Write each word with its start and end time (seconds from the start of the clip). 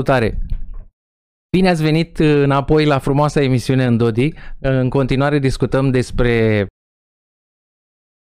Salutare! 0.00 0.38
Bine 1.56 1.68
ați 1.68 1.82
venit 1.82 2.18
înapoi 2.18 2.84
la 2.84 2.98
frumoasa 2.98 3.42
emisiune 3.42 3.84
în 3.84 3.96
Dodi. 3.96 4.32
În 4.58 4.88
continuare 4.88 5.38
discutăm 5.38 5.90
despre 5.90 6.66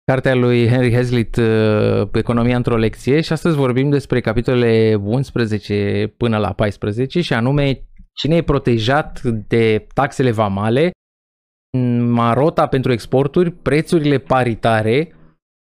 cartea 0.05 0.35
lui 0.35 0.69
Henry 0.69 0.95
Hazlitt, 0.95 1.41
Economia 2.13 2.57
într-o 2.57 2.77
lecție 2.77 3.21
și 3.21 3.33
astăzi 3.33 3.57
vorbim 3.57 3.91
despre 3.91 4.21
capitolele 4.21 4.95
11 4.95 6.15
până 6.17 6.39
la 6.39 6.53
14 6.53 7.21
și 7.21 7.33
anume 7.33 7.89
cine 8.13 8.37
e 8.37 8.43
protejat 8.43 9.23
de 9.23 9.87
taxele 9.95 10.31
vamale, 10.31 10.91
marota 11.99 12.67
pentru 12.67 12.93
exporturi, 12.93 13.51
prețurile 13.51 14.19
paritare 14.19 15.15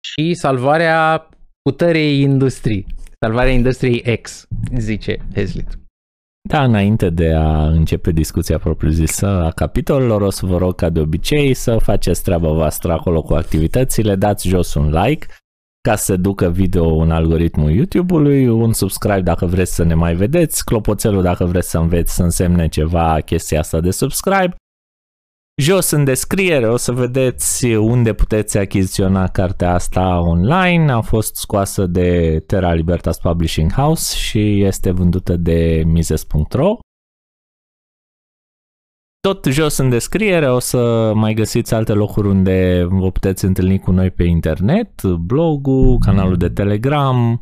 și 0.03 0.33
salvarea 0.33 1.29
puterei 1.61 2.21
industrii. 2.21 2.85
Salvarea 3.19 3.51
industriei 3.51 4.19
X, 4.21 4.47
zice 4.77 5.17
Hazlitt. 5.35 5.81
Da, 6.49 6.63
înainte 6.63 7.09
de 7.09 7.33
a 7.33 7.67
începe 7.67 8.11
discuția 8.11 8.57
propriu-zisă 8.57 9.27
a 9.27 9.51
capitolelor, 9.51 10.21
o 10.21 10.29
să 10.29 10.45
vă 10.45 10.57
rog 10.57 10.75
ca 10.75 10.89
de 10.89 10.99
obicei 10.99 11.53
să 11.53 11.77
faceți 11.77 12.23
treaba 12.23 12.51
voastră 12.51 12.91
acolo 12.91 13.21
cu 13.21 13.33
activitățile, 13.33 14.15
dați 14.15 14.47
jos 14.47 14.73
un 14.73 14.89
like 14.89 15.27
ca 15.81 15.95
să 15.95 16.15
ducă 16.15 16.49
video 16.49 16.95
în 16.95 17.11
algoritmul 17.11 17.71
YouTube-ului, 17.71 18.47
un 18.47 18.73
subscribe 18.73 19.21
dacă 19.21 19.45
vreți 19.45 19.75
să 19.75 19.83
ne 19.83 19.93
mai 19.93 20.15
vedeți, 20.15 20.65
clopoțelul 20.65 21.21
dacă 21.21 21.45
vreți 21.45 21.69
să 21.69 21.77
înveți 21.77 22.15
să 22.15 22.23
însemne 22.23 22.67
ceva 22.67 23.19
chestia 23.19 23.59
asta 23.59 23.79
de 23.79 23.91
subscribe 23.91 24.55
Jos 25.61 25.91
în 25.91 26.03
descriere 26.03 26.69
o 26.69 26.77
să 26.77 26.91
vedeți 26.91 27.65
unde 27.65 28.13
puteți 28.13 28.57
achiziționa 28.57 29.27
cartea 29.27 29.73
asta 29.73 30.19
online. 30.19 30.91
A 30.91 31.01
fost 31.01 31.35
scoasă 31.35 31.85
de 31.85 32.39
Terra 32.39 32.73
Libertas 32.73 33.19
Publishing 33.19 33.71
House 33.71 34.15
și 34.15 34.63
este 34.63 34.91
vândută 34.91 35.37
de 35.37 35.83
Mises.ro. 35.85 36.77
Tot 39.19 39.45
jos 39.45 39.77
în 39.77 39.89
descriere 39.89 40.51
o 40.51 40.59
să 40.59 41.11
mai 41.15 41.33
găsiți 41.33 41.73
alte 41.73 41.93
locuri 41.93 42.27
unde 42.27 42.87
vă 42.89 43.11
puteți 43.11 43.45
întâlni 43.45 43.79
cu 43.79 43.91
noi 43.91 44.11
pe 44.11 44.23
internet, 44.23 45.03
blogul, 45.03 45.97
canalul 45.97 46.37
de 46.37 46.49
Telegram, 46.49 47.41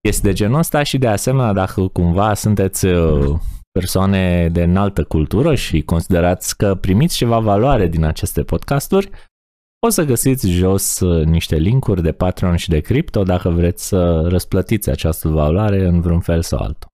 este 0.00 0.28
de 0.28 0.32
genul 0.32 0.58
ăsta 0.58 0.82
și 0.82 0.98
de 0.98 1.08
asemenea 1.08 1.52
dacă 1.52 1.88
cumva 1.88 2.34
sunteți 2.34 2.86
uh, 2.86 3.38
persoane 3.78 4.48
de 4.48 4.62
înaltă 4.62 5.04
cultură 5.04 5.54
și 5.54 5.82
considerați 5.82 6.56
că 6.56 6.74
primiți 6.74 7.16
ceva 7.16 7.38
valoare 7.38 7.86
din 7.86 8.04
aceste 8.04 8.42
podcasturi, 8.42 9.10
o 9.86 9.88
să 9.88 10.04
găsiți 10.04 10.50
jos 10.50 11.00
uh, 11.00 11.24
niște 11.24 11.56
linkuri 11.56 12.02
de 12.02 12.12
Patreon 12.12 12.56
și 12.56 12.68
de 12.68 12.80
Crypto 12.80 13.22
dacă 13.22 13.48
vreți 13.48 13.86
să 13.86 14.20
răsplătiți 14.28 14.90
această 14.90 15.28
valoare 15.28 15.84
în 15.84 16.00
vreun 16.00 16.20
fel 16.20 16.42
sau 16.42 16.58
altul. 16.58 16.88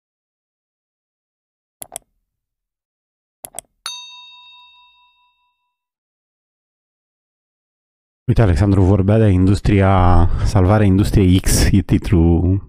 Uite, 8.26 8.42
Alexandru 8.42 8.82
vorbea 8.82 9.18
de 9.18 9.28
industria, 9.28 10.26
salvarea 10.44 10.86
industriei 10.86 11.40
X, 11.40 11.70
e 11.72 11.80
titlul 11.82 12.60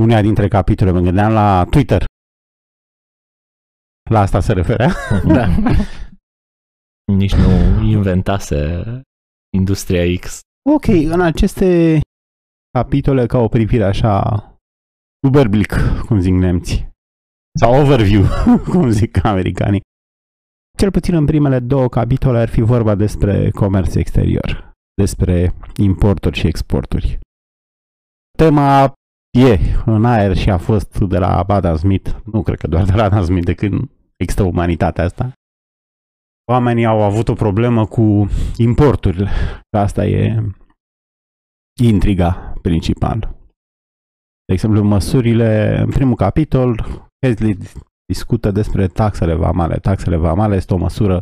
uneia 0.00 0.22
dintre 0.22 0.48
capitole. 0.48 0.90
Mă 0.90 1.00
gândeam 1.00 1.32
la 1.32 1.66
Twitter, 1.70 2.07
la 4.08 4.20
asta 4.20 4.40
se 4.40 4.52
referea? 4.52 4.92
Da. 5.34 5.46
Nici 7.12 7.34
nu 7.34 7.82
inventase 7.82 8.82
Industria 9.56 10.18
X. 10.20 10.40
Ok, 10.70 10.86
în 10.86 11.20
aceste 11.20 12.00
capitole 12.78 13.26
ca 13.26 13.38
o 13.38 13.48
privire 13.48 13.84
așa 13.84 14.42
Uberblick, 15.26 15.74
cum 16.06 16.20
zic 16.20 16.32
nemții. 16.32 16.88
Sau 17.58 17.80
overview, 17.80 18.24
cum 18.70 18.90
zic 18.90 19.24
americanii. 19.24 19.80
Cel 20.78 20.90
puțin 20.90 21.14
în 21.14 21.24
primele 21.24 21.58
două 21.58 21.88
capitole 21.88 22.38
ar 22.38 22.48
fi 22.48 22.60
vorba 22.60 22.94
despre 22.94 23.50
comerț 23.50 23.94
exterior, 23.94 24.72
despre 24.94 25.54
importuri 25.76 26.38
și 26.38 26.46
exporturi. 26.46 27.18
Tema 28.38 28.92
e 29.38 29.58
în 29.86 30.04
aer 30.04 30.36
și 30.36 30.50
a 30.50 30.58
fost 30.58 30.98
de 30.98 31.18
la 31.18 31.38
Adam 31.38 31.76
Smith, 31.76 32.16
nu 32.24 32.42
cred 32.42 32.58
că 32.58 32.66
doar 32.66 32.84
de 32.84 32.92
la 32.92 33.04
Adam 33.04 33.24
Smith, 33.24 33.44
de 33.44 33.54
când 33.54 33.90
există 34.18 34.42
umanitatea 34.42 35.04
asta. 35.04 35.32
Oamenii 36.50 36.84
au 36.84 37.02
avut 37.02 37.28
o 37.28 37.34
problemă 37.34 37.86
cu 37.86 38.28
importurile. 38.56 39.30
Asta 39.76 40.06
e 40.06 40.42
intriga 41.82 42.54
principală. 42.62 43.36
De 44.44 44.52
exemplu, 44.52 44.82
măsurile, 44.82 45.78
în 45.78 45.90
primul 45.90 46.14
capitol, 46.14 46.86
Hazlitt 47.26 47.72
discută 48.06 48.50
despre 48.50 48.86
taxele 48.86 49.34
vamale. 49.34 49.76
Taxele 49.76 50.16
vamale 50.16 50.56
este 50.56 50.74
o 50.74 50.76
măsură 50.76 51.20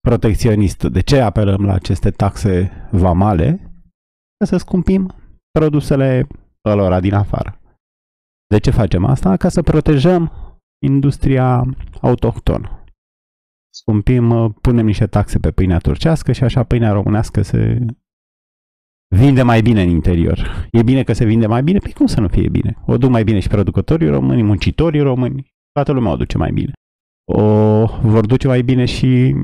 protecționistă. 0.00 0.88
De 0.88 1.00
ce 1.00 1.20
apelăm 1.20 1.64
la 1.64 1.72
aceste 1.72 2.10
taxe 2.10 2.70
vamale? 2.90 3.72
Ca 4.36 4.44
să 4.44 4.56
scumpim 4.56 5.14
produsele 5.50 6.26
lor 6.62 7.00
din 7.00 7.14
afară. 7.14 7.60
De 8.46 8.58
ce 8.58 8.70
facem 8.70 9.04
asta? 9.04 9.36
Ca 9.36 9.48
să 9.48 9.62
protejăm 9.62 10.32
industria 10.82 11.64
autohtonă. 12.00 12.84
Scumpim, 13.74 14.30
uh, 14.30 14.50
punem 14.60 14.86
niște 14.86 15.06
taxe 15.06 15.38
pe 15.38 15.50
pâinea 15.50 15.78
turcească 15.78 16.32
și 16.32 16.44
așa 16.44 16.62
pâinea 16.64 16.92
românească 16.92 17.42
se 17.42 17.86
vinde 19.16 19.42
mai 19.42 19.60
bine 19.62 19.82
în 19.82 19.88
interior. 19.88 20.68
E 20.70 20.82
bine 20.82 21.02
că 21.02 21.12
se 21.12 21.24
vinde 21.24 21.46
mai 21.46 21.62
bine? 21.62 21.78
Păi 21.78 21.92
cum 21.92 22.06
să 22.06 22.20
nu 22.20 22.28
fie 22.28 22.48
bine? 22.48 22.76
O 22.86 22.96
duc 22.96 23.10
mai 23.10 23.24
bine 23.24 23.40
și 23.40 23.48
producătorii 23.48 24.08
români, 24.08 24.42
muncitorii 24.42 25.00
români, 25.00 25.52
toată 25.72 25.92
lumea 25.92 26.12
o 26.12 26.16
duce 26.16 26.38
mai 26.38 26.52
bine. 26.52 26.72
O 27.32 27.86
vor 27.86 28.26
duce 28.26 28.46
mai 28.46 28.62
bine 28.62 28.84
și 28.84 29.34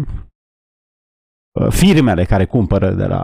uh, 1.60 1.68
firmele 1.70 2.24
care 2.24 2.44
cumpără 2.44 2.90
de 2.90 3.06
la, 3.06 3.22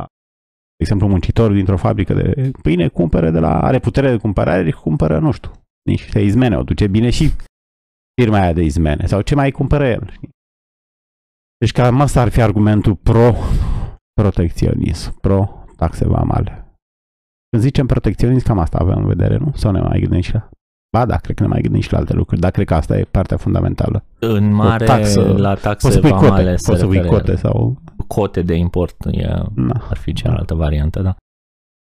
de 0.76 0.82
exemplu, 0.82 1.08
muncitorul 1.08 1.54
dintr-o 1.54 1.76
fabrică 1.76 2.14
de 2.14 2.50
pâine 2.62 2.88
cumpără 2.88 3.30
de 3.30 3.38
la, 3.38 3.60
are 3.60 3.78
putere 3.78 4.10
de 4.10 4.16
cumpărare, 4.16 4.70
cumpără, 4.70 5.18
nu 5.18 5.30
știu, 5.30 5.50
niște 5.82 6.20
izmene, 6.20 6.56
o 6.56 6.62
duce 6.62 6.86
bine 6.86 7.10
și 7.10 7.30
firma 8.20 8.40
aia 8.40 8.52
de 8.52 8.62
izmene 8.62 9.06
sau 9.06 9.20
ce 9.20 9.34
mai 9.34 9.50
cumpără 9.50 9.86
el. 9.86 10.12
Deci 11.58 11.72
cam 11.72 12.00
asta 12.00 12.20
ar 12.20 12.28
fi 12.28 12.40
argumentul 12.40 12.94
pro-protecționism, 12.94 15.20
pro-taxe 15.20 16.08
vamale. 16.08 16.58
Când 17.50 17.62
zicem 17.62 17.86
protecționism, 17.86 18.46
cam 18.46 18.58
asta 18.58 18.78
avem 18.78 18.96
în 18.96 19.06
vedere, 19.06 19.36
nu? 19.36 19.52
Sau 19.54 19.72
ne 19.72 19.80
mai 19.80 20.00
gândim 20.00 20.20
și 20.20 20.32
la... 20.32 20.48
Ba 20.96 21.06
da, 21.06 21.16
cred 21.16 21.36
că 21.36 21.42
ne 21.42 21.48
mai 21.48 21.60
gândim 21.60 21.80
și 21.80 21.92
la 21.92 21.98
alte 21.98 22.12
lucruri, 22.12 22.40
dar 22.40 22.50
cred 22.50 22.66
că 22.66 22.74
asta 22.74 22.98
e 22.98 23.04
partea 23.04 23.36
fundamentală. 23.36 24.04
În 24.18 24.52
mare, 24.52 24.84
taxă, 24.84 25.34
la 25.36 25.54
taxe 25.54 26.00
vamale 26.00 26.28
cote, 26.28 26.56
se 26.56 26.70
poți 26.70 26.80
să 26.80 26.86
pui 26.86 27.04
cote 27.04 27.36
sau... 27.36 27.82
Cote 28.06 28.42
de 28.42 28.54
import, 28.54 29.04
e, 29.04 29.26
da. 29.54 29.74
ar 29.88 29.96
fi 29.96 30.12
cealaltă 30.12 30.54
variantă, 30.54 31.02
da. 31.02 31.16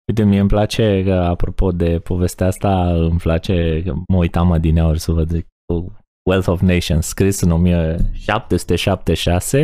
Uite, 0.07 0.23
mie 0.23 0.39
îmi 0.39 0.50
place, 0.50 1.03
că, 1.03 1.13
apropo 1.13 1.71
de 1.71 2.00
povestea 2.00 2.47
asta, 2.47 2.94
îmi 2.94 3.17
place, 3.17 3.83
mă 4.07 4.17
uitam 4.17 4.51
adineauri 4.51 5.00
să 5.00 5.11
văd 5.11 5.45
Wealth 6.29 6.47
of 6.47 6.62
Nations, 6.62 7.07
scris 7.07 7.41
în 7.41 7.51
1776 7.51 9.59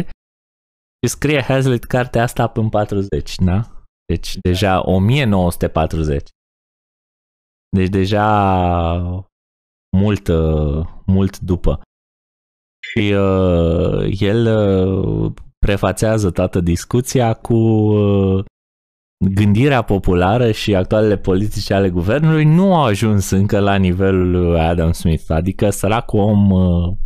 și 1.02 1.10
scrie 1.10 1.42
Hazlitt 1.42 1.84
cartea 1.84 2.24
asta 2.24 2.52
în 2.56 2.70
40, 2.70 3.36
da? 3.36 3.72
Deci 4.06 4.38
deja 4.42 4.82
1940. 4.86 6.30
Deci 7.70 7.90
deja 7.90 9.28
mult, 9.98 10.28
mult 11.06 11.40
după. 11.40 11.82
Și 12.80 13.12
uh, 13.12 14.20
el 14.20 14.46
uh, 14.46 15.32
prefațează 15.60 16.32
toată 16.32 16.60
discuția 16.60 17.34
cu 17.34 17.54
uh, 17.54 18.46
gândirea 19.18 19.82
populară 19.82 20.52
și 20.52 20.76
actualele 20.76 21.18
politici 21.18 21.72
ale 21.72 21.90
guvernului 21.90 22.44
nu 22.44 22.76
au 22.76 22.84
ajuns 22.84 23.30
încă 23.30 23.60
la 23.60 23.76
nivelul 23.76 24.32
lui 24.32 24.60
Adam 24.60 24.92
Smith. 24.92 25.24
Adică 25.28 25.70
săracul 25.70 26.20
om 26.20 26.52
uh, 26.52 26.98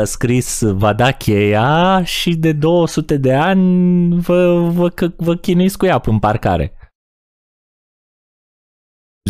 a 0.00 0.04
scris, 0.04 0.62
va 0.62 0.92
da 0.92 1.10
cheia 1.10 2.04
și 2.04 2.36
de 2.36 2.52
200 2.52 3.16
de 3.16 3.34
ani 3.34 4.20
vă, 4.20 4.60
vă, 4.70 5.12
vă 5.16 5.36
chinuiți 5.36 5.78
cu 5.78 5.86
ea 5.86 6.00
în 6.04 6.18
parcare. 6.18 6.76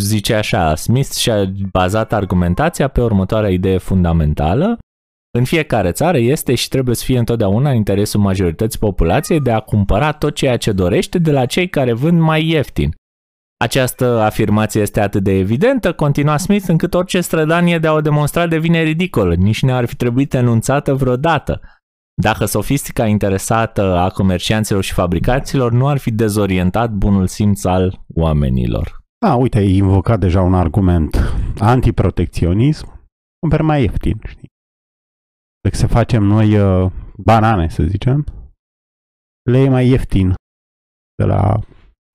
Zice 0.00 0.34
așa, 0.34 0.74
Smith 0.74 1.10
și-a 1.10 1.52
bazat 1.70 2.12
argumentația 2.12 2.88
pe 2.88 3.00
următoarea 3.00 3.50
idee 3.50 3.78
fundamentală 3.78 4.78
în 5.38 5.44
fiecare 5.44 5.92
țară 5.92 6.18
este 6.18 6.54
și 6.54 6.68
trebuie 6.68 6.94
să 6.94 7.04
fie 7.04 7.18
întotdeauna 7.18 7.70
în 7.70 7.76
interesul 7.76 8.20
majorității 8.20 8.78
populației 8.78 9.40
de 9.40 9.52
a 9.52 9.60
cumpăra 9.60 10.12
tot 10.12 10.34
ceea 10.34 10.56
ce 10.56 10.72
dorește 10.72 11.18
de 11.18 11.30
la 11.30 11.46
cei 11.46 11.68
care 11.68 11.92
vând 11.92 12.20
mai 12.20 12.46
ieftin. 12.46 12.94
Această 13.56 14.20
afirmație 14.20 14.80
este 14.80 15.00
atât 15.00 15.22
de 15.22 15.32
evidentă, 15.32 15.92
continua 15.92 16.36
Smith, 16.36 16.64
încât 16.68 16.94
orice 16.94 17.20
strădanie 17.20 17.78
de 17.78 17.86
a 17.86 17.92
o 17.92 18.00
demonstra 18.00 18.46
devine 18.46 18.82
ridicolă, 18.82 19.34
nici 19.34 19.62
nu 19.62 19.74
ar 19.74 19.84
fi 19.84 19.96
trebuit 19.96 20.34
enunțată 20.34 20.94
vreodată. 20.94 21.60
Dacă 22.22 22.44
sofistica 22.44 23.06
interesată 23.06 23.96
a 23.96 24.08
comercianților 24.08 24.82
și 24.82 24.92
fabricaților 24.92 25.72
nu 25.72 25.88
ar 25.88 25.98
fi 25.98 26.10
dezorientat 26.10 26.90
bunul 26.90 27.26
simț 27.26 27.64
al 27.64 28.04
oamenilor. 28.14 29.00
A, 29.26 29.34
uite, 29.34 29.58
ai 29.58 29.74
invocat 29.76 30.18
deja 30.18 30.40
un 30.40 30.54
argument 30.54 31.34
antiprotecționism 31.58 33.00
cumperi 33.38 33.62
mai 33.62 33.82
ieftin, 33.82 34.20
știi? 34.28 34.51
Decât 35.62 35.78
să 35.78 35.86
facem 35.86 36.22
noi 36.22 36.58
uh, 36.58 36.92
banane, 37.16 37.68
să 37.68 37.82
zicem, 37.82 38.24
le 39.50 39.58
e 39.58 39.68
mai 39.68 39.88
ieftin 39.88 40.34
de 41.14 41.24
la 41.24 41.60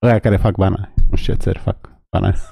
ăia 0.05 0.19
care 0.19 0.37
fac 0.37 0.55
banane. 0.55 0.93
Nu 1.09 1.15
știu 1.15 1.33
ce 1.33 1.39
țări 1.39 1.59
fac 1.59 1.89
banane. 2.11 2.35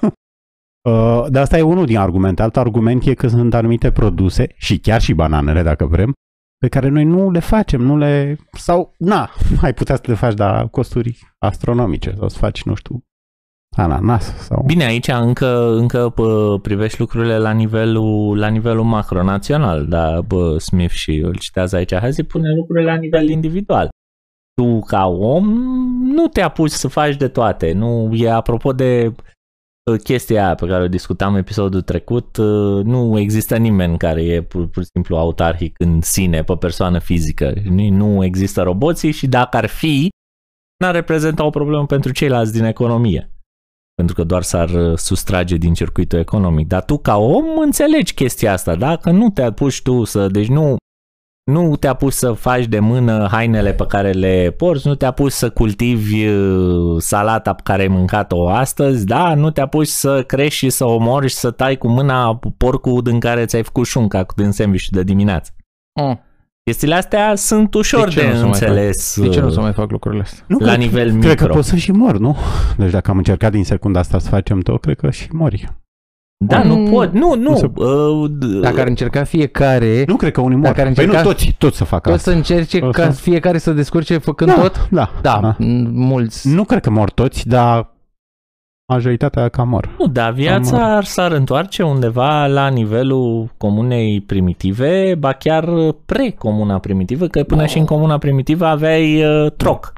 uh, 0.88 1.26
dar 1.28 1.42
asta 1.42 1.58
e 1.58 1.62
unul 1.62 1.86
din 1.86 1.96
argumente. 1.96 2.42
Alt 2.42 2.56
argument 2.56 3.04
e 3.04 3.14
că 3.14 3.28
sunt 3.28 3.54
anumite 3.54 3.92
produse, 3.92 4.54
și 4.56 4.78
chiar 4.78 5.00
și 5.00 5.12
bananele, 5.12 5.62
dacă 5.62 5.86
vrem, 5.86 6.12
pe 6.58 6.68
care 6.68 6.88
noi 6.88 7.04
nu 7.04 7.30
le 7.30 7.38
facem, 7.38 7.80
nu 7.80 7.96
le... 7.96 8.36
sau, 8.52 8.94
na, 8.98 9.30
ai 9.62 9.74
putea 9.74 9.96
să 9.96 10.02
le 10.06 10.14
faci, 10.14 10.34
dar 10.34 10.68
costuri 10.68 11.18
astronomice, 11.38 12.14
sau 12.18 12.28
să 12.28 12.38
faci, 12.38 12.62
nu 12.62 12.74
știu, 12.74 13.04
ananas 13.76 14.36
sau... 14.36 14.62
Bine, 14.66 14.84
aici 14.84 15.08
încă, 15.08 15.74
încă 15.76 16.12
bă, 16.14 16.58
privești 16.62 17.00
lucrurile 17.00 17.38
la 17.38 17.50
nivelul, 17.50 18.38
la 18.38 18.48
nivelul 18.48 18.84
macronațional, 18.84 19.86
dar 19.86 20.20
bă, 20.20 20.58
Smith 20.58 20.92
și 20.92 21.16
îl 21.16 21.36
citează 21.36 21.76
aici, 21.76 21.94
hai 21.94 22.12
să 22.12 22.22
pune 22.22 22.54
lucrurile 22.54 22.90
la 22.90 22.96
nivel 22.96 23.28
individual. 23.28 23.88
Tu, 24.54 24.80
ca 24.80 25.06
om, 25.06 25.46
nu 26.02 26.26
te 26.26 26.40
apuci 26.40 26.70
să 26.70 26.88
faci 26.88 27.16
de 27.16 27.28
toate. 27.28 27.72
Nu 27.72 28.10
e 28.12 28.30
apropo 28.30 28.72
de 28.72 29.14
chestia 30.02 30.44
aia 30.44 30.54
pe 30.54 30.66
care 30.66 30.82
o 30.82 30.88
discutam 30.88 31.32
în 31.32 31.38
episodul 31.38 31.82
trecut, 31.82 32.36
nu 32.84 33.18
există 33.18 33.56
nimeni 33.56 33.98
care 33.98 34.24
e 34.24 34.42
pur, 34.42 34.68
pur 34.68 34.82
și 34.82 34.88
simplu 34.92 35.16
autarhic 35.16 35.74
în 35.78 36.00
sine, 36.00 36.42
pe 36.42 36.54
persoană 36.54 36.98
fizică. 36.98 37.52
Nu 37.90 38.24
există 38.24 38.62
roboții 38.62 39.10
și 39.10 39.26
dacă 39.26 39.56
ar 39.56 39.66
fi, 39.66 40.08
n-ar 40.82 40.94
reprezenta 40.94 41.44
o 41.44 41.50
problemă 41.50 41.86
pentru 41.86 42.12
ceilalți 42.12 42.52
din 42.52 42.64
economie 42.64 43.35
pentru 43.96 44.14
că 44.14 44.24
doar 44.24 44.42
s-ar 44.42 44.68
uh, 44.68 44.96
sustrage 44.96 45.56
din 45.56 45.74
circuitul 45.74 46.18
economic. 46.18 46.66
Dar 46.66 46.84
tu 46.84 46.98
ca 46.98 47.16
om 47.16 47.44
înțelegi 47.58 48.14
chestia 48.14 48.52
asta, 48.52 48.74
da? 48.74 48.96
Că 48.96 49.10
nu 49.10 49.30
te 49.30 49.42
apuci 49.42 49.82
tu 49.82 50.04
să, 50.04 50.26
deci 50.26 50.48
nu, 50.48 50.76
nu 51.50 51.76
te 51.76 51.86
apuci 51.86 52.12
să 52.12 52.32
faci 52.32 52.66
de 52.66 52.78
mână 52.78 53.28
hainele 53.30 53.72
pe 53.72 53.86
care 53.86 54.10
le 54.10 54.54
porți, 54.56 54.86
nu 54.86 54.94
te 54.94 55.04
apuci 55.04 55.32
să 55.32 55.50
cultivi 55.50 56.26
uh, 56.26 57.02
salata 57.02 57.54
pe 57.54 57.62
care 57.64 57.82
ai 57.82 57.88
mâncat-o 57.88 58.48
astăzi, 58.48 59.06
da? 59.06 59.34
Nu 59.34 59.50
te 59.50 59.60
apuci 59.60 59.86
să 59.86 60.22
crești 60.22 60.58
și 60.58 60.70
să 60.70 60.84
omori 60.84 61.28
și 61.28 61.34
să 61.34 61.50
tai 61.50 61.76
cu 61.76 61.88
mâna 61.88 62.38
porcul 62.56 63.02
din 63.02 63.20
care 63.20 63.44
ți-ai 63.44 63.62
făcut 63.62 63.86
șunca 63.86 64.26
din 64.36 64.50
sandwich 64.50 64.86
de 64.90 65.02
dimineață. 65.02 65.50
Mm. 66.00 66.20
Chestiile 66.70 66.94
astea 66.94 67.34
sunt 67.34 67.74
ușor 67.74 68.08
de, 68.08 68.20
de 68.20 68.38
înțeles. 68.42 69.20
De 69.20 69.28
ce 69.28 69.40
nu 69.40 69.50
să 69.50 69.60
mai 69.60 69.72
fac 69.72 69.90
lucrurile 69.90 70.22
astea? 70.22 70.44
Nu, 70.48 70.58
la 70.58 70.66
cred, 70.66 70.78
nivel 70.78 71.12
micro. 71.12 71.20
Cred 71.28 71.46
că 71.46 71.46
poți 71.54 71.68
să 71.68 71.76
și 71.76 71.92
mor, 71.92 72.18
nu? 72.18 72.36
Deci 72.76 72.90
dacă 72.90 73.10
am 73.10 73.16
încercat 73.16 73.50
din 73.52 73.64
secunda 73.64 73.98
asta 74.00 74.18
să 74.18 74.28
facem 74.28 74.60
tot, 74.60 74.80
cred 74.80 74.96
că 74.96 75.10
și 75.10 75.28
mori. 75.32 75.68
Da, 76.44 76.62
nu 76.62 76.76
mm, 76.76 76.90
pot, 76.90 77.12
nu, 77.12 77.34
nu. 77.34 77.56
se- 77.56 77.70
uh, 77.74 78.30
Dacă 78.60 78.80
ar 78.80 78.86
încerca 78.86 79.24
fiecare, 79.24 80.04
Nu 80.06 80.16
cred 80.16 80.32
că 80.32 80.40
unii 80.40 80.56
mor. 80.56 80.66
Dacă 80.66 80.80
ar 80.80 80.92
Păi 80.92 81.04
nu 81.04 81.12
încerca- 81.12 81.32
toți, 81.32 81.54
toți 81.58 81.76
să 81.76 81.84
facă 81.84 82.10
poți 82.10 82.22
să 82.22 82.28
asta. 82.30 82.40
încerce 82.40 82.78
O 82.84 82.90
ca 82.90 83.12
să- 83.12 83.20
fiecare 83.20 83.58
să 83.58 83.72
descurce 83.72 84.18
făcând 84.18 84.54
da, 84.54 84.60
tot? 84.60 84.88
Da, 84.90 85.10
Da, 85.22 85.54
m- 85.54 85.56
mulți. 85.92 86.48
Nu 86.48 86.64
cred 86.64 86.80
că 86.82 86.90
mor 86.90 87.10
toți, 87.10 87.48
dar 87.48 87.94
majoritatea 88.92 89.48
cam 89.48 89.68
mor. 89.68 89.94
Nu, 89.98 90.06
dar 90.06 90.32
viața 90.32 90.76
Am- 90.84 90.96
ar 90.96 91.04
s-ar 91.04 91.32
întoarce 91.32 91.82
undeva 91.82 92.46
la 92.46 92.68
nivelul 92.68 93.50
comunei 93.56 94.20
primitive, 94.20 95.14
ba 95.14 95.32
chiar 95.32 95.92
pre-comuna 95.92 96.78
primitivă, 96.78 97.26
că 97.26 97.44
până 97.44 97.66
și 97.66 97.78
în 97.78 97.84
comuna 97.84 98.18
primitivă 98.18 98.66
aveai 98.66 99.24
uh, 99.24 99.52
troc. 99.52 99.92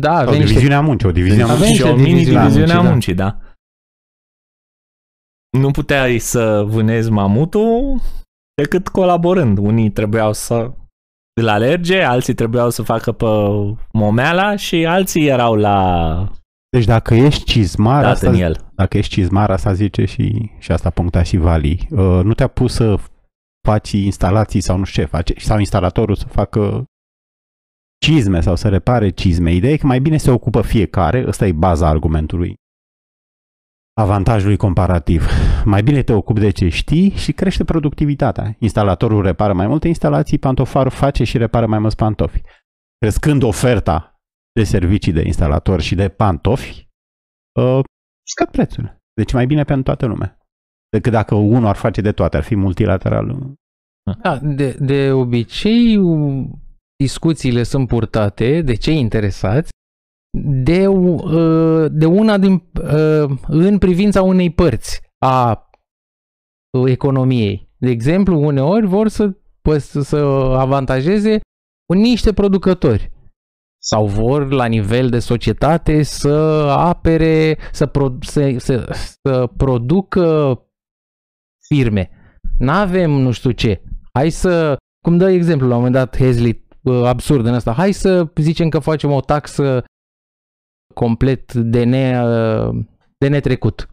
Da, 0.00 0.12
O 0.12 0.16
avem 0.16 0.30
niște... 0.32 0.46
diviziune 0.46 0.74
a 0.74 0.80
muncii, 0.80 1.08
o 1.08 1.12
diviziune 1.12 1.42
a 1.42 1.52
Avem 1.52 1.58
muncii. 1.58 1.76
și 1.76 1.82
niște 1.82 2.00
o 2.00 2.04
diviziuni 2.04 2.36
a 2.36 2.40
mini-diviziune 2.42 2.72
a 2.72 2.90
muncii, 2.90 3.14
da. 3.14 3.24
muncii, 3.24 3.42
da. 3.42 3.56
Nu 5.58 5.70
puteai 5.70 6.18
să 6.18 6.64
vânezi 6.66 7.10
mamutul 7.10 8.00
decât 8.54 8.88
colaborând. 8.88 9.58
Unii 9.58 9.90
trebuiau 9.90 10.32
să 10.32 10.70
îl 11.40 11.48
alerge, 11.48 12.02
alții 12.02 12.34
trebuiau 12.34 12.70
să 12.70 12.82
facă 12.82 13.12
pe 13.12 13.26
momeala 13.92 14.56
și 14.56 14.86
alții 14.86 15.26
erau 15.26 15.54
la 15.54 16.28
Deci 16.70 16.84
dacă 16.84 17.14
ești 17.14 17.44
cizmar, 17.44 18.02
dat 18.02 18.12
asta, 18.12 18.28
în 18.28 18.34
el. 18.34 18.70
dacă 18.74 18.98
ești 18.98 19.12
cizmar, 19.12 19.50
asta 19.50 19.72
zice 19.72 20.04
și, 20.04 20.50
și 20.58 20.72
asta 20.72 20.90
puncta 20.90 21.22
și 21.22 21.36
Vali, 21.36 21.88
uh, 21.90 21.98
nu 21.98 22.34
te-a 22.34 22.48
pus 22.48 22.74
să 22.74 22.98
faci 23.66 23.92
instalații 23.92 24.60
sau 24.60 24.78
nu 24.78 24.84
știu 24.84 25.02
ce 25.02 25.08
face, 25.08 25.34
sau 25.38 25.58
instalatorul 25.58 26.14
să 26.14 26.26
facă 26.26 26.84
cizme 27.98 28.40
sau 28.40 28.56
să 28.56 28.68
repare 28.68 29.10
cizme. 29.10 29.52
Ideea 29.52 29.72
e 29.72 29.76
că 29.76 29.86
mai 29.86 30.00
bine 30.00 30.16
se 30.16 30.30
ocupă 30.30 30.62
fiecare, 30.62 31.24
ăsta 31.26 31.46
e 31.46 31.52
baza 31.52 31.88
argumentului 31.88 32.54
avantajului 33.98 34.56
comparativ. 34.56 35.26
Mai 35.64 35.82
bine 35.82 36.02
te 36.02 36.12
ocupi 36.12 36.40
de 36.40 36.50
ce 36.50 36.68
știi 36.68 37.10
și 37.10 37.32
crește 37.32 37.64
productivitatea. 37.64 38.56
Instalatorul 38.58 39.22
repară 39.22 39.52
mai 39.52 39.66
multe 39.66 39.88
instalații, 39.88 40.38
pantofarul 40.38 40.90
face 40.90 41.24
și 41.24 41.38
repară 41.38 41.66
mai 41.66 41.78
mulți 41.78 41.96
pantofi. 41.96 42.40
Crescând 42.98 43.42
oferta 43.42 44.17
de 44.58 44.64
servicii 44.64 45.12
de 45.12 45.22
instalator 45.26 45.80
și 45.80 45.94
de 45.94 46.08
pantofi, 46.08 46.88
uh, 47.60 47.80
scad 48.26 48.50
prețurile. 48.50 49.02
Deci 49.14 49.32
mai 49.32 49.46
bine 49.46 49.64
pentru 49.64 49.82
toată 49.84 50.06
lumea. 50.06 50.38
Decât 50.90 51.12
dacă 51.12 51.34
unul 51.34 51.66
ar 51.66 51.76
face 51.76 52.00
de 52.00 52.12
toate, 52.12 52.36
ar 52.36 52.42
fi 52.42 52.54
multilateral. 52.54 53.56
Da, 54.22 54.38
de, 54.38 54.76
de 54.80 55.12
obicei, 55.12 55.96
u- 55.96 56.60
discuțiile 56.96 57.62
sunt 57.62 57.88
purtate 57.88 58.62
de 58.62 58.74
cei 58.74 58.98
interesați 58.98 59.70
de, 60.40 60.86
uh, 60.86 61.86
de 61.90 62.06
una 62.06 62.38
din, 62.38 62.52
uh, 62.52 63.38
în 63.46 63.78
privința 63.78 64.22
unei 64.22 64.50
părți 64.50 65.00
a 65.18 65.68
uh, 66.78 66.90
economiei. 66.90 67.70
De 67.76 67.90
exemplu, 67.90 68.40
uneori 68.42 68.86
vor 68.86 69.08
să, 69.08 69.36
păs- 69.62 70.02
să 70.02 70.16
avantajeze 70.58 71.40
niște 71.94 72.32
producători 72.32 73.12
sau 73.82 74.06
vor 74.06 74.52
la 74.52 74.66
nivel 74.66 75.08
de 75.08 75.18
societate 75.18 76.02
să 76.02 76.28
apere, 76.78 77.58
să, 77.72 77.86
pro, 77.86 78.16
să, 78.20 78.54
să, 78.58 78.92
să 79.22 79.46
producă 79.56 80.58
firme. 81.66 82.10
N-avem 82.58 83.10
nu 83.10 83.30
știu 83.30 83.50
ce. 83.50 83.82
Hai 84.12 84.30
să, 84.30 84.76
cum 85.04 85.16
dă 85.16 85.30
exemplu 85.30 85.68
la 85.68 85.74
un 85.74 85.82
moment 85.82 85.96
dat 85.96 86.16
Hesley, 86.16 86.64
uh, 86.82 87.02
absurd 87.04 87.46
în 87.46 87.54
asta, 87.54 87.72
hai 87.72 87.92
să 87.92 88.28
zicem 88.34 88.68
că 88.68 88.78
facem 88.78 89.10
o 89.10 89.20
taxă 89.20 89.84
complet 90.94 91.54
de, 91.54 91.84
ne, 91.84 92.22
uh, 92.24 92.84
de 93.18 93.28
netrecut. 93.28 93.88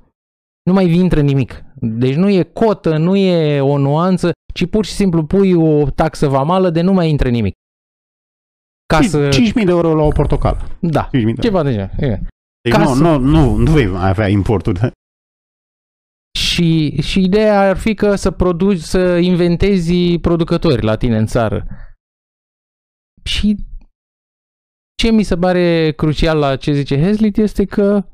Nu 0.63 0.73
mai 0.73 0.93
intră 0.93 1.21
nimic. 1.21 1.63
Deci 1.75 2.15
nu 2.15 2.29
e 2.29 2.43
cotă, 2.43 2.97
nu 2.97 3.15
e 3.15 3.61
o 3.61 3.77
nuanță, 3.77 4.31
ci 4.53 4.69
pur 4.69 4.85
și 4.85 4.91
simplu 4.91 5.25
pui 5.25 5.53
o 5.53 5.89
taxă 5.89 6.27
vamală 6.27 6.69
de 6.69 6.81
nu 6.81 6.93
mai 6.93 7.09
intră 7.09 7.29
nimic. 7.29 7.53
Ca 8.93 9.01
să... 9.01 9.29
5.000 9.29 9.53
de 9.53 9.71
euro 9.71 9.95
la 9.95 10.03
o 10.03 10.09
portocală. 10.09 10.77
Da, 10.79 11.05
5.000 11.07 11.11
de 11.11 11.17
euro. 11.19 11.41
ceva 11.41 11.63
de 11.63 11.71
genul. 11.71 11.89
E. 11.97 12.21
Deci 12.61 12.73
ca 12.73 12.83
nu, 12.83 12.93
să- 12.93 13.01
nu, 13.01 13.17
nu, 13.17 13.55
nu 13.55 13.71
vei 13.71 13.85
mai 13.85 14.09
avea 14.09 14.27
importuri. 14.27 14.91
Și, 16.39 17.01
și 17.01 17.23
ideea 17.23 17.59
ar 17.69 17.77
fi 17.77 17.93
că 17.93 18.15
să 18.15 18.31
produci, 18.31 18.79
să 18.79 19.17
inventezi 19.17 20.17
producători 20.19 20.83
la 20.83 20.95
tine 20.97 21.17
în 21.17 21.25
țară. 21.25 21.67
Și 23.23 23.55
ce 25.01 25.11
mi 25.11 25.23
se 25.23 25.37
pare 25.37 25.91
crucial 25.91 26.37
la 26.37 26.55
ce 26.57 26.73
zice 26.73 26.97
Hezlit 27.01 27.37
este 27.37 27.65
că 27.65 28.07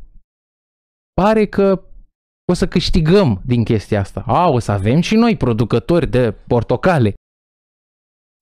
pare 1.21 1.45
că 1.45 1.83
o 2.51 2.53
să 2.53 2.67
câștigăm 2.67 3.41
din 3.45 3.63
chestia 3.63 3.99
asta. 3.99 4.23
A, 4.27 4.49
o 4.49 4.59
să 4.59 4.71
avem 4.71 5.01
și 5.01 5.15
noi 5.15 5.37
producători 5.37 6.07
de 6.07 6.31
portocale. 6.31 7.13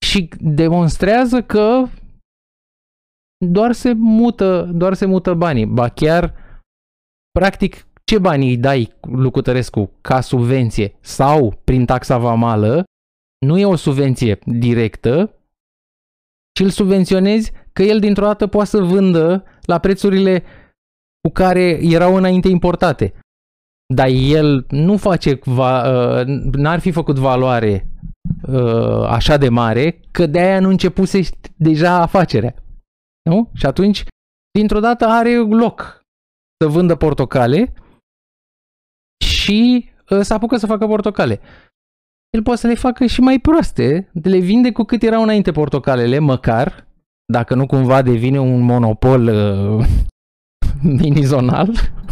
Și 0.06 0.30
demonstrează 0.40 1.42
că 1.44 1.86
doar 3.46 3.72
se 3.72 3.94
mută, 3.94 4.70
doar 4.74 4.94
se 4.94 5.06
mută 5.06 5.34
banii. 5.34 5.66
Ba 5.66 5.90
chiar, 5.90 6.34
practic, 7.32 7.88
ce 8.04 8.20
bani 8.20 8.48
îi 8.48 8.58
dai 8.58 8.94
lui 9.02 9.32
Cutărescu 9.32 9.92
ca 10.02 10.22
subvenție 10.22 10.98
sau 11.00 11.62
prin 11.64 11.86
taxa 11.86 12.18
vamală, 12.18 12.84
nu 13.46 13.58
e 13.58 13.66
o 13.66 13.76
subvenție 13.76 14.40
directă, 14.46 15.34
ci 16.54 16.60
îl 16.60 16.70
subvenționezi 16.70 17.52
că 17.74 17.84
el 17.84 18.00
dintr-o 18.00 18.26
dată 18.26 18.48
poate 18.48 18.70
să 18.70 18.82
vândă 18.82 19.44
la 19.62 19.80
prețurile 19.80 20.44
cu 21.22 21.34
care 21.34 21.80
erau 21.82 22.16
înainte 22.16 22.48
importate. 22.48 23.14
Dar 23.94 24.08
el 24.08 24.66
nu 24.70 24.98
face, 24.98 25.40
va, 25.44 25.90
uh, 25.90 26.26
n-ar 26.52 26.80
fi 26.80 26.92
făcut 26.92 27.18
valoare 27.18 27.88
uh, 28.48 29.04
așa 29.08 29.38
de 29.38 29.50
mare, 29.50 30.00
că 30.12 30.26
de 30.26 30.40
aia 30.40 30.60
nu 30.60 30.70
începuse 30.70 31.22
deja 31.56 32.02
afacerea. 32.02 32.56
Nu? 33.30 33.50
Și 33.54 33.66
atunci, 33.66 34.04
dintr-o 34.52 34.80
dată 34.80 35.06
are 35.06 35.36
loc 35.38 36.02
să 36.64 36.70
vândă 36.70 36.96
portocale 36.96 37.74
și 39.26 39.90
uh, 40.10 40.20
să 40.22 40.34
apucă 40.34 40.58
să 40.58 40.66
facă 40.66 40.88
portocale. 40.88 41.40
El 42.30 42.44
poate 42.44 42.60
să 42.60 42.68
le 42.68 42.76
facă 42.76 43.06
și 43.06 43.22
mai 43.22 43.40
proaste, 43.40 44.10
le 44.24 44.38
vinde 44.38 44.72
cu 44.72 44.84
cât 44.84 45.02
erau 45.02 45.22
înainte 45.22 45.52
portocalele, 45.52 46.20
măcar, 46.20 46.88
dacă 47.34 47.56
nu 47.56 47.66
cumva 47.66 48.02
devine 48.02 48.40
un 48.40 48.62
monopol 48.62 49.28
uh, 49.28 49.86
mini-zonal. 50.82 51.70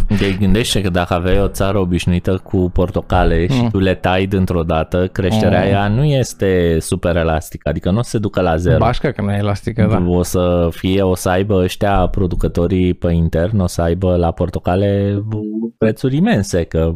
Deci 0.07 0.37
gândește 0.37 0.81
că 0.81 0.89
dacă 0.89 1.13
aveai 1.13 1.39
o 1.41 1.47
țară 1.47 1.77
obișnuită 1.77 2.41
cu 2.43 2.69
portocale 2.73 3.47
și 3.47 3.61
Mm. 3.61 3.69
tu 3.69 3.79
le 3.79 3.93
tai 3.95 4.25
dintr-o 4.25 4.63
dată, 4.63 5.07
creșterea 5.07 5.59
Mm. 5.59 5.65
aia 5.65 5.87
nu 5.87 6.03
este 6.03 6.77
super 6.79 7.15
elastică, 7.15 7.69
adică 7.69 7.91
nu 7.91 8.01
se 8.01 8.17
ducă 8.17 8.41
la 8.41 8.55
zero. 8.55 8.77
Bașca 8.77 9.11
că 9.11 9.21
nu 9.21 9.31
e 9.31 9.37
elastică, 9.37 9.87
da. 9.91 10.03
O 10.09 10.23
să 10.23 10.67
fie, 10.71 11.01
o 11.01 11.15
să 11.15 11.29
aibă 11.29 11.53
ăștia 11.63 12.07
producătorii 12.07 12.93
pe 12.93 13.11
intern, 13.11 13.59
o 13.59 13.67
să 13.67 13.81
aibă 13.81 14.15
la 14.15 14.31
portocale 14.31 15.21
prețuri 15.77 16.15
imense, 16.15 16.63
că 16.63 16.95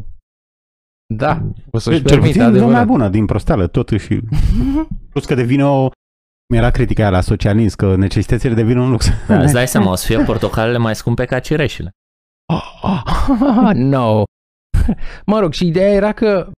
Da, 1.14 1.42
o 1.72 1.78
să-și 1.78 1.98
Cel 1.98 2.06
permită, 2.06 2.28
puțin 2.28 2.42
lumea 2.44 2.58
adevărat. 2.62 2.86
bună, 2.88 3.10
din 3.10 3.26
prosteală, 3.26 3.68
totuși. 3.68 4.08
Plus 5.12 5.26
că 5.26 5.36
devine 5.36 5.66
o... 5.66 5.90
cum 6.52 6.60
Era 6.60 6.72
critica 6.72 7.02
aia 7.02 7.12
la 7.12 7.22
socialism, 7.22 7.78
că 7.78 7.96
necesitățile 7.96 8.54
devin 8.54 8.78
un 8.78 8.90
lux. 8.90 9.06
da, 9.28 9.42
îți 9.42 9.54
dai 9.54 9.68
seama, 9.74 9.92
o 9.92 9.96
să 9.96 10.06
fie 10.06 10.24
portocalele 10.24 10.78
mai 10.78 10.96
scumpe 10.96 11.26
ca 11.26 11.40
cireșile. 11.40 11.92
no. 13.94 14.24
Mă 15.26 15.40
rog, 15.40 15.54
și 15.54 15.68
ideea 15.68 15.92
era 15.94 16.14
că 16.14 16.52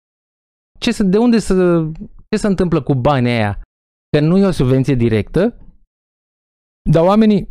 ce 0.80 0.92
să, 0.92 1.04
de 1.04 1.18
unde 1.18 1.40
să, 1.40 1.86
ce 2.30 2.38
se 2.38 2.48
întâmplă 2.48 2.82
cu 2.82 2.96
banii 2.96 3.32
aia? 3.32 3.62
Că 4.10 4.20
nu 4.20 4.38
e 4.38 4.46
o 4.46 4.52
subvenție 4.52 4.96
directă, 4.96 5.58
dar 6.90 7.04
oamenii, 7.04 7.50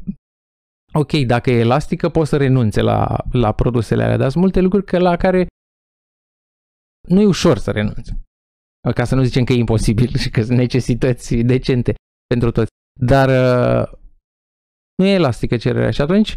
ok, 0.92 1.12
dacă 1.12 1.50
e 1.50 1.58
elastică, 1.58 2.08
poți 2.08 2.28
să 2.28 2.36
renunțe 2.36 2.80
la, 2.80 3.24
la 3.32 3.52
produsele 3.52 4.02
alea, 4.02 4.16
dar 4.16 4.30
sunt 4.30 4.42
multe 4.42 4.60
lucruri 4.60 4.84
că 4.84 4.98
la 4.98 5.16
care 5.16 5.46
nu 7.08 7.20
e 7.20 7.26
ușor 7.26 7.58
să 7.58 7.70
renunțe. 7.70 8.20
Ca 8.94 9.04
să 9.04 9.14
nu 9.14 9.22
zicem 9.22 9.44
că 9.44 9.52
e 9.52 9.56
imposibil 9.56 10.16
și 10.16 10.30
că 10.30 10.42
sunt 10.42 10.58
necesități 10.58 11.34
decente 11.34 11.94
pentru 12.32 12.50
toți. 12.50 12.70
Dar 13.00 13.28
uh, 13.28 13.92
nu 14.94 15.04
e 15.04 15.12
elastică 15.20 15.56
cererea 15.56 15.90
și 15.90 16.00
atunci 16.00 16.36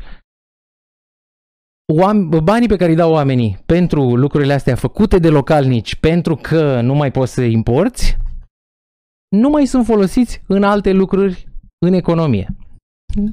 oam- 1.93 2.29
banii 2.43 2.67
pe 2.67 2.75
care 2.75 2.89
îi 2.89 2.95
dau 2.95 3.11
oamenii 3.11 3.57
pentru 3.65 4.15
lucrurile 4.15 4.53
astea 4.53 4.75
făcute 4.75 5.17
de 5.19 5.29
localnici 5.29 5.95
pentru 5.95 6.35
că 6.35 6.81
nu 6.81 6.93
mai 6.93 7.11
poți 7.11 7.33
să 7.33 7.41
importi, 7.41 8.17
nu 9.35 9.49
mai 9.49 9.65
sunt 9.65 9.85
folosiți 9.85 10.41
în 10.47 10.63
alte 10.63 10.91
lucruri 10.91 11.47
în 11.85 11.93
economie. 11.93 12.47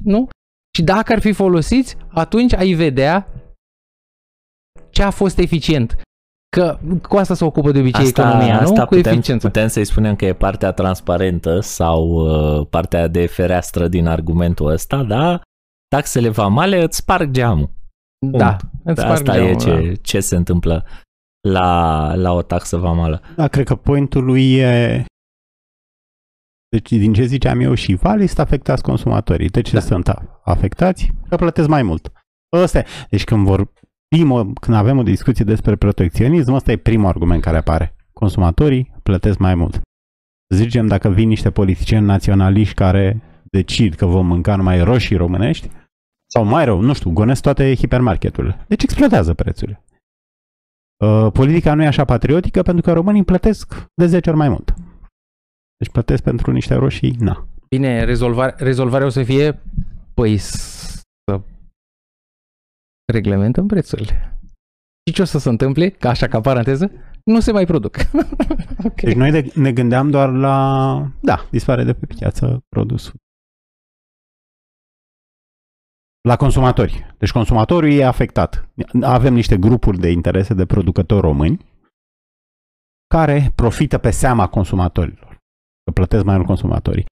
Nu? 0.03 0.29
Și 0.77 0.83
dacă 0.83 1.13
ar 1.13 1.19
fi 1.19 1.31
folosiți, 1.31 1.97
atunci 2.09 2.53
ai 2.53 2.73
vedea 2.73 3.27
ce 4.89 5.03
a 5.03 5.09
fost 5.09 5.37
eficient. 5.37 6.01
Că 6.53 6.79
cu 7.01 7.17
asta 7.17 7.33
se 7.33 7.45
ocupă 7.45 7.71
de 7.71 7.79
obicei 7.79 8.07
economia, 8.07 8.61
nu? 8.61 8.73
Cu 8.73 8.85
putem, 8.85 9.11
eficiență. 9.13 9.47
putem 9.47 9.67
să-i 9.67 9.85
spunem 9.85 10.15
că 10.15 10.25
e 10.25 10.33
partea 10.33 10.71
transparentă 10.71 11.59
sau 11.59 12.07
uh, 12.09 12.67
partea 12.69 13.07
de 13.07 13.25
fereastră 13.25 13.87
din 13.87 14.07
argumentul 14.07 14.71
ăsta, 14.71 15.03
da? 15.03 15.41
Taxele 15.87 16.29
vamale 16.29 16.83
îți 16.83 16.97
sparg 16.97 17.31
geamul. 17.31 17.69
Da, 18.31 18.57
îți 18.83 18.99
sparg 19.01 19.13
Asta 19.13 19.33
geamul, 19.33 19.49
e 19.49 19.55
ce, 19.55 19.87
da. 19.87 19.95
ce 20.01 20.19
se 20.19 20.35
întâmplă 20.35 20.85
la, 21.49 22.13
la 22.15 22.31
o 22.31 22.41
taxă 22.41 22.77
vamală. 22.77 23.21
Da, 23.35 23.47
cred 23.47 23.65
că 23.65 23.75
pointul 23.75 24.23
lui 24.23 24.53
e... 24.55 25.05
Deci, 26.69 26.89
din 26.89 27.13
ce 27.13 27.23
ziceam 27.23 27.59
eu 27.59 27.73
și 27.73 27.93
Vali, 27.95 28.27
sunt 28.27 28.39
afectați 28.39 28.83
consumatorii. 28.83 29.49
De 29.49 29.61
ce 29.61 29.73
Da. 29.73 29.79
sunt 29.79 30.07
a- 30.09 30.41
afectați? 30.43 31.11
Că 31.29 31.35
plătesc 31.35 31.67
mai 31.67 31.83
mult. 31.83 32.11
Ăsta 32.55 32.77
e. 32.79 32.85
Deci 33.09 33.23
când 33.23 33.45
vorbim, 33.45 33.71
o- 34.21 34.45
când 34.45 34.77
avem 34.77 34.97
o 34.97 35.03
discuție 35.03 35.45
despre 35.45 35.75
protecționism, 35.75 36.53
ăsta 36.53 36.71
e 36.71 36.77
primul 36.77 37.07
argument 37.07 37.41
care 37.41 37.57
apare. 37.57 37.95
Consumatorii 38.13 38.93
plătesc 39.03 39.37
mai 39.37 39.55
mult. 39.55 39.81
Zicem 40.53 40.87
dacă 40.87 41.09
vin 41.09 41.27
niște 41.27 41.51
politicieni 41.51 42.05
naționaliști 42.05 42.73
care 42.73 43.21
decid 43.43 43.93
că 43.93 44.05
vom 44.05 44.27
mânca 44.27 44.55
numai 44.55 44.83
roșii 44.83 45.15
românești, 45.15 45.69
sau 46.31 46.45
mai 46.45 46.65
rău, 46.65 46.81
nu 46.81 46.93
știu, 46.93 47.11
gonesc 47.11 47.41
toate 47.41 47.75
hipermarketurile. 47.75 48.65
Deci 48.67 48.83
explodează 48.83 49.33
prețurile. 49.33 49.83
Uh, 51.03 51.31
politica 51.31 51.73
nu 51.73 51.83
e 51.83 51.87
așa 51.87 52.05
patriotică 52.05 52.61
pentru 52.61 52.83
că 52.83 52.93
românii 52.93 53.23
plătesc 53.23 53.85
de 53.93 54.05
10 54.05 54.29
ori 54.29 54.37
mai 54.37 54.49
mult. 54.49 54.73
Deci 55.77 55.91
plătesc 55.91 56.23
pentru 56.23 56.51
niște 56.51 56.73
roșii, 56.73 57.15
na. 57.19 57.47
Bine, 57.69 58.03
rezolvare, 58.03 58.55
rezolvarea 58.57 59.07
o 59.07 59.09
să 59.09 59.23
fie, 59.23 59.61
păi, 60.13 60.37
să 60.37 60.92
reglementăm 63.05 63.67
prețurile. 63.67 64.39
Și 65.05 65.13
ce 65.13 65.21
o 65.21 65.25
să 65.25 65.39
se 65.39 65.49
întâmple, 65.49 65.89
ca 65.89 66.09
așa 66.09 66.27
ca 66.27 66.41
paranteză, 66.41 66.91
nu 67.23 67.39
se 67.39 67.51
mai 67.51 67.65
produc. 67.65 67.95
ok. 68.87 69.01
Deci 69.01 69.15
noi 69.15 69.31
de, 69.31 69.51
ne 69.55 69.73
gândeam 69.73 70.09
doar 70.09 70.29
la, 70.29 71.11
da, 71.21 71.47
dispare 71.51 71.83
de 71.83 71.93
pe 71.93 72.05
piață 72.05 72.63
produsul. 72.69 73.13
La 76.27 76.35
consumatori. 76.35 77.15
Deci 77.17 77.31
consumatorul 77.31 77.91
e 77.91 78.03
afectat. 78.05 78.69
Avem 79.01 79.33
niște 79.33 79.57
grupuri 79.57 79.99
de 79.99 80.11
interese 80.11 80.53
de 80.53 80.65
producători 80.65 81.21
români 81.21 81.65
care 83.07 83.51
profită 83.55 83.97
pe 83.97 84.11
seama 84.11 84.47
consumatorilor. 84.47 85.37
Că 85.83 85.91
plătesc 85.93 86.23
mai 86.23 86.35
mult 86.35 86.47
consumatorii. 86.47 87.05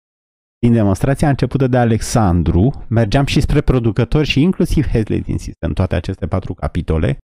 Din 0.66 0.74
demonstrația 0.74 1.30
începută 1.30 1.68
de 1.68 1.78
Alexandru, 1.78 2.86
mergeam 2.90 3.26
și 3.26 3.42
spre 3.42 3.62
producători 3.62 4.28
și 4.28 4.42
inclusiv 4.42 4.88
Hesley 4.88 5.24
insistă 5.26 5.66
în 5.66 5.74
toate 5.74 5.96
aceste 5.96 6.28
patru 6.28 6.54
capitole. 6.54 7.18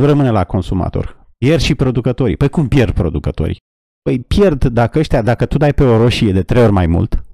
Nu 0.00 0.04
rămâne 0.06 0.30
la 0.30 0.44
consumator. 0.44 1.24
Pierd 1.38 1.60
și 1.60 1.74
producătorii. 1.74 2.36
Păi 2.36 2.48
cum 2.48 2.68
pierd 2.68 2.94
producătorii? 2.94 3.58
Păi 4.02 4.22
pierd 4.22 4.64
dacă 4.64 4.98
ăștia, 4.98 5.22
dacă 5.22 5.46
tu 5.46 5.56
dai 5.56 5.74
pe 5.74 5.84
o 5.84 5.96
roșie 5.96 6.32
de 6.32 6.42
trei 6.42 6.62
ori 6.62 6.72
mai 6.72 6.86
mult, 6.86 7.24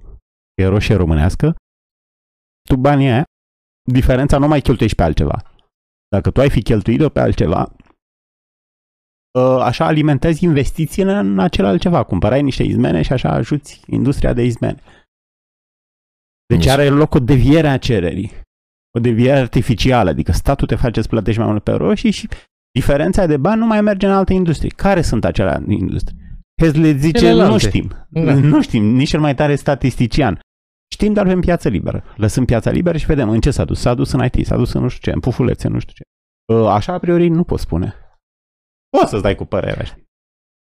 e 0.61 0.65
roșie 0.65 0.95
românească, 0.95 1.55
tu 2.69 2.75
banii 2.75 3.07
aia, 3.07 3.23
diferența 3.91 4.37
nu 4.37 4.47
mai 4.47 4.61
cheltuiești 4.61 4.97
pe 4.97 5.03
altceva. 5.03 5.41
Dacă 6.07 6.31
tu 6.31 6.39
ai 6.39 6.49
fi 6.49 6.61
cheltuit-o 6.61 7.09
pe 7.09 7.19
altceva, 7.19 7.75
ă, 9.35 9.63
așa 9.63 9.85
alimentezi 9.85 10.43
investițiile 10.43 11.13
în 11.13 11.39
acel 11.39 11.65
altceva. 11.65 12.03
Cumpărai 12.03 12.41
niște 12.41 12.63
izmene 12.63 13.01
și 13.01 13.13
așa 13.13 13.29
ajuți 13.29 13.81
industria 13.87 14.33
de 14.33 14.43
izmene. 14.43 14.81
Deci 16.55 16.65
Nici- 16.65 16.71
are 16.73 16.89
loc 16.89 17.13
o 17.15 17.19
deviere 17.19 17.67
a 17.67 17.77
cererii. 17.77 18.31
O 18.97 18.99
deviere 18.99 19.37
artificială, 19.39 20.09
adică 20.09 20.31
statul 20.31 20.67
te 20.67 20.75
face 20.75 21.01
să 21.01 21.07
plătești 21.07 21.39
mai 21.39 21.49
mult 21.49 21.63
pe 21.63 21.71
roșii 21.71 22.11
și 22.11 22.27
diferența 22.71 23.25
de 23.25 23.37
bani 23.37 23.59
nu 23.59 23.65
mai 23.65 23.81
merge 23.81 24.05
în 24.05 24.11
alte 24.13 24.33
industrii. 24.33 24.69
Care 24.69 25.01
sunt 25.01 25.25
acelea 25.25 25.63
industrii? 25.67 26.17
Hesley 26.61 26.97
zice, 26.97 27.17
Celelalte. 27.19 27.51
nu 27.51 27.57
știm. 27.57 27.91
Da. 28.09 28.33
Nu 28.33 28.61
știm, 28.61 28.83
nici 28.83 29.09
cel 29.09 29.19
mai 29.19 29.35
tare 29.35 29.55
statistician. 29.55 30.39
Știm, 30.93 31.13
dar 31.13 31.25
avem 31.25 31.39
piață 31.39 31.69
liberă. 31.69 32.03
Lăsăm 32.15 32.45
piața 32.45 32.71
liberă 32.71 32.97
și 32.97 33.05
vedem 33.05 33.29
în 33.29 33.39
ce 33.39 33.51
s-a 33.51 33.65
dus. 33.65 33.79
S-a 33.79 33.93
dus 33.93 34.11
în 34.11 34.23
IT, 34.25 34.45
s-a 34.45 34.55
dus 34.55 34.73
în 34.73 34.81
nu 34.81 34.87
știu 34.87 35.01
ce, 35.09 35.15
în 35.15 35.19
pufulețe, 35.19 35.67
nu 35.67 35.79
știu 35.79 35.93
ce. 35.95 36.03
Ă, 36.53 36.69
Așa, 36.71 36.93
a 36.93 36.97
priori, 36.99 37.27
nu 37.27 37.43
pot 37.43 37.59
spune. 37.59 37.93
Poți 38.97 39.09
să-ți 39.09 39.21
dai 39.23 39.35
cu 39.35 39.45
părerea, 39.45 39.83
știi? 39.83 40.03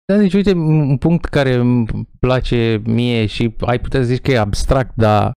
Da, 0.06 0.18
deci 0.18 0.34
uite, 0.34 0.52
un 0.54 0.98
punct 0.98 1.26
care 1.26 1.54
îmi 1.54 1.86
place 2.20 2.82
mie 2.86 3.26
și 3.26 3.56
ai 3.60 3.80
putea 3.80 4.00
să 4.00 4.06
zici 4.06 4.22
că 4.22 4.32
e 4.32 4.40
abstract, 4.40 4.96
dar 4.96 5.32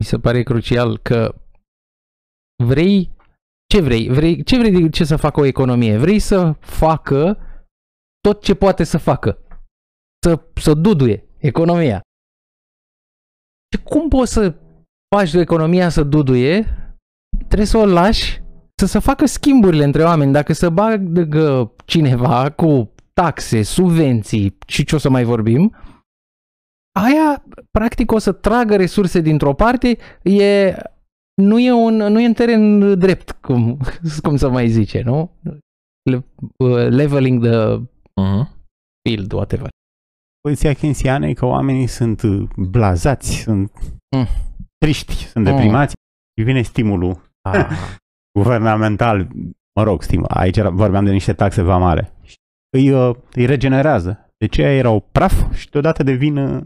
mi 0.00 0.06
se 0.06 0.18
pare 0.18 0.42
crucial 0.42 0.98
că 0.98 1.34
vrei, 2.64 3.10
ce 3.66 3.80
vrei? 3.80 4.08
vrei 4.08 4.42
ce 4.42 4.58
vrei 4.58 4.70
de 4.70 4.88
ce 4.88 5.04
să 5.04 5.16
facă 5.16 5.40
o 5.40 5.44
economie? 5.44 5.96
Vrei 5.98 6.18
să 6.18 6.52
facă 6.60 7.38
tot 8.20 8.42
ce 8.42 8.54
poate 8.54 8.84
să 8.84 8.98
facă. 8.98 9.38
Să, 10.26 10.42
să 10.54 10.74
duduie 10.74 11.24
economia. 11.38 12.00
Și 13.74 13.82
cum 13.82 14.08
poți 14.08 14.32
să 14.32 14.54
faci 15.14 15.32
economia 15.32 15.88
să 15.88 16.02
duduie? 16.02 16.64
Trebuie 17.46 17.66
să 17.66 17.78
o 17.78 17.86
lași 17.86 18.42
să 18.80 18.86
se 18.86 18.98
facă 18.98 19.26
schimburile 19.26 19.84
între 19.84 20.04
oameni. 20.04 20.32
Dacă 20.32 20.52
se 20.52 20.68
bagă 20.68 21.72
cineva 21.84 22.50
cu 22.50 22.92
taxe, 23.12 23.62
subvenții 23.62 24.56
și 24.66 24.84
ce 24.84 24.94
o 24.94 24.98
să 24.98 25.10
mai 25.10 25.24
vorbim, 25.24 25.76
aia 27.04 27.44
practic 27.70 28.12
o 28.12 28.18
să 28.18 28.32
tragă 28.32 28.76
resurse 28.76 29.20
dintr-o 29.20 29.54
parte, 29.54 29.98
e, 30.22 30.74
nu, 31.42 31.58
e 31.58 31.72
un, 31.72 31.94
nu 31.96 32.20
e 32.20 32.26
în 32.26 32.32
teren 32.32 32.98
drept, 32.98 33.30
cum, 33.30 33.78
cum 34.22 34.36
să 34.36 34.50
mai 34.50 34.68
zice, 34.68 35.02
nu? 35.02 35.30
Le, 36.10 36.24
uh, 36.56 36.88
leveling 36.88 37.42
the 37.46 37.80
Uh-huh. 38.20 38.46
field, 39.08 39.32
whatever. 39.32 39.68
Poziția 40.40 40.72
keynesiană 40.74 41.26
e 41.26 41.32
că 41.32 41.44
oamenii 41.46 41.86
sunt 41.86 42.22
uh, 42.22 42.48
blazați, 42.56 43.36
sunt 43.36 43.72
Mm. 44.16 44.26
triști, 44.78 45.14
sunt 45.14 45.44
Mm. 45.46 45.52
deprimați 45.52 45.94
și 46.38 46.44
vine 46.44 46.62
stimulul 46.62 47.20
Ah. 47.48 47.66
guvernamental, 48.38 49.28
mă 49.74 49.82
rog, 49.82 50.02
stimul, 50.02 50.26
aici 50.28 50.56
era- 50.56 50.70
vorbeam 50.70 51.04
de 51.04 51.10
niște 51.10 51.32
taxe 51.32 51.62
vamale. 51.62 52.12
Îi, 52.76 52.90
uh, 52.90 53.16
îi 53.32 53.46
regenerează. 53.46 54.28
De 54.38 54.46
ce 54.46 54.62
erau 54.62 55.00
praf 55.12 55.54
și 55.54 55.70
deodată 55.70 56.02
devin 56.02 56.36
uh, 56.36 56.64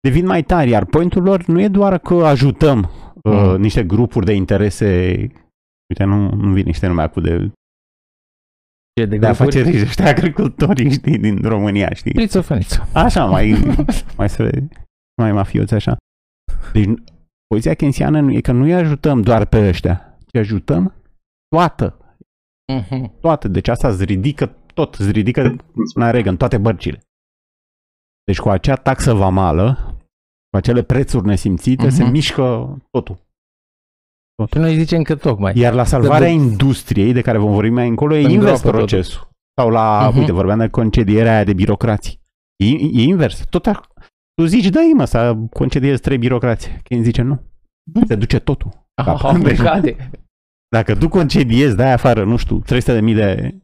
devin 0.00 0.26
mai 0.26 0.42
tari, 0.42 0.70
iar 0.70 0.84
pointul 0.84 1.22
lor 1.22 1.44
nu 1.46 1.60
e 1.60 1.68
doar 1.68 1.98
că 1.98 2.14
ajutăm 2.14 2.78
uh, 2.82 3.32
Mm. 3.32 3.60
niște 3.60 3.84
grupuri 3.84 4.26
de 4.26 4.32
interese 4.32 5.16
uite, 5.88 6.04
nu, 6.04 6.30
nu 6.30 6.52
vin 6.52 6.64
niște 6.64 6.86
nume 6.86 7.02
acum 7.02 7.22
de, 7.22 7.30
Ce 7.38 9.04
de, 9.04 9.04
de 9.04 9.16
grupuri? 9.18 9.26
afaceri, 9.26 9.80
ăștia 9.80 10.06
agricultorii, 10.08 10.90
știi, 10.98 11.18
din 11.18 11.42
România, 11.42 11.92
știi? 11.92 12.12
Friță, 12.14 12.40
făniță. 12.40 12.88
Așa, 12.94 13.24
mai, 13.24 13.54
mai 14.18 14.28
spre, 14.28 14.68
mai 15.22 15.32
mafioți 15.32 15.74
așa. 15.74 15.96
Deci, 16.72 16.88
poziția 17.46 17.74
keynesiană 17.74 18.20
nu 18.20 18.32
e 18.32 18.40
că 18.40 18.52
nu 18.52 18.62
îi 18.62 18.74
ajutăm 18.74 19.20
doar 19.22 19.46
pe 19.46 19.68
ăștia, 19.68 20.18
ce 20.26 20.38
ajutăm, 20.38 20.94
toată, 21.48 22.16
Mhm. 22.72 23.12
toată. 23.20 23.48
Deci 23.48 23.68
asta 23.68 23.88
îți 23.88 24.04
ridică 24.04 24.46
tot, 24.74 24.94
îți 24.94 25.10
ridică, 25.10 25.56
cum 25.72 25.84
spunea 25.84 26.10
Reagan, 26.10 26.36
toate 26.36 26.58
bărcile. 26.58 27.00
Deci 28.24 28.38
cu 28.40 28.48
acea 28.48 28.74
taxă 28.74 29.12
vamală, 29.14 29.87
cu 30.50 30.56
acele 30.56 30.82
prețuri 30.82 31.26
nesimțite, 31.26 31.86
Mhm. 31.86 31.94
se 31.94 32.04
mișcă 32.04 32.76
totul. 32.90 33.26
Și 34.52 34.58
noi 34.58 34.74
zicem 34.76 35.02
că 35.02 35.16
tocmai. 35.16 35.52
Iar 35.56 35.72
la 35.74 35.84
salvarea 35.84 36.26
Că- 36.26 36.32
industriei, 36.32 37.12
de 37.12 37.20
care 37.20 37.38
vom 37.38 37.52
vorbi 37.52 37.70
mai 37.70 37.88
încolo, 37.88 38.14
e 38.14 38.16
Îngroapă 38.16 38.38
invers 38.40 38.60
totul. 38.60 38.78
procesul. 38.78 39.28
Sau 39.60 39.70
la, 39.70 40.08
Mhm. 40.08 40.18
uite, 40.18 40.32
vorbeam 40.32 40.58
de 40.58 40.68
concedierea 40.68 41.32
aia 41.34 41.44
de 41.44 41.52
birocrații. 41.52 42.20
E, 42.56 42.66
e 42.66 43.02
invers. 43.02 43.44
Tot 43.50 43.66
a, 43.66 43.80
tu 44.34 44.44
zici, 44.44 44.68
dă 44.68 44.78
mă, 44.94 45.04
să 45.04 45.36
concediezi 45.52 46.00
trei 46.02 46.18
birocrați. 46.18 46.68
Keynes 46.82 47.04
zice, 47.06 47.22
nu. 47.22 47.40
Se 48.06 48.14
duce 48.14 48.38
totul. 48.38 48.70
Ah, 48.94 49.06
au 49.22 49.38
plecate. 49.40 50.10
Dacă 50.68 50.96
tu 50.96 51.08
concediezi, 51.08 51.76
dai 51.76 51.92
afară, 51.92 52.24
nu 52.24 52.36
știu, 52.36 52.58
300 52.58 52.92
de 52.92 53.00
mii 53.00 53.14
de 53.14 53.54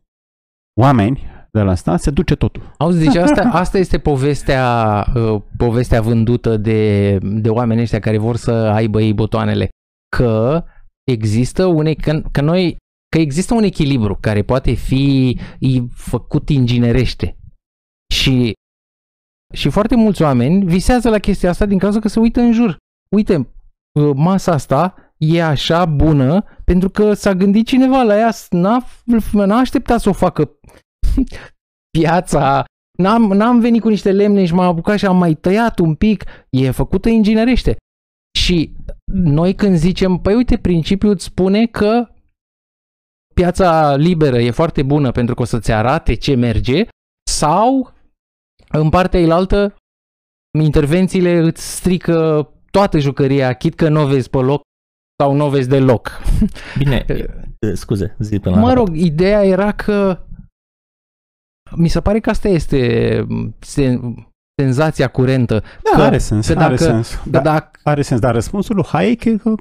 oameni 0.81 1.23
de 1.55 1.61
la 1.61 1.75
stat, 1.75 2.01
se 2.01 2.11
duce 2.11 2.35
totul. 2.35 2.75
Auzi, 2.79 3.05
deci 3.05 3.15
asta, 3.17 3.43
asta 3.43 3.79
este 3.79 3.99
povestea, 3.99 5.07
uh, 5.15 5.43
povestea 5.57 6.01
vândută 6.01 6.57
de, 6.57 7.19
de 7.23 7.49
oamenii 7.49 7.83
ăștia 7.83 8.01
care 8.01 8.19
vor 8.19 8.37
să 8.37 8.51
aibă 8.51 9.01
ei 9.01 9.13
botoanele. 9.13 9.69
Că 10.17 10.65
există 11.11 11.65
un, 11.67 11.87
e- 11.87 11.95
că, 11.95 12.23
că 12.33 12.41
noi, 12.41 12.77
că 13.09 13.19
există 13.19 13.55
un 13.55 13.63
echilibru 13.63 14.19
care 14.21 14.43
poate 14.43 14.73
fi 14.73 15.39
i- 15.59 15.89
făcut 15.95 16.49
inginerește. 16.49 17.37
Și, 18.15 18.53
și 19.53 19.69
foarte 19.69 19.97
mulți 19.97 20.23
oameni 20.23 20.65
visează 20.65 21.09
la 21.11 21.19
chestia 21.19 21.51
asta 21.51 21.67
din 21.67 21.79
cauza 21.79 22.01
că 22.01 22.09
se 22.09 22.21
uită 22.21 22.41
în 22.41 22.53
jur. 22.53 22.77
Uite, 23.09 23.37
uh, 24.01 24.11
masa 24.15 24.53
asta 24.53 24.95
e 25.17 25.45
așa 25.45 25.85
bună 25.85 26.45
pentru 26.65 26.89
că 26.91 27.13
s-a 27.13 27.35
gândit 27.35 27.67
cineva 27.67 28.03
la 28.03 28.17
ea, 28.17 28.31
n-a, 28.51 28.85
n-a 29.33 29.57
așteptat 29.59 30.01
să 30.01 30.09
o 30.09 30.13
facă 30.13 30.51
piața, 31.99 32.65
n-am, 32.99 33.23
n-am 33.23 33.61
venit 33.61 33.81
cu 33.81 33.89
niște 33.89 34.13
lemne 34.13 34.45
și 34.45 34.55
m-am 34.55 34.69
apucat 34.69 34.99
și 34.99 35.07
am 35.07 35.17
mai 35.17 35.35
tăiat 35.35 35.79
un 35.79 35.95
pic, 35.95 36.25
e 36.51 36.71
făcută 36.71 37.09
inginerește. 37.09 37.77
Și 38.39 38.73
noi 39.13 39.55
când 39.55 39.77
zicem, 39.77 40.17
păi 40.17 40.35
uite, 40.35 40.59
principiul 40.59 41.13
îți 41.13 41.25
spune 41.25 41.67
că 41.67 42.09
piața 43.35 43.97
liberă 43.97 44.39
e 44.39 44.51
foarte 44.51 44.83
bună 44.83 45.11
pentru 45.11 45.35
că 45.35 45.43
o 45.43 45.45
să-ți 45.45 45.73
arate 45.73 46.15
ce 46.15 46.35
merge, 46.35 46.87
sau 47.31 47.93
în 48.69 48.89
partea 48.89 49.21
ilaltă 49.21 49.77
intervențiile 50.63 51.39
îți 51.39 51.77
strică 51.77 52.49
toată 52.71 52.99
jucăria, 52.99 53.53
chit 53.53 53.75
că 53.75 53.89
nu 53.89 54.03
o 54.03 54.07
vezi 54.07 54.31
pe 54.31 54.39
loc 54.39 54.63
sau 55.23 55.35
nu 55.35 55.47
o 55.47 55.49
vezi 55.49 55.69
deloc. 55.69 56.11
Bine, 56.79 57.07
scuze, 57.75 58.17
zi 58.19 58.39
până 58.39 58.55
la 58.55 58.61
Mă 58.61 58.73
rog, 58.73 58.97
ideea 58.97 59.45
era 59.45 59.73
că 59.73 60.27
mi 61.77 61.89
se 61.89 62.01
pare 62.01 62.21
că 62.21 62.31
asta 62.31 62.49
este 62.49 63.27
sen, 63.59 64.01
senzația 64.63 65.09
curentă. 65.09 65.63
Da, 65.83 65.97
că, 65.97 66.03
are 66.03 66.19
sens, 66.19 66.47
că 66.47 66.53
are 66.53 66.61
dacă- 66.63 66.77
sens. 66.77 67.15
Că 67.15 67.31
Da, 67.31 67.41
dacă, 67.41 67.71
are 67.83 68.03
sens, 68.03 68.21
dar 68.21 68.35
răspunsul 68.35 68.75
lui 68.75 68.85
Hayek 68.87 69.25
e 69.25 69.37
că 69.37 69.55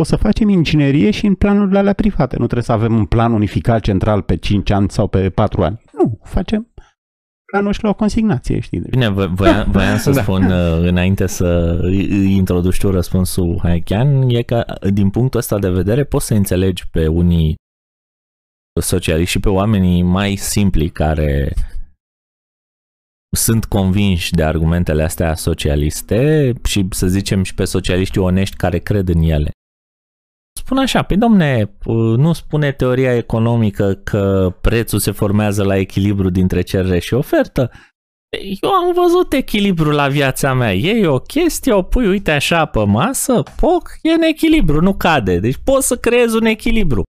o 0.00 0.02
să 0.04 0.16
facem 0.16 0.48
inginerie 0.48 1.10
și 1.10 1.26
în 1.26 1.34
planurile 1.34 1.78
alea 1.78 1.92
private. 1.92 2.36
Nu 2.38 2.44
trebuie 2.44 2.62
să 2.62 2.72
avem 2.72 2.94
un 2.96 3.04
plan 3.04 3.32
unificat 3.32 3.80
central 3.80 4.22
pe 4.22 4.36
5 4.36 4.70
ani 4.70 4.90
sau 4.90 5.06
pe 5.06 5.30
4 5.30 5.62
ani. 5.62 5.80
Nu, 5.92 6.18
facem 6.22 6.68
planul 7.52 7.72
și 7.72 7.82
la 7.82 7.88
o 7.88 7.94
consignație, 7.94 8.60
știi? 8.60 8.80
Deci, 8.80 8.90
Bine, 8.90 9.10
vo- 9.12 9.30
voiam, 9.34 9.66
voiam 9.72 9.96
să 9.96 10.10
Da. 10.10 10.22
spun 10.22 10.44
uh, 10.44 10.78
înainte 10.88 11.26
să 11.26 11.78
îi 11.82 12.06
îi 12.10 12.36
introduci 12.36 12.78
tu 12.78 12.90
răspunsul 12.90 13.58
Hayekian, 13.62 14.28
e 14.28 14.42
că 14.42 14.64
din 14.92 15.10
punctul 15.10 15.40
ăsta 15.40 15.58
de 15.58 15.70
vedere 15.70 16.04
poți 16.04 16.26
să 16.26 16.34
înțelegi 16.34 16.88
pe 16.90 17.06
unii 17.06 17.54
socialiști 18.80 19.30
și 19.30 19.40
pe 19.40 19.48
oamenii 19.48 20.02
mai 20.02 20.36
simpli 20.36 20.88
care 20.88 21.54
sunt 23.36 23.64
convinși 23.64 24.32
de 24.32 24.42
argumentele 24.42 25.02
astea 25.02 25.34
socialiste 25.34 26.52
și 26.64 26.86
să 26.90 27.06
zicem 27.06 27.42
și 27.42 27.54
pe 27.54 27.64
socialiștii 27.64 28.20
onești 28.20 28.56
care 28.56 28.78
cred 28.78 29.08
în 29.08 29.22
ele. 29.22 29.50
Spun 30.60 30.78
așa, 30.78 31.02
pe 31.02 31.16
domne, 31.16 31.76
nu 32.16 32.32
spune 32.32 32.72
teoria 32.72 33.16
economică 33.16 33.94
că 33.94 34.56
prețul 34.60 34.98
se 34.98 35.10
formează 35.10 35.64
la 35.64 35.76
echilibru 35.76 36.30
dintre 36.30 36.62
cerere 36.62 36.98
și 36.98 37.14
ofertă? 37.14 37.70
Eu 38.62 38.70
am 38.70 38.92
văzut 38.92 39.32
echilibru 39.32 39.90
la 39.90 40.08
viața 40.08 40.54
mea. 40.54 40.74
E 40.74 41.06
o 41.06 41.18
chestie, 41.18 41.72
o 41.72 41.82
pui, 41.82 42.06
uite 42.06 42.30
așa 42.30 42.66
pe 42.66 42.84
masă, 42.84 43.42
poc, 43.60 43.90
e 44.02 44.12
în 44.12 44.22
echilibru, 44.22 44.80
nu 44.80 44.94
cade. 44.94 45.38
Deci 45.38 45.56
poți 45.64 45.86
să 45.86 45.96
creezi 45.96 46.36
un 46.36 46.44
echilibru. 46.44 47.02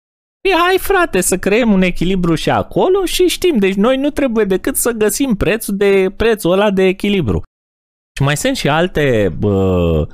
E, 0.42 0.50
hai 0.54 0.78
frate, 0.78 1.20
să 1.20 1.38
creăm 1.38 1.72
un 1.72 1.82
echilibru 1.82 2.34
și 2.34 2.50
acolo 2.50 3.04
și 3.04 3.26
știm. 3.26 3.58
Deci 3.58 3.74
noi 3.74 3.96
nu 3.96 4.10
trebuie 4.10 4.44
decât 4.44 4.76
să 4.76 4.90
găsim 4.90 5.34
prețul, 5.34 5.76
de, 5.76 6.12
prețul 6.16 6.52
ăla 6.52 6.70
de 6.70 6.82
echilibru. 6.82 7.42
Și 8.16 8.22
mai 8.22 8.36
sunt 8.36 8.56
și 8.56 8.68
alte 8.68 9.34
bă, 9.38 10.06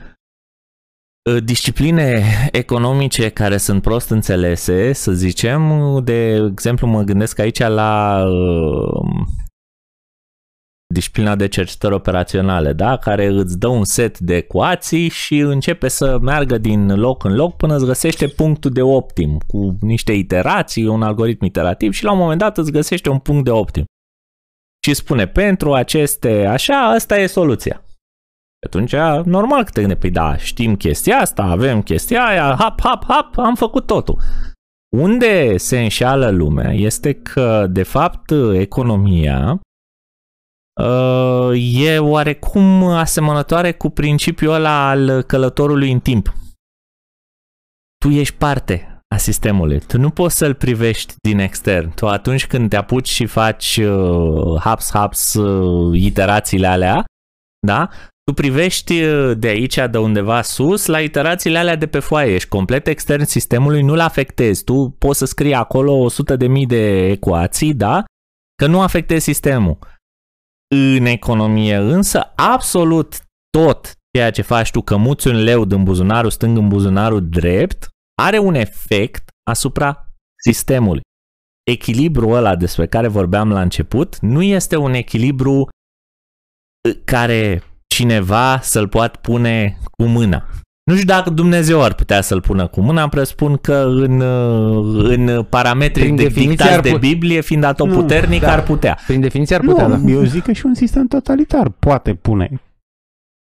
discipline 1.44 2.24
economice 2.52 3.28
care 3.28 3.56
sunt 3.56 3.82
prost 3.82 4.10
înțelese, 4.10 4.92
să 4.92 5.12
zicem. 5.12 5.72
De 6.04 6.48
exemplu, 6.50 6.86
mă 6.86 7.02
gândesc 7.02 7.38
aici 7.38 7.58
la 7.58 8.24
uh, 8.24 9.26
disciplina 10.98 11.36
de 11.36 11.48
cercetări 11.48 11.94
operaționale, 11.94 12.72
da? 12.72 12.96
care 12.96 13.26
îți 13.26 13.58
dă 13.58 13.66
un 13.66 13.84
set 13.84 14.18
de 14.18 14.36
ecuații 14.36 15.08
și 15.08 15.38
începe 15.38 15.88
să 15.88 16.18
meargă 16.18 16.58
din 16.58 17.00
loc 17.00 17.24
în 17.24 17.34
loc 17.34 17.56
până 17.56 17.74
îți 17.74 17.84
găsește 17.84 18.26
punctul 18.26 18.70
de 18.70 18.82
optim 18.82 19.38
cu 19.46 19.78
niște 19.80 20.12
iterații, 20.12 20.86
un 20.86 21.02
algoritm 21.02 21.44
iterativ 21.44 21.92
și 21.92 22.04
la 22.04 22.12
un 22.12 22.18
moment 22.18 22.38
dat 22.38 22.58
îți 22.58 22.72
găsește 22.72 23.08
un 23.08 23.18
punct 23.18 23.44
de 23.44 23.50
optim. 23.50 23.84
Și 24.86 24.94
spune, 24.94 25.26
pentru 25.26 25.74
aceste 25.74 26.46
așa, 26.46 26.88
asta 26.88 27.18
e 27.18 27.26
soluția. 27.26 27.82
Atunci, 28.66 28.94
normal 29.24 29.64
că 29.64 29.70
te 29.70 29.80
gândești, 29.80 30.00
păi 30.00 30.10
da, 30.10 30.36
știm 30.36 30.76
chestia 30.76 31.16
asta, 31.16 31.42
avem 31.42 31.82
chestia 31.82 32.26
aia, 32.26 32.56
hap, 32.58 32.80
hap, 32.80 33.04
hap, 33.08 33.38
am 33.38 33.54
făcut 33.54 33.86
totul. 33.86 34.18
Unde 34.96 35.56
se 35.56 35.80
înșeală 35.80 36.30
lumea 36.30 36.72
este 36.72 37.12
că, 37.12 37.66
de 37.70 37.82
fapt, 37.82 38.30
economia 38.52 39.52
uh, 39.52 39.58
e 41.54 41.98
oarecum 41.98 42.82
asemănătoare 42.82 43.72
cu 43.72 43.90
principiul 43.90 44.52
ăla 44.52 44.88
al 44.88 45.22
călătorului 45.22 45.92
în 45.92 46.00
timp. 46.00 46.32
Tu 48.04 48.08
ești 48.08 48.34
parte 48.34 49.02
a 49.14 49.16
sistemului. 49.16 49.80
Tu 49.80 49.98
nu 49.98 50.10
poți 50.10 50.36
să-l 50.36 50.54
privești 50.54 51.14
din 51.22 51.38
extern. 51.38 51.94
Tu 51.94 52.08
atunci 52.08 52.46
când 52.46 52.68
te 52.68 52.76
apuci 52.76 53.08
și 53.08 53.26
faci 53.26 53.76
uh, 53.76 54.60
haps, 54.60 54.90
haps, 54.92 55.34
uh, 55.34 56.00
iterațiile 56.00 56.66
alea, 56.66 57.04
da? 57.66 57.88
Tu 58.24 58.32
privești 58.34 59.00
de 59.34 59.48
aici, 59.48 59.78
de 59.90 59.98
undeva 59.98 60.42
sus, 60.42 60.86
la 60.86 61.00
iterațiile 61.00 61.58
alea 61.58 61.76
de 61.76 61.86
pe 61.86 61.98
foaie. 61.98 62.34
Ești 62.34 62.48
complet 62.48 62.86
extern 62.86 63.24
sistemului, 63.24 63.82
nu-l 63.82 64.00
afectezi. 64.00 64.64
Tu 64.64 64.94
poți 64.98 65.18
să 65.18 65.24
scrii 65.24 65.54
acolo 65.54 66.06
100.000 66.10 66.66
de 66.66 67.06
ecuații, 67.06 67.74
da? 67.74 68.04
Că 68.54 68.66
nu 68.66 68.80
afectezi 68.80 69.24
sistemul. 69.24 69.78
În 70.74 71.04
economie 71.04 71.76
însă, 71.76 72.32
absolut 72.36 73.22
tot 73.50 73.92
ceea 74.16 74.30
ce 74.30 74.42
faci 74.42 74.70
tu, 74.70 74.82
că 74.82 74.96
muți 74.96 75.28
un 75.28 75.42
leu 75.42 75.64
din 75.64 75.84
buzunarul 75.84 76.30
stâng 76.30 76.56
în 76.56 76.68
buzunarul 76.68 77.28
drept, 77.28 77.88
are 78.22 78.38
un 78.38 78.54
efect 78.54 79.28
asupra 79.50 80.12
sistemului. 80.44 81.00
Echilibrul 81.70 82.32
ăla 82.32 82.56
despre 82.56 82.86
care 82.86 83.08
vorbeam 83.08 83.50
la 83.50 83.60
început 83.60 84.18
nu 84.18 84.42
este 84.42 84.76
un 84.76 84.92
echilibru 84.92 85.68
care 87.04 87.62
cineva 87.94 88.60
să-l 88.60 88.88
poată 88.88 89.18
pune 89.18 89.78
cu 89.82 90.04
mâna. 90.04 90.48
Nu 90.88 90.94
știu 90.94 91.06
dacă 91.06 91.30
Dumnezeu 91.30 91.82
ar 91.82 91.94
putea 91.94 92.20
să-l 92.20 92.40
pună 92.40 92.66
cu 92.66 92.80
mâna, 92.80 93.08
presupun 93.08 93.56
că 93.56 93.84
în, 93.88 94.20
în 95.10 95.42
parametrii 95.48 96.02
Prin 96.04 96.16
de 96.16 96.22
definiție 96.22 96.50
dictați 96.50 96.72
ar 96.72 96.80
de 96.80 96.90
put- 96.90 97.00
Biblie, 97.00 97.40
fiind 97.40 97.64
atotputernic, 97.64 98.40
Nu, 98.40 98.46
da. 98.46 98.52
ar 98.52 98.62
putea. 98.62 98.98
Prin 99.06 99.20
definiție 99.20 99.56
ar 99.56 99.62
putea, 99.62 99.86
nu, 99.86 99.96
da. 99.96 100.10
eu 100.10 100.22
zic 100.22 100.42
că 100.42 100.52
și 100.52 100.66
un 100.66 100.74
sistem 100.74 101.06
totalitar 101.06 101.68
poate 101.78 102.14
pune 102.14 102.60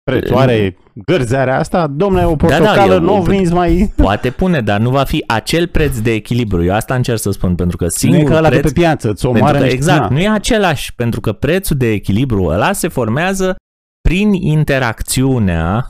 prețul. 0.04 0.38
Are 0.38 0.78
gărzarea 1.06 1.60
asta, 1.60 1.88
domnule, 1.88 2.25
o 2.25 2.36
portocală, 2.36 2.93
eu- 2.93 2.99
nu 2.99 3.17
o 3.17 3.21
vinzi 3.21 3.54
mai... 3.54 3.93
Poate 3.95 4.30
pune, 4.30 4.62
dar 4.62 4.80
nu 4.80 4.89
va 4.89 5.04
fi 5.04 5.23
acel 5.28 5.67
preț 5.67 5.97
de 5.97 6.12
echilibru. 6.12 6.63
Eu 6.63 6.73
asta 6.73 6.95
încerc 6.95 7.19
să 7.19 7.32
spun, 7.32 7.56
pentru 7.56 7.78
că 7.78 7.84
Nu 7.84 7.89
e 7.93 7.97
singurul 7.97 8.30
ca 8.30 8.38
ăla 8.38 8.47
preț... 8.47 8.62
de 8.62 8.67
pe 8.67 8.73
piață, 8.80 9.10
îți 9.10 9.21
pentru 9.21 9.39
omoară 9.41 9.58
că, 9.58 9.63
niște- 9.63 9.78
exact, 9.78 9.99
Na. 10.02 10.08
nu 10.10 10.19
e 10.19 10.30
același, 10.30 10.95
pentru 10.95 11.19
că 11.21 11.32
prețul 11.32 11.78
de 11.78 11.91
echilibru 11.91 12.43
ăla 12.43 12.71
se 12.71 12.88
formează 12.88 13.56
prin 14.02 14.34
interacțiunea 14.34 15.86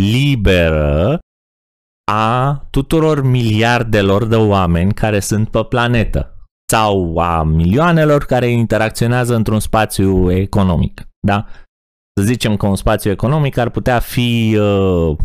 liberă 0.00 1.18
a 2.12 2.56
tuturor 2.70 3.22
miliardelor 3.22 4.24
de 4.26 4.36
oameni 4.36 4.94
care 4.94 5.20
sunt 5.20 5.48
pe 5.48 5.64
planetă 5.64 6.36
sau 6.72 7.18
a 7.18 7.42
milioanelor 7.42 8.24
care 8.24 8.46
interacționează 8.46 9.34
într-un 9.34 9.60
spațiu 9.60 10.30
economic. 10.30 11.08
Da? 11.26 11.46
Să 12.20 12.26
zicem 12.26 12.56
că 12.56 12.66
un 12.66 12.76
spațiu 12.76 13.10
economic 13.10 13.56
ar 13.56 13.70
putea 13.70 13.98
fi 13.98 14.56
uh, 14.60 15.16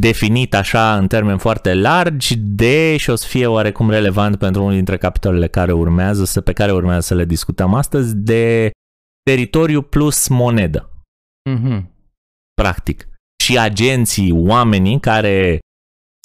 definit 0.00 0.54
așa 0.54 0.96
în 0.96 1.06
termeni 1.06 1.38
foarte 1.38 1.74
largi 1.74 2.36
de 2.36 2.96
și 2.96 3.10
o 3.10 3.14
să 3.14 3.26
fie 3.26 3.46
oarecum 3.46 3.90
relevant 3.90 4.36
pentru 4.36 4.62
unul 4.62 4.74
dintre 4.74 4.96
capitolele 4.96 5.48
care 5.48 5.72
urmează, 5.72 6.40
pe 6.40 6.52
care 6.52 6.72
urmează 6.72 7.00
să 7.00 7.14
le 7.14 7.24
discutăm 7.24 7.74
astăzi, 7.74 8.16
de 8.16 8.70
teritoriu 9.22 9.82
plus 9.82 10.28
monedă. 10.28 10.90
Mm-hmm. 11.50 11.84
Practic. 12.54 13.08
Și 13.40 13.58
agenții, 13.58 14.32
oamenii 14.32 15.00
care 15.00 15.58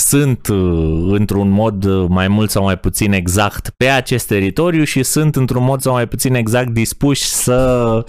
sunt 0.03 0.47
uh, 0.47 1.11
într-un 1.11 1.49
mod 1.49 1.83
uh, 1.83 2.05
mai 2.09 2.27
mult 2.27 2.49
sau 2.49 2.63
mai 2.63 2.79
puțin 2.79 3.11
exact 3.11 3.69
pe 3.69 3.85
acest 3.85 4.27
teritoriu 4.27 4.83
și 4.83 5.03
sunt 5.03 5.35
într-un 5.35 5.63
mod 5.63 5.81
sau 5.81 5.93
mai 5.93 6.07
puțin 6.07 6.33
exact 6.33 6.69
dispuși 6.69 7.23
să 7.23 8.03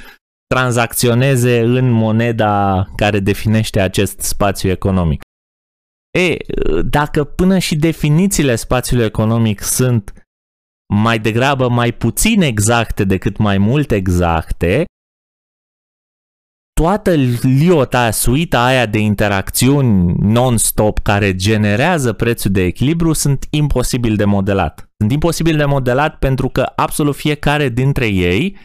tranzacționeze 0.47 1.61
în 1.61 1.91
moneda 1.91 2.85
care 2.97 3.21
definește 3.21 3.81
acest 3.81 4.21
spațiu 4.21 4.71
economic. 4.71 5.21
E, 6.19 6.37
dacă 6.83 7.25
până 7.25 7.59
și 7.59 7.77
definițiile 7.77 8.55
spațiului 8.57 9.05
economic 9.05 9.61
sunt 9.61 10.13
mai 10.95 11.19
degrabă 11.19 11.69
mai 11.69 11.93
puțin 11.93 12.43
exacte 12.43 13.05
decât 13.05 13.37
mai 13.37 13.59
mult 13.59 13.91
exacte, 13.91 14.85
toată 16.81 17.15
liota, 17.43 18.11
suita 18.11 18.65
aia 18.65 18.87
de 18.87 18.99
interacțiuni 18.99 20.15
non-stop 20.19 20.99
care 20.99 21.35
generează 21.35 22.13
prețul 22.13 22.51
de 22.51 22.63
echilibru 22.63 23.13
sunt 23.13 23.47
imposibil 23.51 24.17
de 24.17 24.25
modelat. 24.25 24.91
Sunt 24.99 25.13
imposibil 25.13 25.57
de 25.57 25.65
modelat 25.65 26.19
pentru 26.19 26.49
că 26.49 26.73
absolut 26.77 27.17
fiecare 27.17 27.69
dintre 27.69 28.07
ei 28.07 28.57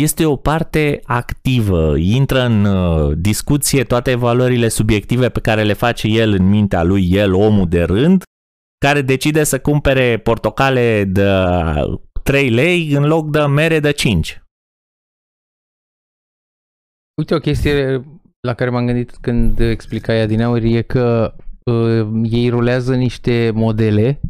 este 0.00 0.24
o 0.24 0.36
parte 0.36 1.00
activă, 1.04 1.96
intră 1.96 2.44
în 2.44 2.64
uh, 2.64 3.16
discuție 3.16 3.84
toate 3.84 4.14
valorile 4.14 4.68
subiective 4.68 5.28
pe 5.28 5.40
care 5.40 5.62
le 5.62 5.72
face 5.72 6.08
el 6.08 6.32
în 6.32 6.48
mintea 6.48 6.82
lui, 6.82 7.08
el, 7.10 7.34
omul 7.34 7.68
de 7.68 7.82
rând, 7.82 8.22
care 8.84 9.02
decide 9.02 9.44
să 9.44 9.58
cumpere 9.58 10.18
portocale 10.18 11.04
de 11.04 11.30
3 12.22 12.48
lei 12.48 12.90
în 12.90 13.06
loc 13.06 13.30
de 13.30 13.40
mere 13.40 13.80
de 13.80 13.90
5. 13.90 14.42
Uite, 17.18 17.34
o 17.34 17.38
chestie 17.38 18.04
la 18.40 18.54
care 18.54 18.70
m-am 18.70 18.86
gândit 18.86 19.10
când 19.16 19.58
explicai 19.60 20.20
adineauri 20.20 20.74
e 20.74 20.82
că 20.82 21.34
uh, 21.64 22.22
ei 22.30 22.48
rulează 22.48 22.94
niște 22.96 23.50
modele, 23.54 24.20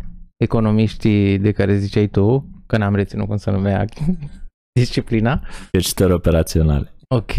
economiștii 0.44 1.38
de 1.38 1.52
care 1.52 1.76
ziceai 1.76 2.06
tu, 2.08 2.48
că 2.66 2.76
n-am 2.76 2.94
reținut 2.94 3.26
cum 3.26 3.36
să 3.36 3.50
numea 3.50 3.84
disciplina. 4.80 5.42
Cercetări 5.72 6.12
operaționale. 6.12 6.94
Ok. 7.14 7.32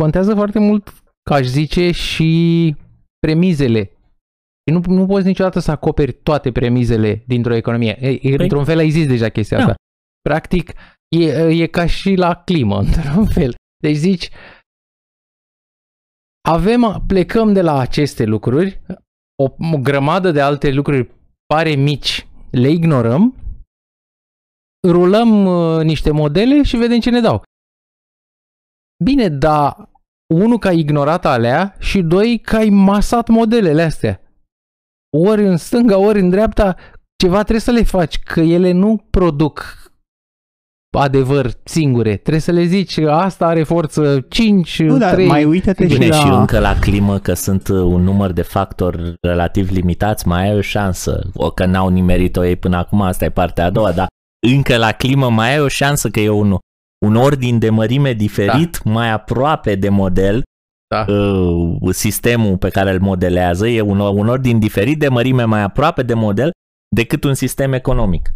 Contează 0.00 0.34
foarte 0.34 0.58
mult, 0.58 1.02
ca 1.30 1.34
aș 1.34 1.46
zice, 1.46 1.90
și 1.90 2.74
premizele. 3.18 3.82
Și 4.68 4.74
nu, 4.74 4.80
nu 4.86 5.06
poți 5.06 5.26
niciodată 5.26 5.58
să 5.58 5.70
acoperi 5.70 6.12
toate 6.12 6.52
premizele 6.52 7.22
dintr-o 7.26 7.54
economie. 7.54 7.96
E, 8.00 8.08
e, 8.08 8.18
Păi- 8.18 8.38
într-un 8.38 8.64
fel 8.64 8.78
ai 8.78 8.90
zis 8.90 9.06
deja 9.06 9.28
chestia 9.28 9.56
Da. 9.56 9.62
asta. 9.62 9.74
Practic, 10.28 10.72
e, 11.12 11.62
e 11.62 11.66
ca 11.66 11.86
și 11.86 12.14
la 12.14 12.34
climă, 12.34 12.78
într-un 12.84 13.26
fel. 13.26 13.54
Deci 13.82 13.96
zici, 13.96 14.30
avem, 16.48 17.04
plecăm 17.06 17.52
de 17.52 17.60
la 17.60 17.78
aceste 17.78 18.24
lucruri, 18.24 18.82
o, 19.42 19.44
o 19.74 19.78
grămadă 19.78 20.30
de 20.30 20.40
alte 20.40 20.70
lucruri 20.70 21.10
pare 21.46 21.74
mici, 21.74 22.26
le 22.50 22.68
ignorăm, 22.68 23.36
rulăm 24.88 25.44
uh, 25.44 25.84
niște 25.84 26.10
modele 26.10 26.62
și 26.62 26.76
vedem 26.76 27.00
ce 27.00 27.10
ne 27.10 27.20
dau. 27.20 27.42
Bine, 29.04 29.28
dar 29.28 29.90
unul 30.34 30.58
că 30.58 30.68
ai 30.68 30.78
ignorat 30.78 31.24
alea 31.24 31.76
și 31.78 32.02
doi 32.02 32.38
că 32.38 32.56
ai 32.56 32.68
masat 32.68 33.28
modelele 33.28 33.82
astea. 33.82 34.20
Ori 35.16 35.46
în 35.46 35.56
stânga, 35.56 35.98
ori 35.98 36.20
în 36.20 36.30
dreapta, 36.30 36.76
ceva 37.16 37.38
trebuie 37.40 37.60
să 37.60 37.70
le 37.70 37.82
faci, 37.82 38.18
că 38.18 38.40
ele 38.40 38.70
nu 38.72 39.06
produc 39.10 39.81
adevăr 40.98 41.50
singure. 41.64 42.16
Trebuie 42.16 42.40
să 42.40 42.50
le 42.50 42.64
zici, 42.64 42.98
asta 42.98 43.46
are 43.46 43.62
forță 43.62 44.26
5, 44.28 44.82
Nu, 44.82 44.98
dar 44.98 45.12
3... 45.12 45.26
mai 45.26 45.44
uite-te 45.44 45.88
și 45.88 45.92
Bine, 45.98 46.08
la... 46.08 46.16
și 46.16 46.26
încă 46.26 46.58
la 46.58 46.78
climă 46.78 47.18
că 47.18 47.34
sunt 47.34 47.68
uh, 47.68 47.80
un 47.80 48.02
număr 48.02 48.32
de 48.32 48.42
factori 48.42 49.14
relativ 49.20 49.70
limitați, 49.70 50.28
mai 50.28 50.48
ai 50.48 50.56
o 50.56 50.60
șansă. 50.60 51.30
O 51.34 51.50
că 51.50 51.66
n-au 51.66 51.88
nimerit-o 51.88 52.44
ei 52.44 52.56
până 52.56 52.76
acum, 52.76 53.00
asta 53.00 53.24
e 53.24 53.30
partea 53.30 53.64
a 53.64 53.70
doua, 53.70 53.92
dar 53.92 54.06
încă 54.48 54.76
la 54.76 54.92
climă 54.92 55.30
mai 55.30 55.52
ai 55.52 55.60
o 55.60 55.68
șansă 55.68 56.08
că 56.08 56.20
e 56.20 56.28
un, 56.28 56.58
un 57.06 57.16
ordin 57.16 57.58
de 57.58 57.70
mărime 57.70 58.12
diferit, 58.12 58.80
da. 58.84 58.90
mai 58.90 59.10
aproape 59.10 59.74
de 59.74 59.88
model, 59.88 60.42
Da. 60.94 61.12
uh, 61.12 61.94
sistemul 61.94 62.56
pe 62.56 62.68
care 62.68 62.92
îl 62.92 63.00
modelează, 63.00 63.68
e 63.68 63.80
un, 63.80 63.98
un 63.98 64.28
ordin 64.28 64.58
diferit 64.58 64.98
de 64.98 65.08
mărime 65.08 65.44
mai 65.44 65.62
aproape 65.62 66.02
de 66.02 66.14
model 66.14 66.50
decât 66.96 67.24
un 67.24 67.34
sistem 67.34 67.72
economic. 67.72 68.32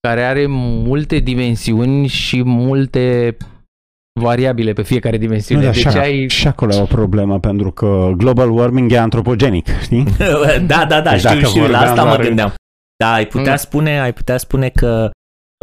Care 0.00 0.22
are 0.22 0.44
multe 0.48 1.18
dimensiuni 1.18 2.06
și 2.06 2.42
multe 2.44 3.36
variabile 4.20 4.72
pe 4.72 4.82
fiecare 4.82 5.16
dimensiune. 5.18 5.60
Nu, 5.60 5.66
dar 5.66 5.74
deci 5.74 5.92
și, 5.92 5.98
ai... 5.98 6.28
și 6.28 6.46
acolo 6.46 6.74
e 6.74 6.80
o 6.80 6.84
problemă, 6.84 7.38
pentru 7.40 7.70
că 7.70 8.10
global 8.16 8.50
warming 8.50 8.92
e 8.92 8.98
antropogenic, 8.98 9.66
știi? 9.82 10.04
da, 10.66 10.84
da, 10.88 11.00
da, 11.00 11.10
Deci 11.10 11.18
știu, 11.18 11.28
dacă 11.30 11.44
știu, 11.46 11.60
la 11.60 11.66
vorbeam 11.66 11.82
asta 11.82 12.02
mă 12.02 12.08
doar 12.08 12.18
în- 12.20 12.26
gândeam. 12.26 12.54
Da, 13.04 13.12
ai 13.12 13.26
putea 13.26 13.50
Mm. 13.52 13.56
spune, 13.58 14.00
ai 14.00 14.12
putea 14.12 14.36
spune 14.36 14.68
că 14.68 15.10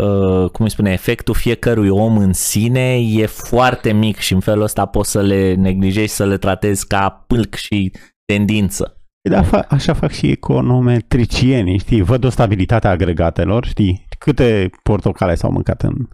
uh, 0.03 0.49
cum 0.49 0.65
îi 0.65 0.71
spune, 0.71 0.91
efectul 0.91 1.33
fiecărui 1.33 1.89
om 1.89 2.17
în 2.17 2.33
sine 2.33 2.97
e 3.01 3.25
foarte 3.25 3.93
mic 3.93 4.17
și 4.17 4.33
în 4.33 4.39
felul 4.39 4.63
ăsta 4.63 4.85
poți 4.85 5.11
să 5.11 5.21
le 5.21 5.53
neglijezi, 5.53 6.15
să 6.15 6.25
le 6.25 6.37
tratezi 6.37 6.87
ca 6.87 7.23
pâlc 7.27 7.53
și 7.55 7.91
tendință. 8.33 8.97
Da, 9.29 9.43
fa- 9.43 9.67
așa 9.69 9.93
fac 9.93 10.11
și 10.11 10.27
econometricienii, 10.29 11.77
știi? 11.79 12.01
Văd 12.01 12.23
o 12.23 12.29
stabilitate 12.29 12.87
a 12.87 12.89
agregatelor, 12.89 13.65
știi? 13.65 14.04
Câte 14.17 14.69
portocale 14.83 15.35
s-au 15.35 15.51
mâncat 15.51 15.81
în 15.81 16.07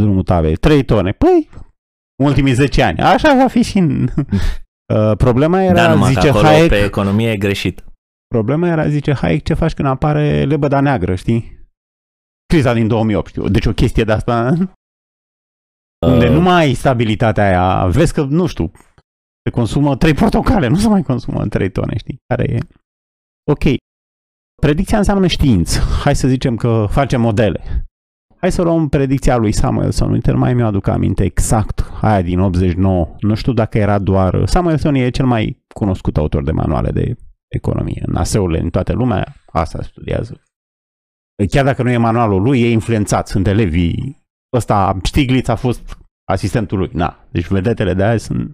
drumul 0.00 0.22
tavei? 0.22 0.56
3 0.56 0.84
tone. 0.84 1.12
Păi, 1.12 1.48
în 2.18 2.26
ultimii 2.26 2.52
10 2.52 2.82
ani. 2.82 2.98
Așa 2.98 3.34
va 3.34 3.46
fi 3.48 3.62
și 3.62 3.78
în... 3.78 4.08
Uh, 4.94 5.16
problema 5.16 5.62
era, 5.62 5.74
Dar 5.74 5.92
numai 5.94 6.12
zice 6.12 6.20
că 6.20 6.28
acolo 6.28 6.46
Hayek, 6.46 6.68
pe 6.68 6.84
economie 6.84 7.30
e 7.30 7.36
greșit. 7.36 7.84
problema 8.34 8.68
era, 8.68 8.88
zice 8.88 9.12
Hayek, 9.14 9.42
ce 9.42 9.54
faci 9.54 9.74
când 9.74 9.88
apare 9.88 10.44
lebăda 10.44 10.80
neagră, 10.80 11.14
știi? 11.14 11.58
Criza 12.46 12.72
din 12.72 12.88
2008, 12.88 13.28
știu. 13.28 13.48
Deci 13.48 13.66
o 13.66 13.72
chestie 13.72 14.04
de 14.04 14.12
asta 14.12 14.52
unde 16.12 16.26
Uh, 16.26 16.32
nu 16.32 16.40
mai 16.40 16.62
ai 16.64 16.74
stabilitatea 16.74 17.44
aia. 17.44 17.86
Vezi 17.86 18.12
că, 18.12 18.22
nu 18.22 18.46
știu, 18.46 18.70
se 19.44 19.50
consumă 19.50 19.96
3 19.96 20.14
portocale, 20.14 20.66
nu 20.66 20.76
se 20.76 20.88
mai 20.88 21.02
consumă 21.02 21.46
3 21.48 21.70
tone, 21.70 21.96
știi? 21.96 22.16
Care 22.26 22.52
e... 22.52 22.58
Ok. 23.50 23.64
Predicția 24.60 24.98
înseamnă 24.98 25.26
știință. 25.26 25.80
Hai 26.04 26.16
să 26.16 26.28
zicem 26.28 26.56
că 26.56 26.86
facem 26.90 27.20
modele. 27.20 27.84
Hai 28.36 28.52
să 28.52 28.62
luăm 28.62 28.88
predicția 28.88 29.36
lui 29.36 29.52
Samuelson. 29.52 30.10
Uite, 30.10 30.32
mai 30.32 30.54
mi-aduc 30.54 30.86
aminte 30.86 31.24
exact 31.24 31.84
aia 32.00 32.22
din 32.22 32.38
89. 32.38 33.16
Nu 33.20 33.34
știu 33.34 33.52
dacă 33.52 33.78
era 33.78 33.98
doar... 33.98 34.46
Samuelson 34.46 34.94
e 34.94 35.10
cel 35.10 35.26
mai 35.26 35.64
cunoscut 35.74 36.16
autor 36.16 36.42
de 36.42 36.50
manuale 36.50 36.90
de 36.90 37.16
economie. 37.48 38.02
În 38.06 38.16
aseurile 38.16 38.60
în 38.60 38.70
toată 38.70 38.92
lumea 38.92 39.34
asta 39.52 39.82
studiază. 39.82 40.42
Chiar 41.50 41.64
dacă 41.64 41.82
nu 41.82 41.90
e 41.90 41.96
manualul 41.96 42.42
lui, 42.42 42.62
e 42.62 42.70
influențat. 42.70 43.28
Sunt 43.28 43.46
elevii. 43.46 44.22
Ăsta, 44.56 44.98
Stiglitz 45.02 45.48
a 45.48 45.54
fost 45.54 45.98
asistentul 46.24 46.78
lui. 46.78 46.90
Na. 46.92 47.26
Deci 47.30 47.46
vedetele 47.46 47.94
de 47.94 48.04
azi 48.04 48.24
sunt 48.24 48.50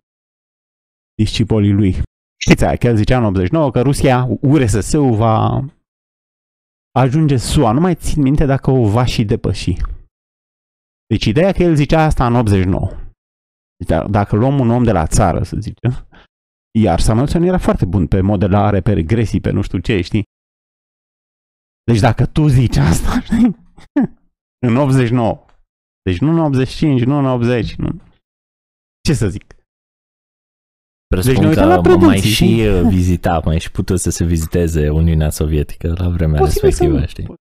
discipolii 1.15 1.73
lui. 1.73 1.97
Știți 2.41 2.65
aia, 2.65 2.77
că 2.77 2.87
el 2.87 2.97
zicea 2.97 3.19
în 3.19 3.25
89 3.25 3.71
că 3.71 3.81
Rusia, 3.81 4.29
URSS-ul 4.41 5.15
va 5.15 5.65
ajunge 7.01 7.37
SUA. 7.37 7.73
Nu 7.73 7.81
mai 7.81 7.95
țin 7.95 8.23
minte 8.23 8.45
dacă 8.45 8.71
o 8.71 8.89
va 8.89 9.05
și 9.05 9.25
depăși. 9.25 9.77
Deci 11.07 11.25
ideea 11.25 11.53
că 11.53 11.63
el 11.63 11.75
zicea 11.75 12.05
asta 12.05 12.27
în 12.27 12.35
89. 12.35 12.89
Deci 13.77 13.89
da- 13.89 14.09
dacă 14.09 14.37
luăm 14.37 14.59
un 14.59 14.71
om 14.71 14.85
de 14.85 14.93
la 14.93 15.07
țară, 15.07 15.43
să 15.43 15.57
zicem, 15.61 16.09
iar 16.79 17.01
Samuelson 17.01 17.43
era 17.43 17.59
foarte 17.59 17.85
bun 17.85 18.07
pe 18.07 18.21
modelare, 18.21 18.81
pe 18.81 18.93
regresii, 18.93 19.41
pe 19.41 19.51
nu 19.51 19.63
știu 19.63 19.79
ce, 19.79 20.01
știi? 20.01 20.23
Deci 21.85 22.01
dacă 22.01 22.27
tu 22.27 22.47
zici 22.47 22.77
asta, 22.77 23.21
știi? 23.27 23.57
în 24.67 24.77
89, 24.77 25.45
deci 26.03 26.19
nu 26.19 26.31
în 26.31 26.39
85, 26.39 27.05
nu 27.05 27.19
în 27.19 27.25
80, 27.25 27.75
nu. 27.75 28.01
Ce 29.01 29.13
să 29.15 29.29
zic? 29.29 29.56
Presupun 31.15 31.43
Deci 31.43 31.49
ne 31.49 31.55
că 31.55 31.61
uităm 31.61 31.69
la 31.69 31.81
m- 31.81 32.01
mai 32.01 32.07
predicții, 32.07 32.31
și 32.31 32.45
știi? 32.45 32.69
uh, 32.69 32.81
vizita, 32.95 33.41
mai 33.45 33.59
și 33.61 33.71
putut 33.71 34.01
să 34.01 34.11
se 34.11 34.25
viziteze 34.25 34.89
Uniunea 34.89 35.31
Sovietică 35.31 35.95
la 35.99 36.09
vremea 36.09 36.39
Posibil 36.41 36.61
să 36.61 36.67
respectivă, 36.67 36.99
nu. 36.99 37.07
știi? 37.07 37.35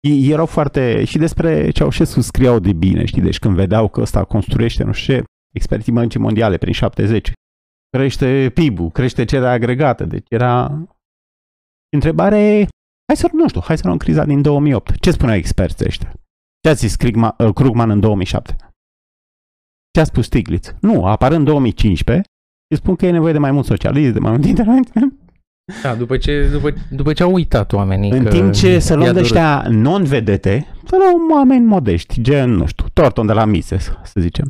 Ei 0.00 0.30
erau 0.30 0.46
foarte... 0.46 1.04
Și 1.04 1.18
despre 1.18 1.70
Ceaușescu 1.70 2.20
scriau 2.20 2.58
de 2.58 2.72
bine, 2.72 3.04
știi? 3.04 3.22
Deci 3.22 3.38
când 3.38 3.54
vedeau 3.54 3.88
că 3.88 4.00
ăsta 4.00 4.24
construiește, 4.24 4.82
nu 4.84 4.92
știu 4.92 5.14
ce, 5.14 5.24
experții 5.54 5.92
băncii 5.92 6.20
mondiale 6.20 6.56
prin 6.56 6.72
70, 6.72 7.32
crește 7.90 8.50
PIB-ul, 8.54 8.90
crește 8.90 9.24
cererea 9.24 9.50
agregată, 9.52 10.04
deci 10.04 10.26
era... 10.28 10.82
Întrebare, 11.94 12.68
hai 13.06 13.16
să, 13.16 13.28
nu 13.32 13.48
știu, 13.48 13.60
hai 13.60 13.76
să 13.78 13.82
luăm 13.86 13.96
criza 13.96 14.24
din 14.24 14.42
2008. 14.42 14.98
Ce 15.00 15.10
spuneau 15.10 15.36
experții 15.36 15.86
ăștia? 15.86 16.12
Ce 16.60 16.68
a 16.68 16.72
zis 16.72 16.94
Krugman, 16.96 17.34
uh, 17.38 17.52
Krugman 17.54 17.90
în 17.90 18.00
2007? 18.00 18.56
Ce 19.90 20.00
a 20.00 20.04
spus 20.04 20.24
Stiglitz? 20.24 20.74
Nu, 20.80 21.06
apar 21.06 21.32
în 21.32 21.44
2015 21.44 22.22
îi 22.68 22.76
spun 22.76 22.96
că 22.96 23.06
e 23.06 23.10
nevoie 23.10 23.32
de 23.32 23.38
mai 23.38 23.50
mult 23.50 23.64
socialism, 23.66 24.12
de 24.12 24.18
mai 24.18 24.30
mult 24.30 24.44
internet. 24.44 24.88
Da, 25.82 25.94
după 25.94 26.16
ce, 26.16 26.48
după, 26.52 26.72
după 26.90 27.12
ce 27.12 27.22
au 27.22 27.32
uitat 27.32 27.72
oamenii 27.72 28.10
În 28.10 28.22
că 28.24 28.28
timp 28.30 28.52
ce 28.52 28.78
să 28.78 28.92
i-a 28.92 28.98
luăm 28.98 29.12
de 29.12 29.20
durut. 29.20 29.36
ăștia 29.36 29.66
non-vedete, 29.70 30.66
să 30.86 30.96
luăm 30.98 31.30
oameni 31.32 31.64
modești, 31.66 32.20
gen, 32.20 32.50
nu 32.50 32.66
știu, 32.66 32.86
Torton 32.92 33.26
de 33.26 33.32
la 33.32 33.44
Mises, 33.44 33.92
să 34.04 34.20
zicem. 34.20 34.48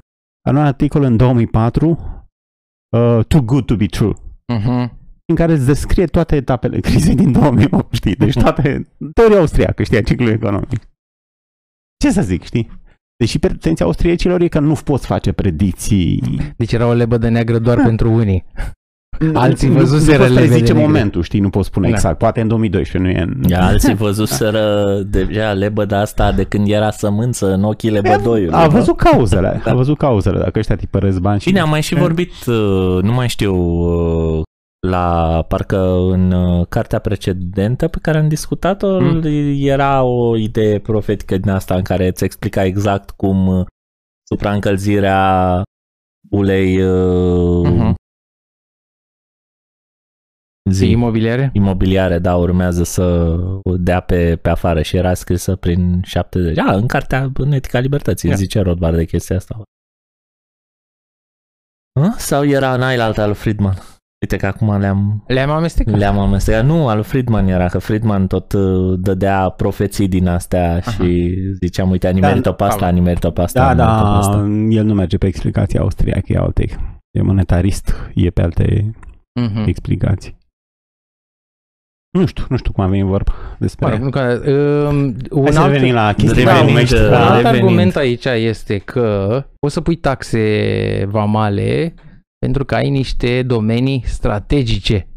A 0.48 0.50
luat 0.50 0.62
un 0.62 0.68
articol 0.68 1.02
în 1.02 1.16
2004, 1.16 1.88
uh, 2.96 3.24
Too 3.28 3.42
Good 3.42 3.64
to 3.64 3.76
be 3.76 3.86
True, 3.86 4.12
Mhm. 4.52 4.96
în 5.24 5.34
care 5.34 5.52
îți 5.52 5.66
descrie 5.66 6.06
toate 6.06 6.36
etapele 6.36 6.80
crizei 6.80 7.14
din 7.14 7.32
2008, 7.32 7.94
știi? 7.94 8.14
Deci 8.16 8.34
toate, 8.34 8.88
teoria 9.14 9.38
austriacă, 9.38 9.82
știi, 9.82 9.96
a 9.96 10.02
ciclului 10.02 10.32
economic. 10.34 10.88
Ce 12.04 12.10
să 12.10 12.22
zic, 12.22 12.42
știi? 12.42 12.70
Deși 13.18 13.38
pretenția 13.38 13.86
austriecilor 13.86 14.40
e 14.40 14.48
că 14.48 14.58
nu 14.60 14.74
poți 14.84 15.06
face 15.06 15.32
predicții. 15.32 16.22
Deci 16.56 16.72
era 16.72 16.86
o 16.86 16.92
lebădă 16.92 17.28
neagră 17.28 17.58
doar 17.58 17.76
Da. 17.76 17.82
pentru 17.82 18.10
unii. 18.12 18.44
Alții 19.32 19.68
nu, 19.68 19.74
văzuseră 19.74 20.16
nu 20.18 20.22
poți 20.22 20.32
lebede 20.34 20.48
prezice 20.50 20.72
negre. 20.72 20.86
momentul, 20.86 21.22
știi? 21.22 21.40
Nu 21.40 21.50
poți 21.50 21.66
spune 21.66 21.88
Da. 21.88 21.94
exact. 21.94 22.18
Poate 22.18 22.40
în 22.40 22.48
2012, 22.48 23.12
nu 23.12 23.18
e 23.18 23.22
în... 23.22 23.50
Ia, 23.50 23.66
alții 23.66 23.94
văzuseră 23.94 24.84
deja 25.06 25.52
lebăda 25.52 26.00
asta 26.00 26.32
de 26.32 26.44
când 26.44 26.68
era 26.70 26.90
sămânță 26.90 27.52
în 27.52 27.64
ochii 27.64 27.90
Păi 27.90 28.00
lebădoiului. 28.00 28.54
A 28.58 28.64
nu? 28.64 28.70
văzut 28.70 28.96
cauzele, 28.96 29.60
a 29.64 29.74
văzut 29.74 29.98
cauzele, 29.98 30.38
dacă 30.38 30.58
ăștia 30.58 30.76
tipăresc 30.76 31.18
bani 31.18 31.40
și... 31.40 31.48
Bine, 31.48 31.60
am 31.60 31.68
mai 31.68 31.82
și 31.82 31.94
vorbit, 31.94 32.32
uh, 32.46 33.02
nu 33.02 33.12
mai 33.12 33.28
știu, 33.28 33.54
uh, 33.54 34.42
la 34.86 35.42
parcă 35.48 35.78
în 36.12 36.30
uh, 36.32 36.66
cartea 36.68 36.98
precedentă 36.98 37.88
pe 37.88 37.98
care 38.02 38.18
am 38.18 38.28
discutat-o, 38.28 39.00
Mm. 39.00 39.22
era 39.58 40.02
o 40.02 40.36
idee 40.36 40.78
profetică 40.80 41.36
din 41.38 41.50
asta 41.50 41.74
în 41.74 41.82
care 41.82 42.06
îți 42.06 42.24
explica 42.24 42.64
exact 42.64 43.10
cum 43.10 43.46
uh, 43.46 43.66
supraîncălzirea 44.28 45.62
ulei 46.30 46.82
uh, 46.82 47.68
Mhm. 47.68 47.94
zi, 50.70 50.90
Imobiliare? 50.90 51.50
imobiliare, 51.52 52.18
da, 52.18 52.36
urmează 52.36 52.82
să 52.82 53.02
o 53.62 53.76
dea 53.76 54.00
pe, 54.00 54.36
pe 54.36 54.48
afară 54.48 54.82
și 54.82 54.96
era 54.96 55.14
scrisă 55.14 55.56
prin 55.56 56.02
70. 56.02 56.58
Ah, 56.58 56.74
în 56.74 56.86
cartea 56.86 57.30
în 57.34 57.52
Etica 57.52 57.78
Libertății 57.78 58.28
Da. 58.28 58.34
zice 58.34 58.60
Rothbard 58.60 58.96
de 58.96 59.04
chestia 59.04 59.36
asta. 59.36 59.62
Hă? 62.00 62.14
Sau 62.16 62.44
era 62.44 62.74
în 62.74 62.82
ailaltă 62.82 63.20
al 63.20 63.34
Friedman? 63.34 63.74
Uite 64.20 64.36
că 64.36 64.46
acum 64.46 64.78
le-am, 64.78 65.24
Le-am 65.26 65.50
amestecat. 65.50 65.96
le-am 65.98 66.18
amestecat. 66.18 66.64
Nu, 66.64 66.88
al 66.88 67.02
Friedman 67.02 67.48
era, 67.48 67.66
că 67.68 67.78
Friedman 67.78 68.26
tot 68.26 68.52
uh, 68.52 68.98
dădea 69.00 69.48
profeții 69.48 70.08
din 70.08 70.28
astea 70.28 70.72
Aha. 70.76 70.90
și 70.90 71.34
ziceam, 71.62 71.90
uite, 71.90 72.06
a 72.06 72.10
Da, 72.10 72.16
nimerit-o 72.16 72.52
pe 72.52 72.64
asta, 72.64 72.80
da. 72.80 72.86
a 72.86 72.90
nimerit-o 72.90 73.30
pe 73.30 73.40
asta, 73.42 73.60
Da, 73.60 73.68
a 73.68 73.72
nimerit-o 73.72 74.02
pe 74.04 74.08
da, 74.10 74.18
asta. 74.18 74.36
el 74.68 74.84
nu 74.84 74.94
merge 74.94 75.18
pe 75.18 75.26
explicația 75.26 75.80
austriacă, 75.80 76.24
e 76.32 76.36
alte. 76.36 76.64
E 77.10 77.22
monetarist, 77.22 77.94
e 78.14 78.30
pe 78.30 78.42
alte 78.42 78.92
Mhm. 79.40 79.68
explicații. 79.68 80.36
Nu 82.18 82.26
știu, 82.26 82.44
nu 82.48 82.56
știu 82.56 82.72
cum 82.72 82.84
a 82.84 82.86
venit 82.86 83.04
vorba 83.04 83.32
despre... 83.58 83.86
Mă 83.86 83.92
rog, 83.92 84.00
nu, 84.02 84.10
că, 84.10 84.40
um, 84.90 84.96
un 85.30 85.42
Hai 85.42 85.52
să 85.52 85.60
alt, 85.60 85.72
revenim 85.72 85.94
la 85.94 86.12
chestii 86.12 86.44
Revenind, 86.44 86.60
economiști. 86.62 86.94
uh, 86.94 87.00
un 87.06 87.12
alt 87.14 87.36
Revenind. 87.36 87.62
argument 87.64 87.96
aici 87.96 88.24
este 88.24 88.78
că 88.78 89.28
poți 89.58 89.74
să 89.74 89.80
pui 89.80 89.96
taxe 89.96 91.04
vamale 91.08 91.94
pentru 92.38 92.64
că 92.64 92.74
ai 92.74 92.90
niște 92.90 93.42
domenii 93.42 94.02
strategice. 94.06 95.08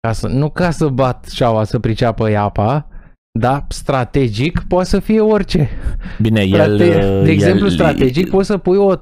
Ca 0.00 0.12
să, 0.12 0.28
nu 0.28 0.50
ca 0.50 0.70
să 0.70 0.88
bat 0.88 1.28
șaua 1.28 1.64
să 1.64 1.78
priceapă 1.78 2.36
apa, 2.36 2.88
dar 3.38 3.66
strategic 3.68 4.62
poate 4.68 4.88
să 4.88 5.00
fie 5.00 5.20
orice. 5.20 5.70
Bine, 6.20 6.40
el... 6.40 6.54
Strate- 6.54 7.18
uh, 7.18 7.24
de 7.24 7.30
exemplu, 7.30 7.66
el, 7.66 7.72
strategic 7.72 8.30
poți 8.30 8.46
să 8.46 8.58
pui 8.58 8.76
o, 8.76 8.94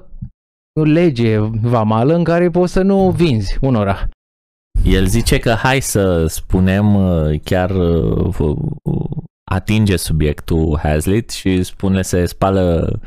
o 0.80 0.82
lege 0.82 1.38
vamală 1.62 2.14
în 2.14 2.24
care 2.24 2.50
poți 2.50 2.72
să 2.72 2.82
nu 2.82 3.10
vinzi 3.10 3.58
unora. 3.60 4.08
El 4.84 5.06
zice 5.06 5.38
că 5.38 5.50
hai 5.50 5.80
să 5.80 6.26
spunem 6.26 6.94
uh, 6.94 7.40
chiar 7.44 7.70
uh, 7.70 8.38
uh, 8.38 8.56
atinge 9.50 9.96
subiectul 9.96 10.78
Hazlitt 10.82 11.30
și 11.30 11.62
spune 11.62 12.02
se 12.02 12.26
spală 12.26 12.98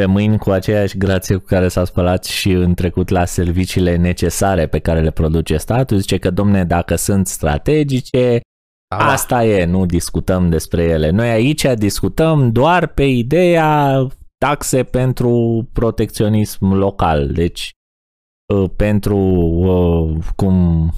pe 0.00 0.04
mâini 0.04 0.38
cu 0.38 0.50
aceeași 0.50 0.98
grație 0.98 1.36
cu 1.36 1.44
care 1.44 1.68
s-a 1.68 1.84
spălat 1.84 2.24
și 2.24 2.50
în 2.50 2.74
trecut 2.74 3.08
la 3.08 3.24
serviciile 3.24 3.96
necesare 3.96 4.66
pe 4.66 4.78
care 4.78 5.00
le 5.00 5.10
produce 5.10 5.56
statul. 5.56 5.98
Zice 5.98 6.18
că, 6.18 6.30
domne, 6.30 6.64
dacă 6.64 6.94
sunt 6.94 7.26
strategice, 7.26 8.40
Da, 8.88 8.96
asta 8.96 9.44
e, 9.44 9.64
nu 9.64 9.86
discutăm 9.86 10.48
despre 10.48 10.82
ele. 10.82 11.10
Noi 11.10 11.28
aici 11.28 11.62
discutăm 11.62 12.52
doar 12.52 12.86
pe 12.86 13.02
ideea 13.04 14.06
taxe 14.38 14.82
pentru 14.82 15.66
protecționism 15.72 16.72
local. 16.72 17.32
Deci, 17.32 17.70
uh, 18.54 18.70
pentru 18.76 19.16
uh, 19.16 20.24
cum 20.36 20.86
uh, 20.86 20.92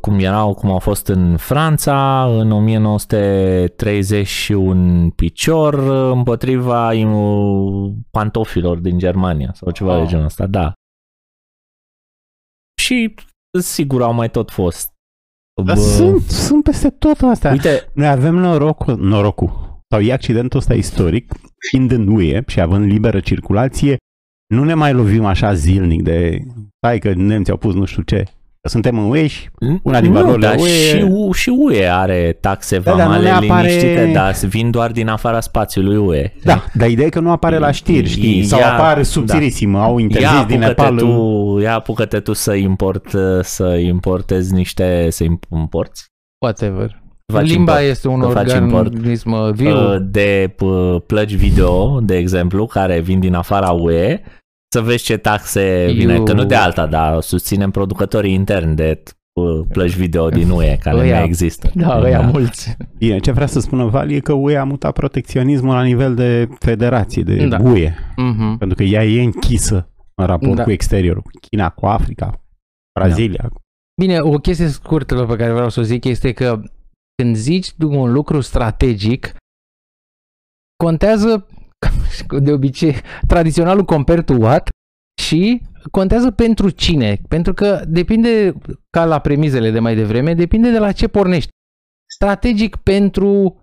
cum 0.00 0.18
erau, 0.18 0.54
cum 0.54 0.70
au 0.70 0.78
fost 0.78 1.06
în 1.06 1.36
Franța 1.36 2.24
în 2.38 2.50
1930 2.50 4.48
un 4.54 5.10
picior 5.10 5.74
uh, 5.74 6.12
împotriva 6.16 6.92
uh, 6.92 7.92
pantofilor 8.10 8.78
din 8.78 8.98
Germania 8.98 9.52
sau 9.54 9.70
ceva 9.70 9.94
de 9.94 10.00
Oh. 10.02 10.08
genul 10.08 10.24
ăsta, 10.24 10.46
da. 10.46 10.72
Și 12.80 13.14
sigur 13.60 14.02
au 14.02 14.12
mai 14.12 14.30
tot 14.30 14.50
fost. 14.50 14.90
Dar 15.64 15.76
Bă, 15.76 15.82
sunt, 15.82 16.22
sunt 16.22 16.62
peste 16.62 16.90
tot 16.90 17.20
astea. 17.20 17.50
Uite, 17.50 17.90
Noi 17.94 18.08
avem 18.08 18.34
norocul, 18.34 18.96
norocul 18.96 19.80
sau 19.90 20.00
e 20.00 20.12
accidentul 20.12 20.58
ăsta 20.58 20.74
istoric, 20.74 21.32
fiind 21.70 21.90
în 21.90 22.06
UE 22.08 22.42
și 22.46 22.60
având 22.60 22.84
liberă 22.84 23.20
circulație, 23.20 23.96
nu 24.54 24.64
ne 24.64 24.74
mai 24.74 24.92
lovim 24.92 25.24
așa 25.24 25.54
zilnic 25.54 26.02
de 26.02 26.42
hai 26.86 26.98
că 26.98 27.12
nemții 27.14 27.52
au 27.52 27.58
pus 27.58 27.74
nu 27.74 27.84
știu 27.84 28.02
ce. 28.02 28.24
Că 28.62 28.68
suntem 28.68 28.98
în 28.98 29.10
UE 29.10 29.26
și 29.26 29.48
Una 29.82 30.00
din 30.00 30.12
nu, 30.12 30.20
valorile 30.20 30.46
dar 30.46 30.56
UE 30.58 30.68
și, 30.68 31.06
U- 31.10 31.32
și 31.32 31.48
UE 31.48 31.88
are 31.92 32.36
taxe 32.40 32.78
Da, 32.78 32.82
dar 32.90 32.94
nu 32.94 33.02
vamale 33.02 33.22
ne 33.22 33.30
apare- 33.30 33.66
liniștite, 33.68 34.10
dar 34.14 34.34
vin 34.34 34.70
doar 34.70 34.90
din 34.90 35.08
afara 35.08 35.40
spațiului 35.40 35.96
UE. 35.96 36.32
Da, 36.44 36.64
dar 36.74 36.88
ideea 36.88 37.06
e 37.06 37.10
că 37.10 37.20
nu 37.20 37.30
apare 37.30 37.58
la 37.58 37.70
știri, 37.70 38.08
știi? 38.08 38.44
Sau 38.44 38.58
Ia- 38.60 38.72
apare 38.72 39.02
subțirisim, 39.02 39.74
au 39.74 39.98
Ia 39.98 40.04
interzis 40.04 40.44
din 40.46 40.62
apucă-te 40.62 40.82
Nepal. 40.90 40.96
tu, 40.98 41.58
ia 41.62 41.74
apucă-te 41.74 42.20
tu 42.20 42.32
să 42.32 42.54
import, 42.54 43.10
să 43.40 43.64
importezi 43.66 44.52
niște, 44.54 45.06
să 45.10 45.24
importi? 45.50 46.00
whatever. 46.44 47.02
Faci 47.32 47.46
Limba 47.46 47.72
import. 47.72 47.90
este 47.90 48.08
un 48.08 48.20
Să 48.22 48.28
faci 48.28 48.52
import. 48.52 48.86
organism 48.86 49.32
uh, 49.32 49.52
viu. 49.52 49.76
Uh, 49.76 49.96
de 50.00 50.54
p- 50.54 51.06
plăci 51.06 51.32
video, 51.34 52.00
de 52.00 52.16
exemplu, 52.16 52.66
care 52.66 53.00
vin 53.00 53.20
din 53.20 53.34
afara 53.34 53.70
UE, 53.70 54.20
să 54.72 54.80
vezi 54.80 55.04
ce 55.04 55.16
taxe 55.16 55.84
Eu- 55.88 55.94
vine, 55.94 56.22
că 56.22 56.32
nu 56.32 56.44
de 56.44 56.54
alta, 56.54 56.86
dar 56.86 57.20
susținem 57.20 57.70
producătorii 57.70 58.32
interni 58.32 58.74
de 58.74 59.02
uh, 59.32 59.66
plăci 59.72 59.94
video 59.96 60.28
din 60.28 60.50
UE, 60.50 60.76
care 60.76 60.96
nu 60.96 61.02
Ăia- 61.02 61.10
mai 61.18 61.24
există. 61.24 61.70
da, 61.74 61.98
ăia 62.02 62.20
mulți. 62.20 62.76
Bine, 62.98 63.18
ce 63.18 63.30
vrea 63.32 63.46
să 63.46 63.60
spună 63.60 63.84
Vali 63.84 64.14
e 64.14 64.20
că 64.20 64.32
UE 64.32 64.56
a 64.56 64.64
mutat 64.64 64.92
protecționismul 64.92 65.74
la 65.74 65.82
nivel 65.82 66.14
de 66.14 66.48
federație, 66.58 67.22
de 67.22 67.46
Da. 67.46 67.58
UE. 67.60 67.94
Mhm. 68.16 68.56
Pentru 68.58 68.76
că 68.76 68.82
ea 68.82 69.04
e 69.04 69.22
închisă 69.22 69.90
în 70.14 70.26
raport 70.26 70.54
Da. 70.56 70.62
cu 70.64 70.70
exteriorul. 70.70 71.22
China 71.40 71.70
cu 71.70 71.86
Africa, 71.86 72.44
Brazilia. 73.00 73.48
Bine, 74.00 74.18
o 74.20 74.38
chestie 74.38 74.66
scurtă 74.68 75.24
pe 75.24 75.36
care 75.36 75.52
vreau 75.52 75.68
să 75.68 75.80
o 75.80 75.82
zic 75.82 76.04
este 76.04 76.32
că 76.32 76.62
când 77.22 77.36
zici 77.36 77.72
un 77.78 78.12
lucru 78.12 78.40
strategic, 78.40 79.34
contează 80.76 81.46
de 82.42 82.52
obicei 82.52 82.94
tradiționalul 83.26 83.84
compare 83.84 84.22
to 84.22 84.34
what 84.34 84.68
și 85.22 85.62
contează 85.90 86.30
pentru 86.30 86.70
cine. 86.70 87.20
Pentru 87.28 87.54
că 87.54 87.82
depinde, 87.86 88.54
ca 88.90 89.04
la 89.04 89.18
premizele 89.18 89.70
de 89.70 89.78
mai 89.78 89.94
devreme, 89.94 90.34
depinde 90.34 90.70
de 90.70 90.78
la 90.78 90.92
ce 90.92 91.08
pornești. 91.08 91.50
Strategic 92.14 92.76
pentru 92.76 93.56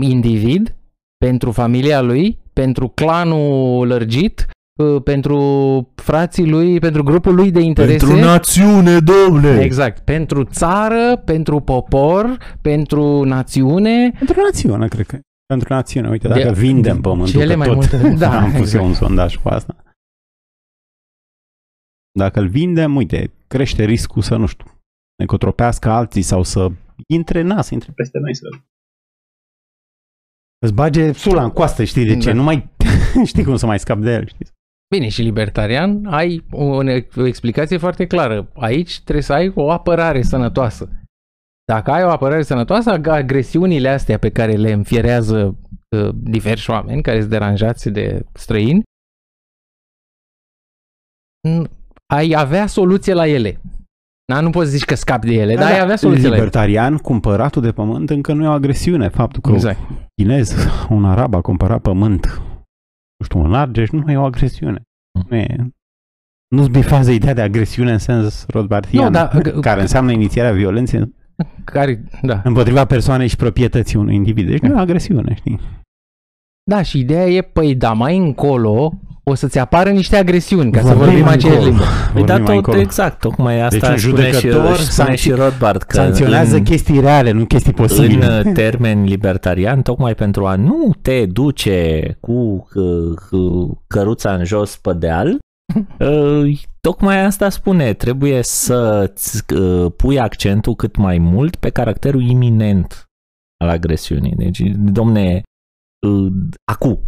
individ, 0.00 0.76
pentru 1.16 1.50
familia 1.50 2.00
lui, 2.00 2.38
pentru 2.52 2.88
clanul 2.88 3.86
lărgit, 3.86 4.46
uh, 4.78 5.02
pentru 5.02 5.38
frații 5.94 6.48
lui, 6.48 6.78
pentru 6.78 7.02
grupul 7.02 7.34
lui 7.34 7.50
de 7.50 7.60
interese. 7.60 8.20
națiune, 8.20 8.98
domne! 8.98 9.60
Exact. 9.60 10.04
Pentru 10.04 10.44
țară, 10.44 11.22
pentru 11.24 11.60
popor, 11.60 12.56
pentru 12.60 13.22
națiune. 13.24 14.10
Pentru 14.10 14.40
națiune, 14.40 14.88
cred 14.88 15.06
că. 15.06 15.18
Pentru 15.52 15.72
națiune, 15.74 16.08
uite, 16.08 16.28
dacă 16.28 16.42
De- 16.42 16.52
vindem 16.60 17.00
pământul, 17.00 17.40
cele 17.40 17.52
că 17.52 17.58
mai 17.58 17.66
tot 17.66 17.76
multe- 17.76 18.14
da, 18.24 18.40
am 18.40 18.50
pus 18.50 18.58
exact. 18.60 18.82
eu 18.82 18.88
un 18.88 18.94
sondaj 18.94 19.36
cu 19.36 19.48
asta. 19.48 19.82
Dacă 22.18 22.40
îl 22.40 22.48
vindem, 22.48 22.96
uite, 22.96 23.32
crește 23.46 23.84
riscul 23.84 24.22
să, 24.22 24.36
nu 24.36 24.46
știu, 24.46 24.64
ne 25.18 25.24
cotropească 25.26 25.88
alții 25.90 26.22
sau 26.22 26.42
să 26.42 26.68
intre, 27.06 27.42
na, 27.42 27.62
să 27.62 27.74
intre 27.74 27.92
peste 27.92 28.18
noi, 28.18 28.34
să 28.34 28.46
îți 30.64 30.72
bage 30.74 31.12
sula 31.12 31.42
în 31.44 31.50
coastă, 31.50 31.84
știi 31.84 32.04
de 32.06 32.16
ce? 32.16 32.28
Da. 32.30 32.34
Nu 32.34 32.42
mai 32.42 32.68
știi 33.30 33.44
cum 33.44 33.56
să 33.56 33.66
mai 33.66 33.78
scap 33.78 33.98
de 33.98 34.12
el, 34.12 34.26
știi? 34.28 34.46
Bine, 34.94 35.08
și 35.08 35.22
libertarian, 35.22 36.06
ai 36.06 36.44
o, 36.50 36.64
o 37.16 37.24
explicație 37.26 37.76
foarte 37.76 38.06
clară. 38.06 38.50
Aici 38.54 39.00
trebuie 39.00 39.22
să 39.24 39.32
ai 39.32 39.52
o 39.54 39.70
apărare 39.70 40.22
sănătoasă. 40.22 40.88
Dacă 41.72 41.90
ai 41.90 42.04
o 42.04 42.10
apărare 42.10 42.42
sănătoasă, 42.42 42.90
agresiunile 42.90 43.88
astea 43.88 44.18
pe 44.18 44.30
care 44.30 44.52
le 44.52 44.72
înfierează 44.72 45.58
uh, 45.96 46.08
diversi 46.14 46.70
oameni 46.70 47.02
care 47.02 47.18
sunt 47.18 47.30
deranjați 47.30 47.88
de 47.90 48.26
străini, 48.32 48.82
n- 51.48 51.70
ai 52.12 52.34
avea 52.36 52.66
soluție 52.66 53.12
la 53.12 53.26
ele. 53.26 53.60
Da, 54.32 54.40
nu 54.40 54.50
poți 54.50 54.70
zici 54.70 54.84
că 54.84 54.94
scapi 54.94 55.26
de 55.26 55.32
ele, 55.34 55.54
dar 55.54 55.72
ai 55.72 55.80
avea 55.80 55.96
soluție 55.96 56.22
la 56.22 56.28
ele. 56.28 56.36
Libertarian, 56.36 56.96
cumpăratul 56.96 57.62
de 57.62 57.72
pământ 57.72 58.10
încă 58.10 58.32
nu 58.32 58.44
e 58.44 58.48
o 58.48 58.50
agresiune. 58.52 59.08
Faptul 59.08 59.40
că 59.40 59.50
Exact. 59.52 59.78
un 59.90 59.96
chinez, 60.14 60.54
un 60.88 61.04
arab 61.04 61.34
a 61.34 61.40
cumpărat 61.40 61.80
pământ, 61.80 62.26
nu 63.16 63.24
știu, 63.24 63.40
în 63.44 63.54
Argeș, 63.54 63.90
nu 63.90 64.12
e 64.12 64.16
o 64.16 64.24
agresiune. 64.24 64.82
Nu 65.28 65.36
e, 65.36 65.56
nu-ți 66.54 66.70
bifează 66.70 67.10
ideea 67.10 67.34
de 67.34 67.42
agresiune 67.42 67.92
în 67.92 67.98
sens 67.98 68.46
rodbartian, 68.48 69.04
Nu, 69.04 69.10
dar- 69.10 69.40
care 69.60 69.80
înseamnă 69.80 70.12
inițierea 70.12 70.52
violenței 70.52 71.16
Care, 71.64 72.04
da. 72.22 72.40
împotriva 72.44 72.84
persoanei 72.84 73.26
și 73.28 73.36
proprietății 73.36 73.98
unui 73.98 74.14
individ. 74.14 74.48
Deci 74.48 74.58
nu 74.60 74.68
e 74.68 74.74
o 74.74 74.78
agresiune, 74.78 75.34
știi? 75.34 75.60
da, 76.70 76.82
și 76.82 76.98
ideea 76.98 77.26
e, 77.26 77.40
păi 77.42 77.74
da, 77.74 77.92
mai 77.92 78.16
încolo 78.16 78.92
o 79.22 79.34
să-ți 79.34 79.58
apară 79.58 79.90
niște 79.90 80.16
agresiuni, 80.16 80.70
ca 80.72 80.78
să 80.80 80.86
Vorbim 80.86 81.04
vorbim 81.04 81.24
mai 81.24 81.32
aceeași 81.34 81.58
încolo. 81.58 81.70
limbă. 81.76 81.84
Păi 82.12 82.24
da, 82.24 82.32
Vorbim 82.32 82.44
mai 82.44 82.54
tot 82.54 82.54
încolo. 82.54 82.78
exact, 82.78 83.18
tocmai 83.20 83.60
asta 83.60 83.78
Deci 83.78 83.88
un 83.88 83.96
spune, 83.98 84.30
și, 84.30 84.30
judecător 84.40 84.70
își 84.72 84.82
spune 84.90 85.14
și 85.14 85.30
sancț- 85.32 85.34
Rothbard 85.36 85.82
că 85.82 85.96
Sancționează 85.96 86.56
în, 86.56 86.62
chestii 86.62 87.00
reale, 87.00 87.30
nu 87.30 87.44
chestii 87.44 87.72
în 87.76 87.86
posibile. 87.86 88.42
uh, 88.46 88.52
termen 88.52 89.04
libertarian, 89.04 89.82
tocmai 89.82 90.14
pentru 90.14 90.46
a 90.46 90.54
nu 90.56 90.92
te 91.02 91.26
duce 91.26 92.16
cu 92.20 92.68
uh, 92.74 92.84
uh, 93.30 93.68
căruța 93.86 94.32
în 94.32 94.44
jos 94.44 94.76
pe 94.76 94.92
deal, 94.98 95.28
uh, 95.28 95.36
tocmai 96.80 97.24
asta 97.24 97.48
spune, 97.48 97.94
trebuie 97.94 98.42
să 98.42 99.12
pui 99.96 100.18
accentul 100.18 100.74
cât 100.74 100.96
mai 100.96 101.18
mult 101.18 101.56
pe 101.56 101.70
caracterul 101.70 102.22
iminent 102.22 103.04
al 103.64 103.68
agresiunii. 103.68 104.34
Deci, 104.34 104.60
domne, 104.76 105.42
uh, 106.06 106.32
acu, 106.72 107.02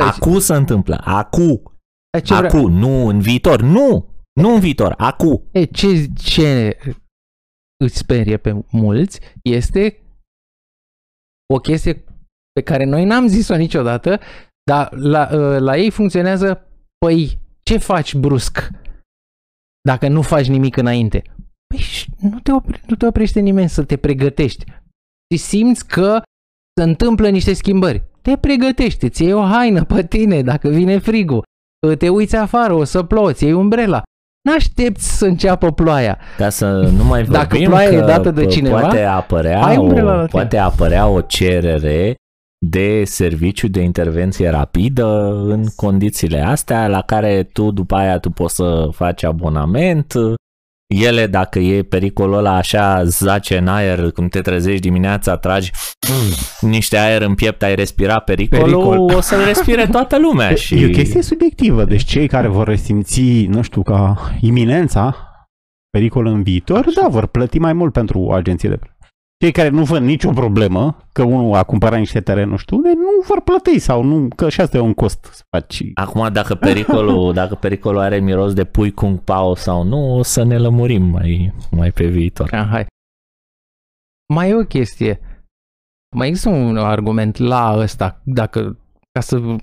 acu 0.00 0.38
se 0.38 0.54
întâmplă, 0.54 1.00
acu, 1.04 1.62
Deci, 2.10 2.26
ce 2.26 2.34
vrea- 2.34 2.50
acu, 2.50 2.66
nu 2.68 3.06
în 3.06 3.20
viitor, 3.20 3.62
nu, 3.62 4.14
nu 4.40 4.54
în 4.54 4.60
viitor, 4.60 4.94
acu. 4.96 5.48
E, 5.52 5.64
ce, 5.64 6.06
ce 6.14 6.78
îți 7.84 7.96
sperie 7.96 8.36
pe 8.36 8.64
mulți 8.70 9.20
este 9.42 10.00
o 11.54 11.58
chestie 11.58 12.04
pe 12.52 12.62
care 12.62 12.84
noi 12.84 13.04
n-am 13.04 13.26
zis-o 13.26 13.56
niciodată, 13.56 14.20
dar 14.70 14.92
la, 14.92 15.28
ă, 15.32 15.58
la 15.58 15.76
ei 15.76 15.90
funcționează, 15.90 16.66
păi, 16.98 17.38
ce 17.66 17.78
faci 17.78 18.14
brusc 18.14 18.70
dacă 19.88 20.08
nu 20.08 20.22
faci 20.22 20.46
nimic 20.48 20.76
înainte? 20.76 21.22
Păi, 21.66 21.78
și 21.78 22.06
nu 22.20 22.38
te, 22.40 22.52
opre, 22.52 22.80
nu 22.86 22.96
te 22.96 23.06
oprește 23.06 23.40
nimeni 23.40 23.68
să 23.68 23.84
te 23.84 23.96
pregătești. 23.96 24.64
Și 25.34 25.40
simți 25.40 25.86
că 25.86 26.22
se 26.80 26.82
întâmplă 26.82 27.28
niște 27.28 27.52
schimbări. 27.52 28.02
Te 28.22 28.36
pregătești, 28.36 29.04
îți 29.04 29.22
iei 29.22 29.32
o 29.32 29.42
haină 29.42 29.84
pe 29.84 30.06
tine 30.06 30.42
dacă 30.42 30.68
vine 30.68 30.98
frigul. 30.98 31.42
Te 31.98 32.08
uiți 32.08 32.36
afară, 32.36 32.72
o 32.72 32.84
să 32.84 33.02
plouă, 33.02 33.30
iei 33.40 33.52
umbrela. 33.52 34.02
N-aștepți 34.48 35.16
să 35.18 35.26
înceapă 35.26 35.72
ploaia. 35.72 36.18
Ca 36.36 36.48
să 36.48 36.70
nu 36.96 37.04
mai 37.04 37.22
vorbim 37.24 37.32
Dacă 37.32 37.56
ploaia 37.56 37.88
e 37.88 37.98
că 37.98 38.04
dată 38.04 38.30
de 38.30 38.44
p- 38.46 38.48
cineva, 38.50 38.80
poate 38.80 39.02
apărea, 39.02 39.62
ai 39.62 39.76
umbrela 39.76 40.14
la 40.14 40.22
o, 40.22 40.26
tine. 40.26 40.40
poate 40.40 40.56
apărea 40.56 41.06
o 41.08 41.20
cerere 41.20 42.14
de 42.68 43.04
serviciu 43.04 43.68
de 43.68 43.80
intervenție 43.80 44.48
rapidă 44.48 45.06
în 45.46 45.64
condițiile 45.76 46.40
astea 46.40 46.88
la 46.88 47.02
care 47.02 47.42
tu 47.42 47.70
după 47.70 47.94
aia 47.94 48.18
tu 48.18 48.30
poți 48.30 48.54
să 48.54 48.88
faci 48.92 49.22
abonament. 49.22 50.14
Ele, 50.86 51.26
dacă 51.26 51.58
e 51.58 51.82
pericolul 51.82 52.36
ăla 52.36 52.56
așa, 52.56 53.04
zace 53.04 53.58
în 53.58 53.68
aer, 53.68 54.10
când 54.10 54.30
te 54.30 54.40
trezești 54.40 54.80
dimineața, 54.80 55.36
tragi 55.36 55.70
niște 56.60 56.96
aer 56.98 57.22
în 57.22 57.34
piept, 57.34 57.62
ai 57.62 57.74
respira 57.74 58.18
pericolul, 58.18 58.88
Pericol. 58.88 59.16
o 59.16 59.20
să 59.20 59.44
respire 59.44 59.86
toată 59.86 60.18
lumea. 60.18 60.54
și... 60.54 60.82
E 60.82 60.86
o 60.86 60.90
chestie 60.90 61.22
subiectivă, 61.22 61.84
deci 61.84 62.04
cei 62.04 62.28
care 62.28 62.48
vor 62.48 62.66
resimți, 62.66 63.46
nu 63.48 63.62
știu, 63.62 63.82
ca 63.82 64.30
iminența, 64.40 65.16
pericol 65.90 66.26
în 66.26 66.42
viitor, 66.42 66.86
da, 67.00 67.08
vor 67.08 67.26
plăti 67.26 67.58
mai 67.58 67.72
mult 67.72 67.92
pentru 67.92 68.30
agențiile. 68.32 68.78
Cei 69.38 69.52
care 69.52 69.68
nu 69.68 69.84
văd 69.84 70.02
nicio 70.02 70.30
problemă 70.30 70.96
că 71.12 71.22
unul 71.22 71.54
a 71.54 71.62
cumpărat 71.62 71.98
niște 71.98 72.20
terenuri, 72.20 72.50
nu 72.50 72.56
știu, 72.56 72.76
unde, 72.76 72.92
nu 72.92 73.08
vor 73.26 73.40
plăti 73.42 73.78
sau 73.78 74.02
nu, 74.02 74.28
că 74.36 74.48
și 74.48 74.60
asta 74.60 74.76
e 74.76 74.80
un 74.80 74.94
cost 74.94 75.24
să 75.24 75.42
faci. 75.56 75.82
Acum, 75.94 76.32
dacă 76.32 76.54
pericolul, 76.54 77.32
dacă 77.42 77.54
pericolul 77.54 78.00
are 78.00 78.18
miros 78.18 78.52
de 78.54 78.64
pui 78.64 78.92
kung 78.92 79.18
pao 79.18 79.54
sau 79.54 79.82
nu, 79.82 80.16
o 80.18 80.22
să 80.22 80.42
ne 80.42 80.58
lămurim 80.58 81.02
mai, 81.02 81.52
mai 81.70 81.92
pe 81.92 82.06
viitor. 82.06 82.48
Ah, 82.52 82.66
hai. 82.70 82.86
Mai 84.34 84.50
e 84.50 84.54
o 84.54 84.64
chestie. 84.64 85.20
Mai 86.16 86.28
există 86.28 86.48
un 86.48 86.76
argument 86.76 87.36
la 87.36 87.74
ăsta, 87.78 88.20
dacă, 88.24 88.78
ca 89.12 89.20
să 89.20 89.36
A, 89.36 89.58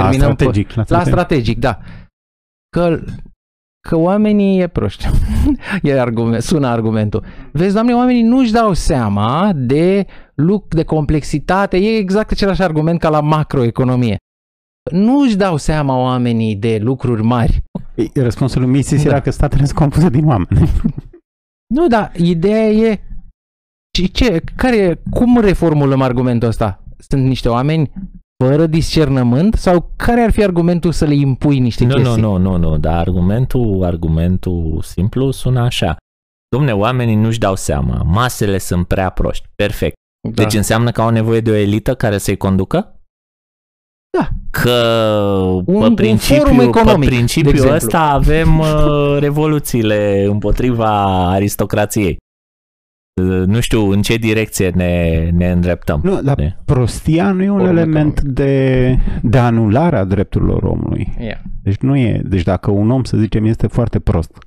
terminăm 0.00 0.34
pe- 0.34 0.42
strategic. 0.44 0.72
La 0.72 0.76
La 0.76 0.84
strategic. 0.84 1.12
strategic, 1.12 1.58
da. 1.58 1.78
Că, 2.76 3.04
că 3.86 3.96
oamenii 3.96 4.60
e 4.60 4.66
proști. 4.66 5.06
e 5.82 6.00
argument, 6.00 6.42
sună 6.42 6.66
argumentul. 6.66 7.24
Vezi, 7.52 7.72
doamne, 7.72 7.94
oamenii 7.94 8.22
nu-și 8.22 8.52
dau 8.52 8.72
seama 8.72 9.52
de 9.54 10.06
luc, 10.34 10.74
de 10.74 10.84
complexitate. 10.84 11.76
E 11.76 11.96
exact 11.96 12.30
același 12.30 12.62
argument 12.62 13.00
ca 13.00 13.08
la 13.08 13.20
macroeconomie. 13.20 14.16
Nu-și 14.90 15.36
dau 15.36 15.56
seama 15.56 15.96
oamenii 15.98 16.56
de 16.56 16.78
lucruri 16.80 17.22
mari. 17.22 17.62
Ei, 17.94 18.10
Răspunsul 18.14 18.60
lui 18.60 18.70
Mises 18.70 19.02
Da. 19.02 19.08
era 19.08 19.20
că 19.20 19.30
statele 19.30 19.64
sunt 19.64 19.78
compuse 19.78 20.08
din 20.08 20.26
oameni. 20.26 20.70
Nu, 21.74 21.86
dar 21.86 22.12
ideea 22.16 22.68
e... 22.68 23.00
Ce, 23.90 24.06
ce, 24.06 24.42
care, 24.56 25.02
cum 25.10 25.40
reformulăm 25.40 26.00
argumentul 26.00 26.48
ăsta? 26.48 26.82
Sunt 26.98 27.24
niște 27.24 27.48
oameni 27.48 27.92
fără 28.44 28.66
discernământ 28.66 29.54
sau 29.54 29.92
care 29.96 30.20
ar 30.20 30.30
fi 30.30 30.42
argumentul 30.42 30.92
să 30.92 31.04
le 31.04 31.14
impui 31.14 31.58
niște 31.58 31.84
Nu, 31.84 31.90
nu, 31.90 31.96
chestii? 32.02 32.20
nu, 32.22 32.36
nu, 32.36 32.56
nu, 32.56 32.78
dar 32.78 32.98
argumentul, 32.98 33.84
argumentul 33.84 34.80
simplu 34.82 35.30
sună 35.30 35.60
așa. 35.60 35.96
Domne, 36.56 36.72
oamenii 36.72 37.14
nu-și 37.14 37.38
dau 37.38 37.56
seama, 37.56 38.02
masele 38.02 38.58
sunt 38.58 38.86
prea 38.86 39.10
proști. 39.10 39.46
Perfect. 39.54 39.94
Da. 40.28 40.42
Deci 40.42 40.54
înseamnă 40.54 40.90
că 40.90 41.00
au 41.02 41.08
nevoie 41.10 41.40
de 41.40 41.50
o 41.50 41.54
elită 41.54 41.94
care 41.94 42.18
să-i 42.18 42.36
conducă? 42.36 43.00
Da. 44.18 44.28
Că 44.50 44.70
Un- 45.54 45.62
pe 45.64 45.70
un 45.86 45.94
principiu, 45.94 46.42
forum 46.42 46.60
economic, 46.60 46.98
pe 47.08 47.10
de 47.10 47.14
principiul 47.16 47.52
exemplu. 47.54 47.76
ăsta 47.76 48.00
avem 48.00 48.58
uh, 48.58 49.16
revoluțiile 49.18 50.24
împotriva 50.24 51.04
aristocrației. 51.30 52.16
Uh, 53.22 53.46
Nu 53.46 53.60
știu 53.60 53.90
în 53.90 54.02
ce 54.02 54.16
direcție 54.16 54.68
ne, 54.70 55.30
ne 55.32 55.50
îndreptăm. 55.50 56.00
Nu, 56.04 56.22
dar 56.22 56.36
Ne. 56.36 56.56
prostia 56.64 57.32
nu 57.32 57.42
e 57.42 57.50
un 57.50 57.56
Formă 57.58 57.72
element 57.72 58.20
de, 58.20 58.98
de 59.22 59.38
anulare 59.38 59.96
a 59.96 60.04
drepturilor 60.04 60.62
omului. 60.62 61.14
Yeah. 61.18 61.38
Deci 61.62 61.76
nu 61.76 61.96
e. 61.96 62.22
Deci 62.24 62.42
dacă 62.42 62.70
un 62.70 62.90
om, 62.90 63.04
să 63.04 63.16
zicem, 63.16 63.44
este 63.44 63.66
foarte 63.66 63.98
prost, 63.98 64.38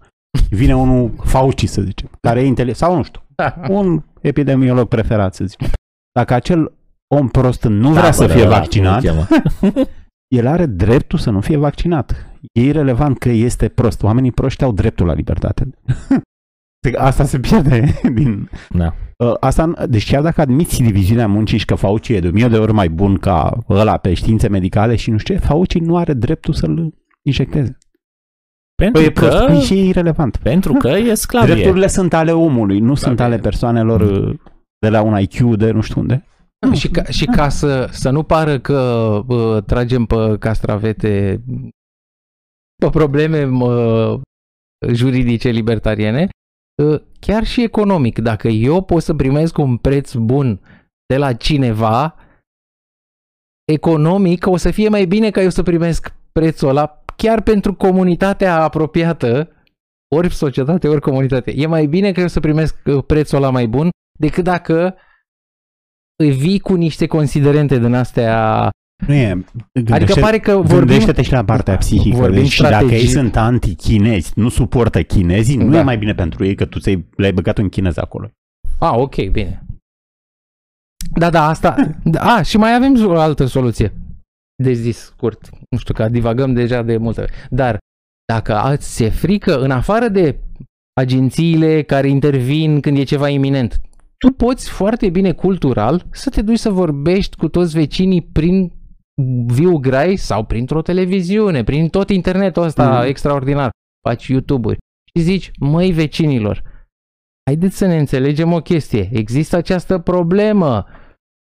vine 0.49 0.75
unul 0.75 1.11
Fauci, 1.23 1.65
să 1.67 1.81
zicem, 1.81 2.09
care 2.21 2.41
e 2.41 2.45
inteligent, 2.45 2.77
sau 2.77 2.95
nu 2.95 3.03
știu, 3.03 3.21
Da. 3.35 3.55
un 3.69 4.03
epidemiolog 4.21 4.87
preferat, 4.87 5.35
să 5.35 5.45
zicem. 5.45 5.67
Dacă 6.11 6.33
acel 6.33 6.71
om 7.15 7.27
prost 7.27 7.63
nu 7.63 7.89
vrea 7.89 8.01
Da, 8.01 8.11
să 8.11 8.25
bă, 8.25 8.31
fie 8.33 8.43
da, 8.43 8.49
vaccinat, 8.49 9.03
cum 9.05 9.09
îl 9.09 9.25
cheamă? 9.61 9.85
el 10.37 10.47
are 10.47 10.65
dreptul 10.65 11.19
să 11.19 11.29
nu 11.29 11.41
fie 11.41 11.57
vaccinat. 11.57 12.25
E 12.51 12.61
irrelevant 12.61 13.17
că 13.17 13.29
este 13.29 13.67
prost. 13.67 14.03
Oamenii 14.03 14.31
proști 14.31 14.63
au 14.63 14.71
dreptul 14.71 15.05
la 15.05 15.13
libertate. 15.13 15.67
Asta 16.97 17.23
se 17.23 17.39
pierde 17.39 17.99
din... 18.13 18.49
Da. 18.69 18.93
Uh, 19.17 19.33
Asta, 19.39 19.71
deci 19.89 20.11
chiar 20.11 20.21
dacă 20.21 20.41
admiți 20.41 20.81
diviziunea 20.81 21.27
muncii 21.27 21.57
și 21.57 21.65
că 21.65 21.75
Fauci 21.75 22.09
e 22.09 22.19
de 22.19 22.27
o 22.27 22.31
mie 22.31 22.47
de 22.47 22.57
ori 22.57 22.73
mai 22.73 22.89
bun 22.89 23.17
ca 23.17 23.57
ăla 23.69 23.97
pe 23.97 24.13
științe 24.13 24.47
medicale 24.47 24.95
și 24.95 25.09
nu 25.11 25.17
știu 25.17 25.35
ce, 25.35 25.39
Fauci 25.39 25.77
nu 25.77 25.97
are 25.97 26.13
dreptul 26.13 26.53
să-l 26.53 26.93
injecteze. 27.21 27.77
Pentru, 28.75 29.01
Păi 29.01 29.09
e 29.09 29.11
prost, 29.11 29.37
că, 29.37 29.45
păi 29.45 29.59
și 29.59 29.73
e 29.73 29.83
irrelevant. 29.83 30.37
pentru 30.37 30.73
că 30.73 30.87
e 30.87 31.13
sclavie. 31.13 31.53
Drepturile 31.53 31.87
sunt 31.87 32.13
ale 32.13 32.31
omului, 32.31 32.79
nu 32.79 32.95
sunt 32.95 33.19
ale 33.19 33.37
persoanelor 33.37 34.01
uh, 34.01 34.39
de 34.79 34.89
la 34.89 35.01
un 35.01 35.19
IQ 35.19 35.55
de 35.57 35.71
nu 35.71 35.81
știu 35.81 36.01
unde. 36.01 36.25
Da, 36.67 36.73
și 36.73 36.89
ca, 36.89 37.03
și 37.03 37.25
ca 37.25 37.49
să, 37.49 37.87
să 37.91 38.09
nu 38.09 38.23
pară 38.23 38.59
că 38.59 38.79
uh, 39.27 39.63
tragem 39.63 40.05
pe 40.05 40.35
castravete 40.39 41.41
pe 42.75 42.89
probleme 42.89 43.43
uh, 43.43 44.19
juridice 44.93 45.49
libertariene, 45.49 46.21
uh, 46.21 46.29
chiar 47.19 47.43
și 47.43 47.63
economic, 47.63 48.19
dacă 48.19 48.47
eu 48.47 48.83
pot 48.83 49.03
să 49.03 49.13
primesc 49.13 49.57
un 49.57 49.77
preț 49.77 50.13
bun 50.13 50.61
de 51.05 51.17
la 51.17 51.33
cineva, 51.33 52.15
economic 53.71 54.47
o 54.47 54.57
să 54.57 54.71
fie 54.71 54.89
mai 54.89 55.05
bine 55.05 55.31
ca 55.31 55.41
eu 55.41 55.49
să 55.49 55.63
primesc 55.63 56.13
prețul 56.31 56.69
ăla 56.69 57.03
chiar 57.15 57.41
pentru 57.41 57.73
comunitatea 57.75 58.63
apropiată, 58.63 59.51
ori 60.15 60.33
societate, 60.33 60.87
ori 60.87 61.01
comunitate. 61.01 61.51
E 61.55 61.65
mai 61.65 61.85
bine 61.85 62.11
că 62.11 62.19
eu 62.19 62.27
să 62.27 62.39
primesc 62.39 62.77
uh, 62.85 63.03
prețul 63.05 63.37
ăla 63.37 63.49
mai 63.49 63.67
bun 63.67 63.89
decât 64.19 64.43
dacă 64.43 64.95
îi 66.15 66.31
vii 66.31 66.59
cu 66.59 66.73
niște 66.75 67.07
considerente 67.07 67.79
din 67.79 67.93
astea. 67.93 68.69
Nu 69.07 69.13
e. 69.13 69.45
Adică 69.89 70.13
pare 70.19 70.39
că 70.39 70.55
vorbim... 70.55 70.77
Gândește-te 70.77 71.21
și 71.21 71.31
la 71.31 71.43
partea 71.43 71.77
psihică. 71.77 72.17
vorbim 72.17 72.41
Deci 72.41 72.59
dacă 72.61 72.73
strategii. 72.73 73.05
ei 73.05 73.11
sunt 73.11 73.35
anti-chinezi, 73.35 74.31
nu 74.35 74.49
suportă 74.49 75.03
chinezii, 75.03 75.55
nu 75.57 75.71
Da. 75.71 75.79
e 75.79 75.83
mai 75.83 75.97
bine 75.97 76.13
pentru 76.13 76.45
ei 76.45 76.55
că 76.55 76.65
tu 76.65 76.79
ți-ai, 76.79 77.05
le-ai 77.15 77.33
băgat 77.33 77.57
un 77.57 77.69
chinez 77.69 77.97
acolo. 77.97 78.29
A, 78.79 78.95
ok, 78.95 79.15
bine. 79.31 79.63
Da, 81.13 81.29
da, 81.29 81.47
asta... 81.47 81.75
A, 82.17 82.41
și 82.41 82.57
mai 82.57 82.75
avem 82.75 83.05
o 83.05 83.19
altă 83.19 83.45
soluție. 83.45 83.93
De 84.63 84.73
zis, 84.73 84.97
scurt. 84.97 85.49
Nu 85.69 85.77
știu, 85.77 85.93
că 85.93 86.09
divagăm 86.09 86.53
deja 86.53 86.81
de 86.81 86.97
multe 86.97 87.21
ori. 87.21 87.31
Dar 87.49 87.77
dacă 88.33 88.55
ați 88.55 88.93
ți-e 88.93 89.09
frică, 89.09 89.59
în 89.59 89.71
afară 89.71 90.07
de 90.07 90.39
agențiile 91.01 91.81
care 91.81 92.07
intervin 92.07 92.79
când 92.79 92.97
e 92.97 93.03
ceva 93.03 93.29
iminent, 93.29 93.81
tu 94.17 94.31
poți 94.31 94.69
foarte 94.69 95.09
bine 95.09 95.31
cultural 95.31 96.05
să 96.11 96.29
te 96.29 96.41
duci 96.41 96.57
să 96.59 96.69
vorbești 96.69 97.35
cu 97.35 97.47
toți 97.47 97.73
vecinii 97.73 98.21
prin 98.21 98.71
viu 99.45 99.77
grai 99.77 100.15
sau 100.15 100.43
printr-o 100.45 100.81
televiziune, 100.81 101.63
prin 101.63 101.87
tot 101.87 102.09
internetul 102.09 102.63
ăsta 102.63 102.99
Mm. 103.01 103.07
extraordinar. 103.07 103.69
Faci 104.07 104.27
YouTube-uri 104.27 104.77
și 105.15 105.21
zici, 105.23 105.51
măi 105.59 105.91
vecinilor, 105.91 106.63
haideți 107.45 107.77
să 107.77 107.85
ne 107.85 107.97
înțelegem 107.97 108.53
o 108.53 108.59
chestie. 108.61 109.09
Există 109.11 109.55
această 109.55 109.97
problemă. 109.99 110.85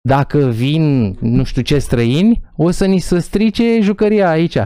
Dacă 0.09 0.39
vin 0.39 1.17
nu 1.21 1.45
știu 1.45 1.63
ce 1.63 1.79
străini, 1.79 2.41
o 2.57 2.71
să 2.71 2.87
ni 2.87 2.99
se 2.99 3.19
strice 3.19 3.81
jucăria 3.81 4.31
aici. 4.31 4.57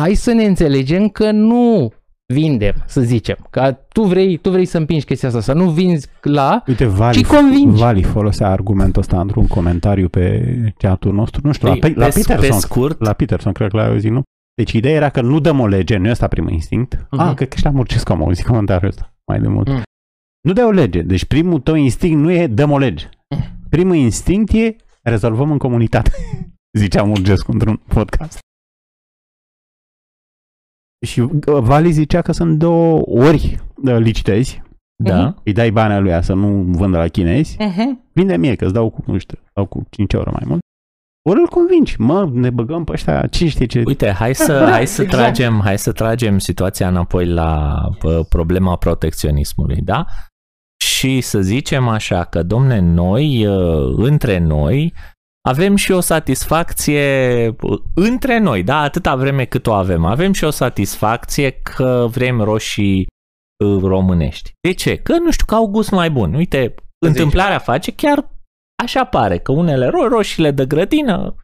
Hai 0.00 0.14
să 0.14 0.32
ne 0.32 0.44
înțelegem 0.44 1.08
că 1.08 1.30
nu 1.30 1.92
vindem, 2.32 2.74
să 2.86 3.00
zicem. 3.00 3.36
Că 3.50 3.76
tu 3.92 4.02
vrei, 4.02 4.36
tu 4.36 4.50
vrei 4.50 4.64
să 4.64 4.78
împingi 4.78 5.04
chestia 5.04 5.28
asta, 5.28 5.40
să 5.40 5.52
nu 5.52 5.70
vinzi 5.70 6.06
la, 6.22 6.62
Uite, 6.66 6.84
Vali, 6.84 7.22
ci 7.22 7.26
convingi. 7.26 7.80
Vali 7.80 8.02
folosea 8.02 8.48
argumentul 8.48 9.00
ăsta 9.00 9.20
într-un 9.20 9.46
comentariu 9.46 10.08
pe 10.08 10.74
chatul 10.78 11.12
nostru. 11.12 11.40
Nu 11.44 11.52
știu, 11.52 11.68
la, 11.68 11.74
Păi, 11.74 11.92
pe, 11.92 11.98
la 11.98 12.06
pe, 12.06 12.12
pe 12.14 12.20
Peterson. 12.26 12.60
scurt, 12.60 13.00
La 13.00 13.12
Peterson, 13.12 13.52
cred 13.52 13.70
că 13.70 13.76
l-ai 13.76 13.88
auzit, 13.88 14.10
nu? 14.10 14.22
Deci 14.54 14.72
ideea 14.72 14.94
era 14.94 15.08
că 15.08 15.20
nu 15.20 15.40
dăm 15.40 15.60
o 15.60 15.66
lege, 15.66 15.96
nu 15.96 16.06
e 16.06 16.10
ăsta 16.10 16.26
primul 16.28 16.50
instinct. 16.50 16.94
Uh-huh. 16.96 17.08
Ah, 17.10 17.24
Mhm. 17.26 17.34
cred 17.34 17.48
că 17.48 17.56
și 17.56 17.64
la 17.64 17.70
Murcescu 17.70 18.12
am 18.12 18.22
auzit 18.22 18.46
comentariul 18.46 18.88
ăsta 18.90 19.14
mai 19.26 19.40
de 19.40 19.48
mult. 19.48 19.68
Mm. 19.68 19.82
Nu 20.46 20.52
dai 20.52 20.64
o 20.64 20.70
lege. 20.70 21.00
Deci 21.02 21.24
primul 21.24 21.60
tău 21.60 21.74
instinct 21.74 22.20
nu 22.20 22.30
e 22.32 22.46
dăm 22.46 22.70
o 22.70 22.78
lege. 22.78 23.08
Primul 23.68 23.94
instinct 23.94 24.52
e 24.52 24.76
rezolvăm 25.02 25.50
în 25.50 25.58
comunitate. 25.58 26.10
Zicea 26.78 27.02
Murgescu 27.02 27.52
într-un 27.52 27.80
podcast. 27.88 28.38
Și 31.02 31.20
uh, 31.20 31.30
Vali 31.44 31.92
zicea 31.92 32.22
că 32.22 32.32
sunt 32.32 32.58
două 32.58 33.02
ori 33.06 33.60
uh, 33.84 33.96
licitezi, 33.98 34.62
da. 35.02 35.34
îi 35.44 35.52
dai 35.52 35.70
banii 35.70 36.00
lui 36.00 36.22
să 36.22 36.34
nu 36.34 36.48
vândă 36.48 36.98
la 36.98 37.08
chinezi, 37.08 37.56
uh-huh. 37.56 38.12
vinde 38.12 38.36
mie 38.36 38.54
că 38.54 38.64
îți 38.64 38.74
dau 38.74 38.90
cu, 38.90 39.02
nu 39.06 39.18
știu, 39.18 39.38
dau 39.54 39.66
cu 39.66 39.86
5 39.90 40.12
euro 40.12 40.30
mai 40.30 40.42
mult. 40.46 40.60
Ori 41.28 41.40
îl 41.40 41.46
convingi, 41.46 42.00
mă, 42.00 42.30
ne 42.32 42.50
băgăm 42.50 42.84
pe 42.84 42.92
ăștia, 42.92 43.26
cine 43.26 43.48
știe 43.48 43.66
ce... 43.66 43.82
Uite, 43.86 44.10
hai 44.10 44.34
să, 44.34 44.58
Da, 44.58 44.70
hai 44.76 44.86
să 44.86 45.02
exact. 45.02 45.22
tragem, 45.22 45.60
hai 45.64 45.78
să 45.78 45.92
tragem 45.92 46.38
situația 46.38 46.88
înapoi 46.88 47.26
la 47.26 47.80
bă, 48.00 48.24
problema 48.28 48.76
protecționismului, 48.76 49.80
da? 49.80 50.04
Și 50.84 51.20
să 51.20 51.40
zicem 51.40 51.88
așa 51.88 52.24
că, 52.24 52.42
domne, 52.42 52.78
noi, 52.78 53.46
uh, 53.46 53.94
între 53.96 54.38
noi, 54.38 54.94
avem 55.48 55.76
și 55.76 55.92
o 55.92 56.00
satisfacție 56.00 57.46
uh, 57.48 57.80
între 57.94 58.38
noi, 58.38 58.62
da? 58.62 58.78
Atâta 58.78 59.16
vreme 59.16 59.44
cât 59.44 59.66
o 59.66 59.72
avem. 59.72 60.04
Avem 60.04 60.32
și 60.32 60.44
o 60.44 60.50
satisfacție 60.50 61.50
că 61.50 62.06
vrem 62.10 62.40
roșii 62.40 63.06
uh, 63.64 63.82
românești. 63.82 64.52
De 64.60 64.72
ce? 64.72 64.96
Că, 64.96 65.18
nu 65.18 65.30
știu, 65.30 65.46
că 65.46 65.54
au 65.54 65.66
gust 65.66 65.90
mai 65.90 66.10
bun. 66.10 66.34
Uite, 66.34 66.74
întâmplarea 67.06 67.58
face 67.58 67.92
chiar 67.92 68.30
așa 68.82 69.04
pare, 69.04 69.38
că 69.38 69.52
unele 69.52 69.86
ro- 69.86 70.08
roșiile 70.08 70.50
de 70.50 70.66
grădină 70.66 71.36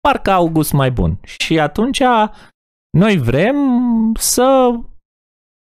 parcă 0.00 0.30
au 0.30 0.48
gust 0.48 0.72
mai 0.72 0.90
bun. 0.90 1.20
Și 1.22 1.60
atunci 1.60 2.02
noi 2.98 3.18
vrem 3.18 3.56
să 4.18 4.78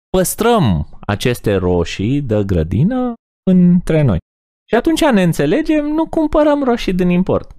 păstrăm 0.09 0.87
aceste 1.01 1.55
roșii 1.55 2.21
de 2.21 2.43
grădină 2.43 3.13
între 3.51 4.01
noi. 4.01 4.17
Și 4.69 4.75
atunci 4.75 5.05
ne 5.05 5.23
înțelegem, 5.23 5.85
nu 5.85 6.05
cumpărăm 6.09 6.63
roșii 6.63 6.93
din 6.93 7.09
import. 7.09 7.55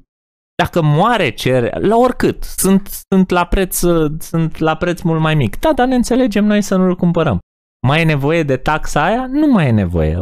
Dacă 0.62 0.82
moare 0.82 1.30
cerere, 1.30 1.78
la 1.78 1.96
oricât, 1.96 2.42
sunt, 2.42 2.88
sunt, 3.08 3.30
la 3.30 3.46
preț, 3.46 3.78
sunt 4.18 4.58
la 4.58 4.76
preț 4.76 5.00
mult 5.00 5.20
mai 5.20 5.34
mic. 5.34 5.58
Da, 5.58 5.72
dar 5.72 5.86
ne 5.86 5.94
înțelegem 5.94 6.44
noi 6.44 6.62
să 6.62 6.76
nu-l 6.76 6.96
cumpărăm. 6.96 7.38
Mai 7.86 8.00
e 8.00 8.04
nevoie 8.04 8.42
de 8.42 8.56
taxa 8.56 9.04
aia? 9.04 9.26
Nu 9.26 9.46
mai 9.46 9.66
e 9.66 9.70
nevoie. 9.70 10.20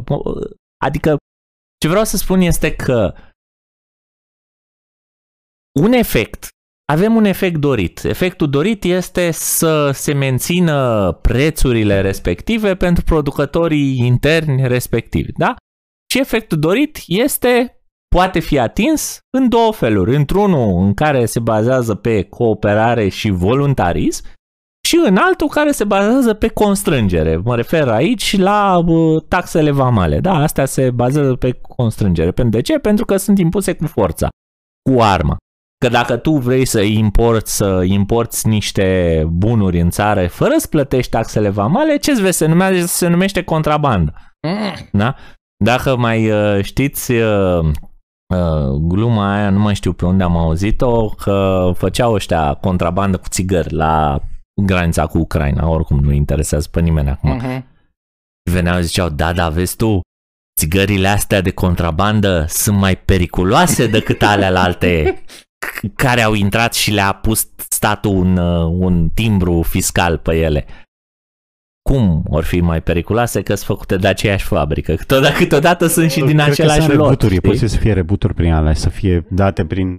Adică, 0.85 1.17
ce 1.79 1.89
vreau 1.89 2.05
să 2.05 2.17
spun 2.17 2.41
este 2.41 2.77
că 2.77 3.15
un 5.81 5.93
efect, 5.93 6.49
avem 6.93 7.15
un 7.15 7.25
efect 7.25 7.57
dorit. 7.57 8.05
Efectul 8.05 8.51
dorit 8.51 8.85
este 8.85 9.31
să 9.31 9.91
se 9.91 10.13
mențină 10.13 11.13
prețurile 11.13 12.01
respective 12.01 12.77
pentru 12.77 13.05
producătorii 13.05 13.99
interni 13.99 14.69
respectivi, 14.69 15.33
da? 15.33 15.57
Și 16.11 16.21
efectul 16.21 16.59
dorit 16.59 16.99
este, 17.07 17.83
poate 18.15 18.39
fi 18.39 18.59
atins 18.59 19.19
în 19.31 19.49
două 19.49 19.73
feluri. 19.73 20.17
Într-unul 20.17 20.85
în 20.85 20.95
care 20.95 21.27
se 21.27 21.41
bazează 21.41 21.95
pe 21.95 22.23
cooperare 22.23 23.09
și 23.09 23.31
voluntarism 23.31 24.25
și 24.87 25.01
în 25.05 25.17
altul 25.17 25.49
care 25.49 25.71
se 25.71 25.85
bazează 25.85 26.35
pe 26.35 26.49
constrângere. 26.49 27.37
Mă 27.37 27.57
refer 27.57 27.89
aici 27.89 28.37
la 28.37 28.79
uh, 28.87 29.23
taxele 29.29 29.71
vamale. 29.71 30.21
Da, 30.21 30.35
astea 30.35 30.65
se 30.65 30.91
bazează 30.91 31.35
pe 31.35 31.61
constrângere. 31.77 32.31
Pentru 32.31 32.57
de 32.57 32.63
ce? 32.63 32.79
Pentru 32.79 33.05
că 33.05 33.17
sunt 33.17 33.39
impuse 33.39 33.75
cu 33.75 33.87
forța, 33.87 34.29
cu 34.91 35.01
arma. 35.01 35.37
Că 35.85 35.89
dacă 35.89 36.17
tu 36.17 36.33
vrei 36.37 36.65
să 36.65 36.81
importi, 36.81 37.51
să 37.51 37.83
importi 37.85 38.49
niște 38.49 39.23
bunuri 39.29 39.81
în 39.81 39.91
țară 39.91 40.27
fără 40.29 40.55
să 40.57 40.67
plătești 40.67 41.11
taxele 41.11 41.49
vamale, 41.49 41.97
ce 41.97 42.21
vezi? 42.21 42.37
Se 42.37 42.47
numește, 42.47 42.87
se 42.87 43.09
numește 43.09 43.43
contrabandă. 43.43 44.15
Da? 44.93 45.15
Dacă 45.65 45.97
mai 45.97 46.31
uh, 46.31 46.65
știți 46.65 47.13
uh, 47.13 47.59
uh, 47.59 47.73
gluma 48.81 49.35
aia, 49.35 49.51
nu 49.51 49.59
mai 49.59 49.75
știu 49.75 49.93
pe 49.93 50.05
unde 50.05 50.23
am 50.23 50.37
auzit-o, 50.37 51.09
că 51.09 51.71
făceau 51.77 52.13
ăștia 52.13 52.55
contrabandă 52.55 53.17
cu 53.17 53.29
țigări 53.29 53.73
la 53.73 54.21
granița 54.63 55.07
cu 55.07 55.19
Ucraina, 55.19 55.69
oricum 55.69 55.99
nu 55.99 56.13
interesează 56.13 56.69
pe 56.71 56.81
nimeni 56.81 57.09
acum. 57.09 57.41
Uh-huh. 57.41 57.63
Veneau 58.51 58.77
și 58.77 58.83
ziceau, 58.83 59.09
da, 59.09 59.33
da, 59.33 59.49
vezi 59.49 59.77
tu, 59.77 60.01
țigările 60.61 61.09
astea 61.09 61.41
de 61.41 61.51
contrabandă 61.51 62.45
sunt 62.49 62.79
mai 62.79 62.97
periculoase 62.97 63.87
decât 63.87 64.23
alea 64.23 64.63
alte 64.63 65.23
care 66.05 66.23
au 66.23 66.35
intrat 66.35 66.75
și 66.75 66.91
le-a 66.91 67.13
pus 67.13 67.49
statul 67.57 68.17
un, 68.17 68.37
uh, 68.37 68.77
un 68.79 69.09
timbru 69.09 69.63
fiscal 69.63 70.19
pe 70.19 70.37
ele. 70.37 70.67
Cum 71.91 72.25
or 72.29 72.45
fi 72.45 72.61
mai 72.61 72.83
periculoase 72.83 73.43
că 73.43 73.55
sunt 73.55 73.67
făcute 73.67 73.97
de 73.97 74.09
aceeași 74.09 74.45
fabrică? 74.45 74.95
Câteodată, 74.95 75.35
câteodată 75.37 75.87
sunt 75.87 76.11
și 76.11 76.19
din 76.19 76.27
Cred 76.27 76.39
că 76.45 76.51
același 76.51 76.81
sunt 76.81 76.93
lot. 76.95 77.05
rebuturi, 77.05 77.33
e 77.33 77.37
știi? 77.37 77.49
posibil 77.49 77.69
să 77.69 77.79
fie 77.79 77.93
rebuturi 77.93 78.35
prin 78.35 78.53
alea, 78.53 78.75
să 78.75 78.89
fie 78.89 79.27
date 79.31 79.65
prin... 79.67 79.97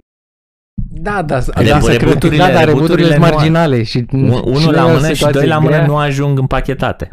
Da, 0.90 1.22
da, 1.22 1.38
Rebu- 1.54 1.68
da, 1.68 1.80
să 1.80 1.86
cred, 1.96 2.00
rebuturile- 2.00 2.42
da, 2.42 2.52
da, 2.52 2.64
rebuturile 2.64 3.06
rebuturile 3.06 3.08
sunt 3.08 3.24
nu- 3.24 3.30
marginale 3.34 3.82
și 3.82 4.06
Un- 4.12 4.30
și 4.30 4.42
Unul 4.44 4.72
la 4.74 4.82
noi 4.82 4.90
o 4.90 4.94
mână 4.94 5.08
și 5.08 5.14
situație 5.14 5.40
doi 5.40 5.48
la 5.48 5.58
mână 5.58 5.74
grea. 5.74 5.86
nu 5.86 5.96
ajung 5.96 6.38
împachetate. 6.38 7.10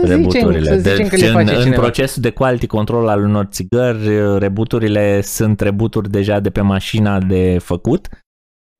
Să 0.00 0.06
zicem, 0.06 0.16
rebuturile. 0.22 0.70
să 0.70 0.76
zicem 0.90 1.08
că 1.08 1.16
deci 1.16 1.20
le 1.20 1.26
în, 1.26 1.32
face 1.32 1.54
în 1.54 1.62
cineva. 1.62 1.80
procesul 1.82 2.22
de 2.22 2.30
quality 2.30 2.66
control 2.66 3.08
al 3.08 3.24
unor 3.24 3.44
țigări, 3.44 4.38
rebuturile 4.38 5.20
sunt 5.20 5.60
rebuturi 5.60 6.10
deja 6.10 6.40
de 6.40 6.50
pe 6.50 6.60
mașina 6.60 7.18
de 7.20 7.58
făcut, 7.58 8.08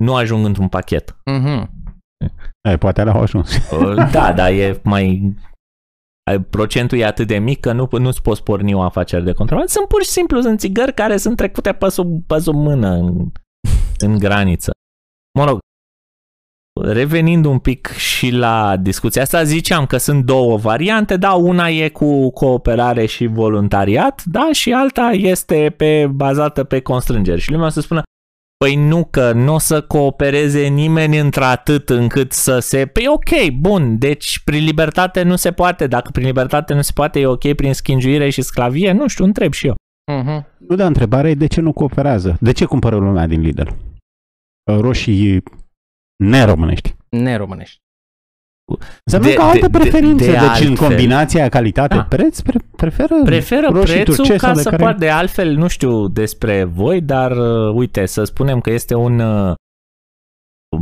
nu 0.04 0.14
ajung 0.14 0.44
într-un 0.46 0.68
pachet. 0.68 1.16
Mhm. 1.24 1.70
E, 2.70 2.76
poate 2.76 3.00
alea 3.00 3.12
au 3.12 3.20
ajuns. 3.20 3.50
Da, 4.12 4.32
dar 4.32 4.50
e 4.50 4.80
mai... 4.84 5.34
Procentul 6.50 6.98
e 6.98 7.04
atât 7.04 7.26
de 7.26 7.38
mic 7.38 7.60
că 7.60 7.72
nu, 7.72 7.88
nu-ți 7.90 8.22
poți 8.22 8.42
porni 8.42 8.74
o 8.74 8.82
afacere 8.82 9.22
de 9.22 9.32
contrabandă. 9.32 9.72
Sunt 9.72 9.88
pur 9.88 10.02
și 10.02 10.08
simplu 10.08 10.40
sunt 10.40 10.58
țigări 10.58 10.94
care 10.94 11.16
sunt 11.16 11.36
trecute 11.36 11.72
pe 11.72 11.88
sub, 11.88 12.26
pe 12.26 12.38
sub 12.38 12.54
mână 12.54 12.88
în, 12.88 13.32
în 13.98 14.18
graniță. 14.18 14.70
Mă 15.38 15.44
rog, 15.44 15.58
revenind 16.80 17.44
un 17.44 17.58
pic 17.58 17.86
și 17.86 18.30
la 18.30 18.76
discuția 18.76 19.22
asta, 19.22 19.42
ziceam 19.42 19.86
că 19.86 19.96
sunt 19.96 20.24
două 20.24 20.56
variante, 20.56 21.16
da, 21.16 21.32
una 21.32 21.68
e 21.68 21.88
cu 21.88 22.30
cooperare 22.30 23.06
și 23.06 23.26
voluntariat, 23.26 24.22
da, 24.24 24.48
și 24.52 24.72
alta 24.72 25.10
este 25.12 25.74
pe, 25.76 26.06
bazată 26.06 26.64
pe 26.64 26.80
constrângeri. 26.80 27.40
Și 27.40 27.50
lumea 27.50 27.66
o 27.66 27.70
să 27.70 27.80
spună, 27.80 28.02
Păi 28.62 28.76
nu 28.76 29.04
că 29.04 29.32
nu 29.32 29.54
o 29.54 29.58
să 29.58 29.82
coopereze 29.82 30.66
nimeni 30.66 31.18
într-atât 31.18 31.88
încât 31.88 32.32
să 32.32 32.58
se... 32.58 32.86
Păi 32.86 33.04
ok, 33.08 33.50
bun, 33.58 33.98
deci 33.98 34.40
prin 34.44 34.64
libertate 34.64 35.22
nu 35.22 35.36
se 35.36 35.52
poate. 35.52 35.86
Dacă 35.86 36.10
prin 36.10 36.26
libertate 36.26 36.74
nu 36.74 36.82
se 36.82 36.90
poate, 36.94 37.20
e 37.20 37.26
ok 37.26 37.52
prin 37.52 37.74
schingiuire 37.74 38.30
și 38.30 38.42
sclavie? 38.42 38.92
Nu 38.92 39.08
știu, 39.08 39.24
întreb 39.24 39.52
și 39.52 39.66
eu. 39.66 39.74
Mhm. 40.12 40.46
Nu, 40.68 40.76
dar 40.76 40.86
întrebarea 40.86 41.30
e 41.30 41.34
de 41.34 41.46
ce 41.46 41.60
nu 41.60 41.72
cooperează? 41.72 42.36
De 42.40 42.52
ce 42.52 42.64
cumpără 42.64 42.96
lumea 42.96 43.26
din 43.26 43.40
Lidl? 43.40 43.68
Roșii 44.64 45.42
neromânești. 46.24 46.96
Neromânești. 47.08 47.78
Înseamnă 49.04 49.28
De- 49.28 49.34
că 49.34 49.42
au 49.42 49.48
altă 49.48 49.66
de- 49.66 49.78
de- 49.78 49.78
preferință. 49.78 50.24
de 50.24 50.30
deci 50.30 50.40
în 50.40 50.46
altfel. 50.48 50.76
combinația 50.76 51.48
calitate-preț 51.48 52.40
pre- 52.40 52.58
preferă, 52.76 53.14
Preferă 53.24 53.66
roșii 53.70 53.94
prețul 53.94 54.14
turcese 54.14 54.38
ca 54.46 54.52
de 54.52 54.60
să 54.60 54.70
care- 54.70 54.82
poată 54.82 54.98
de 54.98 55.08
altfel, 55.08 55.54
nu 55.54 55.66
știu 55.68 56.08
despre 56.08 56.64
voi, 56.64 57.00
dar 57.00 57.30
uh, 57.30 57.72
uite, 57.74 58.06
să 58.06 58.24
spunem 58.24 58.60
că 58.60 58.70
este 58.70 58.94
un 58.94 59.18
uh, 59.18 59.54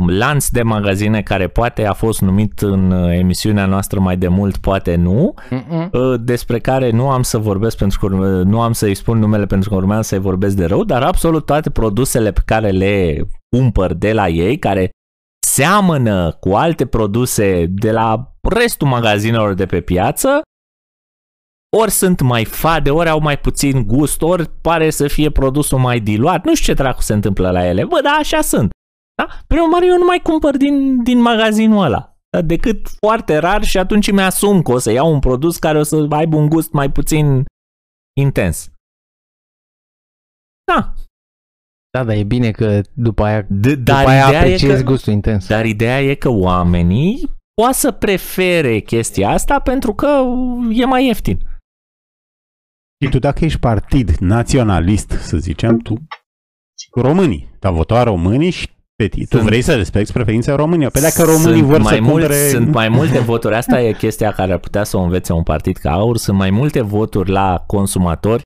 lanț 0.07 0.47
de 0.47 0.61
magazine 0.61 1.21
care 1.21 1.47
poate 1.47 1.85
a 1.85 1.93
fost 1.93 2.21
numit 2.21 2.59
în 2.59 2.91
uh, 2.91 3.17
emisiunea 3.17 3.65
noastră 3.65 3.99
mai 3.99 4.17
de 4.17 4.27
mult, 4.27 4.57
poate 4.57 4.95
nu, 4.95 5.33
Mhm. 5.49 5.89
uh, 5.91 6.19
despre 6.23 6.59
care 6.59 6.89
nu 6.91 7.09
am 7.09 7.21
să 7.21 7.37
vorbesc 7.37 7.77
pentru 7.77 7.99
că 7.99 8.05
urme- 8.05 8.41
nu 8.49 8.61
am 8.61 8.71
să-i 8.73 8.95
spun 8.95 9.19
numele 9.19 9.45
pentru 9.45 9.69
că 9.69 9.75
urmează 9.75 10.01
să-i 10.01 10.19
vorbesc 10.19 10.55
de 10.55 10.65
rău, 10.65 10.83
dar 10.83 11.01
absolut 11.01 11.45
toate 11.45 11.69
produsele 11.69 12.31
pe 12.31 12.41
care 12.45 12.69
le 12.69 13.21
cumpăr 13.55 13.93
de 13.93 14.13
la 14.13 14.27
ei, 14.27 14.57
care 14.57 14.89
seamănă 15.51 16.31
cu 16.31 16.55
alte 16.55 16.85
produse 16.85 17.65
de 17.65 17.91
la 17.91 18.35
restul 18.41 18.87
magazinelor 18.87 19.53
de 19.53 19.65
pe 19.65 19.81
piață, 19.81 20.41
ori 21.77 21.91
sunt 21.91 22.21
mai 22.21 22.45
fade, 22.45 22.89
ori 22.89 23.09
au 23.09 23.19
mai 23.19 23.39
puțin 23.39 23.87
gust, 23.87 24.21
ori 24.21 24.49
pare 24.61 24.89
să 24.89 25.07
fie 25.07 25.31
produsul 25.31 25.79
mai 25.79 25.99
diluat. 25.99 26.45
Nu 26.45 26.55
știu 26.55 26.73
ce 26.73 26.81
dracu 26.81 27.01
se 27.01 27.13
întâmplă 27.13 27.51
la 27.51 27.65
ele. 27.65 27.85
Bă, 27.85 27.99
da, 28.03 28.09
așa 28.09 28.41
sunt. 28.41 28.69
Da? 29.15 29.27
Prin 29.47 29.59
urmare, 29.61 29.85
eu 29.85 29.97
nu 29.97 30.05
mai 30.05 30.19
cumpăr 30.19 30.57
din, 30.57 31.03
din 31.03 31.21
magazinul 31.21 31.83
ăla. 31.83 32.15
Da? 32.29 32.41
Decât 32.41 32.87
foarte 33.05 33.37
rar 33.37 33.63
și 33.63 33.77
atunci 33.77 34.07
îmi 34.07 34.21
asum 34.21 34.61
că 34.61 34.71
o 34.71 34.77
să 34.77 34.91
iau 34.91 35.13
un 35.13 35.19
produs 35.19 35.57
care 35.57 35.77
o 35.77 35.83
să 35.83 36.07
aibă 36.09 36.35
un 36.35 36.49
gust 36.49 36.71
mai 36.71 36.91
puțin 36.91 37.45
intens. 38.19 38.71
Da. 40.71 40.93
Da, 41.91 42.03
dar 42.03 42.15
e 42.15 42.23
bine 42.23 42.51
că 42.51 42.81
după 42.93 43.23
aia, 43.23 43.43
D- 43.43 43.47
după 43.49 43.73
dar 43.75 44.05
aia 44.05 44.25
ideea 44.25 44.31
e 44.33 44.37
apreciezi 44.37 44.83
că, 44.83 44.89
gustul 44.89 45.13
intens. 45.13 45.47
Dar 45.47 45.65
ideea 45.65 46.01
e 46.01 46.13
că 46.15 46.29
oamenii 46.29 47.29
poate 47.53 47.77
să 47.77 47.91
prefere 47.91 48.79
chestia 48.79 49.29
asta 49.29 49.59
pentru 49.59 49.93
că 49.93 50.07
e 50.71 50.85
mai 50.85 51.05
ieftin. 51.05 51.39
Și 53.03 53.09
tu 53.09 53.19
dacă 53.19 53.45
ești 53.45 53.59
partid 53.59 54.09
naționalist, 54.09 55.09
să 55.09 55.37
zicem, 55.37 55.77
tu 55.77 55.93
cu 56.91 57.01
românii, 57.01 57.55
dar 57.59 57.73
votat 57.73 58.03
românii 58.03 58.49
și 58.49 58.69
pe 58.95 59.07
tine. 59.07 59.25
Tu 59.25 59.35
Sunt- 59.35 59.47
vrei 59.47 59.61
să 59.61 59.75
respecti 59.75 60.11
preferința 60.13 60.55
România. 60.55 60.89
Pe 60.89 60.99
dacă 60.99 61.23
românii 61.23 61.41
sunt 61.59 61.61
vor 61.63 61.79
mai 61.81 61.95
să 61.95 62.01
mulți, 62.01 62.11
cumpere... 62.27 62.49
Sunt 62.49 62.71
mai 62.73 62.89
multe 62.89 63.19
voturi. 63.19 63.55
Asta 63.55 63.81
e 63.81 63.93
chestia 63.93 64.31
care 64.31 64.51
ar 64.51 64.57
putea 64.59 64.83
să 64.83 64.97
o 64.97 65.01
învețe 65.01 65.33
un 65.33 65.43
partid 65.43 65.77
ca 65.77 65.91
AUR. 65.91 66.17
Sunt 66.17 66.37
mai 66.37 66.49
multe 66.49 66.81
voturi 66.81 67.29
la 67.29 67.63
consumatori 67.67 68.41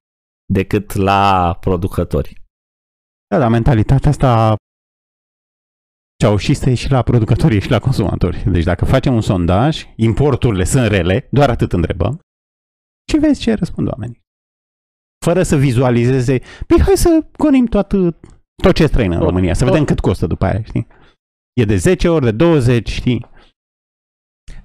decât 0.54 0.93
la 0.93 1.58
producători. 1.60 2.43
Da, 3.36 3.42
dar 3.42 3.50
mentalitatea 3.50 4.10
asta 4.10 4.56
ceaușistă 6.18 6.70
e 6.70 6.74
și 6.74 6.92
la 6.92 7.02
producători, 7.02 7.56
e 7.56 7.60
și 7.60 7.70
la 7.70 7.80
consumatori. 7.80 8.44
Deci 8.52 8.64
dacă 8.64 8.86
facem 8.86 9.14
un 9.14 9.22
sondaj, 9.22 9.86
importurile 9.96 10.64
sunt 10.64 10.88
rele, 10.88 11.28
doar 11.32 11.50
atât 11.50 11.74
întrebăm, 11.74 12.20
și 13.12 13.18
vezi 13.18 13.42
ce 13.42 13.54
răspund 13.54 13.88
oamenii. 13.88 14.22
Fără 15.26 15.44
să 15.44 15.56
vizualizeze, 15.58 16.40
păi 16.68 16.82
hai 16.82 16.98
să 16.98 17.26
gonim 17.38 17.66
tot, 17.66 17.88
tot 18.64 18.76
ce 18.76 18.84
e 18.84 18.88
străin 18.88 19.12
în 19.12 19.18
Tot, 19.18 19.28
România, 19.28 19.54
să 19.54 19.64
tot. 19.64 19.70
vedem 19.70 19.86
cât 19.86 20.00
costă 20.00 20.28
după 20.28 20.46
aia, 20.46 20.62
știi? 20.64 20.88
E 21.54 21.66
de 21.66 21.76
10 21.76 22.10
ori, 22.10 22.24
de 22.24 22.32
20, 22.32 22.90
știi? 22.90 23.26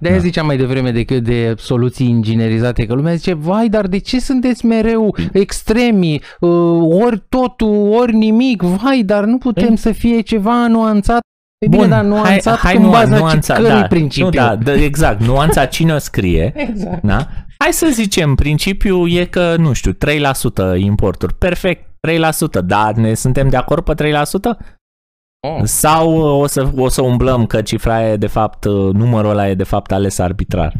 De-aia 0.01 0.17
Da. 0.17 0.23
ziceam 0.23 0.45
mai 0.45 0.57
devreme 0.57 0.91
de, 0.91 1.19
de 1.19 1.53
soluții 1.57 2.07
inginerizate, 2.07 2.85
că 2.85 2.93
lumea 2.93 3.13
zice, 3.15 3.33
vai, 3.33 3.69
dar 3.69 3.87
de 3.87 3.97
ce 3.97 4.19
sunteți 4.19 4.65
mereu 4.65 5.15
extremi, 5.31 6.21
uh, 6.39 7.01
ori 7.03 7.23
totul, 7.29 7.91
ori 7.91 8.15
nimic, 8.15 8.61
vai, 8.61 9.03
dar 9.05 9.23
nu 9.23 9.37
putem 9.37 9.73
Păi- 9.75 9.77
să 9.79 9.91
fie 9.91 10.21
ceva 10.21 10.67
nuanțat. 10.67 11.19
E 11.65 11.67
bine, 11.67 11.87
dar 11.87 12.03
nuanțat 12.03 12.57
hai, 12.57 12.75
în 12.75 12.81
nu- 12.81 12.89
baza 12.89 13.17
nuanța, 13.17 13.53
cărui 13.53 13.69
da, 13.69 13.81
principiu? 13.87 14.25
Nu, 14.25 14.31
da, 14.47 14.55
da, 14.55 14.73
exact, 14.73 15.21
nuanța 15.21 15.65
cine 15.65 15.93
o 15.93 15.97
scrie. 15.97 16.53
Exact. 16.69 17.03
Da? 17.03 17.27
Hai 17.57 17.73
să 17.73 17.87
zicem, 17.91 18.35
principiul 18.35 19.11
e 19.11 19.25
că, 19.25 19.55
nu 19.57 19.73
știu, 19.73 19.91
3% 19.91 20.75
importuri. 20.77 21.33
Perfect, 21.33 21.83
3%. 22.07 22.61
Da, 22.65 22.91
ne 22.95 23.13
suntem 23.13 23.49
de 23.49 23.57
acord 23.57 23.83
pe 23.83 23.93
3%? 23.93 24.57
Oh. 25.47 25.61
Sau 25.63 26.11
o 26.17 26.47
să, 26.47 26.71
o 26.75 26.87
să 26.87 27.01
umblăm 27.01 27.45
că 27.45 27.61
cifra 27.61 28.07
e 28.09 28.17
de 28.17 28.27
fapt, 28.27 28.65
numărul 28.65 29.29
ăla 29.29 29.49
e 29.49 29.53
de 29.55 29.63
fapt 29.63 29.91
ales 29.91 30.17
arbitrar? 30.19 30.73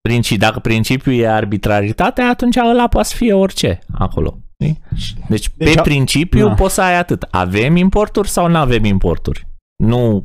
Princi, 0.00 0.36
dacă 0.36 0.58
principiul 0.58 1.14
e 1.14 1.28
arbitraritatea, 1.28 2.28
atunci 2.28 2.56
ăla 2.56 2.88
poate 2.88 3.08
să 3.08 3.16
fie 3.16 3.32
orice 3.32 3.78
acolo. 3.92 4.38
știi? 4.60 4.80
Deci, 5.28 5.50
Deci 5.56 5.74
pe 5.74 5.78
a- 5.78 5.82
principiu 5.82 6.46
da. 6.46 6.54
poți 6.54 6.74
să 6.74 6.82
ai 6.82 6.98
atât. 6.98 7.22
Avem 7.22 7.76
importuri 7.76 8.28
sau 8.28 8.48
nu 8.48 8.56
avem 8.56 8.84
importuri? 8.84 9.46
Nu 9.82 10.24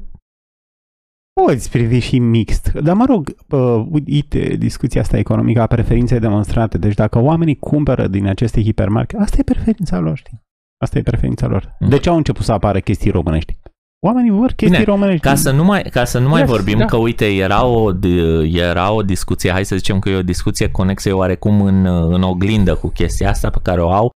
Poți 1.41 1.70
privi 1.72 2.00
și 2.00 2.20
mixt. 2.20 2.72
Dar 2.72 2.96
mă 2.96 3.06
rog, 3.06 3.36
uh, 3.50 3.86
uite, 4.06 4.56
discuția 4.56 5.02
asta 5.02 5.18
economică 5.18 5.62
a 5.62 5.68
preferinței 5.68 6.20
demonstrate. 6.20 6.78
Deci 6.78 6.94
dacă 6.94 7.20
oamenii 7.20 7.56
cumpără 7.60 8.08
din 8.08 8.28
aceste 8.28 8.62
hipermarket, 8.64 9.20
asta 9.20 9.38
e 9.39 9.44
preferința 9.44 10.00
lor, 10.00 10.18
știi? 10.18 10.41
Asta 10.84 10.98
e 10.98 11.02
preferința 11.02 11.48
lor. 11.48 11.76
Mm. 11.80 11.90
De 11.90 11.98
ce 11.98 12.10
au 12.10 12.16
început 12.16 12.46
să 12.46 12.52
apară 12.52 12.80
chestii 12.80 13.12
românești? 13.12 13.58
Oamenii 14.06 14.32
vor 14.32 14.46
chestii 14.48 14.68
Bine, 14.80 14.84
românești. 14.84 15.20
Ca 15.22 15.36
să 15.36 15.52
nu 15.52 15.64
mai, 15.64 15.82
ca 15.82 16.04
să 16.04 16.20
nu 16.20 16.30
mai 16.30 16.40
Yes, 16.42 16.50
vorbim 16.50 16.78
da. 16.78 16.86
că, 16.86 16.98
uite, 16.98 17.26
era 17.26 17.66
o, 17.66 17.94
d- 17.94 18.54
era 18.54 18.92
o 18.92 19.02
discuție, 19.02 19.52
hai 19.52 19.66
să 19.66 19.76
zicem 19.76 20.00
că 20.00 20.10
e 20.10 20.16
o 20.16 20.22
discuție 20.24 20.72
conexă 20.72 21.16
oarecum 21.16 21.62
în, 21.62 21.86
în 21.86 22.22
oglindă 22.22 22.76
cu 22.76 22.88
chestia 22.88 23.30
asta 23.30 23.50
pe 23.50 23.60
care 23.64 23.82
o 23.82 23.92
au, 23.92 24.10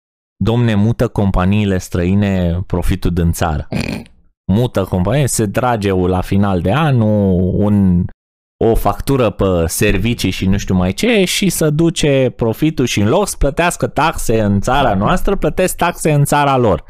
domne, 0.44 0.76
mută 0.76 1.08
companiile 1.08 1.78
străine 1.78 2.60
profitul 2.68 3.12
din 3.12 3.32
țară. 3.32 3.68
Mută 4.54 4.84
companie, 4.84 5.28
se 5.28 5.48
trage 5.48 5.92
la 5.92 6.22
final 6.22 6.62
de 6.62 6.74
an 6.74 7.00
un, 7.02 8.06
o 8.66 8.76
factură 8.76 9.30
pe 9.30 9.68
servicii 9.68 10.30
și 10.30 10.46
nu 10.46 10.58
știu 10.58 10.76
mai 10.76 10.94
ce 10.94 11.24
și 11.26 11.50
să 11.50 11.70
duce 11.70 12.34
profitul 12.36 12.86
și 12.86 13.00
în 13.00 13.08
loc 13.08 13.28
să 13.28 13.38
plătească 13.38 13.88
taxe 13.88 14.42
în 14.42 14.62
țara 14.62 14.96
noastră, 14.96 15.36
plătesc 15.36 15.76
taxe 15.76 16.12
în 16.12 16.24
țara 16.24 16.58
lor 16.58 16.84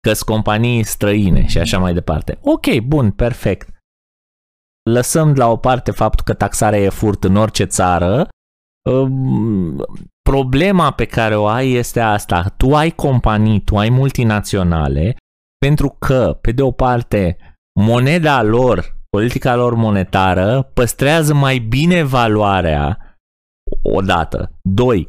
că 0.00 0.12
sunt 0.12 0.28
companii 0.28 0.82
străine 0.82 1.46
și 1.46 1.58
așa 1.58 1.78
mai 1.78 1.94
departe. 1.94 2.38
Ok, 2.42 2.78
bun, 2.78 3.10
perfect. 3.10 3.68
Lăsăm 4.90 5.34
la 5.34 5.50
o 5.50 5.56
parte 5.56 5.90
faptul 5.90 6.24
că 6.24 6.34
taxarea 6.34 6.78
e 6.78 6.88
furt 6.88 7.24
în 7.24 7.36
orice 7.36 7.64
țară. 7.64 8.28
Um, 8.90 9.84
Problema 10.30 10.90
pe 10.90 11.04
care 11.04 11.36
o 11.36 11.46
ai 11.46 11.72
este 11.72 12.00
asta. 12.00 12.54
Tu 12.56 12.74
ai 12.74 12.90
companii, 12.90 13.60
tu 13.60 13.76
ai 13.76 13.88
multinaționale, 13.88 15.16
pentru 15.58 15.96
că, 15.98 16.38
pe 16.40 16.52
de 16.52 16.62
o 16.62 16.70
parte, 16.70 17.36
moneda 17.80 18.42
lor, 18.42 18.97
politica 19.08 19.54
lor 19.54 19.74
monetară, 19.74 20.70
păstrează 20.74 21.34
mai 21.34 21.58
bine 21.58 22.02
valoarea 22.02 23.16
odată. 23.82 24.52
Doi, 24.62 25.08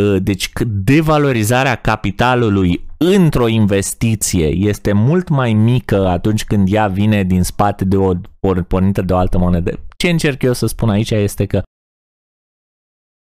Uh, 0.00 0.22
deci 0.22 0.52
că 0.52 0.64
devalorizarea 0.64 1.74
capitalului 1.74 2.86
într-o 2.98 3.48
investiție 3.48 4.46
este 4.46 4.92
mult 4.92 5.28
mai 5.28 5.52
mică 5.52 6.06
atunci 6.06 6.44
când 6.44 6.72
ea 6.72 6.88
vine 6.88 7.22
din 7.22 7.42
spate 7.42 7.84
de 7.84 7.96
o 7.96 8.14
por- 8.14 8.66
pornită 8.68 9.02
de 9.02 9.12
o 9.12 9.16
altă 9.16 9.38
monedă. 9.38 9.80
Ce 9.96 10.08
încerc 10.08 10.42
eu 10.42 10.52
să 10.52 10.66
spun 10.66 10.90
aici 10.90 11.10
este 11.10 11.46
că 11.46 11.62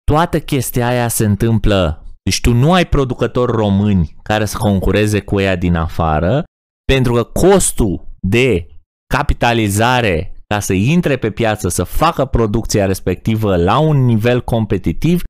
toată 0.03 0.39
chestia 0.39 0.87
aia 0.87 1.07
se 1.07 1.25
întâmplă. 1.25 2.03
Deci 2.23 2.41
tu 2.41 2.53
nu 2.53 2.73
ai 2.73 2.85
producători 2.85 3.51
români 3.51 4.15
care 4.23 4.45
să 4.45 4.57
concureze 4.57 5.19
cu 5.19 5.39
ea 5.39 5.55
din 5.55 5.75
afară, 5.75 6.43
pentru 6.85 7.13
că 7.13 7.23
costul 7.23 8.07
de 8.19 8.67
capitalizare 9.13 10.33
ca 10.47 10.59
să 10.59 10.73
intre 10.73 11.17
pe 11.17 11.31
piață, 11.31 11.69
să 11.69 11.83
facă 11.83 12.25
producția 12.25 12.85
respectivă 12.85 13.55
la 13.57 13.79
un 13.79 14.05
nivel 14.05 14.41
competitiv, 14.41 15.21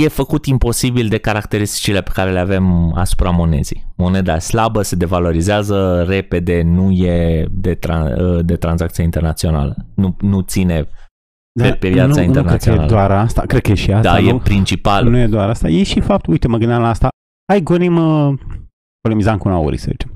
e 0.00 0.08
făcut 0.08 0.46
imposibil 0.46 1.08
de 1.08 1.18
caracteristicile 1.18 2.02
pe 2.02 2.10
care 2.14 2.30
le 2.32 2.38
avem 2.38 2.92
asupra 2.94 3.30
monezii. 3.30 3.92
Moneda 3.96 4.38
slabă 4.38 4.82
se 4.82 4.96
devalorizează 4.96 6.04
repede, 6.08 6.62
nu 6.62 6.90
e 6.90 7.46
de, 7.50 7.74
tra- 7.78 8.40
de 8.40 8.56
tranzacție 8.56 9.04
internațională. 9.04 9.76
Nu, 9.94 10.16
nu 10.20 10.40
ține 10.40 10.88
pe- 11.60 11.72
pe 11.80 11.90
piața 11.90 12.02
nu, 12.06 12.06
Nu 12.06 12.12
cred 12.14 12.24
că 12.24 12.38
internațională. 12.38 12.84
e 12.84 12.86
doar 12.88 13.10
asta, 13.10 13.42
cred 13.42 13.60
că 13.62 13.70
e 13.70 13.74
și 13.74 13.92
asta, 13.92 14.12
da, 14.12 14.20
nu? 14.20 14.28
e 14.28 14.38
principalul. 14.38 15.10
Nu 15.10 15.18
e 15.18 15.26
doar 15.26 15.48
asta. 15.48 15.68
E 15.68 15.82
și 15.82 16.00
faptul, 16.00 16.32
uite, 16.32 16.48
mă 16.48 16.56
gândeam 16.56 16.82
la 16.82 16.88
asta. 16.88 17.08
Hai, 17.52 17.62
gonim, 17.62 17.96
uh, 17.96 18.38
polemizam 19.00 19.38
cu 19.38 19.48
un 19.48 19.54
auri, 19.54 19.76
să 19.76 19.86
zicem. 19.90 20.09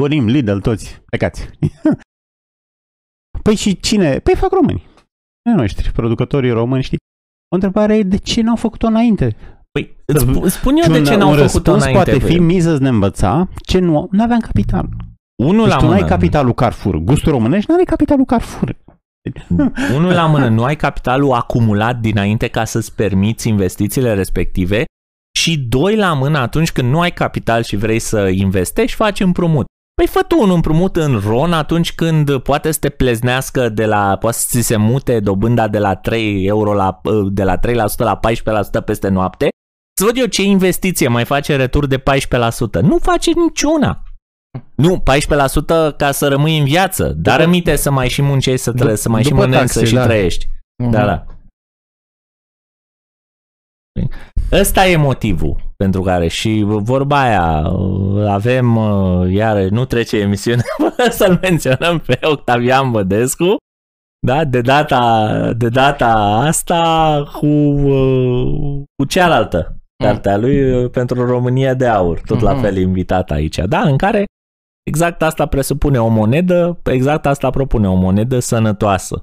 Gonim, 0.00 0.26
Lidl, 0.26 0.56
toți, 0.58 1.02
plecați. 1.04 1.50
păi 3.44 3.54
și 3.54 3.80
cine? 3.80 4.18
Păi 4.18 4.34
fac 4.36 4.50
români. 4.52 4.86
Noi 5.44 5.54
noștri, 5.54 5.92
producătorii 5.92 6.50
români, 6.50 6.82
știi? 6.82 6.98
O 7.52 7.54
întrebare 7.54 7.96
e 7.96 8.02
de 8.02 8.16
ce 8.16 8.40
n-au 8.40 8.56
făcut-o 8.56 8.86
înainte? 8.86 9.36
Păi, 9.72 9.96
îți 10.04 10.24
sp- 10.26 10.46
spun 10.46 10.76
eu 10.76 10.82
Și 10.82 10.88
de 10.90 10.98
un, 10.98 11.04
ce 11.04 11.16
n-au 11.16 11.30
un 11.30 11.36
făcut-o 11.36 11.52
răspuns 11.52 11.82
înainte. 11.82 12.10
poate 12.10 12.26
fi 12.32 12.38
miză 12.38 12.74
să 12.76 12.82
ne 12.82 12.88
învăța 12.88 13.48
ce 13.66 13.78
nu, 13.78 14.08
nu 14.10 14.22
aveam 14.22 14.40
capital. 14.40 14.88
Unul 15.42 15.62
Deci 15.64 15.72
la 15.72 15.78
tu 15.78 15.84
nu 15.84 15.90
ai 15.90 15.96
mână. 15.96 16.08
capitalul 16.10 16.54
Carrefour. 16.54 16.96
Gustul 16.96 17.32
românesc 17.32 17.68
nu 17.68 17.74
are 17.74 17.84
capitalul 17.84 18.24
Carrefour. 18.24 18.76
Deci, 19.22 19.42
Unul 19.96 20.12
la 20.12 20.26
mână, 20.26 20.48
nu 20.48 20.64
ai 20.64 20.76
capitalul 20.76 21.32
acumulat 21.32 22.00
dinainte 22.00 22.48
ca 22.48 22.64
să-ți 22.64 22.94
permiți 22.94 23.48
investițiile 23.48 24.14
respective 24.14 24.84
și 25.38 25.58
doi 25.58 25.96
la 25.96 26.12
mână, 26.14 26.38
atunci 26.38 26.72
când 26.72 26.90
nu 26.90 27.00
ai 27.00 27.12
capital 27.12 27.62
și 27.62 27.76
vrei 27.76 27.98
să 27.98 28.28
investești, 28.28 28.96
faci 28.96 29.20
împrumut. 29.20 29.66
Păi 30.00 30.08
fă 30.08 30.22
tu 30.22 30.40
un 30.40 30.50
împrumut 30.50 30.96
în 30.96 31.18
RON 31.18 31.52
atunci 31.52 31.94
când 31.94 32.38
poate 32.38 32.70
să 32.70 32.78
te 32.78 32.88
pleznească 32.88 33.68
de 33.68 33.86
la, 33.86 34.16
poate 34.16 34.36
să 34.36 34.46
ți 34.48 34.60
se 34.60 34.76
mute 34.76 35.20
dobânda 35.20 35.68
de 35.68 35.78
la 35.78 35.96
3 35.96 36.46
euro 36.46 36.74
la, 36.74 37.00
de 37.30 37.44
la 37.44 37.58
3% 37.58 37.60
la 37.96 38.20
14% 38.80 38.84
peste 38.84 39.08
noapte. 39.08 39.48
Să 39.98 40.04
văd 40.04 40.16
eu 40.16 40.26
ce 40.26 40.42
investiție 40.42 41.08
mai 41.08 41.24
face 41.24 41.56
retur 41.56 41.86
de 41.86 41.98
14%. 41.98 42.02
Nu 42.80 42.98
face 42.98 43.30
niciuna. 43.34 44.02
Nu, 44.74 45.02
14% 45.92 45.96
ca 45.96 46.10
să 46.10 46.28
rămâi 46.28 46.58
în 46.58 46.64
viață, 46.64 47.04
dar 47.04 47.36
După- 47.36 47.42
rămite 47.42 47.76
să 47.76 47.90
mai 47.90 48.08
și 48.08 48.22
muncești, 48.22 48.62
să, 48.62 48.72
tră- 48.72 48.94
să 48.94 49.08
mai 49.08 49.22
și 49.22 49.28
după 49.28 49.40
mănânci, 49.40 49.58
taxe, 49.60 49.78
să 49.78 49.84
și 49.84 49.94
da. 49.94 50.04
trăiești. 50.04 50.46
Mhm. 50.82 50.90
Da, 50.90 51.04
da. 51.06 51.24
Ăsta 54.52 54.86
e 54.86 54.96
motivul. 54.96 55.69
Pentru 55.84 56.02
care. 56.02 56.28
Și 56.28 56.62
vorba 56.66 57.20
aia, 57.20 57.68
uh, 57.68 58.26
avem, 58.28 58.76
uh, 58.76 59.32
iar 59.32 59.58
nu 59.58 59.84
trece 59.84 60.16
emisiunea 60.16 60.64
să-l 61.18 61.38
menționăm 61.42 61.98
pe 61.98 62.18
Octavian 62.22 62.90
Bădescu, 62.90 63.56
da, 64.26 64.44
de 64.44 64.60
data, 64.60 65.52
de 65.56 65.68
data 65.68 66.12
asta 66.46 67.22
cu, 67.32 67.46
uh, 67.46 68.82
cu 68.96 69.04
cealaltă 69.08 69.66
mm. 69.68 70.06
cartea 70.06 70.36
lui 70.36 70.88
pentru 70.88 71.26
România 71.26 71.74
de 71.74 71.86
Aur, 71.86 72.20
tot 72.26 72.38
mm-hmm. 72.38 72.40
la 72.40 72.54
fel 72.54 72.76
invitat 72.76 73.30
aici, 73.30 73.58
da, 73.58 73.80
în 73.80 73.96
care 73.96 74.24
exact 74.86 75.22
asta 75.22 75.46
presupune 75.46 76.00
o 76.00 76.08
monedă, 76.08 76.80
exact 76.84 77.26
asta 77.26 77.50
propune 77.50 77.88
o 77.88 77.94
monedă 77.94 78.38
sănătoasă 78.38 79.22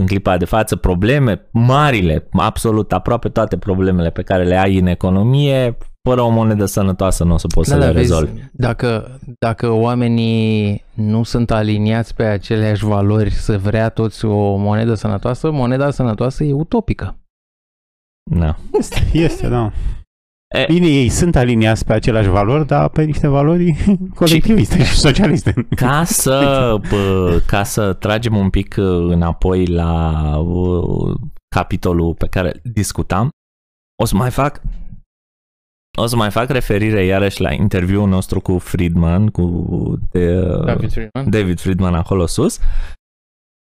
în 0.00 0.06
clipa 0.06 0.36
de 0.36 0.44
față 0.44 0.76
probleme 0.76 1.48
marile, 1.50 2.28
absolut 2.30 2.92
aproape 2.92 3.28
toate 3.28 3.56
problemele 3.56 4.10
pe 4.10 4.22
care 4.22 4.44
le 4.44 4.56
ai 4.56 4.78
în 4.78 4.86
economie, 4.86 5.76
fără 6.02 6.20
o 6.20 6.28
monedă 6.28 6.64
sănătoasă 6.64 7.24
nu 7.24 7.34
o 7.34 7.36
să 7.36 7.46
poți 7.46 7.70
da, 7.70 7.74
să 7.74 7.80
le 7.80 7.90
rezolvi. 7.90 8.32
Vezi, 8.32 8.48
dacă, 8.52 9.18
dacă 9.38 9.70
oamenii 9.70 10.84
nu 10.94 11.22
sunt 11.22 11.50
aliniați 11.50 12.14
pe 12.14 12.22
aceleași 12.22 12.84
valori 12.84 13.30
să 13.30 13.58
vrea 13.58 13.88
toți 13.88 14.24
o 14.24 14.56
monedă 14.56 14.94
sănătoasă, 14.94 15.50
moneda 15.50 15.90
sănătoasă 15.90 16.44
e 16.44 16.52
utopică. 16.52 17.18
Da. 18.30 18.56
Este, 18.72 19.10
este 19.12 19.48
da. 19.48 19.72
E, 20.54 20.64
Bine, 20.68 20.86
ei 20.86 21.08
sunt 21.08 21.36
aliniați 21.36 21.84
pe 21.84 21.92
aceleași 21.92 22.28
valori, 22.28 22.66
dar 22.66 22.88
pe 22.88 23.02
niște 23.02 23.26
valori 23.26 23.76
colectiviste 24.20 24.84
și 24.84 24.98
socialiste. 24.98 25.66
Ca 25.76 26.04
să, 26.04 26.76
bă, 26.88 27.40
ca 27.46 27.62
să 27.62 27.92
tragem 27.92 28.36
un 28.36 28.50
pic 28.50 28.74
uh, 28.78 28.86
înapoi 28.86 29.66
la 29.66 30.36
uh, 30.38 31.14
capitolul 31.56 32.14
pe 32.14 32.26
care 32.26 32.60
discutam, 32.62 33.28
o 34.02 34.04
să 34.04 34.16
mai 34.16 34.30
fac 34.30 34.62
o 35.98 36.06
să 36.06 36.16
mai 36.16 36.30
fac 36.30 36.48
referire 36.48 37.04
iarăși 37.04 37.40
la 37.40 37.52
interviul 37.52 38.08
nostru 38.08 38.40
cu 38.40 38.58
Friedman, 38.58 39.28
cu 39.28 39.98
de, 40.10 40.40
David 40.64 40.92
Friedman. 40.92 41.30
David 41.30 41.60
Friedman 41.60 41.94
acolo 41.94 42.26
sus, 42.26 42.58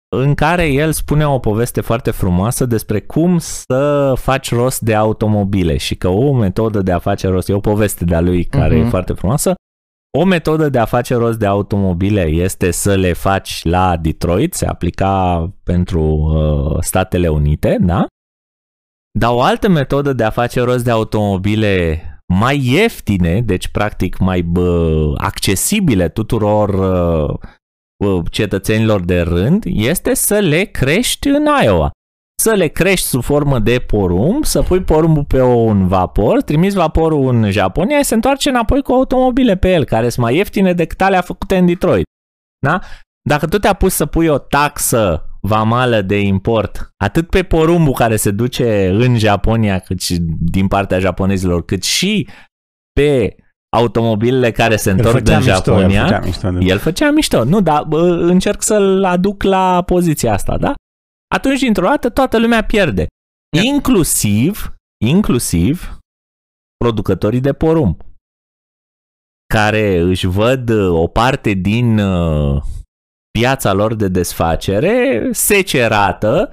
în 0.08 0.34
care 0.34 0.66
el 0.66 0.92
spune 0.92 1.26
o 1.26 1.38
poveste 1.38 1.80
foarte 1.80 2.10
frumoasă 2.10 2.66
despre 2.66 3.00
cum 3.00 3.38
să 3.38 4.12
faci 4.16 4.52
rost 4.52 4.80
de 4.80 4.94
automobile 4.94 5.76
și 5.76 5.94
că 5.94 6.08
o 6.08 6.32
metodă 6.32 6.82
de 6.82 6.92
a 6.92 6.98
face 6.98 7.28
rost, 7.28 7.48
e 7.48 7.52
o 7.52 7.60
poveste 7.60 8.04
de-a 8.04 8.20
lui 8.20 8.44
care 8.44 8.74
uh-huh. 8.74 8.78
e 8.78 8.80
mhm. 8.80 8.90
foarte 8.90 9.12
frumoasă, 9.12 9.54
o 10.18 10.24
metodă 10.24 10.68
de 10.68 10.78
a 10.78 10.84
face 10.84 11.14
rost 11.14 11.38
de 11.38 11.46
automobile 11.46 12.22
este 12.22 12.70
să 12.70 12.94
le 12.94 13.12
faci 13.12 13.64
la 13.64 13.96
Detroit, 13.96 14.54
se 14.54 14.66
aplica 14.66 15.46
pentru 15.62 16.02
uh, 16.02 16.76
Statele 16.80 17.28
Unite, 17.28 17.76
da? 17.80 18.06
Dar 19.18 19.32
o 19.32 19.42
altă 19.42 19.68
metodă 19.68 20.12
de 20.12 20.24
a 20.24 20.30
face 20.30 20.60
rost 20.60 20.84
de 20.84 20.90
automobile 20.90 22.00
mai 22.26 22.60
ieftine, 22.64 23.40
deci 23.40 23.68
practic 23.68 24.18
mai 24.18 24.42
bă, 24.42 25.12
accesibile 25.16 26.08
tuturor 26.08 26.68
uh, 26.68 27.38
cetățenilor 28.30 29.04
de 29.04 29.20
rând 29.20 29.64
este 29.66 30.14
să 30.14 30.38
le 30.38 30.62
crești 30.64 31.28
în 31.28 31.46
Iowa. 31.62 31.90
Să 32.42 32.52
le 32.54 32.66
crești 32.66 33.06
sub 33.06 33.22
formă 33.22 33.58
de 33.58 33.78
porumb, 33.78 34.44
să 34.44 34.62
pui 34.62 34.82
porumbul 34.82 35.24
pe 35.24 35.42
un 35.42 35.88
vapor, 35.88 36.42
trimiți 36.42 36.76
vaporul 36.76 37.28
în 37.28 37.50
Japonia 37.50 37.98
și 37.98 38.04
se 38.04 38.14
întoarce 38.14 38.48
înapoi 38.48 38.82
cu 38.82 38.92
automobile 38.92 39.56
pe 39.56 39.72
el, 39.72 39.84
care 39.84 40.08
sunt 40.08 40.24
mai 40.24 40.36
ieftine 40.36 40.72
decât 40.72 41.00
alea 41.00 41.20
făcute 41.20 41.56
în 41.56 41.66
Detroit. 41.66 42.04
Da? 42.66 42.80
Dacă 43.28 43.46
tu 43.46 43.58
te-a 43.58 43.72
pus 43.72 43.94
să 43.94 44.06
pui 44.06 44.26
o 44.26 44.38
taxă 44.38 45.30
vamală 45.40 46.02
de 46.02 46.20
import, 46.20 46.90
atât 46.96 47.30
pe 47.30 47.42
porumbul 47.42 47.92
care 47.92 48.16
se 48.16 48.30
duce 48.30 48.88
în 48.88 49.18
Japonia, 49.18 49.78
cât 49.78 50.00
și 50.00 50.16
din 50.38 50.68
partea 50.68 50.98
japonezilor, 50.98 51.64
cât 51.64 51.82
și 51.82 52.28
pe 52.92 53.36
automobilele 53.76 54.50
care 54.50 54.76
se 54.76 54.90
întorc 54.90 55.20
din 55.20 55.40
Japonia. 55.40 56.06
El 56.06 56.08
făcea 56.08 56.20
mișto. 56.20 56.50
Da. 56.50 56.58
El 56.60 56.78
făcea 56.78 57.10
mișto. 57.10 57.44
Nu, 57.44 57.60
dar 57.60 57.84
bă, 57.84 58.00
încerc 58.20 58.62
să-l 58.62 59.04
aduc 59.04 59.42
la 59.42 59.82
poziția 59.82 60.32
asta, 60.32 60.58
da? 60.58 60.74
Atunci, 61.34 61.60
dintr-o 61.60 61.86
dată, 61.86 62.10
toată 62.10 62.38
lumea 62.38 62.64
pierde. 62.64 63.06
Inclusiv, 63.64 64.74
inclusiv 65.04 65.98
producătorii 66.76 67.40
de 67.40 67.52
porumb 67.52 68.00
care 69.54 69.98
își 69.98 70.26
văd 70.26 70.68
uh, 70.68 71.00
o 71.00 71.06
parte 71.06 71.52
din 71.52 71.98
uh, 71.98 72.62
piața 73.38 73.72
lor 73.72 73.94
de 73.94 74.08
desfacere 74.08 75.28
secerată 75.32 76.50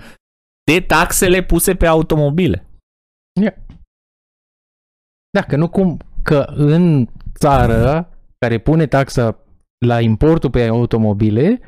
de 0.71 0.82
taxele 0.82 1.43
puse 1.43 1.76
pe 1.76 1.86
automobile. 1.86 2.67
Yeah. 3.41 3.55
Dacă 5.30 5.55
nu 5.55 5.69
cum, 5.69 5.99
că 6.24 6.45
în 6.55 7.07
țară 7.39 8.09
care 8.38 8.57
pune 8.57 8.86
taxa 8.86 9.39
la 9.86 9.99
importul 9.99 10.49
pe 10.49 10.67
automobile, 10.67 11.59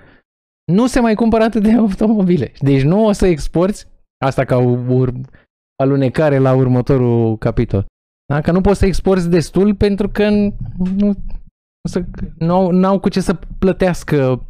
nu 0.72 0.88
se 0.88 1.00
mai 1.00 1.16
cumpără 1.16 1.44
atât 1.44 1.64
de 1.64 1.72
automobile. 1.72 2.52
Deci 2.60 2.82
nu 2.82 3.06
o 3.06 3.12
să 3.12 3.26
exporți, 3.26 3.88
asta 4.26 4.46
ca 4.46 4.58
ur- 4.58 5.22
alunecare 5.84 6.38
la 6.38 6.54
următorul 6.54 7.38
capitol. 7.38 7.86
Da? 8.34 8.42
Că 8.42 8.52
nu 8.52 8.62
poți 8.62 8.80
să 8.80 8.86
exporți 8.86 9.30
destul 9.30 9.76
pentru 9.76 10.10
că 10.10 10.30
nu, 10.30 10.56
nu, 12.38 12.72
nu 12.72 12.88
au 12.88 13.00
cu 13.00 13.10
ce 13.10 13.20
să 13.20 13.40
plătească 13.60 14.46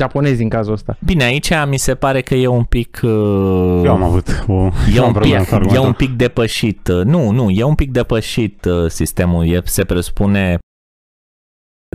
japonezi 0.00 0.42
în 0.42 0.48
cazul 0.48 0.72
ăsta. 0.72 0.96
Bine, 1.04 1.24
aici 1.24 1.50
mi 1.68 1.76
se 1.76 1.94
pare 1.94 2.20
că 2.20 2.34
e 2.34 2.46
un 2.46 2.64
pic... 2.64 3.00
Uh, 3.02 3.82
Eu 3.84 3.92
am 3.92 4.02
avut 4.02 4.44
o, 4.48 4.70
e 4.94 5.00
un, 5.00 5.12
pic, 5.12 5.32
e 5.74 5.78
un 5.78 5.92
pic 5.92 6.10
depășit. 6.10 6.88
Uh, 6.88 7.04
nu, 7.04 7.30
nu, 7.30 7.50
e 7.50 7.62
un 7.62 7.74
pic 7.74 7.90
depășit 7.90 8.64
uh, 8.64 8.90
sistemul. 8.90 9.46
E, 9.46 9.60
se 9.64 9.84
presupune 9.84 10.58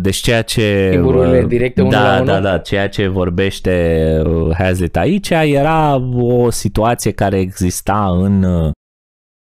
deci 0.02 0.18
ceea 0.18 0.42
ce... 0.42 0.88
Timburile 0.92 1.46
directe 1.46 1.82
unul 1.82 1.94
da, 1.94 2.20
la 2.20 2.26
Da, 2.26 2.40
da, 2.40 2.58
ceea 2.58 2.90
ce 2.90 3.08
vorbește 3.08 4.22
Hazlitt 4.58 4.98
aici 4.98 5.30
era 5.30 5.96
o 6.16 6.50
situație 6.50 7.12
care 7.12 7.40
exista 7.40 8.10
în 8.20 8.46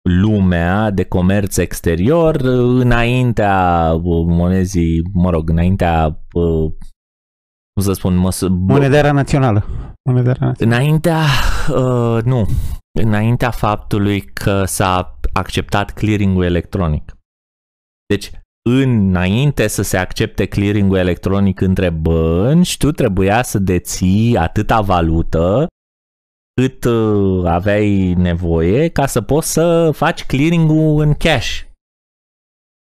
lumea 0.07 0.91
de 0.91 1.05
comerț 1.05 1.57
exterior 1.57 2.37
înaintea 2.81 3.93
monezii, 4.27 5.03
mă 5.13 5.31
rog, 5.31 5.51
înaintea 5.51 6.23
cum 7.77 7.85
să 7.85 7.93
spun, 7.93 8.17
măs- 8.17 8.49
Monedera 8.49 9.13
națională. 9.13 9.67
Monedera 10.09 10.47
națională. 10.47 10.83
Înaintea, 10.83 11.21
uh, 11.69 12.23
nu, 12.25 12.47
înaintea 12.99 13.51
faptului 13.51 14.21
că 14.21 14.65
s-a 14.65 15.19
acceptat 15.33 15.93
clearing-ul 15.93 16.45
electronic. 16.45 17.17
Deci, 18.07 18.31
înainte 18.69 19.67
să 19.67 19.83
se 19.83 19.97
accepte 19.97 20.47
clearing-ul 20.47 20.97
electronic 20.97 21.61
între 21.61 21.91
bănci, 21.91 22.77
tu 22.77 22.91
trebuia 22.93 23.43
să 23.43 23.59
deții 23.59 24.37
atâta 24.37 24.81
valută 24.81 25.67
cât 26.61 26.85
uh, 26.85 27.47
aveai 27.47 28.15
nevoie 28.15 28.89
ca 28.89 29.07
să 29.07 29.21
poți 29.21 29.53
să 29.53 29.91
faci 29.93 30.25
clearing-ul 30.27 31.01
în 31.03 31.15
cash. 31.15 31.61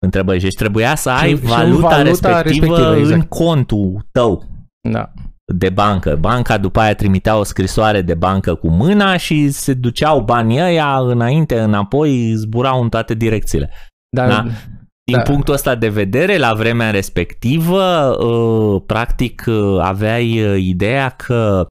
Întrebări. 0.05 0.41
Deci 0.41 0.55
trebuia 0.55 0.95
să 0.95 1.11
ai 1.11 1.29
și, 1.29 1.35
valuta, 1.35 1.89
valuta 1.89 2.03
respectivă, 2.03 2.43
respectivă 2.43 2.97
exact. 2.97 3.21
în 3.21 3.23
contul 3.29 4.07
tău. 4.13 4.57
Da. 4.93 5.13
de 5.55 5.69
bancă. 5.69 6.17
Banca 6.17 6.59
după 6.59 6.81
aia 6.81 6.95
trimitea 6.95 7.37
o 7.39 7.43
scrisoare 7.43 8.03
de 8.03 8.15
bancă 8.15 8.55
cu 8.55 8.69
mâna 8.69 9.17
și 9.17 9.51
se 9.51 9.75
duceau 9.75 10.21
banii 10.21 10.61
ăia 10.61 10.99
înainte, 10.99 11.59
înapoi, 11.59 12.33
zburau 12.35 12.83
în 12.83 12.89
toate 12.89 13.15
direcțiile. 13.15 13.71
Da, 14.17 14.27
da? 14.27 14.45
Din 15.05 15.17
da. 15.17 15.23
punctul 15.23 15.55
ăsta 15.55 15.75
de 15.75 15.89
vedere, 15.89 16.37
la 16.37 16.55
vremea 16.55 16.91
respectivă, 16.91 18.17
uh, 18.17 18.83
practic 18.87 19.45
uh, 19.47 19.79
aveai 19.81 20.43
uh, 20.43 20.63
ideea 20.63 21.09
că 21.09 21.67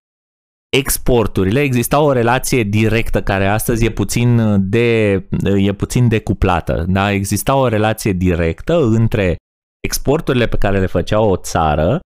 exporturile, 0.78 1.62
exista 1.62 2.00
o 2.00 2.12
relație 2.12 2.64
directă 2.64 3.22
care 3.22 3.48
astăzi 3.48 3.86
e 3.86 3.90
puțin, 3.90 4.58
de, 4.70 5.12
e 5.58 5.74
puțin 5.74 6.08
decuplată. 6.08 6.86
Da? 6.88 7.12
Exista 7.12 7.56
o 7.56 7.68
relație 7.68 8.12
directă 8.12 8.84
între 8.84 9.36
exporturile 9.84 10.48
pe 10.48 10.58
care 10.58 10.80
le 10.80 10.86
făcea 10.86 11.20
o 11.20 11.36
țară 11.36 12.00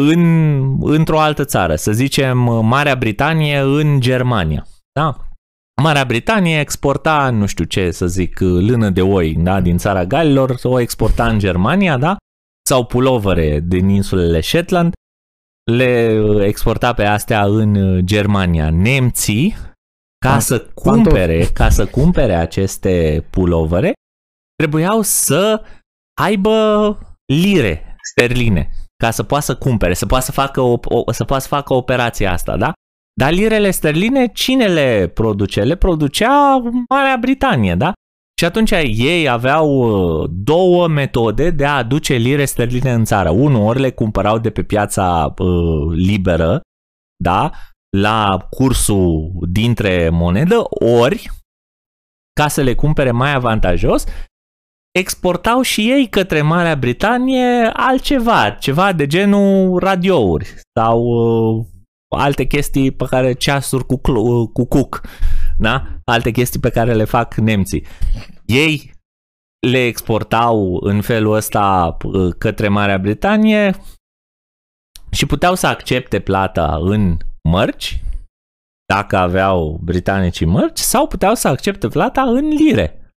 în, 0.00 0.76
într-o 0.80 1.20
altă 1.20 1.44
țară, 1.44 1.74
să 1.76 1.92
zicem 1.92 2.38
Marea 2.64 2.94
Britanie 2.94 3.58
în 3.58 4.00
Germania. 4.00 4.66
Da? 4.92 5.28
Marea 5.82 6.04
Britanie 6.04 6.60
exporta, 6.60 7.30
nu 7.30 7.46
știu 7.46 7.64
ce 7.64 7.90
să 7.90 8.06
zic, 8.06 8.40
lână 8.40 8.90
de 8.90 9.02
oi 9.02 9.34
da? 9.34 9.60
din 9.60 9.78
țara 9.78 10.04
Galilor, 10.04 10.54
o 10.62 10.80
exporta 10.80 11.28
în 11.28 11.38
Germania, 11.38 11.98
da? 11.98 12.16
sau 12.66 12.84
pulovere 12.84 13.60
din 13.60 13.88
insulele 13.88 14.40
Shetland, 14.40 14.92
le 15.70 16.20
exporta 16.46 16.92
pe 16.92 17.04
astea 17.04 17.44
în 17.44 18.00
Germania. 18.06 18.70
Nemții, 18.70 19.56
ca 20.18 20.38
să 20.38 20.60
cumpere, 20.60 21.44
ca 21.44 21.68
să 21.68 21.86
cumpere 21.86 22.34
aceste 22.34 23.26
pulovere, 23.30 23.92
trebuiau 24.56 25.02
să 25.02 25.64
aibă 26.20 26.98
lire 27.26 27.96
sterline 28.02 28.70
ca 28.96 29.10
să 29.10 29.22
poată 29.22 29.44
să 29.44 29.56
cumpere, 29.56 29.94
să 29.94 30.06
poată 30.06 30.24
să 30.24 30.32
facă, 30.32 30.60
o, 30.60 30.78
o, 30.84 31.12
să 31.12 31.24
poată 31.24 31.42
să 31.42 31.48
facă 31.48 31.74
operația 31.74 32.32
asta, 32.32 32.56
da? 32.56 32.72
Dar 33.20 33.32
lirele 33.32 33.70
sterline, 33.70 34.26
cine 34.26 34.66
le 34.66 35.06
produce? 35.06 35.62
Le 35.62 35.74
producea 35.74 36.62
Marea 36.88 37.16
Britanie, 37.20 37.74
da? 37.74 37.92
Și 38.36 38.44
Și 38.44 38.44
atunci 38.44 38.70
ei 38.96 39.28
aveau 39.28 39.68
uh, 39.68 40.30
două 40.32 40.88
metode 40.88 41.50
de 41.50 41.66
a 41.66 41.76
aduce 41.76 42.14
lire 42.14 42.44
sterline 42.44 42.92
în 42.92 43.04
țară. 43.04 43.30
Unu, 43.30 43.66
ori 43.66 43.80
le 43.80 43.90
cumpărau 43.90 44.38
de 44.38 44.50
pe 44.50 44.62
piața 44.62 45.34
uh, 45.38 45.94
liberă, 45.94 46.60
da, 47.16 47.50
la 47.96 48.46
cursul 48.50 49.32
dintre 49.48 50.08
monedă, 50.08 50.64
ori, 51.00 51.30
ca 52.40 52.48
să 52.48 52.62
le 52.62 52.74
cumpere 52.74 53.10
mai 53.10 53.34
avantajos, 53.34 54.04
exportau 54.98 55.60
și 55.62 55.90
ei 55.90 56.08
către 56.08 56.42
Marea 56.42 56.76
Britanie 56.76 57.70
altceva, 57.72 58.50
ceva 58.50 58.92
de 58.92 59.06
genul 59.06 59.78
radiouri 59.78 60.54
sau 60.78 61.02
uh, 61.02 61.66
alte 62.16 62.44
chestii 62.44 62.90
pe 62.90 63.04
care 63.04 63.32
ceasuri 63.32 63.86
cu, 63.86 63.96
cl- 63.96 64.52
cu 64.52 64.64
cuc, 64.64 65.00
da? 65.58 65.86
alte 66.04 66.30
chestii 66.30 66.60
pe 66.60 66.70
care 66.70 66.94
le 66.94 67.04
fac 67.04 67.34
nemții. 67.34 67.86
Ei 68.46 68.92
le 69.66 69.86
exportau 69.86 70.78
în 70.82 71.00
felul 71.00 71.34
ăsta 71.34 71.96
uh, 72.04 72.34
către 72.38 72.68
Marea 72.68 72.98
Britanie 72.98 73.76
și 75.10 75.26
puteau 75.26 75.54
să 75.54 75.66
accepte 75.66 76.20
plata 76.20 76.76
în 76.80 77.16
mărci, 77.48 78.02
dacă 78.92 79.16
aveau 79.16 79.80
britanicii 79.82 80.46
mărci, 80.46 80.78
sau 80.78 81.06
puteau 81.06 81.34
să 81.34 81.48
accepte 81.48 81.88
plata 81.88 82.22
în 82.22 82.48
lire. 82.48 83.12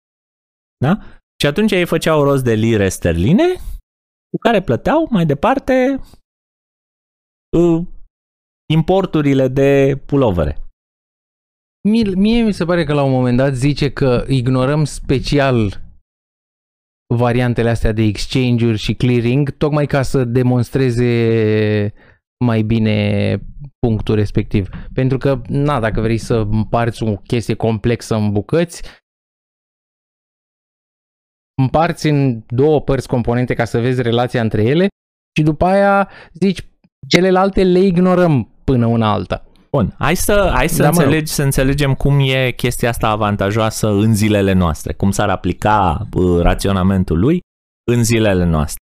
Da? 0.78 1.00
Și 1.40 1.48
atunci 1.48 1.72
ei 1.72 1.86
făceau 1.86 2.24
rost 2.24 2.44
de 2.44 2.54
lire 2.54 2.90
sterline, 2.90 3.54
cu 4.30 4.38
care 4.42 4.62
plăteau 4.62 5.08
mai 5.10 5.26
departe 5.26 6.00
uh, 7.58 7.86
importurile 8.74 9.48
de 9.48 10.02
pulovere. 10.06 10.62
Mie, 11.90 12.16
mie 12.16 12.44
mi 12.44 12.54
se 12.54 12.66
pare 12.66 12.84
că 12.84 12.94
la 12.94 13.04
un 13.04 13.12
moment 13.12 13.38
dat 13.38 13.54
zice 13.54 13.92
că 13.92 14.26
ignorăm 14.28 14.84
special 14.84 15.82
variantele 17.16 17.70
astea 17.70 17.92
de 17.92 18.02
exchange-uri 18.02 18.78
și 18.78 18.94
clearing, 18.94 19.50
tocmai 19.50 19.86
ca 19.86 20.02
să 20.02 20.24
demonstreze 20.24 21.94
mai 22.46 22.62
bine 22.62 23.40
punctul 23.80 24.16
respectiv. 24.16 24.70
Pentru 24.94 25.18
că, 25.18 25.42
na, 25.48 25.80
dacă 25.80 26.02
vrei 26.02 26.18
să 26.18 26.36
împarți 26.36 27.04
o 27.04 27.16
chestie 27.16 27.54
complexă 27.54 28.16
în 28.16 28.32
bucăți, 28.32 28.84
împarți 31.62 32.08
în 32.08 32.42
două 32.48 32.82
părți 32.82 33.08
componente 33.08 33.54
ca 33.54 33.66
să 33.66 33.80
vezi 33.80 34.02
relația 34.02 34.42
între 34.42 34.64
ele 34.64 34.88
și 35.38 35.44
după 35.44 35.66
aia 35.66 36.10
zici 36.34 36.68
celelalte 37.08 37.64
le 37.64 37.80
ignorăm 37.80 38.50
până 38.64 38.86
una 38.86 39.12
alta. 39.12 39.46
Bun, 39.72 39.96
hai 39.98 40.16
să, 40.16 40.52
hai 40.54 40.70
să, 40.70 40.82
Da, 40.82 40.90
mă 40.90 41.02
înțelegi, 41.02 41.32
să 41.32 41.44
înțelegem 41.44 41.94
cum 41.94 42.20
e 42.20 42.52
chestia 42.52 42.90
asta 42.90 43.08
avantajoasă 43.08 43.88
în 43.88 44.16
zilele 44.16 44.54
noastre, 44.54 44.94
cum 44.94 45.12
s-ar 45.12 45.30
aplica 45.30 46.08
uh, 46.14 46.42
raționamentul 46.42 47.20
lui 47.20 47.40
în 47.92 48.04
zilele 48.04 48.44
noastre. 48.46 48.82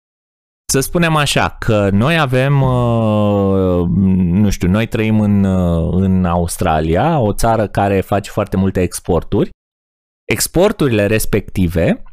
Să 0.72 0.80
spunem 0.80 1.16
așa, 1.16 1.56
că 1.60 1.90
noi 1.90 2.20
avem, 2.20 2.62
uh, 2.62 3.88
nu 4.16 4.50
știu, 4.50 4.70
noi 4.70 4.88
trăim 4.88 5.20
în, 5.20 5.44
uh, 5.44 5.94
în 6.02 6.26
Australia, 6.26 7.20
o 7.20 7.34
țară 7.34 7.68
care 7.68 8.02
face 8.02 8.30
foarte 8.30 8.58
multe 8.58 8.82
exporturi. 8.82 9.50
Exporturile 10.32 11.06
respective 11.06 12.04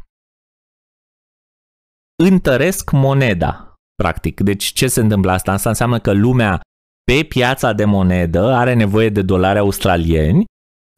întăresc 2.22 2.90
moneda, 2.90 3.74
practic. 4.02 4.40
Deci 4.40 4.64
ce 4.64 4.86
se 4.86 5.00
întâmplă 5.00 5.32
asta? 5.32 5.52
Asta 5.52 5.68
înseamnă 5.68 5.98
că 5.98 6.12
lumea 6.12 6.60
pe 7.04 7.22
piața 7.22 7.72
de 7.72 7.84
monedă 7.84 8.52
are 8.52 8.74
nevoie 8.74 9.08
de 9.08 9.22
dolari 9.22 9.58
australieni 9.58 10.44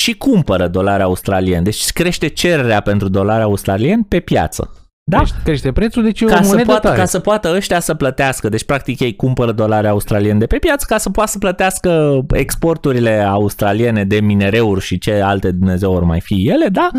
și 0.02 0.16
cumpără 0.16 0.68
dolari 0.68 1.02
australieni. 1.02 1.64
Deci 1.64 1.92
crește 1.92 2.28
cererea 2.28 2.80
pentru 2.80 3.08
dolari 3.08 3.42
australieni 3.42 4.04
pe 4.04 4.20
piață. 4.20 4.70
Da? 5.10 5.16
Crește, 5.16 5.40
crește 5.44 5.72
prețul, 5.72 6.02
deci 6.02 6.20
e 6.20 6.24
Ca 6.24 6.38
o 6.40 6.42
să, 6.42 6.48
monedă 6.48 6.66
poată, 6.66 6.86
tare. 6.86 6.98
ca 6.98 7.04
să 7.04 7.18
poată 7.18 7.52
ăștia 7.56 7.80
să 7.80 7.94
plătească. 7.94 8.48
Deci, 8.48 8.64
practic, 8.64 9.00
ei 9.00 9.16
cumpără 9.16 9.52
dolari 9.52 9.88
australieni 9.88 10.38
de 10.38 10.46
pe 10.46 10.58
piață 10.58 10.84
ca 10.88 10.98
să 10.98 11.10
poată 11.10 11.30
să 11.30 11.38
plătească 11.38 12.20
exporturile 12.32 13.20
australiene 13.20 14.04
de 14.04 14.20
minereuri 14.20 14.80
și 14.80 14.98
ce 14.98 15.20
alte 15.20 15.50
Dumnezeu 15.50 15.92
ori 15.92 16.04
mai 16.04 16.20
fi 16.20 16.48
ele, 16.48 16.68
da? 16.68 16.90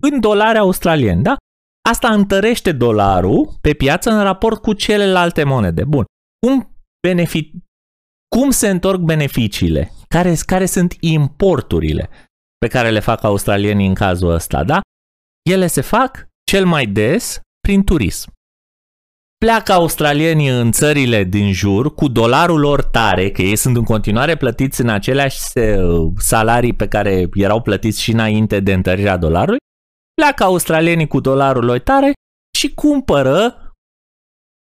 În 0.00 0.20
dolari 0.20 0.58
australieni, 0.58 1.22
da? 1.22 1.36
Asta 1.88 2.12
întărește 2.12 2.72
dolarul 2.72 3.58
pe 3.60 3.72
piață 3.72 4.10
în 4.10 4.22
raport 4.22 4.62
cu 4.62 4.72
celelalte 4.72 5.44
monede. 5.44 5.84
Bun. 5.84 6.04
Cum, 6.46 6.76
benefic... 7.06 7.54
Cum 8.36 8.50
se 8.50 8.68
întorc 8.68 9.00
beneficiile? 9.00 9.92
Care, 10.08 10.34
care 10.46 10.66
sunt 10.66 10.96
importurile 11.00 12.10
pe 12.58 12.68
care 12.68 12.90
le 12.90 13.00
fac 13.00 13.22
australienii 13.22 13.86
în 13.86 13.94
cazul 13.94 14.30
ăsta, 14.30 14.64
da? 14.64 14.80
Ele 15.50 15.66
se 15.66 15.80
fac 15.80 16.28
cel 16.50 16.66
mai 16.66 16.86
des 16.86 17.40
prin 17.60 17.84
turism. 17.84 18.30
Pleacă 19.44 19.72
australienii 19.72 20.48
în 20.48 20.72
țările 20.72 21.24
din 21.24 21.52
jur 21.52 21.94
cu 21.94 22.08
dolarul 22.08 22.60
lor 22.60 22.84
tare, 22.84 23.30
că 23.30 23.42
ei 23.42 23.56
sunt 23.56 23.76
în 23.76 23.84
continuare 23.84 24.36
plătiți 24.36 24.80
în 24.80 24.88
aceleași 24.88 25.58
uh, 25.58 26.12
salarii 26.18 26.74
pe 26.74 26.88
care 26.88 27.28
erau 27.34 27.62
plătiți 27.62 28.02
și 28.02 28.10
înainte 28.10 28.60
de 28.60 28.72
întărirea 28.72 29.16
dolarului, 29.16 29.58
pleacă 30.14 30.44
australienii 30.44 31.06
cu 31.06 31.20
dolarul 31.20 31.64
lor 31.64 31.78
tare 31.78 32.12
și 32.58 32.74
cumpără 32.74 33.56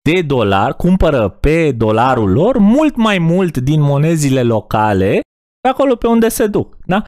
de 0.09 0.23
dolar, 0.23 0.75
cumpără 0.77 1.29
pe 1.29 1.73
dolarul 1.73 2.31
lor 2.33 2.59
mult 2.59 2.97
mai 2.97 3.19
mult 3.19 3.57
din 3.57 3.81
monezile 3.81 4.43
locale 4.43 5.21
pe 5.61 5.69
acolo 5.69 5.97
pe 5.97 6.07
unde 6.07 6.29
se 6.29 6.47
duc, 6.47 6.77
da? 6.87 7.05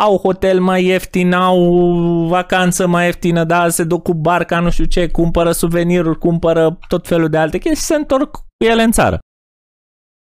Au 0.00 0.16
hotel 0.16 0.60
mai 0.60 0.84
ieftin, 0.84 1.32
au 1.32 1.82
vacanță 2.26 2.86
mai 2.86 3.04
ieftină, 3.04 3.44
da, 3.44 3.68
se 3.68 3.84
duc 3.84 4.02
cu 4.02 4.14
barca, 4.14 4.60
nu 4.60 4.70
știu 4.70 4.84
ce, 4.84 5.10
cumpără 5.10 5.52
suveniruri, 5.52 6.18
cumpără 6.18 6.78
tot 6.88 7.06
felul 7.06 7.28
de 7.28 7.36
alte 7.36 7.58
chestii 7.58 7.80
și 7.80 7.86
se 7.86 7.94
întorc 7.94 8.30
cu 8.30 8.40
ele 8.64 8.82
în 8.82 8.92
țară. 8.92 9.18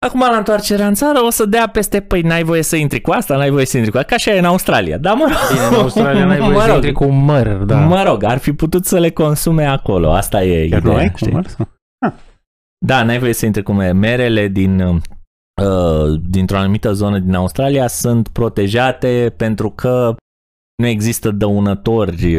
Acum 0.06 0.20
la 0.20 0.36
întoarcerea 0.36 0.86
în 0.86 0.94
țară 0.94 1.22
o 1.24 1.30
să 1.30 1.44
dea 1.44 1.68
peste, 1.68 2.00
păi 2.00 2.20
n-ai 2.22 2.42
voie 2.42 2.62
să 2.62 2.76
intri 2.76 3.00
cu 3.00 3.10
asta, 3.10 3.36
n-ai 3.36 3.50
voie 3.50 3.66
să 3.66 3.76
intri 3.76 3.92
cu 3.92 3.96
asta, 3.98 4.08
ca 4.08 4.14
așa 4.16 4.30
e 4.34 4.38
în 4.38 4.44
Australia, 4.44 4.98
da 4.98 5.12
mă 5.12 5.24
rog. 5.28 5.36
Bine, 5.52 5.66
în 5.76 5.82
Australia 5.82 6.24
n-ai 6.24 6.38
voie 6.48 6.52
Mă 6.52 6.60
să 6.60 6.66
rog. 6.66 6.74
intri 6.74 6.92
cu 6.92 7.04
un 7.04 7.24
măr, 7.24 7.48
da. 7.48 7.76
Mă 7.76 8.02
rog, 8.02 8.22
ar 8.24 8.38
fi 8.38 8.52
putut 8.52 8.84
să 8.86 8.98
le 8.98 9.10
consume 9.10 9.64
acolo, 9.64 10.12
asta 10.12 10.42
e 10.42 10.68
Chiar 10.68 10.80
nu 10.82 10.90
ideea. 10.90 11.02
ai 11.02 11.12
știi? 11.16 11.28
comerț? 11.30 11.52
Da, 12.86 13.02
n-ai 13.02 13.18
voie 13.18 13.32
să 13.32 13.46
intri 13.46 13.62
cu 13.62 13.72
mere. 13.72 13.92
Merele 13.92 14.48
din, 14.48 14.80
uh, 14.80 16.20
dintr-o 16.28 16.56
anumită 16.58 16.92
zonă 16.92 17.18
din 17.18 17.34
Australia 17.34 17.86
sunt 17.86 18.28
protejate 18.28 19.34
pentru 19.36 19.70
că 19.70 20.14
nu 20.82 20.86
există 20.86 21.30
dăunători. 21.30 22.38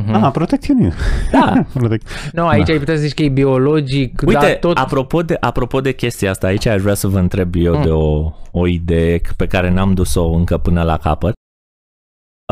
Uh, 0.00 0.06
Mhm. 0.06 0.24
Ah, 0.24 0.30
protecționism. 0.32 0.96
Da, 1.32 1.52
Protec- 1.78 2.30
Nu, 2.32 2.46
aici 2.46 2.66
Da. 2.66 2.72
ai 2.72 2.78
putea 2.78 2.94
să 2.96 3.00
zici 3.00 3.14
că 3.14 3.22
e 3.22 3.28
biologic, 3.28 4.22
uite, 4.26 4.40
dar 4.40 4.54
tot... 4.56 4.76
apropo, 4.76 5.22
de, 5.22 5.36
apropo 5.40 5.80
de 5.80 5.92
chestia 5.94 6.30
asta, 6.30 6.46
aici 6.46 6.66
aș 6.66 6.80
vrea 6.80 6.94
să 6.94 7.08
vă 7.08 7.18
întreb 7.18 7.54
eu 7.56 7.76
Mm. 7.76 7.82
de 7.82 7.90
o, 7.90 8.32
o 8.52 8.66
idee 8.66 9.20
pe 9.36 9.46
care 9.46 9.68
n-am 9.70 9.94
dus-o 9.94 10.24
încă 10.32 10.58
până 10.58 10.82
la 10.82 10.96
capăt 10.98 11.32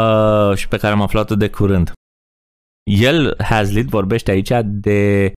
uh, 0.01 0.57
și 0.57 0.69
pe 0.69 0.77
care 0.77 0.93
am 0.93 1.01
aflat-o 1.03 1.35
de 1.35 1.51
curând. 1.51 1.93
El, 2.91 3.35
Hazlitt, 3.43 3.89
vorbește 3.89 4.31
aici 4.31 4.51
de 4.65 5.33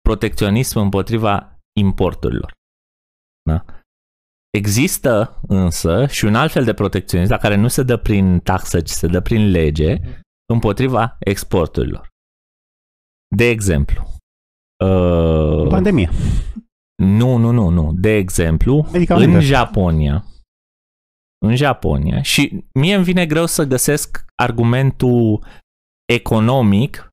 protecționism 0.00 0.78
împotriva 0.78 1.56
importurilor. 1.80 2.52
Da? 3.50 3.64
Există 4.50 5.40
însă 5.48 6.06
și 6.06 6.24
un 6.24 6.34
alt 6.34 6.52
fel 6.52 6.64
de 6.64 6.72
protecționism, 6.74 7.30
dar 7.30 7.38
care 7.38 7.54
nu 7.56 7.68
se 7.68 7.82
dă 7.82 7.96
prin 7.96 8.38
taxă, 8.38 8.80
ci 8.80 8.88
se 8.88 9.06
dă 9.06 9.20
prin 9.20 9.50
lege, 9.50 9.96
împotriva 10.50 11.16
exporturilor. 11.18 12.08
De 13.36 13.44
exemplu, 13.48 14.06
uh, 14.84 15.68
Pandemie. 15.68 16.10
nu, 17.02 17.36
nu, 17.36 17.50
nu, 17.50 17.68
nu. 17.68 17.92
De 17.94 18.14
exemplu, 18.14 18.88
Medicamente. 18.92 19.34
în 19.34 19.40
Japonia, 19.40 20.24
în 21.46 21.56
Japonia, 21.56 22.22
și 22.22 22.64
mie 22.74 22.94
îmi 22.94 23.04
vine 23.04 23.26
greu 23.26 23.46
să 23.46 23.64
găsesc 23.64 24.24
argumentul 24.34 25.44
economic 26.12 27.08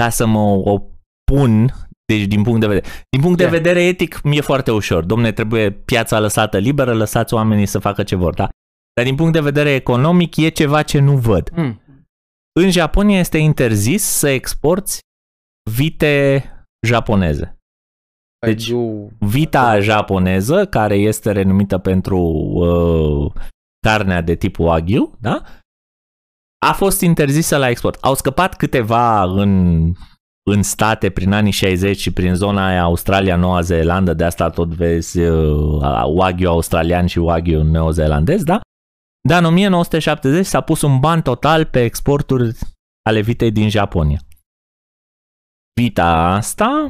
ca 0.00 0.08
să 0.08 0.26
mă 0.26 0.40
opun, 0.40 1.72
deci 2.04 2.24
din 2.26 2.42
punct 2.42 2.60
de 2.60 2.66
vedere. 2.66 2.86
Din 3.10 3.20
punct 3.20 3.36
de 3.36 3.42
Yeah. 3.42 3.56
vedere 3.56 3.82
etic, 3.82 4.22
mi-e 4.22 4.40
foarte 4.40 4.70
ușor. 4.72 5.04
Domne, 5.04 5.32
trebuie 5.32 5.70
piața 5.70 6.20
lăsată 6.20 6.58
liberă, 6.58 6.94
lăsați 6.94 7.34
oamenii 7.34 7.66
să 7.66 7.78
facă 7.78 8.02
ce 8.02 8.14
vor, 8.16 8.34
da? 8.34 8.48
Dar 8.94 9.04
din 9.04 9.14
punct 9.14 9.32
de 9.32 9.40
vedere 9.40 9.70
economic 9.74 10.36
e 10.36 10.48
ceva 10.48 10.82
ce 10.82 10.98
nu 10.98 11.16
văd. 11.16 11.50
Mm. 11.56 11.79
În 12.62 12.70
Japonia 12.70 13.18
este 13.18 13.38
interzis 13.38 14.02
să 14.02 14.28
exporți 14.28 14.98
vite 15.70 16.44
japoneze. 16.86 17.58
Deci, 18.46 18.68
Eu- 18.68 19.12
Vita 19.18 19.80
japoneză, 19.80 20.66
care 20.66 20.94
este 20.94 21.32
renumită 21.32 21.78
pentru 21.78 22.18
uh, 22.18 23.42
carnea 23.86 24.20
de 24.20 24.34
tip 24.34 24.58
Wagyu, 24.58 25.16
da? 25.20 25.42
A 26.66 26.72
fost 26.72 27.00
interzisă 27.00 27.56
la 27.56 27.68
export. 27.68 28.02
Au 28.02 28.14
scăpat 28.14 28.56
câteva 28.56 29.22
în, 29.22 29.84
în 30.50 30.62
state 30.62 31.10
prin 31.10 31.32
anii 31.32 31.52
60 31.52 31.98
și 31.98 32.12
prin 32.12 32.34
zona 32.34 32.66
aia 32.66 32.82
Australia, 32.82 33.36
Noua 33.36 33.60
Zeelandă, 33.60 34.14
de 34.14 34.24
asta 34.24 34.50
tot 34.50 34.68
vezi 34.68 35.18
uh, 35.20 36.04
Wagyu 36.06 36.48
australian 36.48 37.06
și 37.06 37.18
Wagyu 37.18 37.62
neozeelandez, 37.62 38.42
da? 38.42 38.60
Dar 39.28 39.38
în 39.38 39.44
1970 39.44 40.46
s-a 40.46 40.60
pus 40.60 40.82
un 40.82 41.00
ban 41.00 41.22
total 41.22 41.66
pe 41.66 41.84
exporturi 41.84 42.58
ale 43.02 43.20
vitei 43.20 43.52
din 43.52 43.68
Japonia. 43.68 44.20
Vita 45.80 46.34
asta 46.34 46.88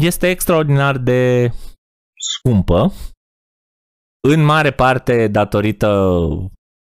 este 0.00 0.30
extraordinar 0.30 0.96
de 0.98 1.50
scumpă, 2.38 2.92
în 4.28 4.44
mare 4.44 4.72
parte 4.72 5.28
datorită 5.28 6.18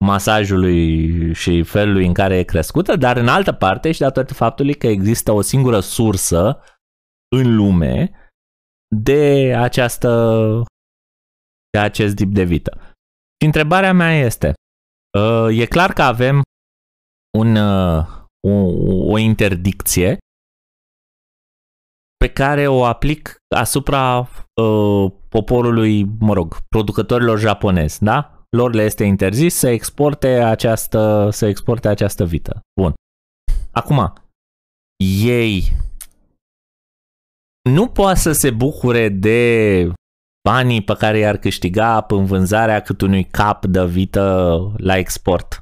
masajului 0.05 1.33
și 1.33 1.63
felului 1.63 2.05
în 2.05 2.13
care 2.13 2.37
e 2.37 2.43
crescută, 2.43 2.95
dar 2.95 3.17
în 3.17 3.27
altă 3.27 3.51
parte 3.51 3.91
și 3.91 3.99
datorită 3.99 4.33
faptului 4.33 4.73
că 4.73 4.87
există 4.87 5.31
o 5.31 5.41
singură 5.41 5.79
sursă 5.79 6.63
în 7.35 7.55
lume 7.55 8.11
de 8.95 9.53
această 9.57 10.63
de 11.71 11.79
acest 11.79 12.15
tip 12.15 12.33
de 12.33 12.43
vită. 12.43 12.77
Și 13.39 13.45
întrebarea 13.45 13.93
mea 13.93 14.13
este, 14.13 14.47
uh, 14.47 14.53
e 15.49 15.65
clar 15.65 15.93
că 15.93 16.01
avem 16.01 16.41
un, 17.37 17.55
uh, 17.55 18.07
o, 18.47 18.53
o 19.11 19.17
interdicție 19.17 20.17
pe 22.17 22.29
care 22.29 22.67
o 22.67 22.85
aplic 22.85 23.37
asupra 23.55 24.19
uh, 24.19 25.11
poporului, 25.29 26.03
mă 26.19 26.33
rog, 26.33 26.57
producătorilor 26.67 27.39
japonezi, 27.39 28.03
da? 28.03 28.31
Lor 28.57 28.73
le 28.73 28.83
este 28.83 29.03
interzis 29.03 29.55
să 29.55 29.67
exporte 29.67 30.27
această, 30.27 31.29
să 31.31 31.45
exporte 31.45 31.87
această 31.87 32.25
vită. 32.25 32.59
Bun. 32.81 32.93
Acum, 33.71 34.13
ei 35.23 35.71
nu 37.69 37.87
poate 37.87 38.19
să 38.19 38.31
se 38.31 38.51
bucure 38.51 39.09
de 39.09 39.91
banii 40.49 40.81
pe 40.81 40.93
care 40.97 41.17
i-ar 41.17 41.37
câștiga 41.37 42.05
în 42.09 42.25
vânzarea 42.25 42.79
cât 42.79 43.01
unui 43.01 43.23
cap 43.23 43.65
de 43.65 43.85
vită 43.85 44.57
la 44.77 44.97
export. 44.97 45.61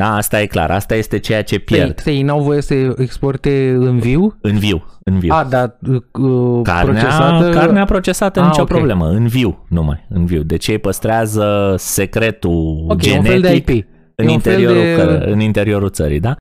Da, 0.00 0.14
asta 0.14 0.40
e 0.40 0.46
clar. 0.46 0.70
Asta 0.70 0.94
este 0.94 1.18
ceea 1.18 1.42
ce 1.42 1.58
pierd. 1.58 2.02
Ei 2.04 2.22
n-au 2.22 2.40
voie 2.42 2.60
să 2.60 2.74
exporte 2.98 3.70
în 3.70 3.98
viu? 3.98 4.38
În 4.40 4.58
viu, 4.58 4.84
în 5.04 5.18
viu. 5.18 5.32
A, 5.32 5.44
dar 5.44 5.76
uh, 5.88 6.60
carnea, 6.62 6.84
procesată... 7.02 7.50
Carnea 7.50 7.84
procesată, 7.84 8.40
Ah, 8.40 8.46
nicio 8.46 8.62
ok. 8.62 8.68
problemă. 8.68 9.08
În 9.08 9.26
viu, 9.26 9.64
numai. 9.68 10.06
În 10.08 10.24
viu. 10.26 10.42
Deci 10.42 10.66
ei 10.66 10.78
păstrează 10.78 11.74
secretul 11.78 12.84
Ok, 12.88 12.98
genetic 13.00 13.24
un 13.24 13.30
fel 13.30 13.40
de 13.40 13.54
IP. 13.54 13.68
în, 14.14 14.26
E 14.28 14.30
un 14.30 14.38
fel 14.38 14.52
interiorul, 14.60 14.82
de- 14.82 14.96
căr- 15.02 15.26
în 15.32 15.40
interiorul 15.40 15.90
țării, 15.90 16.20
da? 16.20 16.36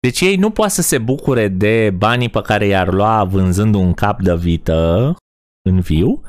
Deci 0.00 0.20
ei 0.20 0.36
nu 0.36 0.50
poate 0.50 0.72
să 0.72 0.82
se 0.82 0.98
bucure 0.98 1.48
de 1.48 1.94
banii 1.96 2.28
pe 2.28 2.40
care 2.40 2.66
i-ar 2.66 2.92
lua 2.92 3.24
vânzând 3.24 3.74
un 3.74 3.92
cap 3.92 4.20
de 4.22 4.34
vită 4.34 5.14
în 5.68 5.80
viu, 5.80 6.20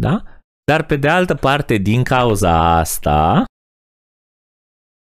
da? 0.00 0.22
Dar 0.64 0.86
pe 0.86 0.96
de 0.96 1.08
altă 1.08 1.34
parte, 1.34 1.76
din 1.76 2.02
cauza 2.02 2.78
asta, 2.78 3.44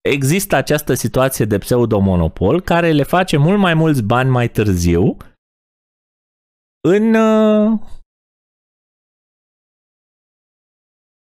există 0.09 0.57
această 0.57 0.95
situație 0.95 1.45
de 1.45 1.59
pseudomonopol 1.59 2.61
care 2.61 2.93
le 2.93 3.03
face 3.03 3.37
mult 3.37 3.59
mai 3.59 3.75
mulți 3.75 4.03
bani 4.03 4.31
mai 4.31 4.49
târziu 4.49 5.17
în 6.89 7.15
uh, 7.15 7.81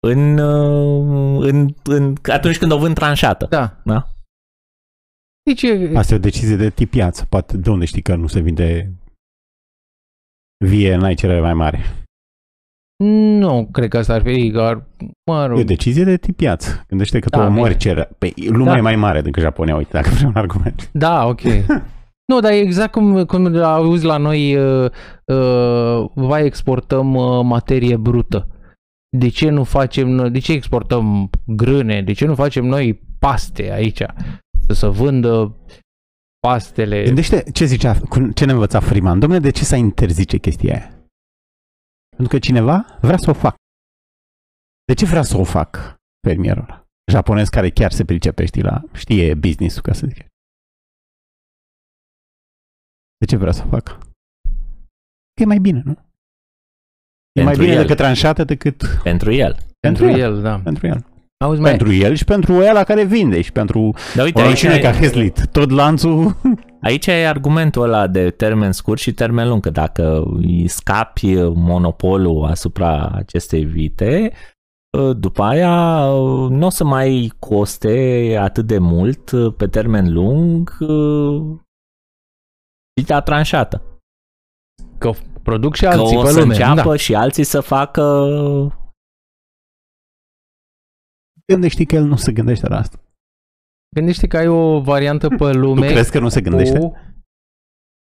în, 0.06 0.38
uh, 0.38 1.46
în, 1.48 1.74
în 1.84 2.16
atunci 2.22 2.58
când 2.58 2.72
o 2.72 2.78
vând 2.78 2.94
tranșată. 2.94 3.46
Da. 3.46 3.80
Da. 3.84 4.08
Deci 5.42 5.62
e, 5.62 5.96
Asta 5.96 6.14
e 6.14 6.16
o 6.16 6.20
decizie 6.20 6.56
de 6.56 6.70
tip 6.70 6.90
piață. 6.90 7.26
Poate 7.26 7.56
de 7.56 7.70
unde 7.70 7.84
știi 7.84 8.02
că 8.02 8.14
nu 8.14 8.26
se 8.26 8.40
vinde 8.40 8.92
vie, 10.66 10.96
n-ai 10.96 11.14
cerere 11.14 11.40
mai 11.40 11.54
mare. 11.54 11.99
Nu 13.04 13.68
cred 13.72 13.88
că 13.88 13.98
asta 13.98 14.14
ar 14.14 14.22
fi, 14.22 14.50
dar, 14.54 14.86
mă 15.30 15.42
E 15.42 15.46
rog, 15.46 15.58
o 15.58 15.62
decizie 15.62 16.04
de 16.04 16.16
tip 16.16 16.36
piață. 16.36 16.84
Gândește 16.88 17.18
că 17.18 17.28
tu 17.28 17.38
Da, 17.38 17.46
omori 17.46 17.62
bine. 17.68 17.76
cerere. 17.76 18.10
Păi 18.18 18.34
lumea 18.48 18.72
Da. 18.72 18.78
e 18.78 18.82
mai 18.82 18.96
mare 18.96 19.20
decât 19.20 19.42
Japonia, 19.42 19.76
uite, 19.76 19.90
dacă 19.92 20.08
vrei 20.12 20.26
un 20.28 20.34
argument. 20.36 20.88
da, 20.92 21.26
ok. 21.26 21.40
Nu, 22.32 22.40
dar 22.40 22.52
e 22.52 22.56
exact 22.58 22.92
cum, 22.92 23.24
cum 23.24 23.56
auzi 23.62 24.04
la 24.04 24.16
noi, 24.16 24.56
uh, 24.56 24.90
uh, 25.24 26.10
vai 26.14 26.44
exportăm 26.44 27.14
uh, 27.14 27.40
materie 27.44 27.96
brută. 27.96 28.48
De 29.16 29.28
ce 29.28 29.48
nu 29.50 29.64
facem, 29.64 30.08
noi- 30.08 30.30
de 30.30 30.38
ce 30.38 30.52
exportăm 30.52 31.30
grâne, 31.46 32.02
de 32.02 32.12
ce 32.12 32.26
nu 32.26 32.34
facem 32.34 32.64
noi 32.64 33.00
paste 33.18 33.72
aici? 33.72 34.02
Să 34.66 34.72
se 34.74 34.86
vândă 34.88 35.56
pastele. 36.46 37.02
Gândește 37.04 37.44
ce 37.52 37.64
zicea, 37.64 37.94
cu- 38.08 38.30
ce 38.34 38.44
ne 38.44 38.52
învăța 38.52 38.80
Freeman. 38.80 39.18
Domnule, 39.18 39.40
de 39.42 39.50
ce 39.50 39.64
să 39.64 39.76
interzice 39.76 40.36
chestia 40.38 40.72
aia? 40.74 40.90
Pentru 42.20 42.38
că 42.38 42.44
cineva 42.46 42.98
vrea 43.00 43.16
să 43.16 43.30
o 43.30 43.32
facă. 43.32 43.56
De 44.84 44.94
ce 44.94 45.04
vrea 45.06 45.22
să 45.22 45.36
o 45.36 45.44
fac 45.44 45.96
fermierul 46.28 46.62
ăla? 46.62 46.84
Japonez 47.12 47.48
care 47.48 47.70
chiar 47.70 47.92
se 47.92 48.04
pricepe, 48.04 48.44
știi, 48.46 48.62
la, 48.62 48.82
știe 48.92 49.34
business-ul, 49.34 49.82
ca 49.82 49.92
să 49.92 50.06
zic. 50.06 50.16
De 53.16 53.24
ce 53.28 53.36
vrea 53.36 53.52
să 53.52 53.62
o 53.66 53.68
facă? 53.68 53.92
Că 55.34 55.42
e 55.42 55.44
mai 55.44 55.58
bine, 55.58 55.82
nu? 55.84 55.90
E 57.32 57.42
mai 57.42 57.44
Pentru 57.44 57.62
bine 57.62 57.74
el. 57.74 57.80
decât 57.82 57.96
tranșată 57.96 58.44
decât 58.44 58.82
Pentru 59.02 59.32
el. 59.32 59.56
pentru 59.80 60.06
el, 60.06 60.40
da. 60.42 60.60
Pentru 60.60 60.86
el. 60.86 61.04
Auzi, 61.44 61.60
mai, 61.60 61.70
Pentru 61.70 61.92
el 61.92 62.14
și 62.14 62.24
pentru 62.24 62.52
ela 62.62 62.84
care 62.84 63.04
vinde 63.04 63.40
și 63.40 63.52
pentru 63.52 63.94
Dar 64.14 64.24
uite, 64.24 64.40
o 64.40 64.44
aici, 64.44 64.50
mașină 64.64 64.78
ca 64.82 64.88
e, 64.88 65.00
Heslit. 65.00 65.46
Tot 65.46 65.70
lanțul 65.70 66.36
aici 66.82 67.06
e 67.06 67.28
argumentul 67.28 67.82
ăla 67.82 68.06
de 68.06 68.30
termen 68.30 68.72
scurt 68.72 69.00
și 69.00 69.12
termen 69.12 69.48
lung, 69.48 69.62
că 69.62 69.70
dacă 69.70 70.22
îi 70.36 70.68
scapi 70.68 71.34
monopolul 71.54 72.44
asupra 72.44 73.10
acestei 73.14 73.64
vite, 73.64 74.32
după 75.16 75.42
aia 75.42 76.04
nu 76.48 76.66
o 76.66 76.68
să 76.70 76.84
mai 76.84 77.32
coste 77.38 78.36
atât 78.40 78.66
de 78.66 78.78
mult 78.78 79.30
pe 79.56 79.66
termen 79.66 80.12
lung 80.12 80.76
vita 83.00 83.20
tranșată. 83.20 83.82
că 84.98 85.10
produc 85.42 85.74
și 85.74 85.82
Că 85.82 85.88
alții 85.88 86.16
o 86.16 86.22
pe 86.22 86.28
să 86.28 86.40
lume. 86.40 86.52
înceapă 86.54 86.88
Da. 86.88 86.96
și 86.96 87.14
alții 87.14 87.44
să 87.44 87.60
facă 87.60 88.02
gândești 91.52 91.84
că 91.86 91.94
el 91.94 92.04
nu 92.04 92.16
se 92.16 92.32
gândește 92.32 92.68
la 92.68 92.76
asta. 92.78 93.00
Gândește 93.96 94.26
că 94.26 94.36
ai 94.36 94.46
o 94.48 94.80
variantă 94.80 95.28
pe 95.28 95.36
Tu 95.50 95.58
lume 95.58 95.86
crezi 95.86 96.10
că 96.10 96.18
nu 96.18 96.28
se 96.28 96.40
gândește? 96.40 96.78
cu 96.78 96.96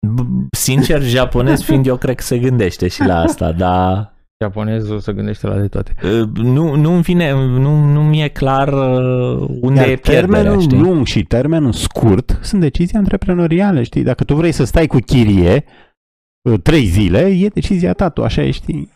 B- 0.07 0.47
Sincer, 0.57 1.01
japonez 1.01 1.61
fiind, 1.61 1.85
eu 1.85 1.97
cred 1.97 2.15
că 2.15 2.23
se 2.23 2.39
gândește 2.39 2.87
și 2.87 3.01
la 3.03 3.19
asta, 3.19 3.51
dar 3.63 4.13
japonezul 4.43 4.99
se 4.99 5.13
gândește 5.13 5.47
la 5.47 5.59
de 5.59 5.67
toate. 5.67 5.95
uh, 6.03 6.29
nu, 6.35 6.75
nu-mi 6.75 7.01
vine, 7.01 7.31
nu, 7.31 7.83
nu 7.91 8.03
mi-e 8.03 8.27
clar 8.27 8.67
uh, 8.67 9.47
unde 9.61 9.79
Iar 9.79 9.89
e 9.89 9.95
pierderea, 9.95 10.21
termenul 10.41 10.61
știi? 10.61 10.77
lung 10.79 11.05
și 11.05 11.23
termenul 11.23 11.71
scurt 11.71 12.39
sunt 12.41 12.61
decizii 12.61 12.97
antreprenoriale, 12.97 13.83
știi? 13.83 14.03
Dacă 14.03 14.23
tu 14.23 14.35
vrei 14.35 14.51
să 14.51 14.63
stai 14.63 14.87
cu 14.87 14.97
chirie 14.97 15.63
uh, 16.49 16.59
trei 16.61 16.85
zile, 16.85 17.19
e 17.19 17.47
decizia 17.47 17.93
ta, 17.93 18.09
tu 18.09 18.23
așa 18.23 18.41
ești. 18.41 18.87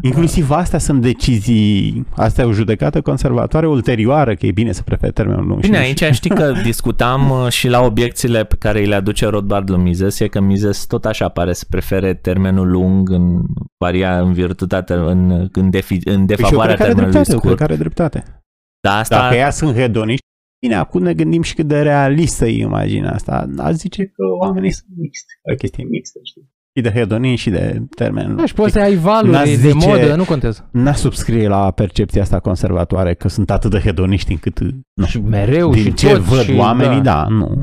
Inclusiv 0.00 0.50
astea 0.50 0.78
sunt 0.78 1.02
decizii, 1.02 2.06
asta 2.16 2.42
e 2.42 2.44
o 2.44 2.52
judecată 2.52 3.00
conservatoare 3.00 3.66
ulterioară, 3.68 4.34
că 4.34 4.46
e 4.46 4.50
bine 4.52 4.72
să 4.72 4.82
preferi 4.82 5.12
termenul 5.12 5.46
lung. 5.46 5.60
Bine, 5.60 5.76
și 5.94 6.04
aici 6.04 6.14
știi 6.14 6.30
că 6.30 6.52
discutam 6.62 7.30
uh, 7.30 7.48
și 7.48 7.68
la 7.68 7.80
obiecțiile 7.80 8.44
pe 8.44 8.56
care 8.58 8.78
îi 8.78 8.86
le 8.86 8.94
aduce 8.94 9.26
Rothbard 9.26 9.70
lui 9.70 9.82
Mises, 9.82 10.20
e 10.20 10.28
că 10.28 10.40
Mises 10.40 10.84
tot 10.84 11.04
așa 11.04 11.28
pare 11.28 11.52
să 11.52 11.64
prefere 11.68 12.14
termenul 12.14 12.70
lung 12.70 13.10
în 13.10 13.42
varia 13.84 14.20
în 14.20 14.32
virtutea, 14.32 14.84
ter- 14.84 15.06
în, 15.06 15.48
în, 15.52 15.70
defi, 15.70 15.94
în 15.94 16.00
Păi 16.00 16.12
și 16.14 16.18
eu 16.18 16.24
defavoarea 16.24 16.74
cred 16.74 16.86
că 16.86 16.92
are 16.92 16.92
termenului 16.92 17.10
dreptate, 17.12 17.32
eu 17.32 17.38
cred 17.38 17.52
scurt. 17.52 17.56
că 17.56 17.62
are 17.62 17.76
dreptate. 17.76 18.44
Dar 18.80 18.98
asta, 18.98 19.18
Dacă 19.20 19.34
ea 19.34 19.50
sunt 19.50 19.74
hedoniști, 19.76 20.24
bine, 20.66 20.74
acum 20.74 21.02
ne 21.02 21.14
gândim 21.14 21.42
și 21.42 21.54
cât 21.54 21.66
de 21.66 21.82
realistă 21.82 22.46
e 22.46 22.62
imaginea 22.62 23.12
asta. 23.12 23.48
Aș 23.58 23.72
zice 23.74 24.04
că 24.04 24.22
oamenii 24.40 24.72
sunt 24.72 24.88
mixti. 24.96 25.32
O 25.52 25.54
chestie 25.54 25.84
mixtă, 25.84 26.18
știi? 26.22 26.49
Și 26.76 26.82
de 26.82 26.90
hedonism 26.90 27.36
și 27.42 27.50
de 27.50 27.82
termen. 27.96 28.36
Da, 28.36 28.46
și 28.46 28.54
poți 28.54 28.72
să 28.72 28.80
ai 28.80 28.94
N-aș 28.94 29.02
valuri 29.02 29.44
de 29.48 29.54
zice- 29.54 29.86
modă, 29.88 30.14
nu 30.14 30.24
contează. 30.24 30.68
N-aș 30.72 30.96
subscrie 30.96 31.48
la 31.48 31.70
percepția 31.70 32.22
asta 32.22 32.40
conservatoare 32.40 33.14
că 33.14 33.28
sunt 33.28 33.50
atât 33.50 33.70
de 33.70 33.78
hedoniști 33.78 34.30
încât 34.32 34.58
nu. 34.94 35.04
Și 35.06 35.20
mereu 35.20 35.70
Din 35.70 35.82
și 35.82 35.94
ce 35.94 36.08
tot 36.08 36.18
văd 36.18 36.40
și, 36.42 36.52
oamenii, 36.52 37.00
da. 37.00 37.26
nu. 37.28 37.54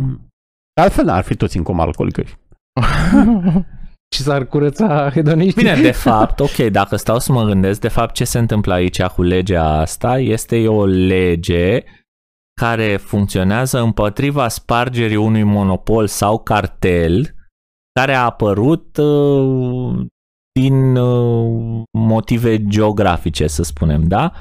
De 0.73 0.81
Altfel 0.81 1.09
ar 1.09 1.23
fi 1.23 1.35
toți 1.35 1.57
în 1.57 1.63
coma 1.63 1.83
alcoolică. 1.83 2.23
și 4.15 4.21
s-ar 4.21 4.45
curăța 4.45 5.09
hedoniștii. 5.13 5.63
Bine, 5.63 5.81
de 5.81 5.91
fapt, 5.91 6.39
ok, 6.39 6.55
dacă 6.55 6.95
stau 6.95 7.19
să 7.19 7.31
mă 7.31 7.43
gândesc, 7.43 7.79
de 7.81 7.87
fapt 7.87 8.13
ce 8.13 8.23
se 8.23 8.37
întâmplă 8.39 8.73
aici 8.73 9.01
cu 9.01 9.21
legea 9.21 9.79
asta 9.79 10.19
este 10.19 10.67
o 10.67 10.85
lege 10.85 11.83
care 12.61 12.97
funcționează 12.97 13.79
împotriva 13.79 14.47
spargerii 14.47 15.15
unui 15.15 15.43
monopol 15.43 16.07
sau 16.07 16.39
cartel 16.39 17.35
care 17.97 18.13
a 18.13 18.23
apărut 18.23 18.97
uh, 18.97 20.05
din 20.59 20.95
uh, 20.95 21.83
motive 21.91 22.63
geografice, 22.63 23.47
să 23.47 23.63
spunem, 23.63 24.07
da? 24.07 24.31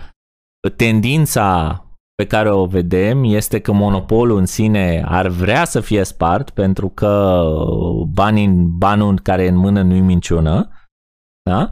Tendința 0.76 1.80
pe 2.14 2.26
care 2.26 2.50
o 2.50 2.66
vedem 2.66 3.24
este 3.24 3.60
că 3.60 3.72
monopolul 3.72 4.38
în 4.38 4.46
sine 4.46 5.04
ar 5.06 5.28
vrea 5.28 5.64
să 5.64 5.80
fie 5.80 6.02
spart 6.04 6.50
pentru 6.50 6.88
că 6.88 7.42
banii, 8.14 8.48
banul 8.78 9.20
care 9.20 9.42
e 9.42 9.48
în 9.48 9.56
mână 9.56 9.82
nu-i 9.82 10.00
minciună, 10.00 10.68
da? 11.50 11.70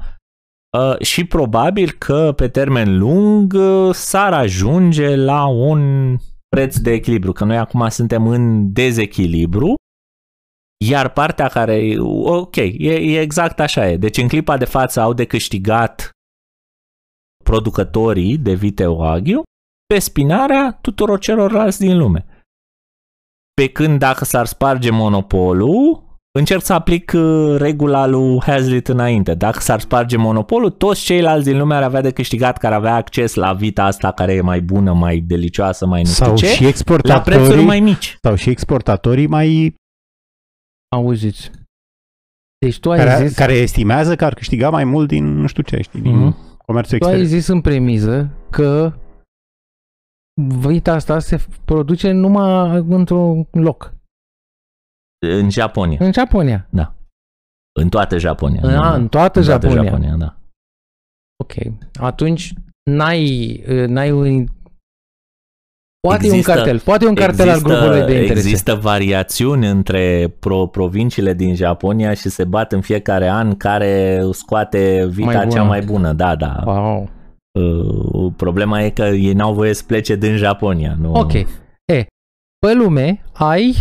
Uh, 0.78 1.01
și 1.01 1.24
probabil 1.24 1.91
că 1.91 2.32
pe 2.37 2.49
termen 2.49 2.99
lung 2.99 3.53
uh, 3.53 3.95
s-ar 3.95 4.32
ajunge 4.32 5.16
la 5.16 5.47
un 5.47 6.16
preț 6.49 6.78
de 6.78 6.93
echilibru, 6.93 7.32
că 7.32 7.45
noi 7.45 7.59
acum 7.59 7.89
suntem 7.89 8.26
în 8.26 8.72
dezechilibru 8.72 9.74
Iar 10.89 11.09
partea 11.09 11.49
care, 11.49 11.95
ok, 12.24 12.57
e, 12.57 12.95
e 12.95 13.20
exact 13.20 13.61
așa 13.61 13.89
e. 13.89 13.97
Deci 13.97 14.16
în 14.16 14.28
clipa 14.28 14.57
de 14.57 14.64
față 14.64 15.01
au 15.01 15.12
de 15.12 15.24
câștigat 15.24 16.11
producătorii 17.45 18.39
de 18.39 18.55
vite 18.55 18.87
Wagyu 18.87 19.43
pe 19.87 19.99
spinarea 19.99 20.78
tuturor 20.80 21.18
celorlalți 21.18 21.78
din 21.78 21.99
lume. 21.99 22.26
Pe 23.55 23.68
când 23.68 23.99
dacă 23.99 24.24
s-ar 24.24 24.47
sparge 24.47 24.91
monopolul, 24.91 26.03
încerc 26.39 26.62
să 26.62 26.72
aplic 26.72 27.12
uh, 27.14 27.57
regula 27.59 28.07
lui 28.07 28.41
Hazlitt 28.41 28.89
înainte. 28.89 29.35
Dacă 29.35 29.61
s-ar 29.61 29.80
sparge 29.80 30.16
monopolul, 30.16 30.70
toți 30.70 31.03
ceilalți 31.03 31.49
din 31.49 31.59
lume 31.59 31.74
ar 31.74 31.82
avea 31.82 32.01
de 32.01 32.11
câștigat 32.11 32.59
care 32.59 32.74
avea 32.74 32.95
acces 32.95 33.35
la 33.35 33.53
vita 33.53 33.85
asta 33.85 34.12
care 34.12 34.32
e 34.32 34.41
mai 34.41 34.61
bună, 34.61 34.93
mai 34.93 35.18
delicioasă, 35.18 35.87
mai 35.87 36.03
nu 36.03 36.09
Sau 36.09 36.37
știu 36.37 36.49
ce, 36.49 36.55
și 36.55 36.62
la 36.62 36.68
exportatorii, 36.68 37.39
prețuri 37.39 37.64
mai 37.64 37.80
mici. 37.80 38.16
sau 38.22 38.35
și 38.35 38.51
exportatorii 38.51 39.26
mai 39.26 39.74
Auziți. 40.95 41.51
Deci 42.59 42.80
tu 42.80 42.90
ai 42.90 42.99
care, 42.99 43.26
zis, 43.26 43.36
care 43.36 43.53
estimează 43.53 44.16
că 44.16 44.24
ar 44.24 44.34
câștiga 44.34 44.70
mai 44.70 44.84
mult 44.84 45.09
din 45.09 45.24
nu 45.24 45.47
știu 45.47 45.62
ce, 45.62 45.80
știi, 45.82 46.01
din 46.01 46.16
Mhm. 46.16 46.57
comerțul 46.66 46.99
tu 46.99 47.05
ai 47.05 47.11
exterior. 47.11 47.40
zis 47.40 47.47
în 47.49 47.61
premiză 47.61 48.30
că 48.51 48.92
vita 50.59 50.92
asta 50.92 51.18
se 51.18 51.47
produce 51.64 52.11
numai 52.11 52.76
într-un 52.88 53.47
loc. 53.53 53.95
În 55.26 55.51
Japonia. 55.51 55.99
În 56.01 56.12
Japonia. 56.12 56.68
În 57.80 57.88
toată 57.88 58.18
Japonia. 58.18 58.61
În, 58.62 58.74
Nu, 58.74 58.82
a, 58.82 58.88
nu. 58.97 59.03
în 59.03 59.09
toată 59.09 59.38
În 59.38 59.45
toată 59.47 59.66
Japonia. 59.68 59.90
Japonia, 59.90 60.16
da. 60.16 60.38
Ok. 61.45 61.53
Atunci 62.01 62.53
n-ai, 62.90 63.62
n-ai 63.86 64.11
un... 64.11 64.47
Poate 66.09 66.24
Există- 66.26 66.50
e 66.50 66.52
un 66.52 66.57
cartel. 66.59 66.80
Poate 66.80 67.05
e 67.05 67.09
un 67.09 67.14
cartel 67.14 67.48
al 67.48 67.61
grupului 67.61 68.02
de 68.02 68.12
interese. 68.20 68.48
Există 68.48 68.74
variațiuni 68.74 69.66
între 69.66 70.34
pro, 70.38 70.66
provinciile 70.66 71.34
din 71.34 71.55
Japonia 71.55 72.14
și 72.14 72.28
se 72.28 72.44
bat 72.44 72.72
în 72.72 72.80
fiecare 72.80 73.28
an 73.28 73.57
care 73.57 74.20
scoate 74.32 75.07
vita 75.11 75.24
Mai 75.26 75.36
bună. 75.46 75.55
cea 75.59 75.62
mai 75.62 75.80
bună. 75.80 76.12
Da, 76.12 76.36
da. 76.36 76.62
Wow. 76.64 77.09
Uh, 77.61 78.32
problema 78.36 78.82
e 78.82 78.90
că 78.90 79.02
ei 79.02 79.32
n-au 79.32 79.55
voie 79.55 79.74
să 79.74 79.82
plece 79.86 80.16
din 80.16 80.36
Japonia. 80.36 80.96
Nu... 81.00 81.12
Ok. 81.12 81.32
E, 81.32 82.07
pe 82.66 82.74
lume 82.74 83.24
ai 83.32 83.74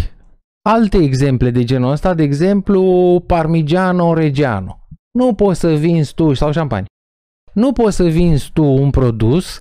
alte 0.69 0.97
exemple 0.97 1.49
de 1.49 1.63
genul 1.63 1.91
ăsta, 1.91 2.13
de 2.13 2.23
exemplu 2.23 2.83
Parmigiano 3.27 4.13
Reggiano. 4.13 4.79
Nu 5.11 5.33
poți 5.33 5.59
să 5.59 5.73
vinzi 5.73 6.13
tu, 6.13 6.33
sau 6.33 6.51
șampanie, 6.51 6.85
nu 7.53 7.71
poți 7.71 7.95
să 7.95 8.03
vinzi 8.03 8.49
tu 8.53 8.63
un 8.63 8.89
produs 8.89 9.59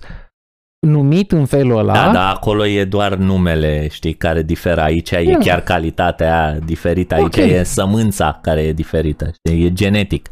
numit 0.87 1.31
în 1.31 1.45
felul 1.45 1.77
ăla. 1.77 1.93
Da, 1.93 2.11
da, 2.11 2.29
acolo 2.29 2.65
e 2.67 2.85
doar 2.85 3.15
numele, 3.15 3.87
știi, 3.87 4.13
care 4.13 4.41
diferă. 4.41 4.81
Aici 4.81 5.11
e 5.11 5.31
Da. 5.31 5.37
chiar 5.37 5.61
calitatea 5.61 6.59
diferită. 6.59 7.15
Aici 7.15 7.23
Ok. 7.23 7.35
e 7.35 7.63
sămânța 7.63 8.39
care 8.41 8.61
e 8.61 8.73
diferită. 8.73 9.31
Știi? 9.33 9.65
E 9.65 9.73
genetic. 9.73 10.29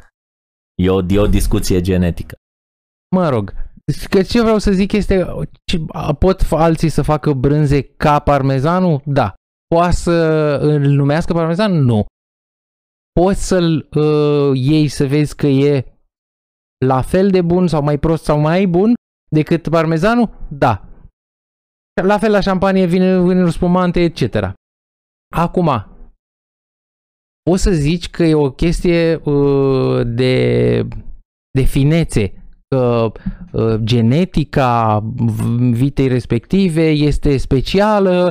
E 0.81 0.89
o, 0.89 0.99
e 1.09 1.19
o 1.19 1.27
discuție 1.27 1.81
genetică. 1.81 2.35
Mă 3.15 3.29
rog, 3.29 3.53
că 4.09 4.21
ce 4.21 4.41
vreau 4.41 4.57
să 4.57 4.71
zic 4.71 4.91
este, 4.91 5.25
ce- 5.71 5.85
pot 6.19 6.43
fa- 6.43 6.47
alții 6.59 6.89
să 6.89 7.01
facă 7.01 7.33
brânze 7.33 7.81
ca 7.81 8.19
parmezanul? 8.19 9.01
Da. 9.05 9.33
Poate 9.75 9.91
să 9.95 10.11
îl 10.61 10.79
numească 10.79 11.33
parmezan? 11.33 11.71
Nu. 11.73 12.05
Poți 13.21 13.47
să-l 13.47 13.87
uh, 13.95 14.51
iei 14.53 14.87
să 14.87 15.05
vezi 15.05 15.35
că 15.35 15.47
e 15.47 15.85
la 16.85 17.01
fel 17.01 17.29
de 17.29 17.41
bun 17.41 17.67
sau 17.67 17.81
mai 17.83 17.97
prost 17.99 18.23
sau 18.23 18.39
mai 18.39 18.65
bun 18.67 18.93
decât 19.36 19.69
parmezanul? 19.69 20.29
Da. 20.49 20.86
La 22.03 22.17
fel 22.17 22.32
la 22.32 22.39
șampanie, 22.39 22.86
vine 22.86 23.21
vinul 23.21 23.49
spumante, 23.49 23.99
etc. 23.99 24.53
Acum, 25.36 25.69
poți 27.49 27.63
să 27.63 27.71
zici 27.71 28.09
că 28.09 28.23
e 28.23 28.34
o 28.36 28.51
chestie 28.51 29.15
uh, 29.15 30.01
de, 30.05 30.88
de 31.51 31.61
finețe, 31.61 32.34
că 32.67 33.11
uh, 33.51 33.75
genetica 33.84 34.99
v- 35.15 35.71
vitei 35.71 36.07
respective 36.07 36.89
este 36.89 37.38
specială 37.38 38.29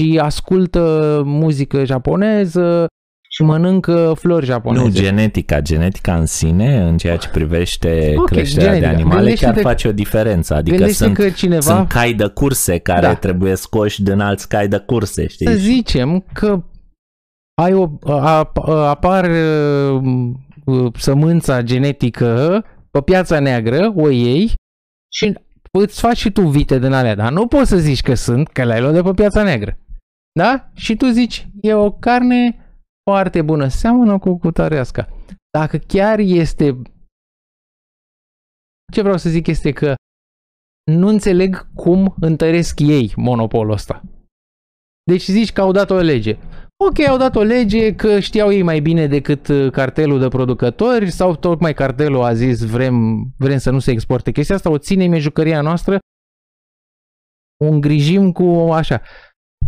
și 0.00 0.18
ascultă 0.22 1.22
muzică 1.24 1.84
japoneză 1.84 2.86
și 3.34 3.42
mănâncă 3.42 4.12
flori 4.18 4.44
japoneze. 4.46 4.84
Nu, 4.84 4.90
genetica. 4.90 5.60
Genetica 5.60 6.16
în 6.16 6.26
sine, 6.26 6.80
în 6.82 6.96
ceea 6.96 7.16
ce 7.16 7.28
privește 7.28 8.14
Ok, 8.16 8.26
creșterea 8.26 8.64
genetica. 8.68 8.88
de 8.90 8.94
animale, 8.94 9.20
Gândește-te- 9.20 9.52
chiar 9.52 9.62
face 9.62 9.88
o 9.88 9.92
diferență. 9.92 10.54
Adică 10.54 10.76
Gândește 10.76 11.04
sunt, 11.04 11.16
că 11.16 11.30
cineva, 11.30 11.60
sunt 11.60 11.88
cai 11.88 12.12
de 12.14 12.26
curse 12.26 12.78
care 12.78 13.00
Da. 13.06 13.14
trebuie 13.14 13.54
scoși 13.54 14.02
din 14.02 14.20
alți 14.20 14.48
cai 14.48 14.68
de 14.68 14.78
curse, 14.78 15.26
știi? 15.26 15.46
să 15.46 15.52
zicem 15.52 16.24
că 16.32 16.62
ai 17.62 17.74
o, 17.74 17.90
a, 18.06 18.50
a, 18.54 18.88
apar 18.88 19.24
uh, 19.30 20.00
uh, 20.64 20.92
sămânța 20.98 21.62
genetică 21.62 22.64
pe 22.90 23.00
piața 23.00 23.38
neagră, 23.40 23.92
o 23.96 24.08
iei 24.10 24.54
și 25.12 25.38
îți 25.70 26.00
faci 26.00 26.16
și 26.16 26.30
tu 26.30 26.40
vite 26.48 26.78
din 26.78 26.92
alea, 26.92 27.14
dar 27.14 27.32
nu 27.32 27.46
poți 27.46 27.68
să 27.68 27.76
zici 27.76 28.00
că 28.02 28.14
sunt, 28.14 28.48
că 28.48 28.64
le-ai 28.64 28.80
luat 28.80 28.92
de 28.92 29.02
pe 29.02 29.10
piața 29.12 29.42
neagră. 29.42 29.78
Da? 30.38 30.70
Și 30.74 30.96
tu 30.96 31.06
zici, 31.06 31.48
e 31.60 31.74
o 31.74 31.90
carne 31.90 32.56
foarte 33.10 33.42
bună, 33.42 33.68
seamănă 33.68 34.18
cu 34.18 34.38
cutareasca. 34.38 35.08
Dacă 35.50 35.76
chiar 35.76 36.18
este... 36.18 36.82
Ce 38.92 39.02
vreau 39.02 39.16
să 39.16 39.28
zic 39.28 39.46
este 39.46 39.72
că 39.72 39.94
nu 40.90 41.08
înțeleg 41.08 41.72
cum 41.74 42.14
întăresc 42.20 42.80
ei 42.80 43.12
monopolul 43.16 43.72
ăsta. 43.72 44.02
Deci 45.10 45.28
zici 45.28 45.52
că 45.52 45.60
au 45.60 45.72
dat 45.72 45.90
o 45.90 45.96
lege. 45.96 46.38
Ok, 46.84 47.00
au 47.08 47.16
dat 47.16 47.36
o 47.36 47.42
lege 47.42 47.94
că 47.94 48.20
știau 48.20 48.52
ei 48.52 48.62
mai 48.62 48.80
bine 48.80 49.06
decât 49.06 49.48
uh, 49.48 49.70
cartelul 49.70 50.18
de 50.18 50.28
producători 50.28 51.10
sau 51.10 51.36
tocmai 51.36 51.74
cartelul 51.74 52.22
a 52.22 52.34
zis 52.34 52.64
vrem, 52.64 53.26
vrem 53.38 53.58
să 53.58 53.70
nu 53.70 53.78
se 53.78 53.90
exporte 53.90 54.32
chestia 54.32 54.54
asta, 54.54 54.70
o 54.70 54.78
ținem, 54.78 55.12
e 55.12 55.18
jucăria 55.18 55.60
noastră, 55.60 55.98
o 57.64 57.66
îngrijim 57.66 58.32
cu 58.32 58.44
așa, 58.72 59.02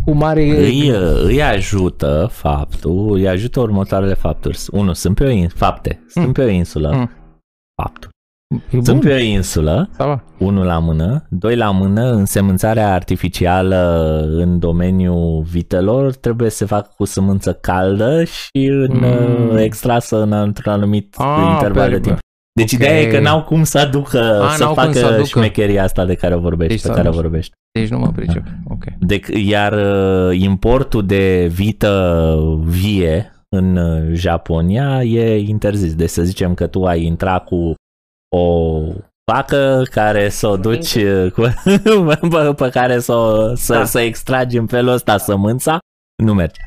cu 0.04 0.10
mare... 0.12 0.42
Îi, 0.42 0.88
îi 1.24 1.42
ajută 1.42 2.28
faptul, 2.30 3.12
îi 3.12 3.28
ajută 3.28 3.60
următoarele 3.60 4.14
fapturi. 4.14 4.58
Unu, 4.70 4.92
sunt 4.92 5.14
pe 5.14 5.24
o 5.24 5.28
in, 5.28 5.48
fapte, 5.48 6.04
sunt 6.08 6.26
Mm. 6.26 6.32
pe 6.32 6.42
o 6.44 6.48
insulă, 6.48 6.90
Mm. 6.94 7.10
faptul. 7.82 8.08
e 8.70 8.82
Sunt 8.82 8.86
bun, 8.86 8.98
pe 8.98 9.12
o 9.14 9.18
insulă, 9.18 9.88
sau 9.92 10.06
va? 10.08 10.22
unul 10.38 10.64
la 10.64 10.78
mână, 10.78 11.26
doi 11.30 11.56
la 11.56 11.70
mână, 11.70 12.10
însemânțarea 12.12 12.92
artificială 12.94 14.20
în 14.30 14.58
domeniul 14.58 15.42
vitelor 15.42 16.14
trebuie 16.14 16.50
să 16.50 16.56
se 16.56 16.64
facă 16.64 16.90
cu 16.96 17.04
sămânță 17.04 17.52
caldă 17.52 18.24
și 18.24 18.66
în, 18.66 18.90
Mm. 18.92 19.50
mm. 19.50 19.56
extrasă 19.56 20.22
în, 20.22 20.32
într-un 20.32 20.72
anumit 20.72 21.14
Ah, 21.18 21.48
interval 21.52 21.88
de 21.88 21.94
pe- 21.94 22.00
timp. 22.00 22.18
Deci 22.60 22.72
ok. 22.72 22.78
ideea 22.78 23.00
e 23.00 23.06
că 23.06 23.20
n-au 23.20 23.42
cum 23.44 23.64
să 23.64 23.78
aducă, 23.78 24.42
A, 24.42 24.48
să 24.48 24.62
n-au 24.62 24.74
cum 24.74 24.82
facă 24.82 24.98
să 24.98 25.06
aducă. 25.06 25.22
șmecheria 25.24 25.82
asta 25.82 26.04
de 26.04 26.14
care 26.14 26.34
vorbești, 26.34 26.72
Deci 26.72 26.82
pe 26.82 26.86
să 26.88 26.94
care 26.94 27.08
aducă. 27.08 27.22
vorbești. 27.22 27.52
Deci 27.78 27.88
nu 27.88 27.98
mă 27.98 28.12
pricep. 28.12 28.42
Ok. 28.68 28.84
De, 28.98 29.20
iar 29.34 29.72
uh, 29.72 30.38
importul 30.40 31.06
de 31.06 31.46
vită 31.52 32.36
vie 32.64 33.32
în 33.56 33.76
uh, 33.76 34.12
Japonia 34.12 35.02
e 35.02 35.38
interzis. 35.38 35.94
Deci 35.94 36.08
să 36.08 36.22
zicem 36.22 36.54
că 36.54 36.66
tu 36.66 36.84
ai 36.84 37.02
intra 37.04 37.38
cu 37.38 37.74
o 38.36 38.78
vacă 39.32 39.82
care 39.90 40.28
să 40.28 40.48
o 40.48 40.56
duci 40.56 40.94
uh, 40.94 41.30
cu, 41.32 41.40
pe, 42.30 42.52
pe 42.56 42.68
care 42.70 42.98
să, 42.98 43.12
o- 43.12 43.54
să, 43.54 43.72
Da. 43.74 43.84
să 43.84 44.00
extragi 44.00 44.56
în 44.58 44.66
felul 44.66 44.92
ăsta 44.92 45.16
sămânța, 45.18 45.78
nu 46.24 46.34
merge. 46.34 46.60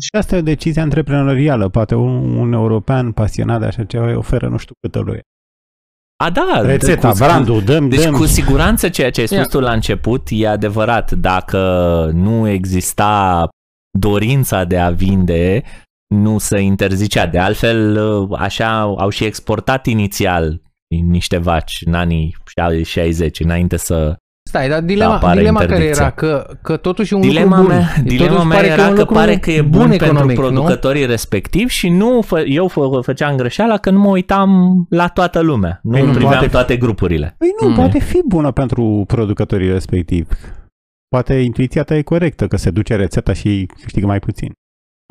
Și 0.00 0.08
asta 0.18 0.36
e 0.36 0.38
o 0.38 0.42
decizie 0.42 0.82
antreprenorială. 0.82 1.68
Poate 1.68 1.94
un, 1.94 2.36
un 2.36 2.52
european 2.52 3.12
pasionat 3.12 3.60
de 3.60 3.66
așa 3.66 3.84
ceva 3.84 4.06
îi 4.06 4.14
oferă 4.14 4.48
nu 4.48 4.56
știu 4.56 4.74
câtă 4.80 4.98
lui. 4.98 5.20
A, 6.24 6.30
da, 6.30 6.60
Rețeta, 6.64 7.10
cu- 7.10 7.16
brandul, 7.18 7.62
dăm, 7.62 7.88
Deci 7.88 8.02
dăm. 8.02 8.12
cu 8.14 8.24
siguranță 8.26 8.88
ceea 8.88 9.10
ce 9.10 9.20
ai 9.20 9.26
spus 9.26 9.38
Ia. 9.38 9.44
tu 9.46 9.60
la 9.60 9.72
început 9.72 10.26
e 10.30 10.48
adevărat. 10.48 11.12
Dacă 11.12 11.58
nu 12.14 12.48
exista 12.48 13.48
dorința 13.98 14.64
de 14.64 14.78
a 14.78 14.90
vinde, 14.90 15.62
nu 16.14 16.38
se 16.38 16.58
interzicea. 16.60 17.26
De 17.26 17.38
altfel, 17.38 17.98
așa 18.32 18.80
au 18.80 19.08
și 19.08 19.24
exportat 19.24 19.86
inițial 19.86 20.62
niște 20.88 21.36
vaci 21.36 21.82
în 21.86 21.94
anii 21.94 22.36
60, 22.82 23.40
înainte 23.40 23.76
să... 23.76 24.16
Stai, 24.50 24.68
dar 24.68 24.80
dilema, 24.82 25.14
apare 25.14 25.38
dilema 25.38 25.58
care 25.58 25.70
interdicția. 25.70 26.04
era 26.04 26.14
că, 26.14 26.46
că 26.62 26.76
totuși 26.76 27.12
e 27.12 27.16
un 27.16 27.22
Dilema 27.22 27.56
lucru 27.56 27.62
bun. 27.62 27.76
mea, 27.76 28.02
dilema 28.04 28.28
Totuși 28.30 28.46
mea 28.46 28.56
pare 28.56 28.68
era 28.70 28.82
un 28.88 28.94
că 28.94 28.98
lucru 29.00 29.14
pare 29.14 29.36
că 29.38 29.50
e 29.50 29.60
bun, 29.62 29.70
bun 29.70 29.88
pentru 29.88 30.06
economic, 30.06 30.36
nu? 30.36 30.42
producătorii 30.42 31.06
respectivi 31.06 31.72
și 31.72 31.88
nu 31.88 32.20
fă, 32.22 32.40
eu 32.40 32.68
fă, 32.68 32.80
făceam 33.02 33.36
greșeala 33.36 33.76
că 33.76 33.90
nu 33.90 33.98
mă 33.98 34.08
uitam 34.08 34.50
la 34.88 35.08
toată 35.08 35.40
lumea. 35.40 35.80
Nu 35.82 35.90
Păi 35.90 36.00
nu 36.02 36.10
priveam 36.10 36.30
poate 36.30 36.46
fi. 36.46 36.52
toate 36.52 36.76
grupurile. 36.76 37.34
Păi 37.38 37.48
nu, 37.60 37.68
Mm. 37.68 37.74
poate 37.74 37.98
fi 37.98 38.20
bună 38.26 38.50
pentru 38.50 39.04
producătorii 39.06 39.70
respectivi. 39.72 40.28
Poate 41.08 41.34
intuiția 41.34 41.82
ta 41.82 41.94
e 41.96 42.02
corectă, 42.02 42.46
că 42.46 42.56
se 42.56 42.70
duce 42.70 42.94
rețeta 42.96 43.32
și 43.32 43.68
câștigă 43.82 44.06
mai 44.06 44.18
puțin. 44.18 44.52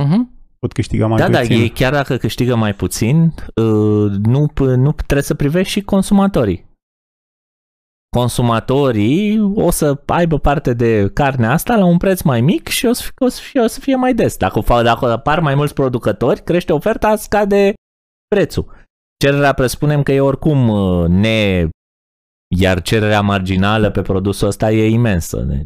Mhm. 0.04 0.38
Pot 0.60 0.74
câștiga 0.74 1.08
mai 1.08 1.18
Da, 1.20 1.28
da, 1.30 1.40
puțin. 1.40 1.60
ei 1.60 1.70
chiar 1.70 1.92
dacă 1.94 2.16
câștigă 2.18 2.56
mai 2.56 2.74
puțin, 2.74 3.34
uh, 3.56 4.12
nu, 4.24 4.46
nu 4.56 4.92
trebuie 4.92 5.22
să 5.24 5.34
privești 5.34 5.72
și 5.72 5.82
consumatorii. 5.82 6.68
Consumatorii 8.10 9.40
o 9.40 9.72
să 9.72 10.02
aibă 10.06 10.40
parte 10.40 10.74
de 10.74 11.10
carnea 11.14 11.52
asta 11.52 11.76
la 11.76 11.86
un 11.86 11.98
preț 11.98 12.22
mai 12.22 12.42
mic 12.42 12.68
și 12.68 12.86
o 12.86 12.94
să 12.94 13.02
fie, 13.02 13.26
o 13.26 13.30
să 13.30 13.42
fie, 13.42 13.62
o 13.62 13.68
să 13.68 13.80
fie 13.80 13.96
mai 13.96 14.14
des. 14.14 14.38
Dacă, 14.38 14.62
fa- 14.64 14.84
dacă 14.84 15.12
apar 15.12 15.40
mai 15.40 15.56
mulți 15.56 15.74
producători, 15.74 16.44
crește 16.44 16.74
oferta, 16.74 17.16
scade 17.16 17.74
prețul. 18.28 18.72
Cererea 19.24 19.54
presupunem 19.54 20.04
că 20.04 20.12
e 20.12 20.22
oricum 20.22 20.70
uh, 20.70 21.08
ne... 21.08 21.68
Iar 22.56 22.82
cererea 22.82 23.22
marginală 23.22 23.92
pe 23.92 24.02
produsul 24.02 24.48
ăsta 24.48 24.72
e 24.72 24.90
imensă. 24.90 25.42
Deci, 25.42 25.66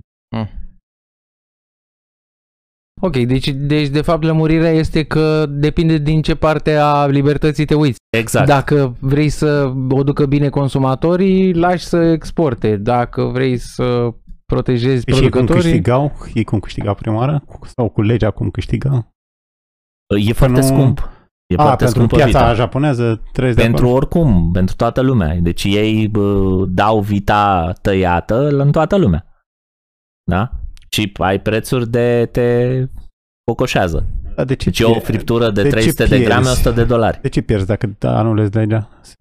Ok, 3.05 3.15
deci, 3.17 3.47
deci 3.49 3.87
de 3.87 4.01
fapt 4.01 4.23
lămurirea 4.23 4.69
este 4.69 5.03
că 5.03 5.45
depinde 5.49 5.97
din 5.97 6.21
ce 6.21 6.35
parte 6.35 6.75
a 6.75 7.05
libertății 7.05 7.65
te 7.65 7.73
uiți. 7.75 7.97
Exact. 8.17 8.47
Dacă 8.47 8.95
vrei 8.99 9.29
să 9.29 9.73
o 9.89 10.03
ducă 10.03 10.25
bine 10.25 10.49
consumatorii, 10.49 11.53
lași 11.53 11.85
să 11.85 11.97
exporte. 11.97 12.75
Dacă 12.77 13.23
vrei 13.23 13.57
să 13.57 14.09
protejezi 14.45 15.03
Și 15.07 15.13
ei 15.13 15.19
cum 15.19 15.29
producătorii... 15.29 15.61
câștigau? 15.63 16.11
Ei 16.33 16.43
cum 16.43 16.59
câștigau 16.59 16.95
prima 16.95 17.15
oară? 17.17 17.43
Sau 17.75 17.89
cu 17.89 18.01
legea 18.01 18.31
cum 18.31 18.49
câștigau? 18.49 19.11
E 20.27 20.33
foarte 20.33 20.59
nu- 20.59 20.65
scump. 20.65 21.09
E 21.45 21.55
A, 21.57 21.61
foarte 21.61 21.83
pentru 21.83 21.99
scumpă 21.99 22.15
piața 22.15 22.39
vita. 22.39 22.53
japoneză 22.53 23.21
treci 23.31 23.55
de 23.55 23.61
Pentru 23.61 23.83
acolo. 23.85 23.97
oricum, 23.97 24.51
pentru 24.51 24.75
toată 24.75 25.01
lumea. 25.01 25.35
Deci 25.35 25.63
ei 25.63 26.07
bă, 26.07 26.65
dau 26.67 26.99
vita 27.01 27.73
tăiată 27.81 28.47
în 28.49 28.71
toată 28.71 28.97
lumea. 28.97 29.25
Da? 30.29 30.51
Și 30.93 31.11
ai 31.17 31.41
prețuri 31.41 31.89
de 31.89 32.29
te 32.31 32.77
cocoșează. 33.43 34.05
Dar 34.35 34.45
de 34.45 34.55
ce 34.55 34.65
Deci 34.69 34.79
e 34.79 34.85
o 34.85 34.89
pierd- 34.89 35.03
friptură 35.05 35.49
de, 35.49 35.61
de 35.61 35.67
ce 35.69 35.73
300 35.75 36.05
de 36.05 36.19
grame, 36.19 36.41
pierzi? 36.41 36.59
100 36.59 36.71
de 36.71 36.83
dolari. 36.83 37.21
De 37.21 37.29
ce 37.29 37.41
pierzi 37.41 37.65
dacă 37.65 37.95
anulezi 37.99 38.55
legea? 38.55 38.89
Se, 39.01 39.13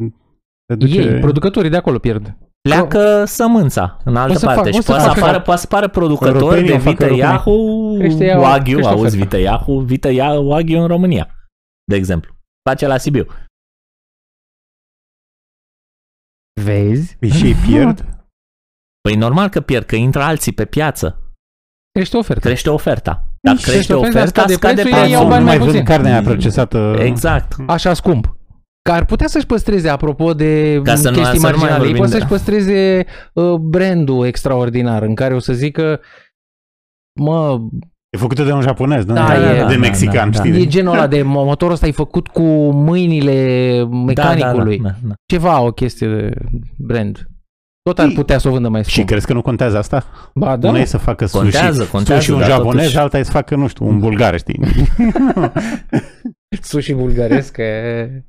se 0.69 0.75
duce... 0.75 1.01
Ei, 1.01 1.21
producătorii 1.21 1.71
de 1.71 1.77
acolo 1.77 1.99
pierd. 1.99 2.37
Pleacă 2.69 3.25
sămânța 3.25 3.99
în 4.05 4.17
altă 4.17 4.39
să 4.39 4.47
parte 4.47 4.69
fac- 4.69 4.73
și 4.73 4.79
o 4.79 4.83
să 4.83 4.87
poate 4.91 5.03
să, 5.03 5.09
facă- 5.09 5.21
apară, 5.21 5.41
poate 5.41 5.61
să 5.61 5.67
apară 5.71 5.89
producători 5.89 6.39
Europenii 6.39 6.67
de 6.69 6.73
o 6.75 6.79
fac 6.79 6.91
vită 6.91 7.05
europenii. 7.05 7.31
Yahoo, 7.33 7.95
Crește 7.99 8.25
Yahoo, 8.25 8.43
Wagyu, 8.43 8.73
crește 8.73 8.91
auzi 8.91 9.05
oferta. 9.07 9.23
vită 9.25 9.37
Yahoo, 9.39 9.81
vită 9.81 10.09
Yahoo, 10.11 10.43
Wagyu 10.43 10.81
în 10.81 10.87
România, 10.87 11.31
de 11.91 11.97
exemplu. 11.97 12.35
Face 12.69 12.87
la 12.87 12.97
Sibiu. 12.99 13.27
Vezi? 16.63 17.17
Păi 17.17 17.29
și 17.29 17.47
ei 17.47 17.55
pierd? 17.55 18.27
Păi 19.01 19.17
normal 19.17 19.49
că 19.49 19.61
pierd, 19.61 19.87
că 19.87 19.97
intră 19.97 20.23
alții 20.23 20.53
pe 20.53 20.65
piață. 20.65 21.17
Crește 21.93 22.17
oferta. 22.17 22.41
Crește 22.41 22.71
oferta. 22.71 23.27
Dacă 23.41 23.57
Crește 23.57 23.73
crește 23.73 23.95
oferta, 23.95 24.19
oferta, 24.19 24.41
scade 24.41 24.53
scade 24.53 24.75
prețul, 24.83 24.91
ei 24.93 24.99
prețul. 24.99 25.13
iau 25.13 25.23
nu 25.23 25.29
bani 25.29 25.45
mai 25.45 25.57
mai 25.57 25.59
vând 25.59 25.71
puțin. 25.71 25.85
carnea 25.87 26.13
aia 26.13 26.23
procesată. 26.23 26.97
Exact. 26.99 27.57
Așa 27.67 27.95
scump. 27.95 28.37
Că 28.83 28.93
ar 28.93 29.05
putea 29.05 29.27
să-și 29.27 29.47
păstreze, 29.47 29.89
apropo 29.89 30.35
de 30.35 30.81
Ca 30.85 30.95
să 30.95 31.11
nu- 31.11 31.17
chestii 31.17 31.39
să 31.39 31.51
nu 31.51 31.57
mai 31.57 31.61
marginale, 31.61 31.73
ei 31.73 31.79
vorbim 31.79 31.97
pot 32.03 32.07
de- 32.11 32.13
să-și 32.17 32.27
păstreze 32.29 33.07
uh, 33.33 33.55
brandul 33.55 34.27
extraordinar 34.27 35.03
în 35.03 35.15
care 35.15 35.35
o 35.35 35.39
să 35.39 35.53
zică 35.53 36.01
mă, 37.21 37.61
E 38.11 38.19
făcută 38.19 38.45
de 38.45 38.53
un 38.53 38.61
japonez, 38.61 39.05
nu? 39.05 39.15
Da, 39.15 39.35
e- 39.53 39.65
de 39.67 39.73
da, 39.73 39.79
mexican, 39.79 40.31
da, 40.31 40.39
da. 40.39 40.45
știi? 40.45 40.63
e 40.63 40.67
genul 40.67 40.93
ăla 40.95 41.07
de 41.07 41.21
mo- 41.21 41.25
motorul 41.25 41.75
ăsta 41.75 41.87
e 41.87 41.91
făcut 41.93 42.29
cu 42.29 42.43
mâinile 42.71 43.35
mecanicului. 44.07 44.79
Da, 44.79 44.89
da, 44.89 44.95
da, 45.03 45.09
da. 45.09 45.15
Ceva, 45.27 45.61
o 45.61 45.71
chestie 45.73 46.09
de 46.09 46.31
brand. 46.79 47.27
Tot 47.83 47.99
ar 47.99 48.11
putea 48.15 48.39
să 48.39 48.49
o 48.49 48.51
vândă 48.51 48.69
mai 48.69 48.85
Și 48.85 48.91
scump. 48.93 49.07
crezi 49.09 49.27
că 49.27 49.33
nu 49.33 49.43
contează 49.43 49.79
asta? 49.79 50.05
Ba, 50.35 50.47
Da. 50.47 50.57
da. 50.57 50.69
Una 50.69 50.79
e 50.79 50.85
să 50.85 50.99
facă 50.99 51.27
sushi, 51.27 51.43
Contează, 51.43 51.85
contează, 51.85 52.21
sushi 52.21 52.33
un 52.35 52.39
dar 52.39 52.49
japonez, 52.49 52.81
totuși- 52.83 52.99
alta 52.99 53.19
e 53.19 53.23
să 53.23 53.31
facă, 53.31 53.57
nu 53.57 53.67
știu, 53.69 53.87
un 53.87 53.99
bulgar, 53.99 54.39
știi? 54.39 54.61
Sushi 56.63 56.95
bulgaresc. 56.95 57.57
e- 57.57 58.25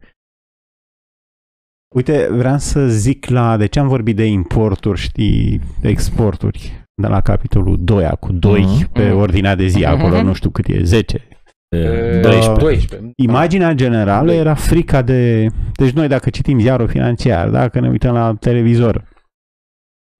Uite, 1.95 2.27
vreau 2.31 2.57
să 2.57 2.87
zic 2.87 3.25
la... 3.25 3.57
De 3.57 3.65
ce 3.65 3.79
am 3.79 3.87
vorbit 3.87 4.15
de 4.15 4.25
importuri, 4.25 4.99
știi, 4.99 5.61
de 5.81 5.89
exporturi? 5.89 6.85
De 7.01 7.07
la 7.07 7.21
capitolul 7.21 7.77
2, 7.79 8.09
cu 8.19 8.31
2 8.31 8.61
Mhm, 8.61 8.91
pe 8.91 9.07
mhm. 9.09 9.17
ordinea 9.17 9.55
de 9.55 9.67
zi, 9.67 9.77
Mhm, 9.79 9.87
acolo 9.87 10.15
mhm. 10.15 10.25
nu 10.25 10.33
știu 10.33 10.49
cât 10.49 10.67
e, 10.67 10.83
10. 10.83 11.27
e, 11.69 12.19
12. 12.21 12.51
12. 12.59 13.11
Imaginea 13.15 13.73
generală 13.73 14.25
Doi. 14.27 14.37
era 14.37 14.53
frica 14.53 15.01
de... 15.01 15.47
Deci 15.75 15.91
noi 15.91 16.07
dacă 16.07 16.29
citim 16.29 16.59
ziarul 16.59 16.87
financiar, 16.87 17.49
dacă 17.49 17.79
ne 17.79 17.89
uităm 17.89 18.13
la 18.13 18.35
televizor, 18.39 19.11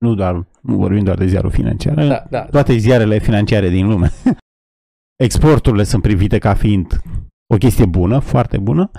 nu 0.04 0.16
doar, 0.16 0.46
nu 0.62 0.76
vorbim 0.76 1.04
doar 1.04 1.18
de 1.18 1.26
ziarul 1.26 1.52
financiar, 1.52 1.96
Da, 2.08 2.26
da. 2.30 2.42
toate 2.46 2.78
ziarele 2.78 3.20
financiare 3.20 3.70
din 3.70 3.88
lume, 3.88 4.12
exporturile 5.26 5.84
sunt 5.84 6.02
privite 6.02 6.38
ca 6.38 6.54
fiind 6.54 7.02
o 7.54 7.58
chestie 7.58 7.86
bună, 7.86 8.20
foarte 8.20 8.58
bună, 8.58 8.92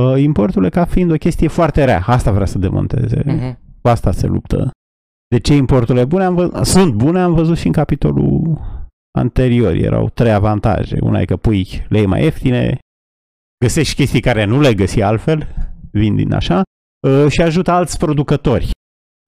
uh, 0.00 0.22
importurile 0.22 0.70
ca 0.70 0.84
fiind 0.84 1.10
o 1.10 1.14
chestie 1.16 1.48
foarte 1.48 1.84
rea. 1.84 2.02
Asta 2.06 2.32
vrea 2.32 2.46
să 2.46 2.58
demonteze. 2.58 3.22
Mhm. 3.26 3.58
Cu 3.82 3.88
asta 3.88 4.12
se 4.12 4.26
luptă. 4.26 4.70
De 5.28 5.38
ce 5.40 5.54
importurile 5.54 6.04
bune 6.04 6.24
am 6.24 6.34
văzut, 6.34 6.66
sunt 6.66 6.94
bune, 6.94 7.20
am 7.20 7.34
văzut 7.34 7.56
și 7.58 7.66
în 7.66 7.72
capitolul 7.72 8.60
anterior. 9.18 9.72
Erau 9.72 10.08
trei 10.08 10.32
avantaje. 10.32 10.96
Una 11.00 11.20
e 11.20 11.24
că 11.24 11.36
pui 11.36 11.86
lei 11.88 12.06
mai 12.06 12.22
ieftine, 12.22 12.78
găsești 13.64 13.94
chestii 13.94 14.20
care 14.20 14.44
nu 14.44 14.60
le 14.60 14.74
găsi 14.74 15.02
altfel, 15.02 15.48
vin 15.90 16.16
din 16.16 16.32
așa, 16.32 16.62
uh, 17.06 17.26
și 17.28 17.42
ajută 17.42 17.70
alți 17.70 17.98
producători. 17.98 18.70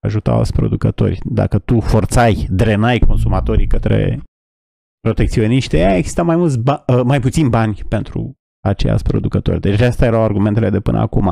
Ajută 0.05 0.31
alți 0.31 0.53
producători. 0.53 1.19
Dacă 1.23 1.59
tu 1.59 1.79
forțai, 1.79 2.47
drenai 2.49 2.99
consumatorii 2.99 3.67
către 3.67 4.23
protecționiști, 4.99 5.75
aia 5.75 5.97
exista 5.97 6.23
mai, 6.23 6.35
mulți 6.35 6.59
ba- 6.59 6.83
uh, 6.87 7.01
mai 7.03 7.19
puțin 7.19 7.49
bani 7.49 7.73
pentru 7.89 8.33
aceiași 8.67 9.03
producători. 9.03 9.59
Deci 9.61 9.79
astea 9.81 10.07
erau 10.07 10.23
argumentele 10.23 10.69
de 10.69 10.79
până 10.79 10.99
acum. 10.99 11.31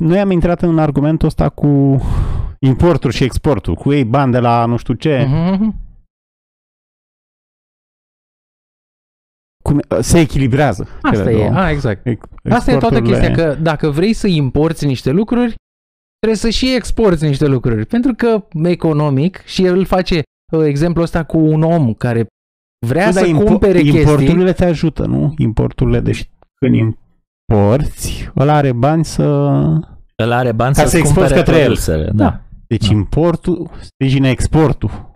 Noi 0.00 0.20
am 0.20 0.30
intrat 0.30 0.62
în 0.62 0.78
argumentul 0.78 1.28
ăsta 1.28 1.48
cu 1.48 2.00
importul 2.58 3.10
și 3.10 3.24
exportul, 3.24 3.74
cu 3.74 3.92
ei 3.92 4.04
bani 4.04 4.32
de 4.32 4.38
la 4.38 4.66
nu 4.66 4.76
știu 4.76 4.94
ce, 4.94 5.24
Mhm. 5.28 5.82
cum, 9.62 9.80
se 10.00 10.18
echilibrează. 10.20 10.88
Asta 11.02 11.10
cele 11.24 11.30
e, 11.30 11.36
două. 11.36 11.58
a, 11.58 11.70
exact. 11.70 12.06
Ex- 12.06 12.28
Asta 12.50 12.70
e 12.70 12.78
toată 12.78 12.96
exporturile- 12.96 13.26
chestia, 13.28 13.34
că 13.54 13.54
dacă 13.54 13.90
vrei 13.90 14.12
să 14.12 14.26
importi 14.26 14.86
niște 14.86 15.10
lucruri, 15.10 15.54
trebuie 16.24 16.52
să 16.52 16.58
și 16.58 16.74
exporti 16.74 17.24
niște 17.24 17.46
lucruri. 17.46 17.86
Pentru 17.86 18.14
că 18.14 18.44
economic, 18.62 19.42
și 19.44 19.64
el 19.64 19.84
face 19.84 20.22
uh, 20.52 20.64
exemplul 20.64 21.04
ăsta 21.04 21.24
cu 21.24 21.38
un 21.38 21.62
om 21.62 21.94
care 21.94 22.26
vrea 22.86 23.06
Nu, 23.06 23.12
dar 23.12 23.22
să 23.24 23.30
impo- 23.30 23.44
cumpere 23.44 23.80
chestii. 23.80 24.00
Importurile 24.00 24.52
te 24.52 24.64
ajută, 24.64 25.06
nu? 25.06 25.34
Importurile, 25.38 26.00
deci 26.00 26.30
când 26.54 26.74
importi, 26.74 28.30
ăla 28.36 28.54
are 28.54 28.72
bani 28.72 29.04
să... 29.04 29.22
El 30.16 30.32
are 30.32 30.52
bani 30.52 30.74
Ca 30.74 30.82
să 30.82 30.88
să 30.88 30.96
exporți 30.96 31.20
cumpere 31.20 31.40
către 31.40 31.58
el. 31.58 31.64
produsele. 31.64 32.10
Da. 32.14 32.40
Deci 32.66 32.86
Da. 32.88 32.94
importul 32.94 33.70
sprijină 33.80 34.28
exportul. 34.28 35.12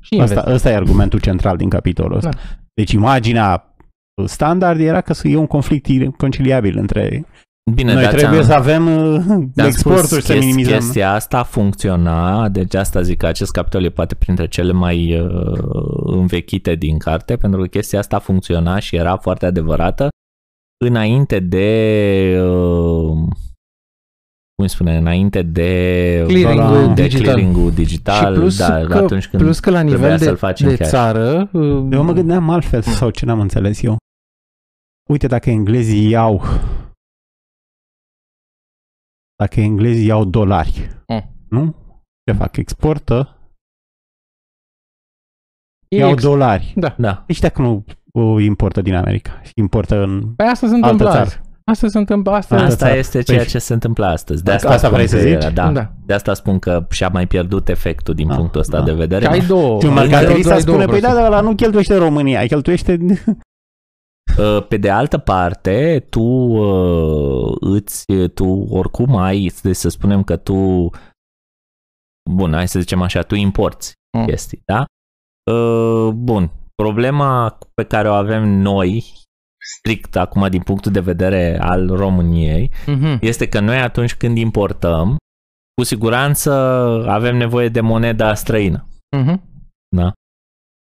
Și 0.00 0.14
invers. 0.14 0.30
Asta, 0.36 0.52
ăsta 0.52 0.70
e 0.70 0.74
argumentul 0.74 1.20
central 1.20 1.56
din 1.56 1.68
capitolul 1.68 2.16
ăsta. 2.16 2.30
Da. 2.30 2.38
Deci 2.74 2.92
imaginea 2.92 3.74
standard 4.24 4.80
era 4.80 5.00
că 5.00 5.12
să 5.12 5.28
e 5.28 5.36
un 5.36 5.46
conflict 5.46 5.86
irreconciliabil 5.86 6.78
între... 6.78 7.24
Bine, 7.74 7.92
Noi 7.92 8.02
dar 8.02 8.14
trebuie 8.14 8.42
ți-am- 8.42 8.62
să 8.64 8.70
avem 8.70 8.86
uh, 8.86 9.20
ți-am 9.54 9.66
exporturi 9.66 10.06
spus, 10.06 10.24
să 10.24 10.32
chesti- 10.32 10.38
minimizăm. 10.44 10.72
Chestia 10.78 11.12
asta 11.12 11.42
funcționa, 11.42 12.48
deci 12.48 12.74
asta 12.74 13.02
zic 13.02 13.18
că 13.18 13.26
acest 13.26 13.50
capitol 13.50 13.84
e 13.84 13.90
poate 13.90 14.14
printre 14.14 14.48
cele 14.48 14.72
mai 14.72 15.20
uh, 15.20 15.58
învechite 16.04 16.74
din 16.74 16.98
carte, 16.98 17.36
pentru 17.36 17.60
că 17.60 17.66
chestia 17.66 17.98
asta 17.98 18.18
funcționa 18.18 18.78
și 18.78 18.96
era 18.96 19.16
foarte 19.16 19.46
adevărată 19.46 20.08
înainte 20.84 21.38
de 21.38 22.38
uh, 22.40 23.08
cum 24.54 24.62
îi 24.64 24.68
spune, 24.68 24.96
înainte 24.96 25.42
de 25.42 26.24
Clearing-ul 26.26 26.94
de 26.94 27.02
digital. 27.02 27.22
clearing-ul 27.34 27.70
digital, 27.72 28.32
și 28.34 28.40
plus, 28.40 28.58
da, 28.58 28.80
că, 28.80 28.94
atunci 28.96 29.26
când 29.28 29.42
plus 29.42 29.58
că 29.60 29.70
la 29.70 29.78
trebuia 29.78 29.98
nivel 30.00 30.18
de, 30.18 30.24
să-l 30.24 30.36
faci 30.36 30.60
în 30.60 30.68
de 30.68 30.76
cash. 30.76 30.90
țară, 30.90 31.48
uh, 31.52 31.86
Eu 31.90 32.02
mă 32.02 32.12
gândeam 32.12 32.50
altfel 32.50 32.82
sau 32.82 33.10
ce 33.10 33.24
n-am 33.24 33.40
înțeles 33.40 33.82
eu. 33.82 33.96
Uite, 35.10 35.26
dacă 35.26 35.50
englezii 35.50 36.08
iau 36.08 36.42
dacă 39.36 39.60
englezii 39.60 40.06
iau 40.06 40.24
dolari, 40.24 40.90
Mm. 41.08 41.24
nu? 41.48 41.74
Ce 42.30 42.36
fac? 42.36 42.56
Exportă, 42.56 43.36
e 45.88 45.96
iau 45.96 46.10
ex- 46.10 46.22
dolari. 46.22 46.72
Da. 46.76 46.94
Da. 46.98 47.24
Deci 47.26 47.38
dacă 47.40 47.62
nu 47.62 47.84
o 48.12 48.40
importă 48.40 48.80
din 48.82 48.94
America 48.94 49.40
și 49.42 49.52
importă 49.54 50.02
în 50.02 50.34
Păi 50.34 50.46
asta 50.46 50.66
se 50.66 50.74
altă 50.74 50.86
întâmplă 50.86 51.10
țară. 51.10 51.20
azi. 51.24 51.40
Asta 51.64 51.88
se 51.88 51.98
întâmplă, 51.98 52.30
asta, 52.32 52.54
Altă 52.54 52.66
Asta 52.66 52.84
țară. 52.86 52.98
este 52.98 53.12
Păi 53.16 53.24
ceea 53.24 53.42
și- 53.42 53.48
ce 53.50 53.58
se 53.58 53.72
întâmplă 53.72 54.06
astăzi. 54.06 54.42
De 54.42 54.50
Asta 54.52 54.68
asta, 54.68 54.86
spun 54.86 54.92
vrei 54.96 55.08
să 55.08 55.16
că 55.16 55.22
zici? 55.22 55.32
era- 55.32 55.50
Da. 55.50 55.72
Da. 55.72 55.92
De 56.06 56.12
asta 56.14 56.34
spun 56.34 56.58
că 56.58 56.86
și-a 56.90 57.08
mai 57.08 57.26
pierdut 57.26 57.68
efectul 57.68 58.14
din 58.14 58.28
Da, 58.28 58.34
punctul 58.36 58.60
ăsta 58.60 58.78
da. 58.78 58.84
de 58.84 58.92
vedere. 58.92 59.24
Că 59.26 59.30
ai 59.30 59.46
două. 59.46 59.80
Și 59.80 59.86
un 59.86 59.96
ai 59.96 60.06
mercantilist 60.06 60.42
două- 60.42 60.54
ar 60.54 60.60
spune, 60.60 60.76
ai 60.76 60.86
două 60.86 60.90
păi 60.92 61.00
da, 61.00 61.08
prostii. 61.08 61.22
dar 61.30 61.32
ăla 61.32 61.40
nu 61.48 61.54
cheltuiește 61.54 61.92
în 61.94 62.00
România, 62.00 62.46
cheltuiește... 62.46 62.98
Uh, 64.38 64.66
Pe 64.68 64.76
de 64.76 64.90
altă 64.90 65.18
parte, 65.18 66.06
tu 66.10 66.20
uh, 66.22 67.56
îți, 67.60 68.04
tu 68.34 68.46
oricum 68.70 69.16
ai, 69.16 69.52
deci 69.62 69.76
să 69.76 69.88
spunem 69.88 70.22
că 70.22 70.36
tu, 70.36 70.90
bun, 72.30 72.52
hai 72.52 72.68
să 72.68 72.78
zicem 72.80 73.02
așa, 73.02 73.22
tu 73.22 73.34
importi 73.34 73.92
Mm. 74.18 74.26
chestii, 74.26 74.62
da? 74.64 74.84
Uh, 75.52 76.12
Bun, 76.14 76.50
problema 76.82 77.58
pe 77.74 77.84
care 77.84 78.08
o 78.08 78.12
avem 78.12 78.48
noi, 78.48 79.04
strict 79.78 80.16
acum 80.16 80.48
din 80.48 80.62
punctul 80.62 80.92
de 80.92 81.00
vedere 81.00 81.58
al 81.60 81.86
României, 81.88 82.70
Mhm. 82.86 83.18
este 83.20 83.48
că 83.48 83.60
noi 83.60 83.76
atunci 83.80 84.14
când 84.14 84.36
importăm, 84.38 85.16
cu 85.80 85.84
siguranță 85.84 86.50
avem 87.08 87.36
nevoie 87.36 87.68
de 87.68 87.80
moneda 87.80 88.34
străină. 88.34 88.88
Uh-huh. 89.16 89.36
Da? 89.96 90.12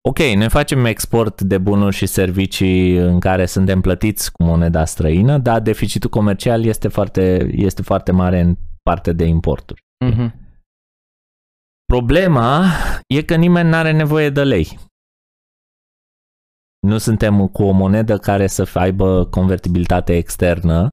Ok, 0.09 0.19
noi 0.19 0.49
facem 0.49 0.85
export 0.85 1.41
de 1.41 1.59
bunuri 1.59 1.97
și 1.97 2.07
servicii 2.07 2.97
în 2.97 3.21
care 3.21 3.47
suntem 3.47 3.81
plătiți 3.81 4.33
cu 4.33 4.43
moneda 4.43 4.85
străină, 4.85 5.39
dar 5.39 5.61
deficitul 5.61 6.11
comercial 6.11 6.65
este 6.65 6.89
foarte, 6.89 7.49
este 7.53 7.83
foarte 7.83 8.13
mare 8.13 8.41
în 8.41 8.57
parte 8.83 9.13
de 9.13 9.25
importuri. 9.25 9.81
Uh-huh. 10.05 10.31
Problema 11.85 12.65
e 13.07 13.23
că 13.23 13.35
nimeni 13.35 13.69
nu 13.69 13.75
are 13.75 13.93
nevoie 13.93 14.31
de 14.31 14.43
lei. 14.45 14.79
Nu 16.87 16.99
suntem 16.99 17.49
cu 17.49 17.63
o 17.63 17.71
monedă 17.71 18.19
care 18.19 18.47
să 18.47 18.71
aibă 18.75 19.25
convertibilitate 19.25 20.17
externă 20.17 20.89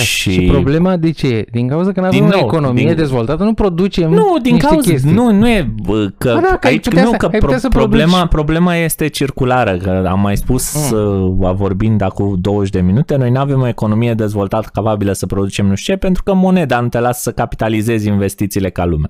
și... 0.00 0.30
și 0.30 0.40
problema 0.50 0.96
de 0.96 1.10
ce 1.10 1.26
e? 1.26 1.44
Din 1.50 1.68
cauza 1.68 1.92
că 1.92 2.00
nu 2.00 2.06
avem 2.06 2.24
o 2.24 2.38
economie 2.38 2.86
din... 2.86 2.96
dezvoltată, 2.96 3.44
nu 3.44 3.54
producem 3.54 4.10
Nu, 4.10 4.36
din 4.42 4.52
niște 4.52 4.68
cauza, 4.68 4.90
chestii. 4.90 5.12
nu, 5.12 5.32
nu 5.32 5.48
e 5.48 5.72
bă, 5.86 6.12
că, 6.18 6.32
Ba 6.34 6.40
da, 6.40 6.56
că 6.56 6.66
ai 6.66 6.72
aici 6.72 6.88
putea 6.88 7.02
nu 7.04 7.10
să- 7.10 7.16
că 7.16 7.24
ai 7.24 7.30
pro, 7.30 7.40
putea 7.40 7.58
să 7.58 7.68
problema, 7.68 8.10
produci. 8.12 8.28
problema 8.30 8.74
este 8.74 9.06
circulară, 9.08 9.76
că 9.76 10.06
am 10.08 10.20
mai 10.20 10.36
spus 10.36 10.90
Mm. 10.92 10.98
mm. 11.40 11.54
vorbind 11.56 12.00
acum 12.00 12.36
20 12.40 12.70
de 12.72 12.80
minute, 12.80 13.16
noi 13.16 13.30
nu 13.30 13.38
avem 13.40 13.60
o 13.60 13.66
economie 13.68 14.14
dezvoltată 14.14 14.68
capabilă 14.72 15.12
să 15.12 15.26
producem 15.26 15.66
nu 15.66 15.74
știu 15.74 15.92
ce, 15.92 15.98
pentru 15.98 16.22
că 16.22 16.34
moneda 16.34 16.80
nu 16.80 16.88
te 16.88 16.98
lasă 16.98 17.20
să 17.22 17.32
capitalizezi 17.32 18.08
investițiile 18.08 18.70
ca 18.70 18.84
lume. 18.84 19.08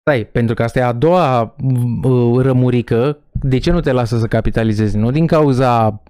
Stai, 0.00 0.24
pentru 0.24 0.54
că 0.54 0.62
asta 0.62 0.78
e 0.78 0.82
a 0.84 0.92
doua 0.92 1.54
uh, 2.02 2.40
rămurică. 2.42 3.18
De 3.32 3.58
ce 3.58 3.70
nu 3.70 3.80
te 3.80 3.92
lasă 3.92 4.18
să 4.18 4.26
capitalizezi? 4.26 4.96
Nu 4.96 5.10
din 5.10 5.26
cauza 5.26 6.02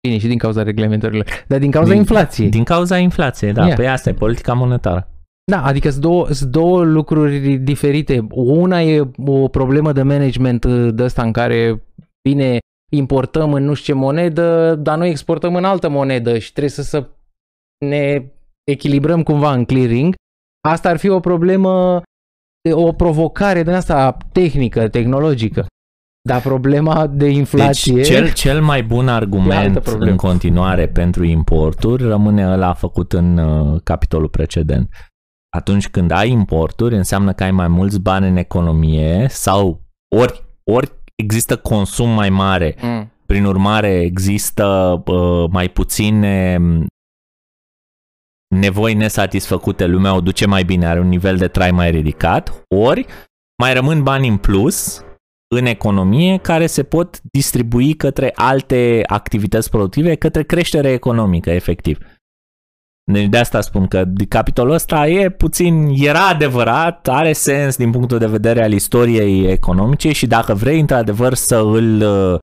Bine, 0.00 0.18
și 0.18 0.26
din 0.26 0.38
cauza 0.38 0.62
reglementărilor, 0.62 1.26
dar 1.46 1.58
din 1.58 1.70
cauza 1.70 1.90
Din- 1.90 1.98
inflației. 1.98 2.48
Din 2.48 2.64
cauza 2.64 2.98
inflației, 2.98 3.52
da, 3.52 3.60
Ia. 3.60 3.66
yeah. 3.66 3.78
pe 3.78 3.86
asta 3.86 4.10
e 4.10 4.12
politica 4.12 4.52
monetară. 4.52 5.08
Da, 5.50 5.64
adică 5.64 5.90
sunt 5.90 6.02
două, 6.02 6.28
sunt 6.32 6.50
două 6.50 6.84
lucruri 6.84 7.56
diferite. 7.56 8.26
Una 8.30 8.82
e 8.82 9.10
o 9.26 9.48
problemă 9.48 9.92
de 9.92 10.02
management 10.02 10.64
uh, 10.64 10.94
de 10.94 11.02
ăsta 11.02 11.22
în 11.22 11.32
care, 11.32 11.82
bine, 12.28 12.58
importăm 12.90 13.52
în 13.52 13.64
nu 13.64 13.74
știu 13.74 13.94
ce 13.94 13.98
monedă, 13.98 14.74
dar 14.74 14.98
noi 14.98 15.08
exportăm 15.08 15.56
în 15.56 15.64
altă 15.64 15.88
monedă 15.88 16.38
și 16.38 16.50
trebuie 16.50 16.70
să, 16.70 16.82
să 16.82 17.08
ne 17.86 18.32
echilibrăm 18.64 19.22
cumva 19.22 19.52
în 19.52 19.64
clearing. 19.64 20.14
Asta 20.68 20.88
ar 20.88 20.96
fi 20.96 21.08
o 21.08 21.20
problemă, 21.20 22.02
o 22.72 22.92
provocare 22.92 23.62
din 23.62 23.72
asta 23.72 24.16
tehnică, 24.32 24.88
tehnologică. 24.88 25.66
Dar 26.22 26.40
problema 26.40 27.06
de 27.06 27.28
inflație... 27.28 27.94
Deci 27.94 28.06
cel, 28.06 28.32
cel 28.32 28.62
mai 28.62 28.82
bun 28.82 29.08
argument 29.08 29.78
problemă. 29.78 30.10
în 30.10 30.16
continuare 30.16 30.88
pentru 30.88 31.24
importuri 31.24 32.02
rămâne 32.02 32.46
ăla 32.46 32.72
făcut 32.72 33.12
în 33.12 33.38
uh, 33.38 33.80
capitolul 33.84 34.28
precedent. 34.28 34.90
Atunci 35.56 35.88
când 35.88 36.10
ai 36.10 36.30
importuri, 36.30 36.94
înseamnă 36.96 37.32
că 37.32 37.44
ai 37.44 37.50
mai 37.50 37.68
mulți 37.68 38.00
bani 38.00 38.28
în 38.28 38.36
economie 38.36 39.26
sau 39.28 39.82
ori, 40.16 40.44
ori 40.70 40.90
există 41.14 41.56
consum 41.56 42.08
mai 42.10 42.30
mare, 42.30 42.76
Mm. 42.82 43.12
prin 43.26 43.44
urmare 43.44 44.00
există 44.00 44.66
uh, 45.06 45.50
mai 45.50 45.68
puține 45.68 46.56
mm, 46.58 46.86
nevoi 48.54 48.94
nesatisfăcute, 48.94 49.86
lumea 49.86 50.14
o 50.14 50.20
duce 50.20 50.46
mai 50.46 50.64
bine, 50.64 50.86
are 50.86 51.00
un 51.00 51.08
nivel 51.08 51.36
de 51.36 51.48
trai 51.48 51.70
mai 51.70 51.90
ridicat, 51.90 52.62
ori 52.74 53.06
mai 53.62 53.74
rămân 53.74 54.02
bani 54.02 54.28
în 54.28 54.36
plus 54.36 55.02
în 55.54 55.66
economie 55.66 56.38
care 56.38 56.66
se 56.66 56.82
pot 56.82 57.20
distribui 57.22 57.94
către 57.94 58.32
alte 58.34 59.02
activități 59.06 59.70
productive, 59.70 60.14
către 60.14 60.42
creștere 60.42 60.92
economică, 60.92 61.50
efectiv. 61.50 61.98
Deci 63.12 63.26
de 63.26 63.38
asta 63.38 63.60
spun 63.60 63.86
că 63.86 64.04
de 64.04 64.24
capitolul 64.24 64.72
ăsta 64.72 65.08
e 65.08 65.30
puțin, 65.30 65.88
era 65.96 66.28
adevărat, 66.28 67.08
are 67.08 67.32
sens 67.32 67.76
din 67.76 67.90
punctul 67.90 68.18
de 68.18 68.26
vedere 68.26 68.62
al 68.62 68.72
istoriei 68.72 69.50
economice 69.50 70.12
și 70.12 70.26
dacă 70.26 70.54
vrei 70.54 70.80
într-adevăr 70.80 71.34
să 71.34 71.56
îl 71.56 72.00
uh, 72.02 72.38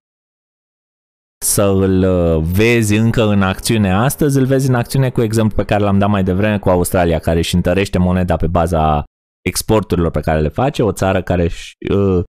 să 1.46 1.64
îl 1.64 2.04
uh, 2.04 2.44
vezi 2.52 2.96
încă 2.96 3.24
în 3.24 3.42
acțiune 3.42 3.94
astăzi, 3.94 4.38
îl 4.38 4.46
vezi 4.46 4.68
în 4.70 4.76
acțiune 4.76 5.10
cu 5.10 5.22
exemplu 5.22 5.56
pe 5.56 5.66
care 5.66 5.84
l-am 5.84 6.00
dat 6.00 6.10
mai 6.10 6.24
devreme 6.24 6.60
cu 6.60 6.70
Australia, 6.70 7.20
care 7.20 7.38
își 7.38 7.56
întărește 7.56 7.98
moneda 7.98 8.36
pe 8.36 8.48
baza 8.48 9.04
exporturilor 9.42 10.12
pe 10.12 10.20
care 10.20 10.40
le 10.40 10.50
face, 10.50 10.84
o 10.84 10.92
țară 10.92 11.22
care 11.22 11.44
își, 11.44 11.72
uh, 11.94 12.24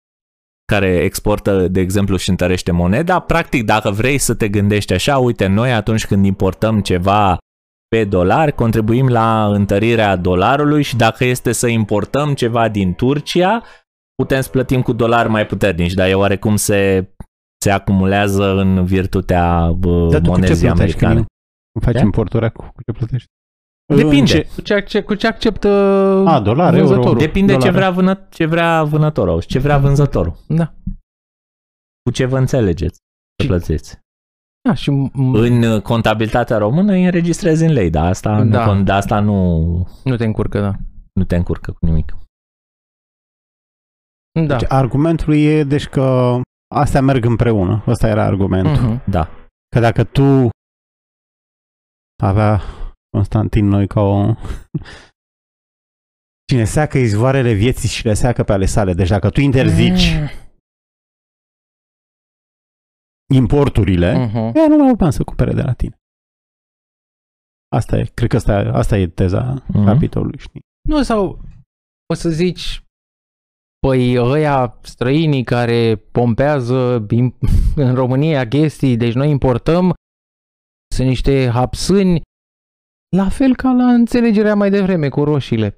care 0.65 0.87
exportă, 0.87 1.67
de 1.67 1.79
exemplu, 1.79 2.15
și 2.15 2.29
întărește 2.29 2.71
moneda. 2.71 3.19
Practic, 3.19 3.63
dacă 3.63 3.91
vrei 3.91 4.17
să 4.17 4.33
te 4.33 4.49
gândești 4.49 4.93
așa, 4.93 5.17
uite, 5.17 5.47
noi 5.47 5.73
atunci 5.73 6.05
când 6.05 6.25
importăm 6.25 6.81
ceva 6.81 7.37
pe 7.87 8.03
dolar, 8.05 8.51
contribuim 8.51 9.07
la 9.07 9.45
întărirea 9.45 10.15
dolarului 10.15 10.83
și 10.83 10.95
dacă 10.95 11.23
este 11.25 11.51
să 11.51 11.67
importăm 11.67 12.33
ceva 12.33 12.69
din 12.69 12.93
Turcia, 12.93 13.63
putem 14.15 14.41
să 14.41 14.49
plătim 14.49 14.81
cu 14.81 14.93
dolari 14.93 15.29
mai 15.29 15.45
puternici, 15.45 15.93
dar 15.93 16.07
e 16.07 16.13
oarecum 16.13 16.55
se, 16.55 17.09
se 17.63 17.71
acumulează 17.71 18.51
în 18.51 18.85
virtutea 18.85 19.71
bă, 19.71 20.07
Dar 20.11 20.21
tu 20.21 20.29
cu 20.29 20.35
ce 20.35 20.41
monezii 20.41 20.67
plătești 20.67 20.97
când 20.97 21.11
americane. 21.11 21.25
faci 21.81 21.93
Da? 21.93 21.99
importuri 21.99 22.51
cu 22.51 22.61
cu 22.61 22.81
ce 22.85 22.91
plătești? 22.91 23.29
Depinde. 23.93 24.19
În 24.19 24.25
ce- 24.25 24.47
Cu 24.55 24.61
ce, 24.61 24.73
acce- 24.73 25.01
cu 25.03 25.13
ce 25.15 25.27
acceptă 25.27 25.67
A, 26.27 26.39
dolar, 26.39 26.73
euro. 26.73 26.87
vânzătorul. 26.87 27.17
Depinde 27.19 27.51
ce 27.51 27.57
dolare. 27.57 27.75
vrea, 27.77 27.91
vână, 27.91 28.27
ce 28.29 28.45
vrea 28.45 28.83
vânătorul 28.83 29.41
și 29.41 29.47
ce 29.47 29.59
vrea 29.59 29.77
vânzătorul. 29.77 30.37
Da. 30.47 30.73
Cu 32.03 32.11
ce 32.11 32.25
vă 32.25 32.37
înțelegeți 32.37 32.95
să 32.95 33.41
Și- 33.43 33.47
plătiți. 33.47 33.99
Da, 34.67 34.73
și 34.73 34.89
m- 34.91 35.11
În 35.33 35.61
uh, 35.63 35.81
contabilitatea 35.81 36.57
română 36.57 36.91
îi 36.91 37.05
înregistrezi 37.05 37.63
în 37.65 37.71
lei, 37.71 37.89
dar 37.89 38.05
asta, 38.05 38.43
Da. 38.43 38.73
nu, 38.73 38.83
de 38.83 38.91
asta 38.91 39.19
nu, 39.19 39.59
nu 40.03 40.15
te 40.15 40.25
încurcă, 40.25 40.59
da. 40.61 40.71
nu 41.13 41.23
te 41.23 41.35
încurcă 41.35 41.71
cu 41.71 41.85
nimic. 41.85 42.17
Da. 44.47 44.57
Deci 44.57 44.71
argumentul 44.71 45.35
e 45.35 45.63
deci 45.63 45.87
că 45.87 46.35
astea 46.75 47.01
merg 47.01 47.25
împreună. 47.25 47.83
Ăsta 47.87 48.07
era 48.07 48.23
argumentul. 48.23 48.83
Mhm. 48.83 49.09
Da. 49.09 49.29
Că 49.75 49.79
dacă 49.79 50.03
tu 50.03 50.49
avea 52.23 52.61
Constantin 53.15 53.65
noi 53.65 53.87
ca 53.87 54.01
o... 54.01 54.33
Cine 56.47 56.63
seacă 56.65 56.97
izvoarele 56.97 57.53
vieții 57.53 57.89
și 57.89 58.05
le 58.05 58.13
seacă 58.13 58.43
pe 58.43 58.53
ale 58.53 58.65
sale. 58.65 58.93
Deci 58.93 59.07
dacă 59.07 59.29
tu 59.29 59.39
interzici 59.41 60.13
Mm. 60.15 60.29
importurile, 63.35 64.25
Mhm. 64.25 64.35
ea 64.57 64.67
nu 64.67 64.75
mai 64.77 64.87
au 64.87 64.95
bani 64.95 65.13
să 65.13 65.23
cumpere 65.23 65.53
de 65.53 65.61
la 65.61 65.73
tine. 65.73 65.97
Asta 67.75 67.97
e, 67.97 68.03
cred 68.13 68.29
că 68.29 68.35
asta, 68.35 68.53
asta 68.73 68.97
e 68.97 69.07
teza 69.07 69.63
Mhm. 69.67 69.85
capitolului, 69.85 70.39
știi? 70.39 70.61
Nu, 70.89 71.03
sau 71.03 71.39
o 72.09 72.13
să 72.13 72.29
zici, 72.29 72.83
păi 73.87 74.17
ăia 74.17 74.79
străinii 74.83 75.43
care 75.43 75.95
pompează 75.95 77.05
im- 77.15 77.37
în 77.85 77.95
România 77.95 78.47
chestii, 78.47 78.97
deci 78.97 79.13
noi 79.13 79.29
importăm, 79.29 79.93
sunt 80.95 81.07
niște 81.07 81.49
hapsâni, 81.49 82.21
la 83.15 83.29
fel 83.29 83.55
ca 83.55 83.71
la 83.71 83.91
înțelegerea 83.91 84.55
mai 84.55 84.69
devreme 84.69 85.09
cu 85.09 85.23
roșiile. 85.23 85.77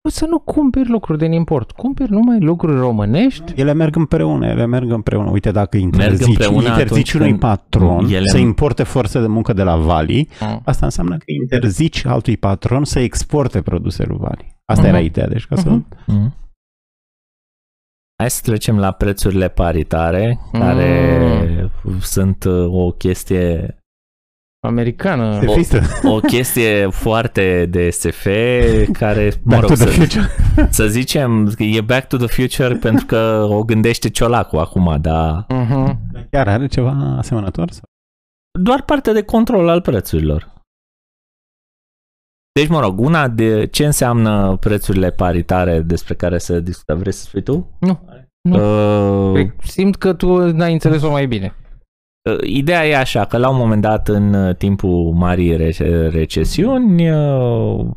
Poți 0.00 0.16
să 0.16 0.26
nu 0.26 0.38
cumperi 0.38 0.88
lucruri 0.88 1.18
din 1.18 1.32
import, 1.32 1.70
cumperi 1.70 2.10
numai 2.10 2.40
lucruri 2.40 2.78
românești. 2.78 3.52
Ele 3.56 3.72
merg 3.72 3.96
împreună, 3.96 4.46
ele 4.46 4.66
merg 4.66 4.90
împreună. 4.90 5.30
Uite, 5.30 5.50
dacă 5.50 5.76
interzici, 5.76 6.26
împreună 6.28 6.68
interzici 6.68 6.90
atunci 6.90 7.12
unui 7.12 7.28
când 7.28 7.40
patron 7.40 8.04
ele- 8.04 8.26
să 8.26 8.38
importe 8.38 8.82
forțe 8.82 9.20
de 9.20 9.26
muncă 9.26 9.52
de 9.52 9.62
la 9.62 9.76
Vali, 9.76 10.28
Mm. 10.40 10.60
asta 10.64 10.84
înseamnă 10.84 11.16
că 11.16 11.24
interzici 11.42 12.04
altui 12.04 12.36
patron 12.36 12.84
să 12.84 12.98
exporte 13.00 13.62
produse 13.62 14.04
lui 14.04 14.16
Vali. 14.20 14.56
Asta 14.64 14.82
Mhm. 14.84 14.92
era 14.94 15.00
ideea, 15.00 15.28
deci 15.28 15.46
ca 15.46 15.56
să... 15.56 15.68
Mhm. 15.70 15.86
Mm. 16.06 16.34
Hai 18.18 18.30
să 18.30 18.40
trecem 18.42 18.78
la 18.78 18.90
prețurile 18.92 19.48
paritare, 19.48 20.38
Mm. 20.52 20.60
care 20.60 21.70
sunt 22.00 22.44
uh, 22.44 22.66
o 22.72 22.90
chestie 22.90 23.76
Americană. 24.64 25.38
Se 25.40 25.46
fistă. 25.46 25.80
o 26.02 26.18
chestie 26.20 26.86
foarte 26.90 27.66
de 27.70 27.90
SF 27.90 28.24
care, 28.92 29.32
mă 29.42 29.50
Back 29.56 29.60
rog, 29.60 29.70
to 29.70 29.84
the 29.84 29.92
să, 29.92 30.00
future. 30.00 30.26
să 30.70 30.86
zicem, 30.86 31.52
că 31.56 31.62
e 31.62 31.80
Back 31.80 32.08
to 32.08 32.16
the 32.16 32.26
Future 32.26 32.74
pentru 32.74 33.06
că 33.06 33.46
o 33.50 33.62
gândește 33.64 34.08
Ciolacu 34.10 34.56
acum, 34.56 34.98
dar 35.00 35.44
Mhm. 35.48 35.98
Chiar 36.30 36.48
are 36.48 36.66
ceva 36.66 37.14
asemănător? 37.18 37.70
Sau? 37.70 37.82
doar 38.60 38.82
partea 38.82 39.12
de 39.12 39.22
control 39.22 39.68
al 39.68 39.80
prețurilor. 39.80 40.52
Deci, 42.60 42.68
mă 42.68 42.80
rog, 42.80 43.00
una 43.00 43.28
de 43.28 43.66
ce 43.66 43.84
înseamnă 43.84 44.56
prețurile 44.60 45.10
paritare 45.10 45.80
despre 45.80 46.14
care 46.14 46.38
se 46.38 46.60
discută, 46.60 46.94
vrei 46.94 47.12
să 47.12 47.24
spui 47.24 47.42
tu? 47.42 47.76
Nu. 47.80 48.00
Nu. 48.48 48.56
Uh, 49.28 49.32
Cred- 49.34 49.54
Simt 49.62 49.96
că 49.96 50.12
tu 50.12 50.52
n-ai 50.52 50.72
înțeles-o 50.72 51.10
mai 51.10 51.26
bine. 51.26 51.54
Uh, 52.30 52.38
Ideea 52.42 52.86
e 52.86 52.96
așa, 52.96 53.24
că 53.24 53.38
la 53.38 53.48
un 53.48 53.56
moment 53.56 53.82
dat 53.82 54.08
în 54.08 54.34
uh, 54.34 54.56
timpul 54.56 55.12
marii 55.12 55.56
rece- 55.56 56.08
recesiuni 56.08 57.10
uh, 57.10 57.90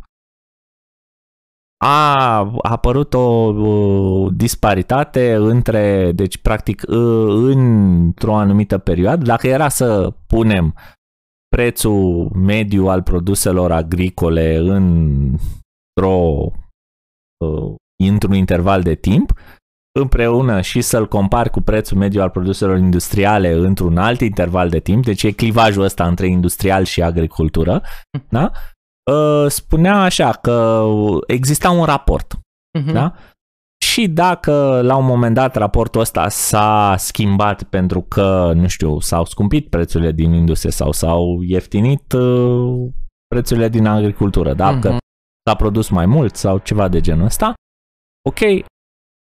a 1.77 2.39
apărut 2.61 3.13
o 3.13 3.19
uh, 3.19 4.33
disparitate 4.35 5.33
între, 5.33 6.11
deci 6.11 6.37
practic 6.37 6.81
uh, 6.87 7.53
într-o 7.53 8.35
anumită 8.35 8.77
perioadă, 8.77 9.23
dacă 9.23 9.47
era 9.47 9.69
să 9.69 10.13
punem 10.27 10.75
prețul 11.47 12.31
mediu 12.35 12.87
al 12.87 13.03
produselor 13.03 13.71
agricole 13.71 14.55
într-o 14.55 16.51
într-un 18.03 18.33
interval 18.33 18.81
de 18.81 18.95
timp, 18.95 19.33
împreună 20.01 20.61
și 20.61 20.81
să-l 20.81 21.07
compari 21.07 21.49
cu 21.49 21.61
prețul 21.61 21.97
mediu 21.97 22.21
al 22.21 22.29
produselor 22.29 22.77
industriale 22.77 23.51
într-un 23.51 23.97
alt 23.97 24.19
interval 24.19 24.69
de 24.69 24.79
timp, 24.79 25.03
deci 25.03 25.23
e 25.23 25.31
clivajul 25.31 25.83
ăsta 25.83 26.07
între 26.07 26.27
industrial 26.27 26.83
și 26.83 27.01
agricultură, 27.01 27.81
da? 28.29 28.51
Uh, 29.11 29.45
spunea 29.49 30.01
așa 30.01 30.31
că 30.31 30.85
exista 31.27 31.69
un 31.69 31.83
raport, 31.85 32.33
Mhm. 32.79 32.91
da? 32.91 33.13
Și 33.85 34.07
dacă 34.07 34.81
la 34.83 34.95
un 34.95 35.05
moment 35.05 35.35
dat 35.35 35.55
raportul 35.55 36.01
ăsta 36.01 36.27
s-a 36.29 36.95
schimbat 36.97 37.63
pentru 37.63 38.01
că, 38.01 38.51
nu 38.55 38.67
știu, 38.67 38.99
s-au 38.99 39.25
scumpit 39.25 39.69
prețurile 39.69 40.11
din 40.11 40.33
industrie 40.33 40.71
sau 40.71 40.91
s-au 40.91 41.41
ieftinit 41.41 42.11
uh, 42.11 42.89
prețurile 43.27 43.69
din 43.69 43.85
agricultură, 43.85 44.53
da? 44.53 44.79
Că 44.79 44.87
Mhm. 44.89 44.97
s-a 45.47 45.55
produs 45.55 45.89
mai 45.89 46.05
mult 46.05 46.35
sau 46.35 46.57
ceva 46.57 46.87
de 46.87 47.01
genul 47.01 47.25
ăsta, 47.25 47.53
ok, 48.29 48.39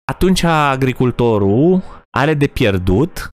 atunci 0.08 0.42
agricultorul 0.42 1.82
are 2.10 2.34
de 2.34 2.46
pierdut 2.46 3.28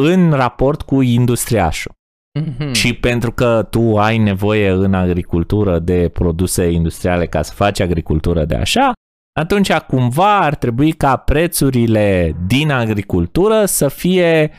în 0.00 0.32
raport 0.32 0.82
cu 0.82 1.00
industriașul. 1.00 1.92
Mhm. 2.40 2.72
Și 2.72 2.94
pentru 2.94 3.32
că 3.32 3.66
tu 3.70 3.98
ai 3.98 4.18
nevoie 4.18 4.70
în 4.70 4.94
agricultură 4.94 5.78
de 5.78 6.08
produse 6.08 6.70
industriale 6.70 7.26
ca 7.26 7.42
să 7.42 7.52
faci 7.54 7.80
agricultură 7.80 8.44
de 8.44 8.54
așa, 8.54 8.92
atunci 9.40 9.72
cumva 9.72 10.38
ar 10.38 10.54
trebui 10.54 10.92
ca 10.92 11.16
prețurile 11.16 12.36
din 12.46 12.70
agricultură 12.70 13.64
să 13.64 13.88
fie 13.88 14.50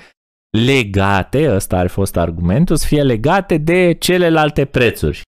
legate, 0.58 1.54
ăsta 1.54 1.78
ar 1.78 1.88
fi 1.88 1.94
fost 1.94 2.18
argumentul, 2.18 2.76
să 2.76 2.88
fie 2.88 3.04
legate 3.04 3.58
de 3.58 3.94
celelalte 3.94 4.66
prețuri. 4.66 5.22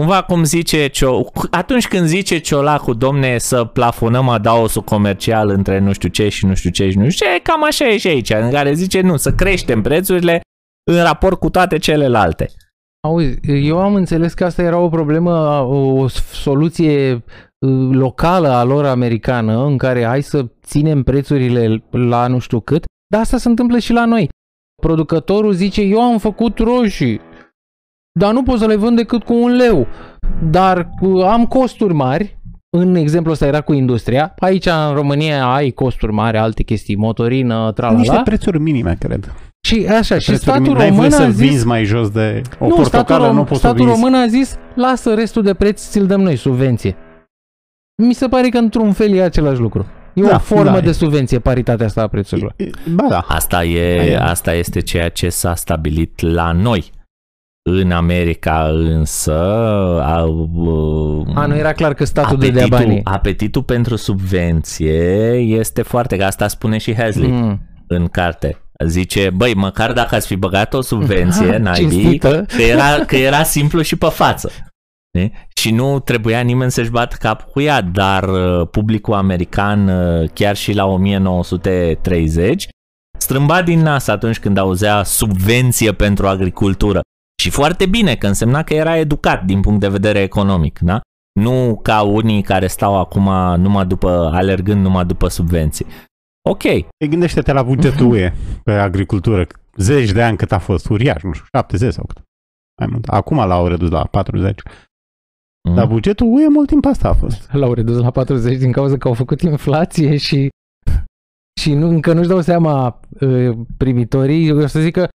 Cumva 0.00 0.22
cum 0.22 0.44
zice, 0.44 0.86
Cio, 0.86 1.24
atunci 1.50 1.88
când 1.88 2.06
zice 2.06 2.38
Ciolacu, 2.38 2.94
domne, 2.94 3.38
să 3.38 3.64
plafonăm 3.64 4.28
adaosul 4.28 4.82
comercial 4.82 5.48
între 5.48 5.78
nu 5.78 5.92
știu 5.92 6.08
ce 6.08 6.28
și 6.28 6.46
nu 6.46 6.54
știu 6.54 6.70
ce 6.70 6.90
și 6.90 6.98
nu 6.98 7.08
știu 7.08 7.26
ce, 7.26 7.40
cam 7.42 7.64
așa 7.64 7.88
e 7.88 7.98
și 7.98 8.06
aici, 8.06 8.30
în 8.30 8.50
care 8.50 8.72
zice 8.72 9.00
nu, 9.00 9.16
să 9.16 9.32
creștem 9.32 9.82
prețurile 9.82 10.40
în 10.90 11.02
raport 11.02 11.38
cu 11.38 11.50
toate 11.50 11.78
celelalte. 11.78 12.50
Auzi, 13.06 13.38
eu 13.42 13.78
am 13.78 13.94
înțeles 13.94 14.34
că 14.34 14.44
asta 14.44 14.62
era 14.62 14.78
o 14.78 14.88
problemă, 14.88 15.60
o 15.60 16.08
soluție 16.32 17.12
uh, 17.12 17.88
locală 17.90 18.48
a 18.48 18.64
lor 18.64 18.84
americană, 18.84 19.64
în 19.64 19.78
care 19.78 20.04
hai 20.04 20.22
să 20.22 20.46
ținem 20.62 21.02
prețurile 21.02 21.84
la 21.90 22.26
nu 22.26 22.38
știu 22.38 22.60
cât, 22.60 22.84
dar 23.12 23.20
asta 23.20 23.36
se 23.36 23.48
întâmplă 23.48 23.78
și 23.78 23.92
la 23.92 24.04
noi. 24.04 24.28
Producătorul 24.82 25.52
zice, 25.52 25.80
eu 25.80 26.00
am 26.00 26.18
făcut 26.18 26.58
roșii, 26.58 27.20
dar 28.12 28.32
nu 28.32 28.42
pot 28.42 28.58
să 28.58 28.66
le 28.66 28.76
vând 28.76 28.96
decât 28.96 29.22
cu 29.22 29.34
un 29.34 29.50
leu, 29.56 29.86
dar 30.50 30.90
cu- 31.00 31.18
am 31.18 31.46
costuri 31.46 31.94
mari, 31.94 32.38
în 32.76 32.94
exemplu 32.94 33.32
ăsta 33.32 33.46
era 33.46 33.60
cu 33.60 33.72
industria, 33.72 34.34
aici 34.38 34.66
în 34.66 34.94
România 34.94 35.44
ai 35.52 35.70
costuri 35.70 36.12
mari, 36.12 36.38
alte 36.38 36.62
chestii, 36.62 36.96
motorină, 36.96 37.54
Niște 37.58 37.72
tralala, 37.80 38.22
prețuri 38.22 38.58
minime, 38.60 38.96
cred. 38.98 39.34
și 39.66 39.86
așa, 39.88 40.18
și 40.18 40.26
Prețuri 40.26 40.36
statul 40.36 40.60
minime. 40.62 40.78
N-ai 40.78 40.88
român 40.88 41.08
voie 41.08 41.20
a 41.22 41.24
să 41.24 41.30
zis... 41.30 41.48
vinzi 41.48 41.66
mai 41.66 41.84
jos 41.84 42.10
de 42.10 42.42
o 42.58 42.66
nu, 42.66 42.70
statul, 42.74 42.90
portocală, 42.90 43.28
rom- 43.28 43.32
nu 43.34 43.44
poți 43.44 43.60
să 43.60 43.66
statul 43.66 43.84
vinzi. 43.86 44.00
român 44.02 44.20
a 44.20 44.26
zis, 44.26 44.56
lasă 44.74 45.14
restul 45.14 45.42
de 45.42 45.54
preț, 45.54 45.88
ți-l 45.88 46.06
dăm 46.06 46.20
noi, 46.20 46.36
subvenție. 46.36 46.96
Mi 48.02 48.12
se 48.12 48.26
pare 48.28 48.48
că 48.48 48.58
într-un 48.58 48.92
fel 48.92 49.12
e 49.12 49.22
același 49.22 49.60
lucru. 49.60 49.86
E 50.14 50.22
Da, 50.22 50.34
o 50.34 50.38
formă 50.38 50.70
da, 50.70 50.80
de 50.80 50.88
e. 50.88 50.92
subvenție, 50.92 51.38
paritatea 51.38 51.86
asta 51.86 52.02
a 52.02 52.06
prețurilor. 52.06 52.54
Ba 52.94 53.06
da. 53.08 53.24
Asta, 53.28 53.64
e, 53.64 54.00
Aia. 54.00 54.24
asta 54.26 54.52
este 54.54 54.80
ceea 54.80 55.08
ce 55.08 55.28
s-a 55.28 55.54
stabilit 55.54 56.20
la 56.20 56.52
noi. 56.52 56.90
În 57.62 57.90
America 57.90 58.66
însă 58.68 59.34
a, 60.02 60.18
A, 61.34 61.46
nu 61.46 61.56
era 61.56 61.72
clar 61.72 61.94
că 61.94 62.04
statul 62.04 62.36
dădea 62.38 62.64
apetitul, 62.64 62.86
banii. 62.86 63.00
apetitul 63.04 63.62
pentru 63.62 63.96
subvenție 63.96 65.32
este 65.32 65.82
foarte, 65.82 66.16
că 66.16 66.24
asta 66.24 66.48
spune 66.48 66.78
și 66.78 66.94
Hasley 66.96 67.30
Mm. 67.30 67.60
în 67.86 68.06
carte. 68.06 68.58
Zice, 68.86 69.30
băi, 69.34 69.54
măcar 69.54 69.92
dacă 69.92 70.14
ați 70.14 70.26
fi 70.26 70.36
băgat 70.36 70.74
o 70.74 70.80
subvenție, 70.80 71.56
naibii, 71.58 71.88
Cinstită. 71.90 72.44
că 72.56 72.62
era, 72.62 73.04
că 73.06 73.16
era 73.16 73.42
simplu 73.42 73.80
și 73.82 73.96
pe 73.96 74.06
față. 74.06 74.50
Știi? 75.16 75.32
Și 75.56 75.70
nu 75.70 75.98
trebuia 75.98 76.40
nimeni 76.40 76.70
să-și 76.70 76.90
bată 76.90 77.16
cap 77.18 77.50
cu 77.50 77.60
ea, 77.60 77.80
dar 77.80 78.22
uh, 78.28 78.68
publicul 78.70 79.14
american, 79.14 79.88
uh, 79.88 80.28
chiar 80.34 80.56
și 80.56 80.72
la 80.72 80.84
1930, 80.86 82.68
strâmba 83.18 83.62
din 83.62 83.80
nas 83.80 84.06
atunci 84.06 84.38
când 84.38 84.56
auzea 84.58 85.02
subvenție 85.02 85.92
pentru 85.92 86.26
agricultură. 86.26 87.00
Și 87.40 87.50
foarte 87.50 87.86
bine, 87.86 88.14
că 88.14 88.26
însemna 88.26 88.62
că 88.62 88.74
era 88.74 88.96
educat 88.96 89.44
din 89.44 89.60
punct 89.60 89.80
de 89.80 89.88
vedere 89.88 90.22
economic, 90.22 90.78
da? 90.78 91.00
Nu 91.40 91.80
ca 91.82 92.02
unii 92.02 92.42
care 92.42 92.66
stau 92.66 92.98
acum 92.98 93.24
numai 93.60 93.86
după, 93.86 94.30
alergând 94.32 94.82
numai 94.82 95.04
după 95.04 95.28
subvenții. 95.28 95.86
Ok, 96.48 96.62
Păi 96.62 97.08
Gândește-te 97.08 97.52
la 97.52 97.62
bugetul 97.62 98.10
UE 98.12 98.32
pe 98.64 98.72
agricultură. 98.72 99.46
Zeci 99.76 100.10
de 100.10 100.22
ani 100.22 100.36
cât 100.36 100.52
a 100.52 100.58
fost 100.58 100.88
uriaș, 100.88 101.22
nu 101.22 101.32
știu, 101.32 101.46
70 101.52 101.92
sau 101.92 102.04
cât. 102.06 102.22
Mai 102.80 102.88
mult. 102.90 103.08
Acum 103.08 103.36
l-au 103.36 103.66
redus 103.66 103.90
la 103.90 104.04
40. 104.04 104.60
Mm. 105.68 105.74
Dar 105.74 105.86
bugetul 105.86 106.26
UE 106.34 106.48
mult 106.48 106.68
timp 106.68 106.84
asta 106.84 107.08
a 107.08 107.12
fost. 107.12 107.52
L-au 107.52 107.72
redus 107.72 107.98
la 107.98 108.10
40 108.10 108.58
din 108.58 108.72
cauza 108.72 108.96
că 108.96 109.08
au 109.08 109.14
făcut 109.14 109.40
inflație 109.40 110.16
și 110.16 110.48
și 111.60 111.74
nu, 111.74 111.88
încă 111.88 112.12
nu-și 112.12 112.28
dau 112.28 112.40
seama 112.40 113.00
uh, 113.20 113.58
primitorii. 113.76 114.48
Eu 114.48 114.58
o 114.58 114.66
să 114.66 114.80
zic 114.80 114.92
că 114.92 115.08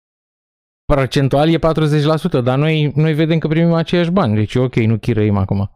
procentual 0.85 1.49
e 1.49 1.57
40%, 1.57 2.43
dar 2.43 2.57
noi, 2.57 2.91
noi 2.95 3.13
vedem 3.13 3.37
că 3.37 3.47
primim 3.47 3.73
aceiași 3.73 4.11
bani. 4.11 4.35
Deci 4.35 4.53
e 4.53 4.59
ok, 4.59 4.75
nu 4.75 4.97
chirăim 4.97 5.37
acum. 5.37 5.71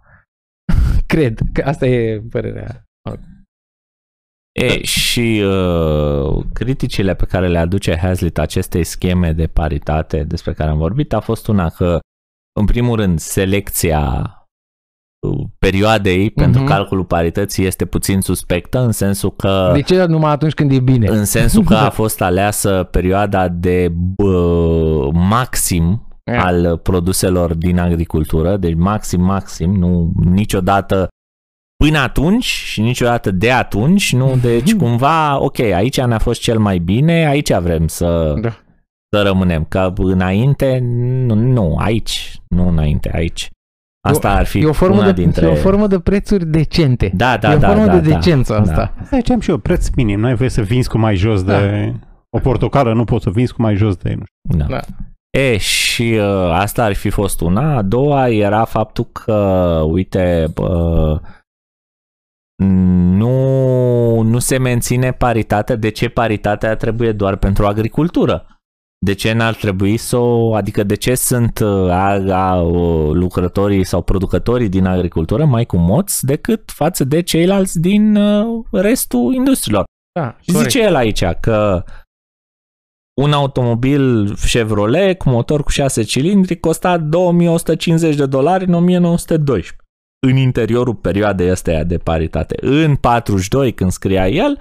Cred 1.14 1.40
că 1.54 1.62
asta 1.62 1.86
e 1.86 2.22
părerea. 2.30 2.82
E, 4.52 4.84
și 4.84 5.44
uh, 5.46 6.46
criticile 6.54 7.16
pe 7.16 7.26
care 7.26 7.48
le 7.48 7.58
aduce 7.58 7.98
Hazlitt 7.98 8.38
acestei 8.38 8.84
scheme 8.84 9.34
de 9.34 9.48
paritate 9.48 10.24
despre 10.24 10.54
care 10.54 10.70
am 10.70 10.78
vorbit 10.78 11.14
a 11.14 11.20
fost 11.20 11.48
una 11.48 11.70
că, 11.70 12.00
în 12.60 12.66
primul 12.66 12.96
rând, 12.96 13.20
selecția 13.20 14.32
uh, 15.19 15.44
perioadei 15.60 16.31
pentru 16.31 16.61
Mhm. 16.61 16.69
calculul 16.69 17.06
parității 17.06 17.65
este 17.65 17.85
puțin 17.85 18.22
suspectă 18.22 18.80
în 18.80 18.91
sensul 18.91 19.31
că 19.35 19.72
De 19.73 19.81
ce 19.81 20.06
numai 20.06 20.31
atunci 20.31 20.53
când 20.53 20.72
e 20.72 20.80
bine? 20.80 21.07
în 21.07 21.26
sensul 21.26 21.64
că 21.64 21.76
a 21.76 21.89
fost 22.02 22.22
aleasă 22.22 22.88
perioada 22.91 23.48
de 23.48 23.91
bă, 24.15 25.10
maxim 25.14 26.07
Ia. 26.31 26.44
al 26.44 26.77
produselor 26.77 27.53
din 27.53 27.80
agricultură, 27.80 28.57
deci 28.57 28.76
maxim, 28.76 29.22
maxim, 29.22 29.72
nu 29.76 30.11
niciodată 30.26 31.07
până 31.84 31.98
atunci 31.99 32.44
și 32.45 32.81
niciodată 32.81 33.31
de 33.31 33.52
atunci, 33.52 34.14
nu, 34.14 34.35
deci 34.41 34.73
cumva, 34.76 35.44
ok, 35.44 35.60
aici 35.60 36.02
ne-a 36.02 36.18
fost 36.19 36.41
cel 36.41 36.60
mai 36.60 36.77
bine, 36.77 37.27
aici 37.27 37.53
vrem 37.53 37.88
să, 37.88 38.34
Da. 38.41 38.49
să 39.15 39.22
rămânem, 39.22 39.65
că 39.69 39.94
înainte, 39.98 40.80
nu, 40.84 41.34
nu, 41.35 41.76
aici, 41.80 42.41
nu 42.48 42.68
înainte, 42.68 43.11
aici. 43.14 43.49
Asta 44.02 44.32
ar 44.32 44.45
fi 44.45 44.60
E 44.60 44.65
o 44.65 44.74
formă, 44.74 44.95
una 44.95 45.11
de, 45.11 45.22
dintre... 45.22 45.45
e 45.45 45.49
o 45.49 45.56
formă 45.56 45.88
de 45.88 45.99
prețuri 45.99 46.45
decente. 46.45 47.11
Da, 47.14 47.38
da, 47.38 47.52
e 47.52 47.56
o 47.56 47.57
da, 47.57 47.68
formă 47.68 47.86
da, 47.86 47.98
de 47.98 48.10
da, 48.10 48.15
decență 48.15 48.53
da. 48.53 48.60
asta. 48.60 48.94
Asta 49.02 49.22
ce 49.22 49.34
am 49.34 49.40
și 49.40 49.49
eu, 49.49 49.57
preț 49.57 49.90
minim. 49.90 50.19
Nu 50.19 50.26
ai 50.26 50.36
voie 50.36 50.49
să 50.49 50.61
vinzi 50.61 50.90
cu 50.90 50.98
mai 50.98 51.15
jos 51.15 51.44
de... 51.44 51.94
O 52.30 52.40
portocală 52.40 52.94
nu 52.94 53.03
poți 53.03 53.24
să 53.24 53.30
vinzi 53.30 53.53
cu 53.53 53.61
mai 53.61 53.76
jos 53.76 53.95
de... 53.95 54.15
Nu 54.15 54.24
știu. 54.26 54.65
Da. 54.65 54.65
Da. 54.65 54.80
E, 55.40 55.57
și 55.57 56.18
uh, 56.19 56.52
asta 56.52 56.84
ar 56.84 56.94
fi 56.94 57.10
fost 57.10 57.41
una. 57.41 57.76
A 57.78 57.82
doua 57.82 58.30
era 58.30 58.64
faptul 58.64 59.06
că, 59.06 59.34
uite, 59.88 60.53
uh, 60.57 61.19
nu, 62.64 64.22
nu 64.22 64.40
se 64.40 64.57
menține 64.57 65.11
paritatea. 65.11 65.76
De 65.76 65.90
ce 65.90 66.10
paritatea 66.10 66.76
trebuie 66.76 67.11
doar 67.11 67.36
pentru 67.36 67.65
agricultură? 67.65 68.57
De 69.06 69.14
ce 69.14 69.34
n-ar 69.34 69.56
trebui 69.56 69.98
să 69.98 70.18
o... 70.18 70.56
Adică 70.56 70.84
de 70.84 70.95
ce 70.95 71.15
sunt 71.15 71.60
uh, 71.60 71.90
a, 71.90 72.34
a, 72.34 72.61
uh, 72.61 73.11
lucrătorii 73.14 73.84
sau 73.84 74.02
producătorii 74.02 74.69
din 74.69 74.86
agricultură 74.86 75.45
mai 75.45 75.65
cu 75.65 75.78
moți 75.78 76.26
decât 76.26 76.72
față 76.72 77.03
de 77.03 77.22
ceilalți 77.22 77.80
din 77.80 78.15
uh, 78.15 78.65
restul 78.72 79.34
industriilor? 79.34 79.84
Da, 80.19 80.36
Și 80.41 80.52
zice 80.52 80.82
el 80.82 80.95
aici 80.95 81.24
că 81.24 81.84
un 83.22 83.32
automobil 83.32 84.36
Chevrolet 84.36 85.18
cu 85.18 85.30
motor 85.30 85.64
cu 85.64 85.69
6 85.69 86.03
cilindri 86.03 86.60
costa 86.60 86.98
2150 86.98 88.15
de 88.15 88.26
dolari 88.26 88.65
în 88.65 88.74
1912 88.74 89.76
în 90.28 90.36
interiorul 90.36 90.95
perioadei 90.95 91.49
astea 91.49 91.84
de 91.84 91.98
paritate. 91.98 92.56
În 92.61 92.95
42, 92.95 93.74
când 93.74 93.91
scria 93.91 94.28
el, 94.28 94.60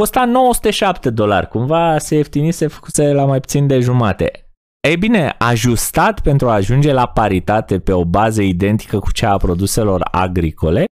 costa 0.00 0.24
907 0.24 1.10
dolari. 1.10 1.48
Cumva 1.48 1.98
se 1.98 2.14
ieftinise, 2.16 2.66
făcuse 2.66 3.12
la 3.12 3.24
mai 3.24 3.40
puțin 3.40 3.66
de 3.66 3.80
jumate. 3.80 4.30
Ei 4.88 4.96
bine, 4.96 5.34
ajustat 5.38 6.20
pentru 6.20 6.48
a 6.48 6.52
ajunge 6.52 6.92
la 6.92 7.06
paritate 7.06 7.78
pe 7.78 7.92
o 7.92 8.04
bază 8.04 8.42
identică 8.42 8.98
cu 8.98 9.12
cea 9.12 9.30
a 9.32 9.36
produselor 9.36 10.08
agricole, 10.10 10.84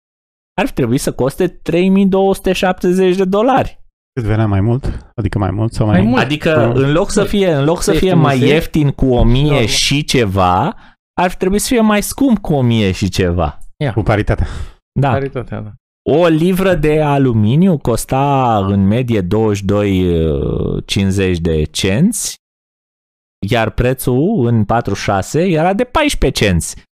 ar 0.60 0.68
trebui 0.68 0.98
să 0.98 1.12
coste 1.12 1.48
3270 1.48 3.16
de 3.16 3.24
dolari. 3.24 3.80
Cât 4.12 4.24
venea 4.28 4.46
mai 4.46 4.60
mult? 4.60 5.10
Adică 5.14 5.38
mai 5.38 5.50
mult 5.50 5.72
sau 5.72 5.86
mai, 5.86 6.00
Mai 6.00 6.08
mult. 6.08 6.22
Adică 6.22 6.72
în 6.74 6.92
loc 6.92 7.10
să 7.10 7.24
fie, 7.24 7.52
în 7.52 7.64
loc 7.64 7.82
să 7.82 7.92
fie 7.92 8.06
Ieftinise. 8.08 8.38
mai 8.38 8.48
ieftin 8.48 8.90
cu 8.90 9.06
1000 9.06 9.42
Normal. 9.42 9.66
și 9.66 10.04
ceva, 10.04 10.76
ar 11.20 11.34
trebui 11.34 11.58
să 11.58 11.66
fie 11.68 11.80
mai 11.80 12.02
scump 12.02 12.38
cu 12.38 12.52
1000 12.54 12.92
și 12.92 13.08
ceva. 13.08 13.58
Cu 13.94 14.02
paritatea. 14.02 14.46
Da. 15.00 15.08
Paritatea, 15.10 15.60
da. 15.60 15.70
O 16.10 16.26
livră 16.26 16.74
de 16.74 17.00
aluminiu 17.00 17.78
costa 17.78 18.56
în 18.66 18.86
medie 18.86 19.20
22,50 19.22 19.26
de 21.40 21.64
cenți, 21.64 22.36
iar 23.48 23.70
prețul 23.70 24.46
în 24.46 24.64
46 24.64 25.42
era 25.42 25.74
de 25.74 25.84
14 25.84 26.44
cenți. 26.44 26.82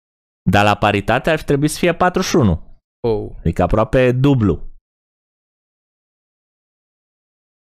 Dar 0.49 0.63
la 0.63 0.75
paritate 0.75 1.29
ar 1.29 1.37
fi 1.37 1.45
trebuit 1.45 1.69
să 1.69 1.77
fie 1.77 1.93
41. 1.93 2.79
Oh. 3.07 3.29
Adică 3.37 3.61
aproape 3.61 4.11
dublu. 4.11 4.71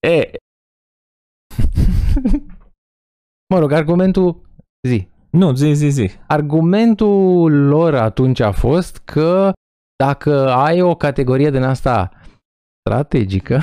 E, 0.07 0.31
Mă 3.53 3.59
rog, 3.59 3.73
argumentul 3.73 4.41
zi. 4.89 5.09
nu, 5.31 5.55
zi, 5.55 5.73
zi, 5.73 5.89
zi. 5.89 6.11
Argumentul 6.27 7.67
lor 7.67 7.95
atunci 7.95 8.41
a 8.41 8.53
fost 8.53 8.99
că 8.99 9.53
dacă 10.05 10.51
ai 10.51 10.81
o 10.81 10.94
categorie 10.94 11.51
din 11.51 11.62
asta 11.62 12.10
strategică 12.81 13.60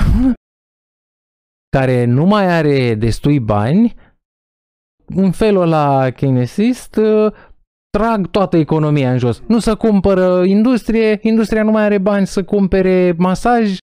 care 1.77 2.05
nu 2.05 2.26
mai 2.26 2.45
are 2.45 2.95
destui 2.95 3.39
bani, 3.39 3.95
în 5.05 5.31
felul 5.31 5.61
ăla 5.61 6.09
keynesist 6.09 6.95
uh, 6.95 7.34
trag 7.97 8.27
toată 8.27 8.57
economia 8.57 9.11
în 9.11 9.18
jos. 9.18 9.41
Nu 9.47 9.59
să 9.59 9.76
cumpără 9.76 10.43
industrie, 10.43 11.19
industria 11.22 11.64
nu 11.64 11.72
mai 11.72 11.84
are 11.84 11.97
bani 11.97 12.27
să 12.27 12.43
cumpere 12.43 13.15
masaj, 13.18 13.77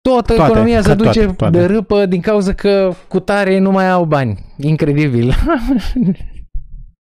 toată 0.00 0.34
Toate, 0.34 0.50
economia 0.50 0.82
se 0.82 0.88
că 0.88 0.94
duce 0.94 1.20
toate, 1.20 1.34
toate. 1.36 1.58
de 1.58 1.64
râpă 1.64 2.06
din 2.06 2.20
cauza 2.20 2.54
că 2.54 2.92
cu 3.08 3.20
tare 3.20 3.58
nu 3.58 3.70
mai 3.70 3.90
au 3.90 4.04
bani. 4.04 4.54
Incredibil. 4.56 5.32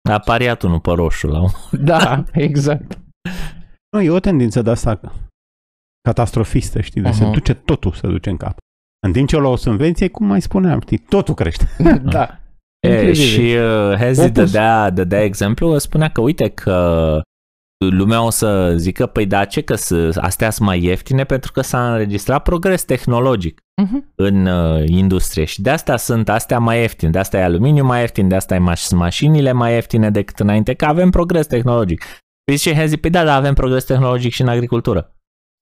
A 0.09 0.19
pariat 0.19 0.61
unul 0.61 0.79
pe 0.79 0.91
roșu 0.91 1.27
la 1.27 1.41
un... 1.41 1.49
da, 1.71 2.23
exact. 2.31 2.99
Nu, 3.95 4.01
e 4.01 4.09
o 4.09 4.19
tendință 4.19 4.61
de 4.61 4.69
asta 4.69 4.99
catastrofistă, 6.01 6.81
știi, 6.81 7.01
de 7.01 7.11
se 7.11 7.23
Mhm. 7.23 7.33
duce 7.33 7.53
totul, 7.53 7.91
se 7.91 8.07
duce 8.07 8.29
în 8.29 8.37
cap. 8.37 8.57
În 9.05 9.11
timp 9.11 9.27
ce 9.27 9.35
o 9.35 9.39
la 9.39 9.47
o 9.47 9.55
subvenție, 9.55 10.07
cum 10.07 10.25
mai 10.25 10.41
spuneam, 10.41 10.79
știi, 10.81 10.97
totul 10.97 11.33
crește. 11.33 11.67
da. 12.03 12.39
E, 12.79 12.87
Incredibil. 12.87 13.13
și 13.21 13.55
uh, 13.55 13.97
Hezi 13.97 14.19
Opus. 14.19 14.31
dădea, 14.33 14.89
dădea 14.89 15.23
exemplu, 15.23 15.77
spunea 15.77 16.09
că 16.09 16.21
uite 16.21 16.49
că 16.49 17.21
lumea 17.91 18.21
o 18.23 18.29
să 18.29 18.73
zică, 18.77 19.05
păi 19.05 19.25
da, 19.25 19.45
ce 19.45 19.61
că 19.61 19.75
s- 19.75 20.15
astea 20.15 20.49
sunt 20.49 20.67
mai 20.67 20.83
ieftine 20.83 21.23
pentru 21.23 21.51
că 21.51 21.61
s-a 21.61 21.91
înregistrat 21.91 22.43
progres 22.43 22.83
tehnologic 22.83 23.59
Mhm. 23.81 24.11
în 24.15 24.45
uh, 24.45 24.83
industrie 24.87 25.45
și 25.45 25.61
de 25.61 25.69
asta 25.69 25.97
sunt 25.97 26.29
astea 26.29 26.59
mai 26.59 26.79
ieftine, 26.79 27.11
de 27.11 27.19
asta 27.19 27.37
e 27.37 27.43
aluminiu 27.43 27.83
mai 27.85 27.99
ieftin, 27.99 28.27
de 28.27 28.35
asta 28.35 28.55
e 28.55 28.59
maș- 28.71 28.89
mașinile 28.95 29.51
mai 29.51 29.73
ieftine 29.73 30.09
decât 30.11 30.39
înainte, 30.39 30.73
că 30.73 30.85
avem 30.85 31.09
progres 31.09 31.47
tehnologic. 31.47 32.03
Păi 32.45 32.55
zice 32.55 32.75
Hezi, 32.75 32.97
păi 32.97 33.09
da, 33.09 33.23
dar 33.23 33.37
avem 33.37 33.53
progres 33.53 33.83
tehnologic 33.83 34.31
și 34.33 34.41
în 34.41 34.47
agricultură. 34.47 35.15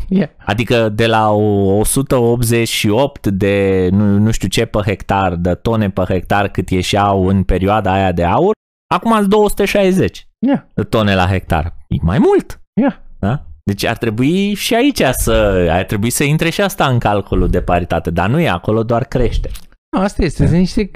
Yeah. 0.10 0.30
Adică 0.45 0.89
de 0.89 1.07
la 1.07 1.31
o 1.31 1.77
188 1.77 3.27
de 3.27 3.88
nu, 3.91 4.18
nu 4.18 4.31
știu 4.31 4.47
ce 4.47 4.65
pe 4.65 4.80
hectar, 4.85 5.35
de 5.35 5.55
tone 5.55 5.89
pe 5.89 6.03
hectar 6.07 6.47
cât 6.47 6.69
ieșeau 6.69 7.27
în 7.27 7.43
perioada 7.43 7.93
aia 7.93 8.11
de 8.11 8.23
aur, 8.23 8.51
acum 8.93 9.11
sunt 9.15 9.27
260 9.27 10.27
Yeah. 10.39 10.61
de 10.73 10.84
tone 10.84 11.15
la 11.15 11.27
hectar. 11.27 11.77
E 11.88 11.95
mai 12.01 12.18
mult. 12.18 12.61
Yeah. 12.81 12.95
Da? 13.19 13.45
Deci 13.64 13.85
ar 13.85 13.97
trebui 13.97 14.53
și 14.53 14.76
aici 14.76 15.01
să, 15.11 15.31
ar 15.69 15.84
trebui 15.84 16.10
să 16.10 16.23
intre 16.23 16.49
și 16.49 16.61
asta 16.61 16.88
în 16.88 16.99
calculul 16.99 17.49
de 17.49 17.61
paritate, 17.61 18.11
dar 18.11 18.30
nu 18.30 18.39
e 18.39 18.49
acolo, 18.49 18.84
doar 18.84 19.03
crește. 19.03 19.49
Asta 19.97 20.23
este, 20.23 20.45
sunt 20.45 20.57
niște... 20.57 20.91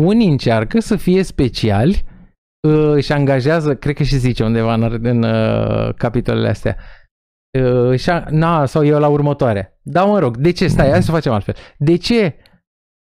Unii 0.00 0.28
încearcă 0.28 0.80
să 0.80 0.96
fie 0.96 1.22
speciali, 1.22 2.04
uh, 2.04 2.17
își 2.60 3.12
angajează, 3.12 3.76
cred 3.76 3.94
că 3.94 4.02
și 4.02 4.16
zice 4.16 4.44
undeva 4.44 4.74
în, 4.74 4.98
în 5.02 5.22
uh, 5.22 5.94
capitolele 5.94 6.48
astea, 6.48 6.76
uh, 7.58 7.88
își 7.90 8.10
a, 8.10 8.24
na, 8.30 8.66
sau 8.66 8.84
eu 8.84 8.98
la 8.98 9.08
următoare. 9.08 9.78
Da, 9.82 10.04
mă 10.04 10.18
rog, 10.18 10.36
de 10.36 10.50
ce? 10.50 10.66
Stai, 10.68 10.90
hai 10.90 11.02
să 11.02 11.10
facem 11.10 11.32
altfel. 11.32 11.54
De 11.78 11.96
ce? 11.96 12.36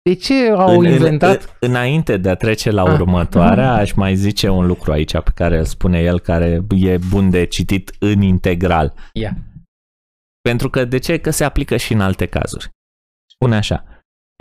De 0.09 0.13
ce 0.15 0.49
au 0.49 0.79
În- 0.79 0.85
inventat... 0.91 1.57
În, 1.59 1.69
înainte 1.69 2.17
de 2.17 2.29
a 2.29 2.35
trece 2.35 2.71
la 2.71 2.83
Ah. 2.83 2.91
următoarea, 2.93 3.73
aș 3.73 3.91
mai 3.93 4.15
zice 4.15 4.49
un 4.49 4.65
lucru 4.65 4.91
aici 4.91 5.11
pe 5.11 5.31
care 5.35 5.57
îl 5.57 5.65
spune 5.65 5.99
el, 5.99 6.19
care 6.19 6.61
e 6.75 6.97
bun 7.09 7.29
de 7.29 7.45
citit 7.45 7.95
în 7.99 8.21
integral. 8.21 8.93
Ia. 9.13 9.37
Pentru 10.41 10.69
că 10.69 10.85
de 10.85 10.97
ce? 10.97 11.17
Că 11.17 11.29
se 11.29 11.43
aplică 11.43 11.77
și 11.77 11.93
în 11.93 12.01
alte 12.01 12.25
cazuri. 12.25 12.69
Spune 13.33 13.55
așa. 13.55 13.85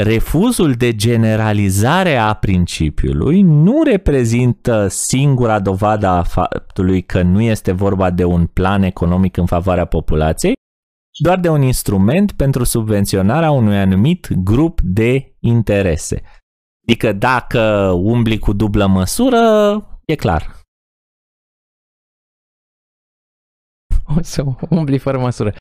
Refuzul 0.03 0.73
de 0.73 0.95
generalizare 0.95 2.17
a 2.17 2.35
principiului 2.35 3.43
nu 3.43 3.83
reprezintă 3.83 4.89
singura 4.89 5.61
dovadă 5.61 6.07
a 6.07 6.23
faptului 6.23 7.03
că 7.03 7.23
nu 7.23 7.41
este 7.41 7.73
vorba 7.73 8.11
de 8.11 8.25
un 8.25 8.47
plan 8.47 8.83
economic 8.83 9.37
în 9.37 9.47
favoarea 9.47 9.85
populației, 9.85 10.53
ci 11.11 11.19
doar 11.19 11.41
de 11.41 11.49
un 11.49 11.63
instrument 11.63 12.33
pentru 12.33 12.65
subvenționarea 12.65 13.51
unui 13.51 13.79
anumit 13.79 14.33
grup 14.33 14.81
de 14.81 15.37
interese. 15.39 16.23
Adică 16.87 17.13
dacă 17.13 17.91
umbli 17.91 18.39
cu 18.39 18.53
dublă 18.53 18.87
măsură, 18.87 19.41
e 20.05 20.15
clar. 20.15 20.61
O 24.17 24.23
să 24.23 24.45
umbli 24.71 24.99
fără 24.99 25.19
măsură. 25.19 25.55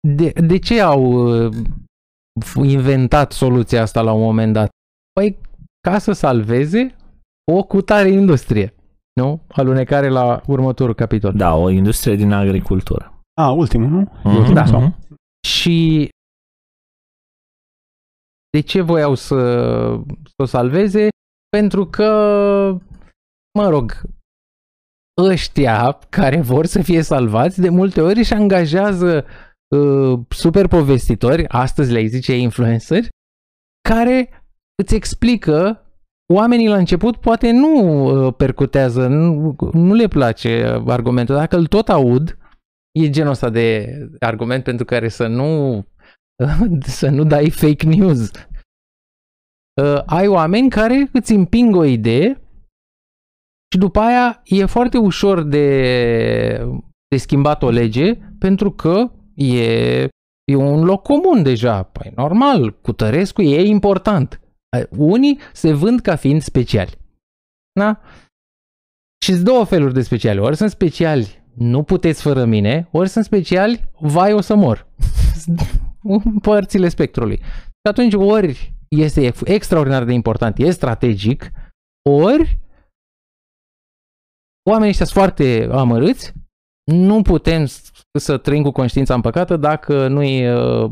De, 0.00 0.32
de 0.46 0.58
ce 0.58 0.80
au 0.80 1.02
uh, 1.02 1.56
inventat 2.64 3.32
soluția 3.32 3.82
asta 3.82 4.00
la 4.00 4.12
un 4.12 4.20
moment 4.22 4.52
dat? 4.52 4.68
Păi 5.12 5.38
ca 5.88 5.98
să 5.98 6.12
salveze 6.12 6.94
o 7.52 7.62
cutare 7.62 8.08
industrie. 8.08 8.74
Nu? 9.20 9.40
Alunecare 9.48 10.08
la 10.08 10.42
următorul 10.46 10.94
capitol. 10.94 11.32
Da, 11.32 11.54
o 11.54 11.70
industrie 11.70 12.14
din 12.14 12.32
agricultură. 12.32 13.12
A, 13.40 13.50
ultimul, 13.50 13.88
nu? 13.88 14.12
Mhm, 14.24 14.52
Da. 14.52 14.62
mhm. 14.64 14.96
Și 15.48 16.08
de 18.50 18.60
ce 18.60 18.80
voiau 18.80 19.14
să, 19.14 19.36
să 20.22 20.42
o 20.42 20.44
salveze? 20.44 21.08
Pentru 21.56 21.86
că, 21.86 22.08
mă 23.58 23.68
rog, 23.68 24.02
ăștia 25.22 25.98
care 26.08 26.40
vor 26.40 26.66
să 26.66 26.82
fie 26.82 27.02
salvați, 27.02 27.60
de 27.60 27.68
multe 27.68 28.00
ori 28.00 28.18
își 28.18 28.34
angajează 28.34 29.24
uh, 29.76 30.20
super 30.28 30.66
povestitori, 30.66 31.48
astăzi 31.48 31.92
le 31.92 32.06
zice 32.06 32.36
influenceri, 32.36 33.08
care 33.88 34.28
îți 34.82 34.94
explică 34.94 35.82
Oamenii 36.32 36.68
la 36.68 36.76
început 36.76 37.16
poate 37.16 37.50
nu 37.50 38.04
uh, 38.26 38.34
percutează, 38.36 39.06
nu, 39.06 39.56
nu 39.72 39.94
le 39.94 40.08
place 40.08 40.82
argumentul. 40.86 41.34
Dacă 41.34 41.56
îl 41.56 41.66
tot 41.66 41.88
aud, 41.88 42.38
e 43.00 43.10
genul 43.10 43.30
ăsta 43.30 43.50
de 43.50 43.88
argument 44.18 44.64
pentru 44.64 44.84
care 44.84 45.08
să 45.08 45.26
nu 45.26 45.84
să 46.98 47.08
nu 47.08 47.24
dai 47.24 47.50
fake 47.50 47.86
news. 47.86 48.30
Uh, 49.82 50.02
ai 50.06 50.26
oameni 50.26 50.70
care 50.70 51.08
îți 51.12 51.32
împing 51.32 51.74
o 51.74 51.84
idee 51.84 52.42
și 53.72 53.78
după 53.78 54.00
aia 54.00 54.40
e 54.44 54.64
foarte 54.64 54.98
ușor 54.98 55.42
de, 55.42 55.68
de 57.08 57.16
schimbat 57.16 57.62
o 57.62 57.70
lege 57.70 58.14
pentru 58.38 58.70
că 58.72 59.10
e, 59.38 60.08
e 60.44 60.54
un 60.54 60.84
loc 60.84 61.02
comun 61.02 61.42
deja. 61.42 61.82
Păi 61.82 62.12
normal, 62.16 62.80
cu 62.80 62.92
Tărescu 62.92 63.42
e 63.42 63.60
important. 63.60 64.40
Unii 64.96 65.38
se 65.52 65.72
vând 65.72 66.00
ca 66.00 66.16
fiind 66.16 66.42
speciali. 66.42 66.98
Da? 67.72 68.00
Și 69.24 69.32
sunt 69.32 69.44
două 69.44 69.64
feluri 69.64 69.94
de 69.94 70.02
speciali. 70.02 70.38
Ori 70.38 70.56
sunt 70.56 70.70
speciali, 70.70 71.42
nu 71.54 71.82
puteți 71.82 72.22
fără 72.22 72.44
mine, 72.44 72.88
ori 72.92 73.08
sunt 73.08 73.24
speciali, 73.24 73.90
vai 74.00 74.32
o 74.32 74.40
să 74.40 74.54
mor. 74.54 74.86
Părțile 76.42 76.88
spectrului. 76.88 77.36
Și 77.62 77.88
atunci 77.88 78.14
ori 78.14 78.74
este 78.88 79.32
extraordinar 79.44 80.04
de 80.04 80.12
important, 80.12 80.58
e 80.58 80.70
strategic, 80.70 81.50
ori 82.10 82.58
oamenii 84.68 84.90
ăștia 84.90 85.06
sunt 85.06 85.18
foarte 85.18 85.68
amărâți, 85.72 86.32
nu 86.84 87.22
putem 87.22 87.66
să 88.18 88.36
trăim 88.36 88.62
cu 88.62 88.70
conștiința 88.70 89.14
împăcată 89.14 89.56
dacă 89.56 90.08
nu-i 90.08 90.48
uh, 90.54 90.90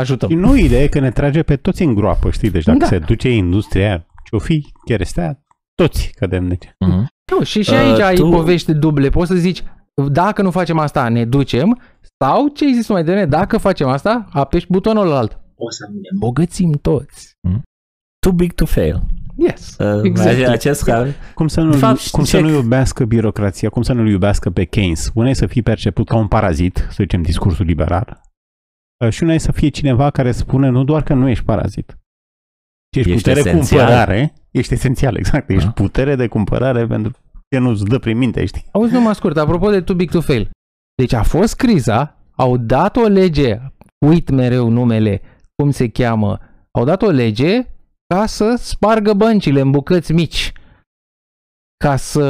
ajutăm. 0.00 0.28
Și 0.28 0.34
nu 0.34 0.56
ideea 0.56 0.82
e 0.82 0.88
că 0.88 0.98
ne 1.00 1.10
trage 1.10 1.42
pe 1.42 1.56
toți 1.56 1.82
în 1.82 1.94
groapă, 1.94 2.30
știi? 2.30 2.50
Deci 2.50 2.64
dacă 2.64 2.78
Da. 2.78 2.86
se 2.86 2.98
duce 2.98 3.30
industria, 3.30 4.06
ce-o 4.24 4.38
fi, 4.38 4.72
cherestea, 4.84 5.42
toți 5.74 6.12
cădem 6.16 6.48
de 6.48 6.54
ce. 6.56 6.74
Mhm. 6.78 7.06
Nu, 7.32 7.42
și 7.44 7.62
și 7.62 7.70
Uh, 7.70 7.76
aici 7.76 8.00
ai 8.00 8.14
tu- 8.14 8.28
povești 8.30 8.72
duble. 8.72 9.08
Poți 9.08 9.28
să 9.30 9.34
zici, 9.36 9.62
dacă 10.12 10.42
nu 10.42 10.50
facem 10.50 10.78
asta, 10.78 11.08
ne 11.08 11.24
ducem, 11.24 11.80
sau 12.24 12.48
ce 12.48 12.64
ai 12.64 12.72
zis 12.72 12.88
mai 12.88 13.04
devreme, 13.04 13.26
dacă 13.26 13.58
facem 13.58 13.88
asta, 13.88 14.26
apeși 14.32 14.66
butonul 14.68 15.12
alt. 15.12 15.40
O 15.56 15.70
să 15.70 15.86
ne 15.92 16.18
Bogățim 16.18 16.72
toți. 16.72 17.30
Too 18.18 18.32
big 18.32 18.52
to 18.52 18.64
fail. 18.66 19.02
Yes, 19.36 19.76
Uh, 19.78 20.00
exactly. 20.02 20.46
Acest 20.46 20.82
ca... 20.82 21.06
Cum 21.34 21.48
să, 21.48 21.60
nu, 21.60 21.70
De 21.70 21.76
fapt, 21.76 22.08
cum 22.10 22.24
știi 22.24 22.24
să 22.24 22.36
ce- 22.36 22.42
nu 22.52 22.56
iubească 22.58 23.04
birocrația, 23.04 23.68
cum 23.68 23.82
să 23.82 23.92
nu-l 23.92 24.08
iubească 24.08 24.50
pe 24.50 24.64
Keynes? 24.64 25.10
Una 25.14 25.28
e 25.28 25.32
să 25.32 25.46
fii 25.46 25.62
perceput 25.62 26.08
ca 26.08 26.16
un 26.16 26.28
parazit, 26.28 26.76
să 26.76 26.96
zicem 26.98 27.22
discursul 27.22 27.66
liberal, 27.66 28.20
uh, 29.04 29.10
și 29.12 29.22
una 29.22 29.32
e 29.32 29.38
să 29.38 29.52
fie 29.52 29.68
cineva 29.68 30.10
care 30.10 30.32
spune 30.32 30.68
nu 30.68 30.84
doar 30.84 31.02
că 31.02 31.14
nu 31.14 31.28
ești 31.28 31.44
parazit, 31.44 31.98
ci 32.90 32.96
ești, 32.96 33.10
Ești 33.10 33.22
putere 33.22 33.42
de 33.42 33.48
esențial. 33.48 33.78
cumpărare, 33.80 34.32
ești 34.50 34.72
esențial, 34.74 35.16
exact, 35.16 35.50
ești 35.50 35.64
Da. 35.64 35.70
putere 35.70 36.14
de 36.16 36.26
cumpărare 36.26 36.86
pentru 36.86 37.12
ce 37.50 37.58
nu-ți 37.58 37.84
dă 37.84 37.98
prin 37.98 38.18
minte, 38.18 38.44
știi? 38.44 38.64
Auzi, 38.72 38.92
numai 38.92 39.14
scurt, 39.14 39.36
apropo 39.36 39.70
de 39.70 39.80
too 39.80 39.96
big 39.96 40.10
to 40.10 40.20
fail. 40.20 40.50
Deci 40.94 41.12
a 41.12 41.22
fost 41.22 41.56
criza, 41.56 42.18
au 42.36 42.56
dat 42.56 42.96
o 42.96 43.06
lege, 43.06 43.58
uit 44.06 44.30
mereu 44.30 44.68
numele, 44.68 45.20
cum 45.54 45.70
se 45.70 45.88
cheamă, 45.88 46.38
au 46.78 46.84
dat 46.84 47.02
o 47.02 47.10
lege 47.10 47.66
ca 48.12 48.26
să 48.26 48.54
spargă 48.58 49.12
băncile 49.12 49.60
în 49.60 49.70
bucăți 49.70 50.12
mici. 50.12 50.52
Ca 51.84 51.96
să 51.96 52.24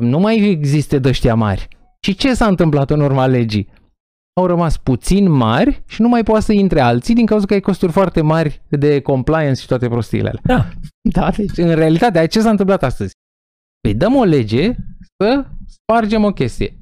nu 0.00 0.18
mai 0.18 0.48
existe 0.48 0.98
dăștia 0.98 1.34
mari. 1.34 1.68
Și 2.00 2.14
ce 2.14 2.34
s-a 2.34 2.46
întâmplat 2.46 2.90
în 2.90 3.00
urma 3.00 3.26
legii? 3.26 3.68
Au 4.40 4.46
rămas 4.46 4.76
puțin 4.76 5.30
mari 5.30 5.82
și 5.86 6.00
nu 6.00 6.08
mai 6.08 6.22
poate 6.22 6.44
să 6.44 6.52
intre 6.52 6.80
alții 6.80 7.14
din 7.14 7.26
cauza 7.26 7.46
că 7.46 7.52
ai 7.52 7.60
costuri 7.60 7.92
foarte 7.92 8.20
mari 8.20 8.62
de 8.68 9.00
compliance 9.00 9.60
și 9.60 9.66
toate 9.66 9.88
prostiile 9.88 10.28
alea. 10.28 10.40
Da. 10.44 10.68
Da, 11.10 11.30
deci 11.30 11.56
în 11.56 11.74
realitate, 11.74 12.26
ce 12.26 12.40
s-a 12.40 12.50
întâmplat 12.50 12.82
astăzi? 12.82 13.12
Păi 13.80 13.94
dăm 13.94 14.14
o 14.14 14.24
lege 14.24 14.74
să 15.20 15.46
spargem 15.66 16.24
o 16.24 16.32
chestie. 16.32 16.78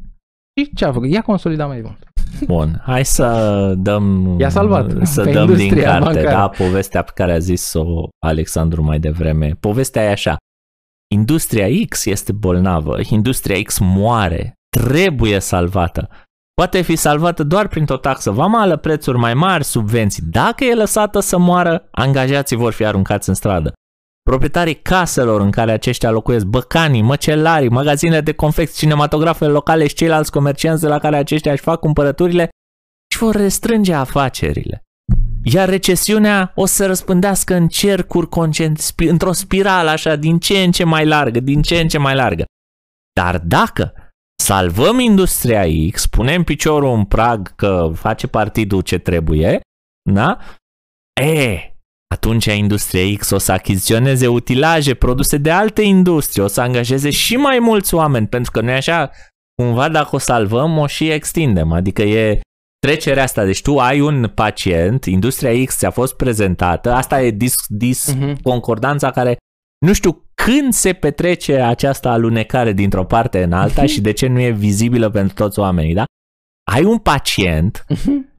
Și 0.60 0.74
ce 0.74 0.85
a 0.85 0.93
făcut? 0.93 1.09
Ia 1.09 1.23
consolida 1.23 1.66
mai 1.66 1.81
mult. 1.81 2.11
Bun, 2.47 2.82
hai 2.85 3.05
să 3.05 3.73
dăm 3.77 4.35
I-a 4.39 4.49
salvat 4.49 4.90
să 5.03 5.23
pe 5.23 5.31
dăm 5.32 5.47
din 5.47 5.59
industria 5.59 5.90
carte, 5.90 6.05
bancară. 6.05 6.28
da, 6.28 6.49
povestea 6.49 7.03
pe 7.03 7.11
care 7.15 7.32
a 7.32 7.39
zis-o 7.39 8.09
Alexandru 8.27 8.82
mai 8.82 8.99
devreme. 8.99 9.57
Povestea 9.61 10.03
e 10.03 10.11
așa. 10.11 10.36
Industria 11.15 11.66
X 11.89 12.05
este 12.05 12.32
bolnavă, 12.32 12.99
industria 13.11 13.62
X 13.62 13.78
moare, 13.78 14.55
trebuie 14.77 15.39
salvată. 15.39 16.09
Poate 16.55 16.81
fi 16.81 16.97
salvată 16.97 17.43
doar 17.43 17.69
printr-o 17.69 17.97
taxă 17.97 18.31
vamală, 18.31 18.77
prețuri 18.77 19.19
mai 19.19 19.35
mari, 19.35 19.65
subvenții. 19.65 20.23
Dacă 20.31 20.65
e 20.65 20.74
lăsată 20.74 21.20
să 21.20 21.39
moară, 21.39 21.89
angajații 21.90 22.57
vor 22.57 22.73
fi 22.73 22.85
aruncați 22.85 23.28
în 23.28 23.35
stradă. 23.35 23.73
Proprietarii 24.23 24.82
caselor 24.82 25.40
în 25.40 25.51
care 25.51 25.73
aceștia 25.73 26.11
locuiesc, 26.11 26.44
băcanii, 26.44 27.03
măcelarii, 27.03 27.69
magazinele 27.69 28.20
de 28.20 28.32
confecții, 28.32 28.78
cinematografele 28.78 29.51
locale 29.51 29.86
și 29.86 29.94
ceilalți 29.94 30.31
comercianți 30.31 30.82
de 30.82 30.89
la 30.89 30.99
care 30.99 31.16
aceștia 31.16 31.53
își 31.53 31.62
fac 31.62 31.81
cumpărăturile, 31.81 32.49
își 33.11 33.23
vor 33.24 33.35
restrânge 33.35 33.94
afacerile. 33.94 34.82
Iar 35.44 35.69
recesiunea 35.69 36.53
o 36.55 36.66
să 36.66 36.86
răspândească 36.86 37.55
în 37.55 37.69
cercuri 37.69 38.28
concentri- 38.28 39.09
într-o 39.09 39.32
spirală 39.32 39.90
așa, 39.90 40.16
din 40.16 40.39
ce 40.39 40.62
în 40.62 40.70
ce 40.70 40.85
mai 40.85 41.07
largă, 41.07 41.40
din 41.40 41.62
ce 41.62 41.81
în 41.81 41.89
ce 41.89 41.99
mai 41.99 42.15
largă. 42.15 42.44
Dar 43.12 43.39
dacă 43.39 43.94
salvăm 44.43 44.99
industria 44.99 45.65
X, 45.90 46.07
punem 46.07 46.43
piciorul 46.43 46.94
în 46.94 47.05
prag 47.05 47.55
că 47.55 47.90
face 47.94 48.27
partidul 48.27 48.81
ce 48.81 48.99
trebuie, 48.99 49.61
da? 50.11 50.39
E, 51.20 51.72
atunci 52.12 52.44
industria 52.44 53.16
X 53.16 53.30
o 53.30 53.39
să 53.39 53.52
achiziționeze 53.52 54.26
utilaje 54.26 54.94
produse 54.94 55.36
de 55.36 55.51
alte 55.51 55.82
industrie, 55.82 56.43
o 56.43 56.47
să 56.47 56.60
angajeze 56.60 57.10
și 57.10 57.36
mai 57.36 57.59
mulți 57.59 57.94
oameni, 57.94 58.26
pentru 58.26 58.51
că 58.51 58.60
noi 58.60 58.72
așa, 58.74 59.10
cumva 59.62 59.89
dacă 59.89 60.09
o 60.12 60.18
salvăm, 60.18 60.78
o 60.78 60.86
și 60.86 61.10
extindem. 61.10 61.72
Adică 61.72 62.02
e 62.02 62.40
trecerea 62.86 63.22
asta, 63.22 63.44
deci 63.44 63.62
tu 63.62 63.78
ai 63.78 64.01
un 64.01 64.30
pacient, 64.34 65.05
industria 65.05 65.64
X 65.64 65.76
ți-a 65.76 65.90
fost 65.90 66.16
prezentată, 66.16 66.93
asta 66.93 67.22
e 67.22 67.30
dis, 67.30 67.55
dis 67.68 68.14
Mhm. 68.14 68.43
concordanța 68.43 69.10
care 69.10 69.36
nu 69.86 69.93
știu 69.93 70.24
când 70.34 70.72
se 70.72 70.93
petrece 70.93 71.60
această 71.60 72.09
alunecare 72.09 72.72
dintr-o 72.72 73.05
parte 73.05 73.43
în 73.43 73.52
alta 73.52 73.86
și 73.86 74.01
de 74.01 74.12
ce 74.12 74.26
nu 74.26 74.40
e 74.40 74.51
vizibilă 74.51 75.10
pentru 75.10 75.34
toți 75.34 75.59
oamenii, 75.59 75.94
da? 75.94 76.05
Ai 76.72 76.84
un 76.84 76.98
pacient 76.98 77.84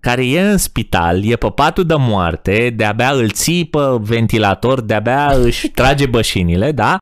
care 0.08 0.26
e 0.28 0.42
în 0.52 0.58
spital, 0.58 1.24
e 1.24 1.36
pe 1.36 1.50
patul 1.50 1.86
de 1.86 1.96
moarte, 1.98 2.70
de-abia 2.70 3.12
îl 3.12 3.30
ții 3.30 3.66
pe 3.66 3.80
ventilator, 4.00 4.82
de-abia 4.82 5.28
își 5.32 5.70
trage 5.80 6.06
bășinile, 6.06 6.72
da? 6.72 6.98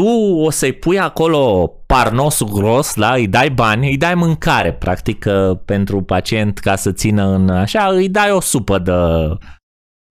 Tu 0.00 0.08
o 0.36 0.50
să-i 0.50 0.72
pui 0.72 0.98
acolo 0.98 1.68
parnosul 1.86 2.48
gros, 2.48 2.94
da? 2.94 3.14
Îi 3.14 3.28
dai 3.28 3.50
bani, 3.50 3.86
îi 3.88 3.96
dai 3.96 4.14
mâncare, 4.14 4.72
practic, 4.72 5.18
că 5.18 5.60
pentru 5.64 6.02
pacient 6.02 6.58
ca 6.58 6.76
să 6.76 6.92
țină 6.92 7.26
în 7.26 7.48
așa, 7.48 7.86
îi 7.86 8.08
dai 8.08 8.30
o 8.30 8.40
supă 8.40 8.78
de... 8.78 8.92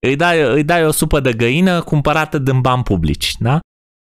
Îi 0.07 0.15
dai, 0.15 0.41
îi 0.53 0.63
dai 0.63 0.85
o 0.85 0.91
supă 0.91 1.19
de 1.19 1.33
găină 1.33 1.81
cumpărată 1.81 2.37
din 2.37 2.61
bani 2.61 2.83
publici, 2.83 3.35
da? 3.39 3.59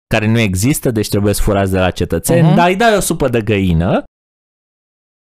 Care 0.08 0.28
nu 0.28 0.40
există, 0.40 0.91
deci 0.91 1.10
trebuie 1.10 1.34
să 1.34 1.41
furați 1.41 1.72
de 1.72 1.80
la 1.80 1.91
cetățeni, 1.91 2.48
Mhm. 2.48 2.56
dar 2.56 2.68
îi 2.68 2.76
dai 2.76 2.95
o 2.95 3.00
supă 3.00 3.28
de 3.30 3.41
găină 3.41 4.04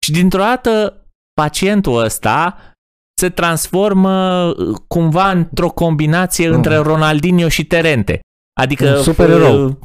și 0.05 0.11
dintr-o 0.11 0.39
dată 0.41 0.98
pacientul 1.43 2.03
ăsta 2.03 2.57
se 3.21 3.29
transformă 3.29 4.45
uh, 4.57 4.75
cumva 4.87 5.31
într-o 5.31 5.69
combinație 5.69 6.47
Mhm. 6.47 6.55
între 6.55 6.75
Ronaldinho 6.75 7.47
și 7.49 7.65
Terente. 7.65 8.19
Adică 8.61 8.95
Un 8.95 9.03
supererou. 9.03 9.65
uh, 9.65 9.75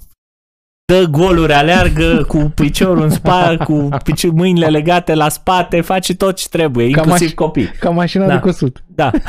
dă 0.93 1.05
goluri, 1.11 1.53
aleargă 1.53 2.25
cu 2.29 2.39
piciorul 2.55 3.03
în 3.03 3.11
spate, 3.11 3.65
cu 3.65 3.89
pici- 4.03 4.31
mâinile 4.33 4.67
legate 4.69 5.15
la 5.15 5.29
spate, 5.29 5.81
face 5.81 6.15
tot 6.15 6.37
ce 6.37 6.49
trebuie, 6.49 6.91
Cam 6.91 7.03
inclusiv 7.03 7.29
aș- 7.29 7.35
copii. 7.35 7.69
Ca 7.71 7.91
mașina 7.91 8.27
Da. 8.27 8.35
de 8.35 8.41
cusut. 8.41 8.85
Da. 8.87 9.11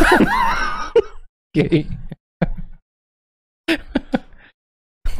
Ok. 1.57 1.85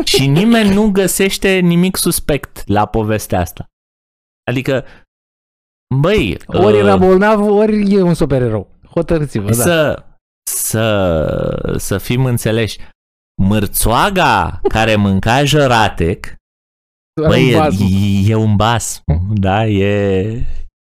Și 0.05 0.27
nimeni 0.27 0.73
nu 0.73 0.91
găsește 0.91 1.59
nimic 1.59 1.95
suspect 1.95 2.67
la 2.67 2.85
povestea 2.85 3.39
asta. 3.39 3.65
Adică, 4.51 4.85
băi, 5.95 6.37
Ori 6.47 6.73
uh, 6.73 6.79
era 6.79 6.97
bolnav, 6.97 7.39
ori 7.47 7.93
e 7.93 8.01
un 8.01 8.13
supererou. 8.13 8.67
Hotărâți-vă, 8.89 9.45
da. 9.47 9.53
să, 9.53 10.03
să, 10.49 11.75
să 11.77 11.97
fim 11.97 12.25
înțeleși. 12.25 12.79
Mârțoaga 13.41 14.61
care 14.67 14.95
mânca 14.95 15.43
jăratec, 15.43 16.35
Doar 17.13 17.29
băi, 17.29 17.43
un 17.47 17.53
e, 17.53 17.57
baz. 17.57 17.79
e 18.29 18.35
un 18.35 18.55
bas, 18.55 19.01
da, 19.33 19.67
e... 19.67 20.45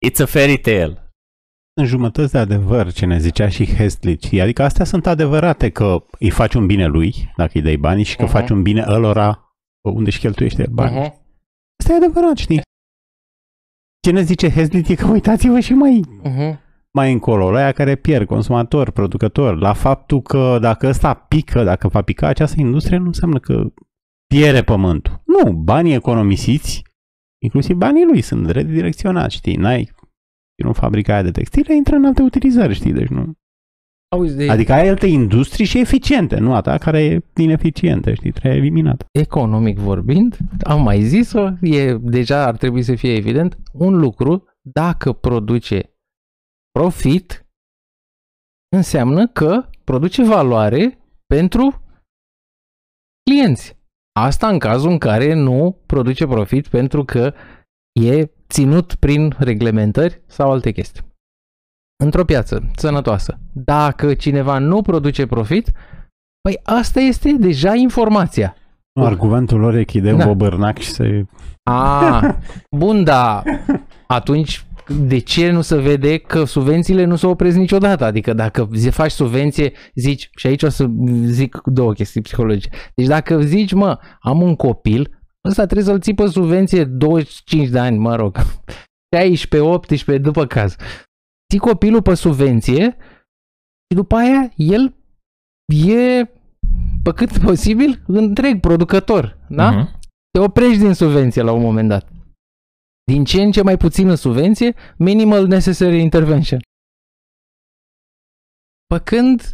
It's 0.09 0.21
a 0.21 0.25
fairy 0.25 0.57
tale. 0.57 0.97
În 1.81 1.85
jumătăți 1.85 2.31
de 2.31 2.37
adevăr 2.37 2.91
ce 2.91 3.05
ne 3.05 3.17
zicea 3.19 3.49
și 3.49 3.75
Heslich. 3.75 4.39
Adică 4.41 4.63
astea 4.63 4.85
sunt 4.85 5.05
adevărate 5.07 5.69
că 5.69 6.03
îi 6.19 6.29
faci 6.29 6.53
un 6.53 6.65
bine 6.65 6.85
lui, 6.85 7.33
dacă 7.37 7.51
îi 7.53 7.61
dai 7.61 7.75
bani, 7.77 8.03
și 8.03 8.15
că 8.15 8.23
Mhm. 8.23 8.31
faci 8.31 8.49
un 8.49 8.61
bine 8.61 8.85
ălora 8.87 9.53
unde 9.81 10.09
își 10.09 10.19
cheltuiește 10.19 10.61
el 10.61 10.71
bani. 10.71 10.91
Mhm. 10.99 11.01
Asta 11.79 11.93
e 11.93 11.95
adevărat, 11.95 12.37
știi? 12.37 12.61
Ce 14.03 14.11
ne 14.11 14.21
zice 14.21 14.49
Heslit 14.49 14.87
e 14.87 14.95
că 14.95 15.07
uitați-vă 15.07 15.59
și 15.59 15.73
mai, 15.73 16.01
Mhm. 16.23 16.59
mai 16.93 17.11
încolo, 17.11 17.51
la 17.51 17.57
aia 17.57 17.71
care 17.71 17.95
pierd, 17.95 18.27
consumator, 18.27 18.91
producător, 18.91 19.57
la 19.57 19.73
faptul 19.73 20.21
că 20.21 20.57
dacă 20.61 20.87
ăsta 20.87 21.13
pică, 21.13 21.63
dacă 21.63 21.87
va 21.87 22.01
pica 22.01 22.27
această 22.27 22.59
industrie, 22.59 22.97
nu 22.97 23.05
înseamnă 23.05 23.39
că 23.39 23.73
pierde 24.27 24.63
pământul. 24.63 25.23
Nu, 25.25 25.51
banii 25.53 25.93
economisiți, 25.93 26.83
inclusiv 27.43 27.75
banii 27.75 28.05
lui, 28.05 28.21
sunt 28.21 28.49
redirecționați, 28.49 29.35
știi? 29.35 29.55
N-ai 29.55 29.91
în 30.63 30.73
fabrica 30.73 31.13
aia 31.13 31.21
de 31.23 31.31
textile, 31.31 31.75
intră 31.75 31.95
în 31.95 32.05
alte 32.05 32.21
utilizări, 32.21 32.73
știi? 32.73 32.93
Deci 32.93 33.07
nu. 33.07 33.33
Auzi, 34.13 34.35
de 34.35 34.49
Adică 34.49 34.73
ai 34.73 34.87
alte 34.87 35.05
industrii 35.05 35.65
și 35.65 35.79
eficiente, 35.79 36.37
nu 36.37 36.53
a 36.53 36.61
ta 36.61 36.77
care 36.77 37.03
e 37.03 37.41
ineficientă, 37.41 38.13
știi? 38.13 38.31
Trebuie 38.31 38.59
eliminată. 38.59 39.05
economic 39.11 39.77
vorbind, 39.77 40.37
am 40.63 40.81
mai 40.81 41.01
zis-o, 41.01 41.49
e, 41.61 41.97
deja 41.97 42.45
ar 42.45 42.57
trebui 42.57 42.83
să 42.83 42.95
fie 42.95 43.15
evident, 43.15 43.57
un 43.73 43.97
lucru, 43.97 44.47
dacă 44.61 45.13
produce 45.13 45.95
profit, 46.71 47.45
înseamnă 48.75 49.27
că 49.27 49.69
produce 49.83 50.23
valoare 50.23 50.97
pentru 51.25 51.81
clienți. 53.29 53.77
Asta 54.19 54.47
în 54.47 54.59
cazul 54.59 54.91
în 54.91 54.97
care 54.97 55.33
nu 55.33 55.77
produce 55.85 56.25
profit 56.25 56.67
pentru 56.67 57.05
că 57.05 57.33
e 57.91 58.25
ținut 58.49 58.95
prin 58.95 59.35
reglementări 59.39 60.21
sau 60.25 60.51
alte 60.51 60.71
chestii. 60.71 61.12
Într-o 62.03 62.23
piață 62.23 62.71
sănătoasă, 62.75 63.39
dacă 63.53 64.13
cineva 64.13 64.57
nu 64.57 64.81
produce 64.81 65.25
profit, 65.25 65.71
păi 66.41 66.59
asta 66.63 66.99
este 66.99 67.35
deja 67.39 67.73
informația. 67.75 68.55
Nu, 68.99 69.05
argumentul 69.05 69.59
lor 69.59 69.75
e 69.75 69.83
că 69.83 69.91
îi 69.93 70.01
dai 70.01 70.11
un 70.11 70.17
Da. 70.17 70.25
bobărnac 70.25 70.77
și 70.77 70.89
să... 70.91 71.23
A, 71.63 72.21
bun, 72.77 73.03
da. 73.03 73.43
Atunci, 74.07 74.65
de 74.99 75.17
ce 75.17 75.51
nu 75.51 75.61
se 75.61 75.77
vede 75.77 76.17
că 76.17 76.43
subvențiile 76.43 77.03
nu 77.05 77.15
se 77.15 77.27
opresc 77.27 77.57
niciodată? 77.57 78.05
Adică 78.05 78.33
dacă 78.33 78.69
zi- 78.73 78.89
faci 78.89 79.11
subvenție, 79.11 79.71
zici, 79.95 80.29
și 80.35 80.47
aici 80.47 80.63
o 80.63 80.69
să 80.69 80.89
zic 81.25 81.61
două 81.65 81.93
chestii 81.93 82.21
psihologice. 82.21 82.69
Deci 82.95 83.07
dacă 83.07 83.41
zici, 83.41 83.73
mă, 83.73 83.99
am 84.19 84.41
un 84.41 84.55
copil, 84.55 85.19
ăsta 85.49 85.63
trebuie 85.65 85.85
să-l 85.85 85.99
ții 85.99 86.13
pe 86.13 86.25
subvenție 86.27 86.83
25 86.83 87.67
de 87.67 87.79
ani, 87.79 87.97
mă 87.97 88.15
rog, 88.15 88.37
16, 89.15 89.69
18, 89.69 90.23
după 90.25 90.45
caz. 90.45 90.75
Ții 91.53 91.61
copilul 91.61 92.01
pe 92.01 92.13
subvenție 92.13 92.97
și 93.89 93.95
după 93.95 94.15
aia 94.15 94.51
el 94.55 94.95
e 95.87 96.25
pe 97.03 97.11
cât 97.15 97.37
posibil 97.47 98.03
întreg 98.07 98.59
producător, 98.59 99.37
da? 99.49 99.71
Mhm. 99.71 99.99
te 100.31 100.39
oprești 100.39 100.77
din 100.77 100.93
subvenție 100.93 101.41
la 101.41 101.51
un 101.51 101.61
moment 101.61 101.89
dat. 101.89 102.09
Din 103.03 103.23
ce 103.23 103.41
în 103.41 103.51
ce 103.51 103.61
mai 103.61 103.77
puțină 103.77 104.15
subvenție, 104.15 104.75
minimal 104.97 105.47
necessary 105.47 105.99
intervention. 106.01 106.59
Păcând 108.85 109.51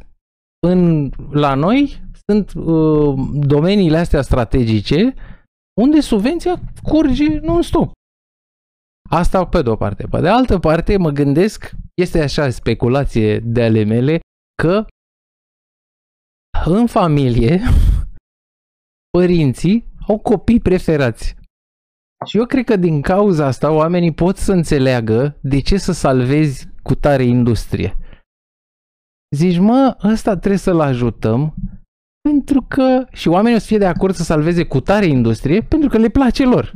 în, 0.67 1.09
la 1.31 1.53
noi 1.53 2.01
sunt 2.25 2.53
uh, 2.53 3.15
domeniile 3.33 3.97
astea 3.97 4.21
strategice 4.21 5.13
unde 5.81 5.99
subvenția 5.99 6.61
curge 6.81 7.39
non-stop. 7.39 7.91
Asta 9.09 9.45
pe 9.45 9.61
de 9.61 9.69
o 9.69 9.75
parte. 9.75 10.07
Pe 10.07 10.21
de 10.21 10.27
altă 10.27 10.59
parte, 10.59 10.97
mă 10.97 11.09
gândesc, 11.09 11.71
este 11.99 12.21
așa 12.21 12.49
speculație 12.49 13.39
de 13.39 13.63
ale 13.63 13.83
mele, 13.83 14.19
că 14.63 14.85
în 16.65 16.87
familie 16.87 17.61
părinții 19.17 19.87
au 20.07 20.19
copii 20.19 20.59
preferați. 20.59 21.35
Și 22.25 22.37
eu 22.37 22.45
cred 22.45 22.65
că 22.65 22.75
din 22.75 23.01
cauza 23.01 23.45
asta 23.45 23.71
oamenii 23.71 24.13
pot 24.13 24.37
să 24.37 24.51
înțeleagă 24.51 25.37
de 25.41 25.61
ce 25.61 25.77
să 25.77 25.91
salvezi 25.91 26.67
cu 26.83 26.95
tare 26.95 27.23
industrie. 27.23 27.97
Zici, 29.35 29.57
mă, 29.57 29.97
ăsta 30.03 30.37
trebuie 30.37 30.59
să-l 30.59 30.79
ajutăm 30.79 31.55
pentru 32.29 32.65
că 32.67 33.05
și 33.11 33.27
oamenii 33.27 33.57
o 33.57 33.59
să 33.59 33.65
fie 33.65 33.77
de 33.77 33.85
acord 33.85 34.15
să 34.15 34.23
salveze 34.23 34.65
cu 34.65 34.79
tare 34.79 35.05
industrie 35.05 35.61
pentru 35.61 35.89
că 35.89 35.97
le 35.97 36.09
place 36.09 36.45
lor. 36.45 36.75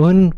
În 0.00 0.32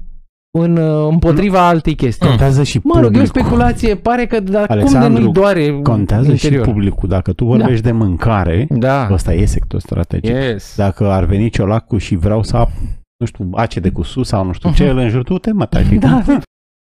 în, 0.58 0.76
uh, 0.76 1.08
împotriva 1.10 1.66
altei 1.68 1.94
chestii. 1.94 2.26
Contează 2.28 2.62
și 2.62 2.80
Mă 2.84 2.92
rog, 2.94 3.02
e 3.02 3.06
o 3.06 3.10
publicul. 3.10 3.26
speculație, 3.40 3.94
pare 3.96 4.26
că 4.26 4.40
dar 4.40 4.66
cum 4.66 4.74
de 4.76 4.80
Alexandru, 4.80 5.22
nu-i 5.22 5.32
doare 5.32 5.80
Contează 5.82 6.30
interior. 6.30 6.64
și 6.64 6.70
publicul. 6.70 7.08
Dacă 7.08 7.32
tu 7.32 7.44
vorbești 7.44 7.82
de 7.84 7.92
mâncare, 7.92 8.66
Da. 8.70 9.08
ăsta 9.10 9.34
e 9.34 9.44
sector 9.44 9.80
strategic. 9.80 10.30
Yes. 10.34 10.76
Dacă 10.76 11.10
ar 11.10 11.24
veni 11.24 11.50
ciolacul 11.50 11.98
și 11.98 12.14
vreau 12.16 12.42
să 12.42 12.56
ap, 12.56 12.70
nu 13.16 13.26
știu, 13.26 13.50
acide 13.54 13.90
cu 13.90 14.02
sus 14.02 14.28
sau 14.28 14.44
nu 14.44 14.52
știu 14.52 14.72
ce, 14.72 14.84
Mhm. 14.84 14.92
îl 14.92 14.98
înjur 14.98 15.22
tu, 15.22 15.38
te 15.38 15.52
mă 15.52 15.66
tai. 15.66 15.84
Da. 16.00 16.22
Deci 16.26 16.36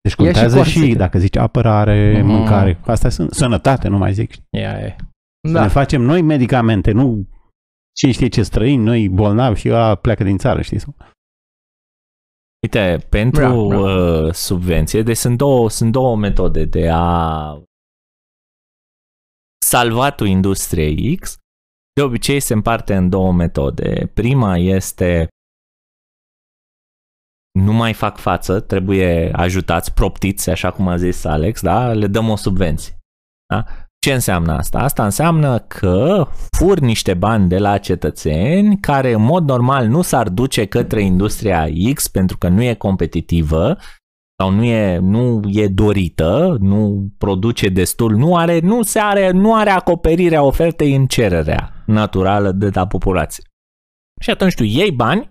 Ia 0.03 0.09
și 0.09 0.15
contează 0.15 0.63
și, 0.63 0.77
corsete. 0.79 0.97
dacă 0.97 1.19
zici 1.19 1.37
apărare, 1.37 2.15
Mhm. 2.17 2.27
mâncare. 2.31 2.79
Astea 2.85 3.09
sunt 3.09 3.31
sănătate, 3.33 3.87
nu 3.87 3.97
mai 3.97 4.13
zic. 4.13 4.33
Ia 4.57 4.69
e. 4.79 4.95
Da. 5.41 5.51
Da. 5.53 5.61
Ne 5.61 5.67
facem 5.67 6.01
noi 6.01 6.21
medicamente, 6.21 6.91
nu 6.91 7.27
cine 7.97 8.11
știe 8.11 8.27
ce 8.27 8.43
străini, 8.43 8.83
noi 8.83 9.09
bolnavi 9.09 9.59
și 9.59 9.69
ăla 9.69 9.95
pleacă 9.95 10.23
din 10.23 10.37
țară, 10.37 10.61
știi? 10.61 10.79
Sau? 12.67 12.81
Uite, 12.83 13.05
pentru 13.09 13.67
Bra, 13.67 13.77
bra. 13.77 13.79
Uh, 13.79 14.33
subvenție, 14.33 15.01
deci 15.01 15.17
sunt 15.17 15.37
două, 15.37 15.69
sunt 15.69 15.91
două 15.91 16.15
metode 16.15 16.65
de 16.65 16.89
a 16.91 17.61
salva 19.65 20.11
tu 20.11 20.23
industrie 20.23 21.15
X. 21.15 21.37
De 21.93 22.01
obicei 22.01 22.39
se 22.39 22.53
împarte 22.53 22.95
în 22.95 23.09
două 23.09 23.31
metode. 23.31 24.11
Prima 24.13 24.57
este 24.57 25.27
nu 27.59 27.73
mai 27.73 27.93
fac 27.93 28.17
față, 28.17 28.59
trebuie 28.59 29.31
ajutați, 29.33 29.93
proptiți, 29.93 30.49
așa 30.49 30.71
cum 30.71 30.87
a 30.87 30.97
zis 30.97 31.23
Alex, 31.23 31.61
da? 31.61 31.93
Le 31.93 32.07
dăm 32.07 32.29
o 32.29 32.35
subvenție. 32.35 32.93
Da? 33.53 33.88
Ce 33.99 34.13
înseamnă 34.13 34.53
asta? 34.53 34.79
Asta 34.79 35.03
înseamnă 35.03 35.59
că 35.59 36.27
fur 36.57 36.79
niște 36.79 37.13
bani 37.13 37.47
de 37.47 37.57
la 37.57 37.77
cetățeni 37.77 38.79
care 38.79 39.13
în 39.13 39.21
mod 39.21 39.47
normal 39.47 39.87
nu 39.87 40.01
s-ar 40.01 40.29
duce 40.29 40.65
către 40.65 41.01
industria 41.01 41.67
X 41.93 42.07
pentru 42.07 42.37
că 42.37 42.47
nu 42.47 42.63
e 42.63 42.73
competitivă 42.73 43.77
sau 44.37 44.51
nu 44.51 44.63
e, 44.63 44.97
nu 44.97 45.41
e 45.45 45.67
dorită, 45.67 46.57
nu 46.59 47.09
produce 47.17 47.69
destul, 47.69 48.15
nu 48.15 48.35
are, 48.35 48.59
nu 48.59 48.81
se 48.81 48.99
are, 48.99 49.31
nu 49.31 49.55
are 49.55 49.69
acoperirea 49.69 50.43
ofertei 50.43 50.95
în 50.95 51.05
cererea 51.05 51.83
naturală 51.85 52.51
de 52.51 52.69
la 52.73 52.87
populație. 52.87 53.43
Și 54.21 54.29
atunci 54.29 54.53
tu 54.53 54.63
iei 54.63 54.91
bani 54.91 55.29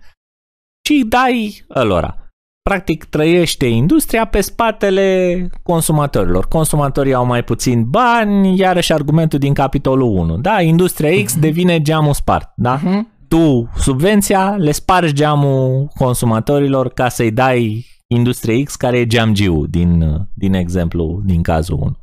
și 0.86 0.92
îi 0.92 1.04
dai 1.04 1.64
ălora. 1.74 2.27
Practic 2.68 3.04
trăiește 3.04 3.66
industria 3.66 4.24
pe 4.24 4.40
spatele 4.40 5.48
consumatorilor. 5.62 6.48
Consumatorii 6.48 7.14
au 7.14 7.26
mai 7.26 7.42
puțin 7.42 7.84
bani, 7.84 8.58
iarăși 8.58 8.92
argumentul 8.92 9.38
din 9.38 9.54
capitolul 9.54 10.16
1. 10.16 10.36
Da, 10.36 10.60
industria 10.60 11.22
X 11.24 11.38
devine 11.38 11.82
geamul 11.82 12.12
spart. 12.12 12.52
Da? 12.56 12.80
Mhm. 12.82 13.08
Tu, 13.28 13.68
subvenția, 13.76 14.56
le 14.58 14.70
spargi 14.70 15.12
geamul 15.12 15.90
consumatorilor 15.94 16.88
ca 16.88 17.08
să-i 17.08 17.30
dai 17.30 17.86
industria 18.06 18.62
X 18.64 18.76
care 18.76 18.98
e 18.98 19.06
geamgiu 19.06 19.66
din, 19.66 20.18
din 20.34 20.54
exemplu, 20.54 21.20
din 21.24 21.42
cazul 21.42 21.78
1. 21.80 21.96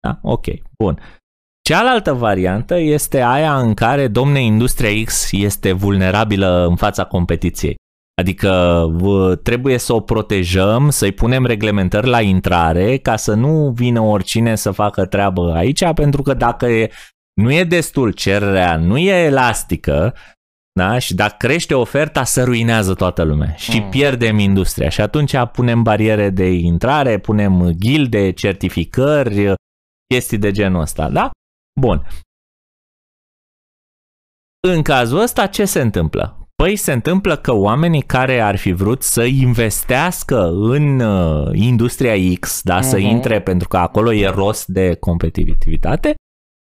Da? 0.00 0.18
Ok, 0.22 0.44
bun. 0.78 0.98
Cealaltă 1.62 2.12
variantă 2.12 2.78
este 2.78 3.22
aia 3.22 3.58
în 3.58 3.74
care, 3.74 4.08
domne, 4.08 4.40
industria 4.40 5.04
X 5.04 5.32
este 5.32 5.72
vulnerabilă 5.72 6.66
în 6.68 6.76
fața 6.76 7.04
competiției. 7.04 7.76
Adică 8.20 8.84
v- 8.92 9.42
trebuie 9.42 9.78
să 9.78 9.92
o 9.92 10.00
protejăm, 10.00 10.90
să-i 10.90 11.12
punem 11.12 11.46
reglementări 11.46 12.06
la 12.08 12.20
intrare 12.20 12.96
ca 12.98 13.16
să 13.16 13.34
nu 13.34 13.70
vină 13.70 14.00
oricine 14.00 14.54
să 14.54 14.70
facă 14.70 15.06
treabă 15.06 15.52
aici, 15.54 15.92
pentru 15.94 16.22
că 16.22 16.34
dacă 16.34 16.66
e, 16.66 16.90
nu 17.40 17.52
e 17.52 17.64
destul 17.64 18.12
cererea, 18.12 18.76
nu 18.76 18.98
e 18.98 19.24
elastică, 19.24 20.14
da? 20.72 20.98
și 20.98 21.14
dacă 21.14 21.34
crește 21.38 21.74
oferta, 21.74 22.24
se 22.24 22.42
ruinează 22.42 22.94
toată 22.94 23.22
lumea 23.22 23.54
și 23.54 23.80
Mm. 23.80 23.90
pierdem 23.90 24.38
industria. 24.38 24.88
Și 24.88 25.00
atunci 25.00 25.34
punem 25.52 25.82
bariere 25.82 26.30
de 26.30 26.50
intrare, 26.50 27.18
punem 27.18 27.70
gilde, 27.70 28.32
certificări, 28.32 29.52
chestii 30.14 30.38
de 30.38 30.50
genul 30.50 30.80
ăsta, 30.80 31.10
da? 31.10 31.30
Bun. 31.80 32.06
În 34.68 34.82
cazul 34.82 35.18
ăsta, 35.20 35.46
ce 35.46 35.64
se 35.64 35.80
întâmplă? 35.80 36.35
Păi 36.62 36.76
se 36.76 36.92
întâmplă 36.92 37.36
că 37.36 37.54
oamenii 37.54 38.02
care 38.02 38.40
ar 38.40 38.56
fi 38.56 38.72
vrut 38.72 39.02
să 39.02 39.22
investească 39.24 40.48
în 40.48 41.00
uh, 41.00 41.48
industria 41.52 42.12
X, 42.40 42.60
da, 42.62 42.82
să 42.82 42.96
Mhm. 42.96 43.06
intre 43.06 43.40
pentru 43.40 43.68
că 43.68 43.76
acolo 43.76 44.12
e 44.12 44.28
rost 44.28 44.66
de 44.66 44.94
competitivitate, 44.94 46.14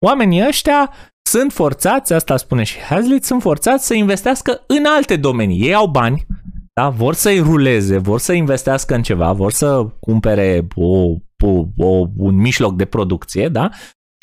oamenii 0.05 0.47
ăștia 0.47 0.91
sunt 1.29 1.51
forțați, 1.51 2.13
asta 2.13 2.37
spune 2.37 2.63
și 2.63 2.79
Hazlitt, 2.79 3.23
sunt 3.23 3.41
forțați 3.41 3.85
să 3.85 3.93
investească 3.93 4.63
în 4.67 4.83
alte 4.87 5.15
domenii. 5.15 5.61
Ei 5.61 5.73
au 5.73 5.87
bani, 5.87 6.25
da, 6.73 6.89
vor 6.89 7.13
să-i 7.13 7.39
ruleze, 7.39 7.97
vor 7.97 8.19
să 8.19 8.33
investească 8.33 8.95
în 8.95 9.03
ceva, 9.03 9.31
vor 9.31 9.51
să 9.51 9.87
cumpere 9.99 10.67
o, 10.75 10.97
o, 11.43 11.65
o, 11.77 12.07
un 12.17 12.35
mijloc 12.35 12.75
de 12.75 12.85
producție, 12.85 13.47
da? 13.49 13.69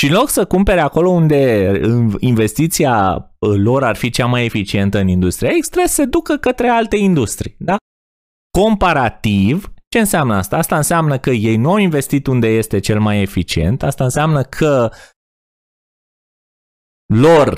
Și 0.00 0.06
în 0.06 0.12
loc 0.12 0.28
să 0.28 0.46
cumpere 0.46 0.80
acolo 0.80 1.10
unde 1.10 1.70
investiția 2.18 3.14
uh, 3.38 3.56
lor 3.56 3.84
ar 3.84 3.96
fi 3.96 4.10
cea 4.10 4.26
mai 4.26 4.44
eficientă 4.44 4.98
în 4.98 5.08
industria 5.08 5.50
X, 5.60 5.66
trebuie 5.66 5.88
să 5.88 5.94
se 5.94 6.04
ducă 6.04 6.36
către 6.36 6.68
alte 6.68 6.96
industrii, 6.96 7.56
da? 7.58 7.76
Comparativ, 8.58 9.72
ce 9.88 9.98
înseamnă 9.98 10.34
asta? 10.34 10.56
Asta 10.56 10.76
înseamnă 10.76 11.18
că 11.18 11.30
ei 11.30 11.56
nu 11.56 11.70
au 11.70 11.76
investit 11.76 12.26
unde 12.26 12.46
este 12.46 12.78
cel 12.78 13.00
mai 13.00 13.22
eficient, 13.22 13.82
asta 13.82 14.04
înseamnă 14.04 14.42
că 14.42 14.90
lor, 17.14 17.52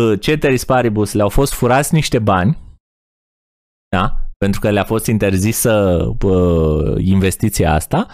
uh, 0.00 0.20
ceteris 0.20 0.64
paribus, 0.64 1.12
le-au 1.12 1.28
fost 1.28 1.52
furați 1.52 1.94
niște 1.94 2.18
bani, 2.18 2.58
da? 3.88 4.16
pentru 4.38 4.60
că 4.60 4.70
le-a 4.70 4.84
fost 4.84 5.06
interzisă 5.06 5.98
uh, 6.22 7.04
investiția 7.04 7.72
asta, 7.72 8.06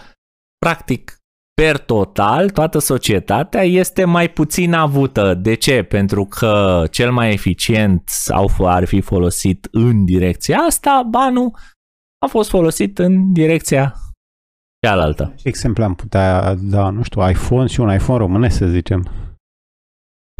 practic, 0.57 1.18
per 1.59 1.77
total, 1.77 2.49
toată 2.49 2.79
societatea 2.79 3.63
este 3.63 4.05
mai 4.05 4.29
puțin 4.29 4.73
avută. 4.73 5.33
De 5.33 5.53
ce? 5.53 5.83
Pentru 5.83 6.25
că 6.25 6.83
cel 6.91 7.11
mai 7.11 7.31
eficient 7.33 8.01
sau 8.05 8.49
ar 8.59 8.85
fi 8.85 9.01
folosit 9.01 9.67
în 9.71 10.05
direcția 10.05 10.57
asta, 10.57 11.07
banul 11.09 11.51
a 12.25 12.27
fost 12.27 12.49
folosit 12.49 12.99
în 12.99 13.33
direcția 13.33 13.93
cealaltă. 14.85 15.33
Ce 15.35 15.47
exemple 15.47 15.83
am 15.83 15.93
putea 15.95 16.55
da, 16.55 16.89
nu 16.89 17.03
știu, 17.03 17.29
iPhone 17.29 17.67
și 17.67 17.79
un 17.79 17.93
iPhone 17.93 18.19
românesc, 18.19 18.57
să 18.57 18.67
zicem? 18.67 19.07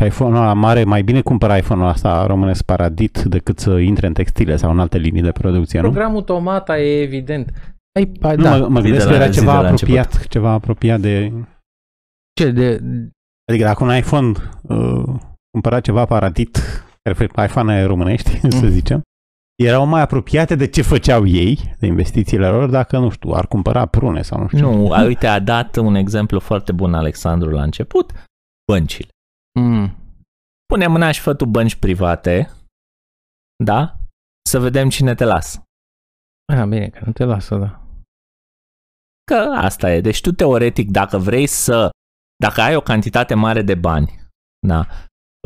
iPhone-ul 0.05 0.41
ăla 0.41 0.53
mare, 0.53 0.83
mai 0.83 1.01
bine 1.01 1.21
cumpăra 1.21 1.57
iPhone-ul 1.57 1.89
ăsta 1.89 2.25
românesc 2.25 2.63
paradit 2.63 3.17
decât 3.17 3.59
să 3.59 3.77
intre 3.77 4.07
în 4.07 4.13
textile 4.13 4.55
sau 4.55 4.71
în 4.71 4.79
alte 4.79 4.97
linii 4.97 5.21
de 5.21 5.31
producție, 5.31 5.81
nu? 5.81 5.91
Programul 5.91 6.21
Tomata 6.21 6.79
e 6.79 7.01
evident. 7.01 7.77
Ai, 7.99 8.11
ai, 8.21 8.35
Nu, 8.35 8.43
da. 8.43 8.57
mă, 8.57 8.67
mă 8.67 8.79
Zi 8.79 8.81
de 8.83 8.89
gândesc 8.89 9.05
la- 9.05 9.11
că 9.11 9.17
era 9.17 9.29
zi 9.31 9.39
ceva 9.39 9.55
de 9.57 9.61
la 9.61 9.69
apropiat, 9.69 10.27
ceva 10.27 10.51
apropiat 10.51 10.99
de... 10.99 11.33
Ce 12.33 12.51
de... 12.51 12.79
Adică 13.51 13.63
dacă 13.65 13.83
un 13.83 13.95
iPhone 13.95 14.31
uh, 14.61 15.03
cumpăra 15.51 15.79
ceva 15.79 16.05
paradit, 16.05 16.57
care 17.03 17.15
iPhone 17.45 17.83
românești, 17.83 18.39
să 18.59 18.65
Mm. 18.65 18.69
zicem, 18.69 19.01
erau 19.63 19.85
mai 19.85 20.01
apropiate 20.01 20.55
de 20.55 20.67
ce 20.67 20.81
făceau 20.81 21.25
ei, 21.25 21.75
de 21.79 21.85
investițiile 21.85 22.47
lor, 22.47 22.69
dacă, 22.69 22.97
nu 22.97 23.09
știu, 23.09 23.31
ar 23.31 23.47
cumpăra 23.47 23.85
prune 23.85 24.21
sau 24.21 24.39
nu 24.41 24.47
știu. 24.47 24.59
Nu, 24.73 24.91
a, 24.91 25.03
uite, 25.03 25.27
a 25.27 25.39
dat 25.39 25.75
un 25.75 25.95
exemplu 25.95 26.39
foarte 26.39 26.71
bun 26.71 26.93
Alexandru 26.93 27.49
la 27.49 27.63
început, 27.63 28.11
băncile. 28.71 29.09
Mm. 29.59 29.95
Pune 30.65 30.87
mâna 30.87 31.11
și 31.11 31.19
fă 31.19 31.33
tu 31.33 31.45
bănci 31.45 31.75
private, 31.75 32.49
da? 33.63 33.97
Să 34.49 34.59
vedem 34.59 34.89
cine 34.89 35.15
te 35.15 35.23
lasă. 35.23 35.63
Ah, 36.53 36.63
bine, 36.67 36.87
că 36.89 36.99
nu 37.05 37.11
te 37.11 37.23
lasă, 37.23 37.55
da. 37.57 37.78
Că 39.29 39.51
asta 39.55 39.93
e. 39.93 40.01
Deci 40.01 40.21
tu 40.21 40.31
teoretic, 40.31 40.89
dacă 40.89 41.17
vrei 41.17 41.45
să, 41.45 41.89
dacă 42.43 42.61
ai 42.61 42.75
o 42.75 42.81
cantitate 42.81 43.33
mare 43.33 43.61
de 43.61 43.75
bani, 43.75 44.19
da, 44.67 44.87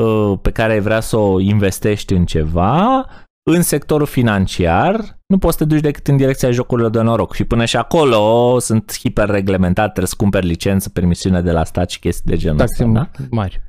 ă, 0.01 0.37
pe 0.37 0.51
care 0.51 0.73
ai 0.73 0.79
vrea 0.79 0.99
să 0.99 1.17
o 1.17 1.39
investești 1.39 2.13
în 2.13 2.25
ceva, 2.25 3.05
în 3.51 3.61
sectorul 3.61 4.05
financiar, 4.05 5.19
nu 5.27 5.37
poți 5.37 5.57
să 5.57 5.63
te 5.63 5.69
duci 5.73 5.81
decât 5.83 6.07
în 6.07 6.17
direcția 6.17 6.51
jocurilor 6.51 6.89
de 6.91 7.01
noroc. 7.01 7.33
Și 7.33 7.43
până 7.43 7.65
și 7.65 7.77
acolo 7.77 8.59
sunt 8.59 8.97
hiperreglementate, 8.99 9.87
trebuie 9.87 10.07
să 10.07 10.15
cumperi 10.17 10.45
licență, 10.45 10.89
permisiune 10.89 11.41
de 11.41 11.51
la 11.51 11.63
stat 11.63 11.89
și 11.89 11.99
chestii 11.99 12.29
de 12.29 12.37
genul 12.37 12.57
Taxe 12.57 12.83
ăsta, 12.83 12.93
da? 12.93 13.09
mari. 13.29 13.61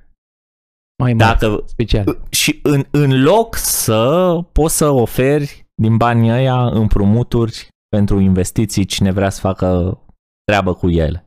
mai 1.02 1.12
mari, 1.12 1.38
Dacă, 1.38 1.62
special. 1.66 2.18
și 2.30 2.60
în, 2.62 2.84
în 2.90 3.22
loc 3.22 3.56
să 3.56 4.38
poți 4.52 4.76
să 4.76 4.88
oferi 4.88 5.66
din 5.82 5.96
banii 5.96 6.30
ăia 6.30 6.66
împrumuturi 6.66 7.68
pentru 7.88 8.18
investiții 8.18 8.84
cine 8.84 9.10
vrea 9.10 9.30
să 9.30 9.40
facă 9.40 9.98
treabă 10.44 10.74
cu 10.74 10.90
ele. 10.90 11.26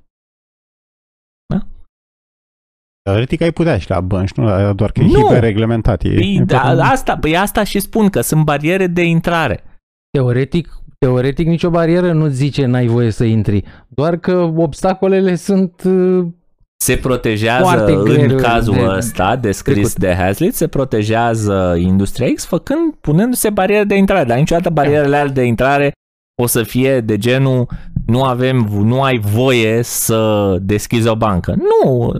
Teoretic 3.09 3.41
ai 3.41 3.51
putea 3.51 3.77
și 3.77 3.89
la 3.89 4.01
bănci, 4.01 4.31
nu? 4.31 4.73
Doar 4.73 4.91
că 4.91 4.99
e 5.01 5.05
Nu. 5.05 5.21
hiperreglementat. 5.21 6.03
E, 6.03 6.09
Păi, 6.13 6.35
e 6.35 6.43
da, 6.43 6.59
foarte- 6.59 6.81
asta, 6.81 7.17
păi 7.17 7.37
asta 7.37 7.63
și 7.63 7.79
spun 7.79 8.09
că 8.09 8.21
sunt 8.21 8.43
bariere 8.43 8.87
de 8.87 9.03
intrare. 9.03 9.63
Teoretic, 10.09 10.69
teoretic 10.99 11.47
nicio 11.47 11.69
barieră 11.69 12.11
nu 12.13 12.27
zice 12.27 12.65
n-ai 12.65 12.87
voie 12.87 13.09
să 13.09 13.23
intri. 13.23 13.63
Doar 13.87 14.17
că 14.17 14.37
obstacolele 14.55 15.35
sunt 15.35 15.81
uh, 15.85 16.27
Se 16.83 16.97
protejează 16.97 17.63
Foarte 17.63 17.91
în 17.91 18.03
greu 18.03 18.37
cazul 18.37 18.73
de 18.73 18.83
ăsta 18.85 19.35
descris 19.35 19.93
trecut. 19.93 19.93
de 20.17 20.23
Hazlitt, 20.23 20.55
se 20.55 20.67
protejează 20.67 21.75
Industria 21.79 22.27
X 22.33 22.45
făcând, 22.45 22.93
punându-se 22.93 23.49
bariere 23.49 23.83
de 23.83 23.95
intrare, 23.95 24.23
dar 24.23 24.37
niciodată 24.37 24.69
barierele 24.69 25.15
alea 25.17 25.33
de 25.33 25.43
intrare 25.43 25.91
o 26.41 26.45
să 26.45 26.63
fie 26.63 27.01
de 27.01 27.17
genul 27.17 27.67
nu 28.07 28.23
avem, 28.23 28.57
nu 28.71 29.03
ai 29.03 29.17
voie 29.19 29.81
să 29.81 30.55
deschizi 30.61 31.07
o 31.07 31.15
bancă. 31.15 31.55
Nu, 31.55 32.13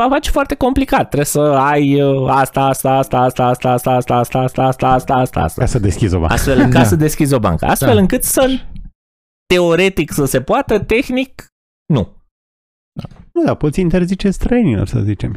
va 0.00 0.08
face 0.08 0.30
foarte 0.30 0.54
complicat. 0.54 1.04
Trebuie 1.04 1.24
să 1.24 1.40
ai 1.40 2.02
uh, 2.02 2.28
asta, 2.30 2.60
asta, 2.64 2.90
asta, 2.96 3.18
asta, 3.20 3.44
asta, 3.44 3.70
asta, 3.72 3.90
asta, 3.92 4.18
asta, 4.18 4.38
asta, 4.42 4.62
asta, 4.66 4.88
asta, 4.92 5.14
asta, 5.14 5.40
asta. 5.40 5.60
Ca 5.60 5.66
să 5.66 5.78
deschizi 5.78 6.14
o 6.14 6.18
bancă. 6.18 6.34
Astfel 6.34 6.58
încât 6.58 6.72
Da. 6.74 6.84
să 6.84 6.96
deschizi 6.96 7.34
o 7.34 7.38
bancă. 7.38 7.64
Astfel 7.66 7.94
Da. 7.94 8.00
încât 8.00 8.22
să 8.22 8.48
teoretic 9.54 10.12
să 10.12 10.24
se 10.24 10.40
poată, 10.42 10.78
tehnic 10.78 11.46
nu. 11.92 12.14
Nu, 13.32 13.44
dar 13.44 13.54
poți 13.54 13.80
interzice 13.80 14.30
străinilor, 14.30 14.86
să 14.86 15.00
zicem. 15.00 15.36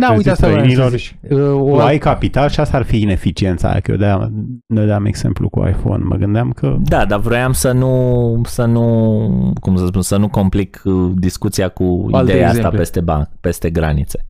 Da, 0.00 0.12
uite 0.12 0.30
asta 0.30 0.46
vreau 0.46 0.64
să 0.64 0.70
străinilor 0.70 0.98
zic. 0.98 1.14
Uh, 1.30 1.72
O, 1.72 1.76
Tu 1.76 1.80
ai 1.80 1.98
capital 1.98 2.48
și 2.48 2.60
asta 2.60 2.76
ar 2.76 2.82
fi 2.82 3.00
ineficiența 3.00 3.70
aia, 3.70 3.80
că 3.80 3.90
eu 3.90 3.96
de-aia 3.96 4.30
dădeam 4.66 5.04
exemplu 5.04 5.48
cu 5.48 5.66
iPhone. 5.66 6.04
Mă 6.04 6.16
gândeam 6.16 6.52
că 6.52 6.76
Da, 6.80 7.04
dar 7.04 7.20
vroiam 7.20 7.52
să 7.52 7.72
nu, 7.72 8.40
să 8.44 8.64
nu, 8.64 9.52
cum 9.60 9.76
să 9.76 9.86
spun, 9.86 10.02
să 10.02 10.16
nu 10.16 10.28
complic 10.28 10.82
uh, 10.84 11.12
discuția 11.14 11.68
cu 11.68 12.08
Alte 12.12 12.30
ideea 12.32 12.46
asta 12.46 12.56
exemple. 12.56 12.78
peste, 12.78 13.00
ban, 13.00 13.30
peste 13.40 13.70
granițe. 13.70 14.24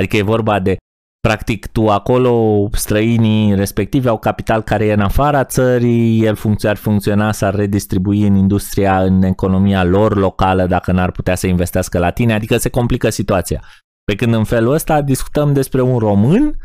Adică 0.00 0.16
e 0.16 0.22
vorba 0.22 0.58
de, 0.58 0.76
practic, 1.20 1.66
tu 1.66 1.88
acolo, 1.88 2.68
străinii 2.72 3.54
respectivi 3.54 4.08
au 4.08 4.18
capital 4.18 4.62
care 4.62 4.86
e 4.86 4.92
în 4.92 5.00
afara 5.00 5.44
țării, 5.44 6.24
el 6.24 6.34
funcția, 6.34 6.70
ar 6.70 6.76
funcționa, 6.76 7.32
s-ar 7.32 7.54
redistribui 7.54 8.26
în 8.26 8.34
industria, 8.34 9.02
în 9.02 9.22
economia 9.22 9.84
lor 9.84 10.16
locală, 10.16 10.66
dacă 10.66 10.92
n-ar 10.92 11.10
putea 11.10 11.34
să 11.34 11.46
investească 11.46 11.98
la 11.98 12.10
tine, 12.10 12.32
adică 12.34 12.56
se 12.56 12.68
complică 12.68 13.10
situația. 13.10 13.62
Pe 14.06 14.14
când 14.14 14.34
în 14.34 14.44
felul 14.44 14.72
ăsta 14.72 15.02
discutăm 15.02 15.52
despre 15.52 15.80
un 15.82 15.98
român 15.98 16.56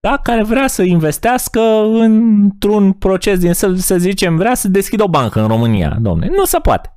da, 0.00 0.16
care 0.16 0.42
vrea 0.42 0.66
să 0.66 0.82
investească 0.82 1.60
într-un 1.84 2.92
proces 2.92 3.38
din, 3.38 3.52
să, 3.52 3.74
să 3.74 3.98
zicem, 3.98 4.36
vrea 4.36 4.54
să 4.54 4.68
deschidă 4.68 5.02
o 5.02 5.08
bancă 5.08 5.40
în 5.40 5.46
România, 5.46 5.96
domne. 6.00 6.26
Nu 6.28 6.44
se 6.44 6.58
poate. 6.58 6.88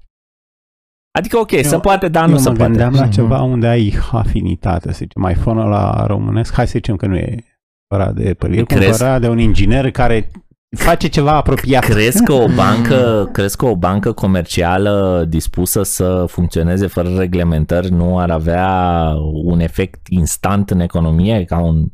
Adică, 1.18 1.38
ok, 1.38 1.52
Eu- 1.52 1.62
se 1.64 1.80
poate, 1.80 2.08
dar 2.08 2.24
eu 2.24 2.30
nu 2.30 2.36
mă 2.36 2.40
se 2.42 2.48
poate. 2.50 2.64
gândeam 2.64 2.94
la 2.94 3.02
Mhm. 3.02 3.12
ceva 3.12 3.42
unde 3.42 3.68
ai 3.68 3.94
afinitate, 4.12 4.92
să 4.92 4.98
zicem, 4.98 5.30
iPhone-ul 5.30 5.70
la 5.70 6.06
românesc, 6.06 6.54
hai 6.54 6.66
să 6.66 6.72
zicem 6.76 6.96
că 6.96 7.06
nu 7.06 7.16
e 7.16 7.44
cumpărat 7.88 8.16
de 8.16 8.30
Apple, 8.30 8.58
e 8.58 8.64
Crezi? 8.64 8.88
cumpărat 8.88 9.22
de 9.22 9.28
un 9.30 9.40
inginer 9.40 9.92
care 9.92 10.32
face 10.76 11.08
ceva 11.08 11.36
apropiat. 11.36 11.84
Crezi 11.84 12.24
că 12.24 12.34
o 12.34 12.48
bancă, 12.56 13.30
crezi 13.32 13.58
că 13.58 13.66
o 13.66 13.76
bancă 13.76 14.14
comercială 14.14 15.26
dispusă 15.26 15.84
să 15.84 16.26
funcționeze 16.26 16.88
fără 16.88 17.18
reglementări 17.18 17.90
nu 17.90 18.20
ar 18.20 18.30
avea 18.30 19.14
un 19.44 19.60
efect 19.60 20.08
instant 20.08 20.70
în 20.70 20.80
economie 20.80 21.46
ca 21.46 21.60
un, 21.60 21.88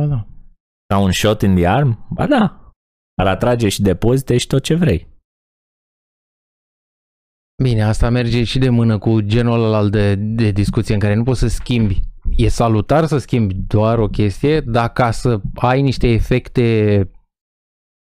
Ba 0.00 0.06
da. 0.06 0.26
ca 0.86 0.98
un 0.98 1.12
shot 1.12 1.42
in 1.42 1.54
the 1.54 1.66
arm? 1.66 2.06
Ba 2.10 2.26
da. 2.26 2.72
Ar 3.20 3.26
atrage 3.26 3.68
și 3.68 3.82
depozite 3.82 4.38
și 4.38 4.46
tot 4.46 4.62
ce 4.62 4.74
vrei. 4.74 5.14
Bine, 7.62 7.82
asta 7.82 8.10
merge 8.10 8.44
și 8.44 8.58
de 8.58 8.68
mână 8.68 8.98
cu 8.98 9.20
genul 9.20 9.64
ăla 9.64 9.88
de, 9.88 10.14
de 10.14 10.50
discuție 10.50 10.94
în 10.94 11.00
care 11.00 11.14
nu 11.14 11.22
poți 11.24 11.40
să 11.40 11.48
schimbi. 11.48 12.00
E 12.36 12.48
salutar 12.48 13.06
să 13.06 13.18
schimbi 13.18 13.54
doar 13.54 13.98
o 13.98 14.08
chestie, 14.08 14.60
dar 14.60 14.92
ca 14.92 15.10
să 15.10 15.40
ai 15.54 15.82
niște 15.82 16.08
efecte 16.08 17.10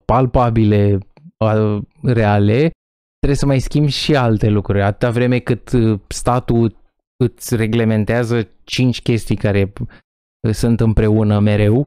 palpabile, 0.05 0.99
a, 1.37 1.81
reale, 2.03 2.71
trebuie 3.19 3.39
să 3.39 3.47
mai 3.47 3.59
schimbi 3.59 3.91
și 3.91 4.17
alte 4.17 4.49
lucruri. 4.49 4.83
Atâta 4.83 5.11
vreme 5.11 5.39
cât 5.39 5.73
uh, 5.73 6.01
statul 6.09 6.77
îți 7.17 7.57
reglementează 7.57 8.49
cinci 8.65 9.03
chestii 9.03 9.37
care 9.37 9.73
uh, 9.81 10.55
sunt 10.55 10.81
împreună 10.81 11.39
mereu, 11.39 11.85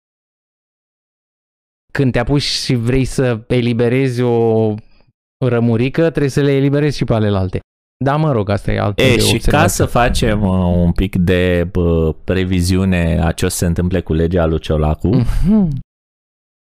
când 1.93 2.11
te 2.11 2.19
apuci 2.19 2.41
și 2.41 2.75
vrei 2.75 3.05
să 3.05 3.43
eliberezi 3.47 4.21
o 4.21 4.73
rămurică, 5.45 6.09
trebuie 6.09 6.29
să 6.29 6.41
le 6.41 6.51
eliberezi 6.51 6.97
și 6.97 7.03
pe 7.03 7.13
alelalte. 7.13 7.59
Da, 8.03 8.15
mă 8.15 8.31
rog, 8.31 8.49
asta 8.49 8.71
e 8.71 8.79
altă 8.79 9.03
E, 9.03 9.15
de 9.15 9.19
și 9.19 9.25
ca 9.27 9.33
observație. 9.35 9.69
să 9.69 9.85
facem 9.85 10.41
uh, 10.43 10.75
un 10.75 10.91
pic 10.91 11.15
de 11.15 11.67
bă, 11.71 12.13
previziune 12.23 13.19
a 13.23 13.31
ce 13.31 13.45
o 13.45 13.49
să 13.49 13.57
se 13.57 13.65
întâmple 13.65 14.01
cu 14.01 14.13
legea 14.13 14.45
lui 14.45 14.59
Ciolacu, 14.59 15.07
Mhm. 15.07 15.69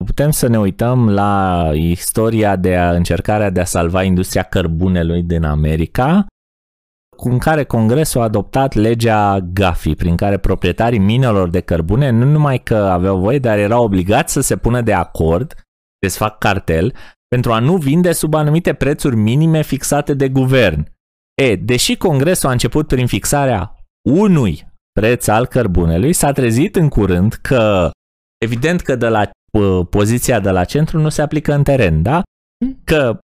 putem 0.05 0.31
să 0.31 0.47
ne 0.47 0.59
uităm 0.59 1.11
la 1.11 1.71
istoria 1.75 2.57
de 2.57 2.77
a, 2.77 2.91
încercarea 2.95 3.51
de 3.51 3.61
a 3.61 3.65
salva 3.65 4.03
industria 4.03 4.43
cărbunelui 4.43 5.23
din 5.23 5.45
America, 5.45 6.27
cu 7.17 7.29
în 7.29 7.39
care 7.39 7.65
Congresul 7.65 8.21
a 8.21 8.25
adoptat 8.25 8.75
legea 8.75 9.39
GAFI, 9.53 9.95
prin 9.95 10.17
care 10.17 10.37
proprietarii 10.39 10.99
minelor 10.99 11.49
de 11.49 11.61
cărbune 11.61 12.11
nu 12.11 12.25
numai 12.25 12.59
că 12.59 12.75
aveau 12.75 13.19
voie, 13.19 13.39
dar 13.39 13.59
erau 13.59 13.85
obligați 13.85 14.33
să 14.33 14.41
se 14.41 14.57
pună 14.57 14.81
de 14.81 14.93
acord, 14.93 15.55
deci 15.99 16.11
să 16.11 16.19
fac 16.19 16.39
cartel, 16.39 16.95
pentru 17.29 17.53
a 17.53 17.59
nu 17.59 17.77
vinde 17.77 18.13
sub 18.13 18.35
anumite 18.35 18.73
prețuri 18.75 19.17
minime 19.17 19.63
fixate 19.63 20.15
de 20.15 20.29
guvern. 20.29 20.87
E, 21.41 21.57
deși 21.57 21.97
Congresul 21.97 22.49
a 22.49 22.53
început 22.53 22.87
prin 22.87 23.07
fixarea 23.07 23.75
unui 24.09 24.69
preț 25.01 25.27
al 25.27 25.47
cărbunelui, 25.47 26.13
s-a 26.13 26.33
trezit 26.33 26.77
în 26.77 26.89
curând 26.89 27.33
că, 27.33 27.91
evident 28.45 28.81
că 28.81 28.97
de 28.97 29.09
la 29.09 29.31
uh, 29.53 29.87
poziția 29.91 30.41
de 30.41 30.51
la 30.51 30.65
centru 30.65 30.99
nu 30.99 31.09
se 31.09 31.23
aplică 31.23 31.53
în 31.53 31.63
teren, 31.63 32.03
da? 32.03 32.23
Că 32.85 33.19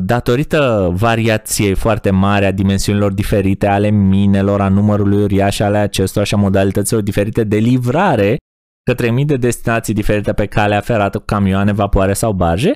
datorită 0.00 0.90
variației 0.94 1.74
foarte 1.74 2.10
mari 2.10 2.44
a 2.44 2.50
dimensiunilor 2.50 3.12
diferite 3.12 3.66
ale 3.66 3.88
minelor, 3.88 4.60
a 4.60 4.68
numărului 4.68 5.22
uriaș 5.22 5.58
ale 5.58 5.78
acestora 5.78 6.24
și 6.24 6.34
a 6.34 6.36
modalităților 6.36 7.02
diferite 7.02 7.44
de 7.44 7.56
livrare 7.56 8.36
către 8.90 9.10
mii 9.10 9.24
de 9.24 9.36
destinații 9.36 9.94
diferite 9.94 10.32
pe 10.32 10.46
calea 10.46 10.80
ferată 10.80 11.18
cu 11.18 11.24
camioane, 11.24 11.72
vapoare 11.72 12.12
sau 12.12 12.32
barje, 12.32 12.72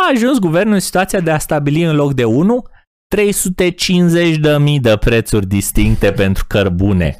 a 0.00 0.10
ajuns 0.12 0.38
guvernul 0.38 0.74
în 0.74 0.80
situația 0.80 1.20
de 1.20 1.30
a 1.30 1.38
stabili 1.38 1.82
în 1.82 1.96
loc 1.96 2.14
de 2.14 2.24
1 2.24 2.64
350 3.14 4.36
de 4.36 4.58
mii 4.58 4.80
de 4.80 4.96
prețuri 4.96 5.46
distincte 5.46 6.12
pentru 6.12 6.44
cărbune. 6.48 7.18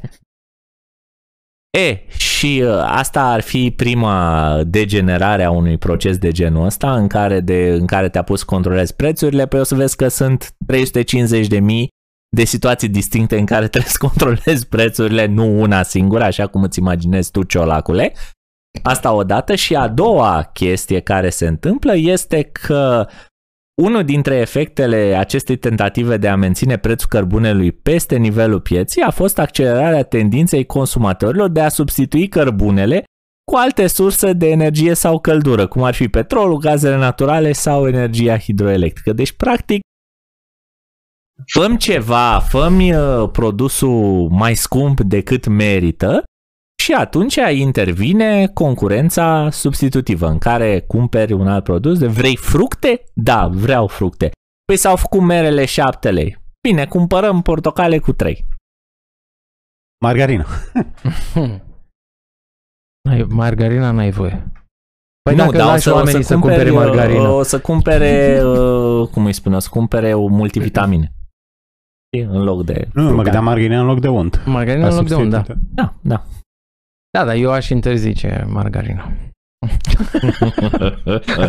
E, 1.77 2.09
și 2.17 2.63
uh, 2.65 2.81
asta 2.85 3.23
ar 3.23 3.41
fi 3.41 3.73
prima 3.75 4.61
degenerare 4.63 5.43
a 5.43 5.51
unui 5.51 5.77
proces 5.77 6.17
de 6.17 6.31
genul 6.31 6.65
ăsta 6.65 6.95
în 6.95 7.07
care, 7.07 7.39
de, 7.39 7.69
în 7.79 7.85
care 7.85 8.09
te-a 8.09 8.23
pus 8.23 8.39
să 8.39 8.45
controlezi 8.45 8.95
prețurile, 8.95 9.47
pe 9.47 9.57
o 9.57 9.63
să 9.63 9.75
vezi 9.75 9.95
că 9.95 10.07
sunt 10.07 10.55
350 10.65 11.47
de 11.47 11.59
mii 11.59 11.87
de 12.35 12.43
situații 12.43 12.89
distincte 12.89 13.37
în 13.37 13.45
care 13.45 13.67
trebuie 13.73 13.91
să 13.91 13.97
controlezi 14.07 14.67
prețurile, 14.67 15.25
nu 15.25 15.61
una 15.61 15.83
singură, 15.83 16.23
așa 16.23 16.47
cum 16.47 16.63
îți 16.63 16.79
imaginezi 16.79 17.31
tu, 17.31 17.43
ciolacule. 17.43 18.13
Asta 18.83 19.13
odată 19.13 19.55
și 19.55 19.75
a 19.75 19.87
doua 19.87 20.49
chestie 20.53 20.99
care 20.99 21.29
se 21.29 21.47
întâmplă 21.47 21.95
este 21.95 22.43
că 22.43 23.07
unul 23.81 24.03
dintre 24.03 24.35
efectele 24.35 25.15
acestei 25.19 25.55
tentative 25.55 26.17
de 26.17 26.27
a 26.27 26.35
menține 26.35 26.77
prețul 26.77 27.07
cărbunelui 27.09 27.71
peste 27.71 28.17
nivelul 28.17 28.59
pieții 28.59 29.01
a 29.01 29.09
fost 29.09 29.39
accelerarea 29.39 30.03
tendinței 30.03 30.65
consumatorilor 30.65 31.49
de 31.49 31.61
a 31.61 31.69
substitui 31.69 32.27
cărbunele 32.27 33.03
cu 33.51 33.57
alte 33.57 33.87
surse 33.87 34.33
de 34.33 34.49
energie 34.49 34.93
sau 34.93 35.19
căldură, 35.19 35.67
cum 35.67 35.83
ar 35.83 35.93
fi 35.93 36.07
petrolul, 36.07 36.57
gazele 36.57 36.97
naturale 36.97 37.51
sau 37.51 37.87
energia 37.87 38.37
hidroelectrică. 38.37 39.13
Deci, 39.13 39.31
practic, 39.31 39.79
făm 41.53 41.75
ceva, 41.75 42.39
făm 42.39 42.79
uh, 42.79 43.29
produsul 43.31 44.29
mai 44.29 44.55
scump 44.55 45.01
decât 45.01 45.47
merită 45.47 46.23
și 46.81 46.93
atunci 46.93 47.35
intervine 47.53 48.47
concurența 48.47 49.49
substitutivă 49.49 50.27
în 50.27 50.37
care 50.37 50.79
cumperi 50.79 51.33
un 51.33 51.47
alt 51.47 51.63
produs 51.63 51.99
de 51.99 52.07
vrei 52.07 52.35
fructe? 52.35 53.03
Da, 53.13 53.47
vreau 53.47 53.87
fructe. 53.87 54.31
Păi 54.65 54.77
s-au 54.77 54.95
făcut 54.95 55.21
merele 55.21 55.65
7 55.65 56.11
lei. 56.11 56.37
Bine, 56.67 56.85
cumpărăm 56.85 57.41
portocale 57.41 57.99
cu 57.99 58.11
3. 58.13 58.45
Margarina. 60.05 60.45
N-ai, 63.07 63.23
margarina 63.29 63.91
n-ai 63.91 64.11
voie. 64.11 64.51
Păi 65.21 65.35
nu, 65.35 65.43
dacă 65.43 65.57
dar 65.57 65.65
o 65.65 65.69
lași 65.69 65.83
să, 65.83 65.91
o 65.91 65.95
oamenii 65.95 66.23
să, 66.23 66.27
să 66.27 66.39
cumpere, 66.39 66.69
cumpere 66.69 66.89
margarină. 66.89 67.27
O 67.27 67.43
să 67.43 67.59
cumpere, 67.59 68.41
uh, 68.43 69.07
cum 69.07 69.25
îi 69.25 69.33
spune, 69.33 69.55
o 69.55 69.59
să 69.59 69.69
cumpere 69.71 70.13
o 70.13 70.27
multivitamine. 70.27 71.13
în 72.35 72.43
loc 72.43 72.65
de 72.65 72.87
Nu, 72.93 73.01
mă 73.01 73.07
fructe. 73.07 73.23
gândeam 73.23 73.43
margarina 73.43 73.79
în 73.79 73.85
loc 73.85 73.99
de 73.99 74.07
unt. 74.07 74.45
Margarina 74.45 74.87
în 74.87 74.95
loc 74.95 75.07
de 75.07 75.15
unt, 75.15 75.29
da. 75.29 75.43
Da, 75.73 75.93
da. 76.01 76.23
Da, 77.17 77.25
dar 77.25 77.35
eu 77.35 77.51
aș 77.51 77.69
interzice 77.69 78.45
margarina. 78.49 79.11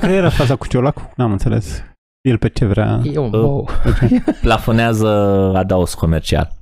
Care 0.01 0.13
era 0.13 0.31
faza 0.31 0.57
cu 0.57 0.67
ciolacul? 0.67 1.13
N-am 1.17 1.33
înțeles. 1.33 1.83
El 2.29 2.39
pe 2.39 2.49
ce 2.49 2.65
vrea? 2.67 3.01
Eu, 3.05 3.25
Uh. 3.25 3.33
wow. 3.33 3.69
Plafonează 4.41 5.09
adaos 5.57 5.95
comercial. 5.95 6.53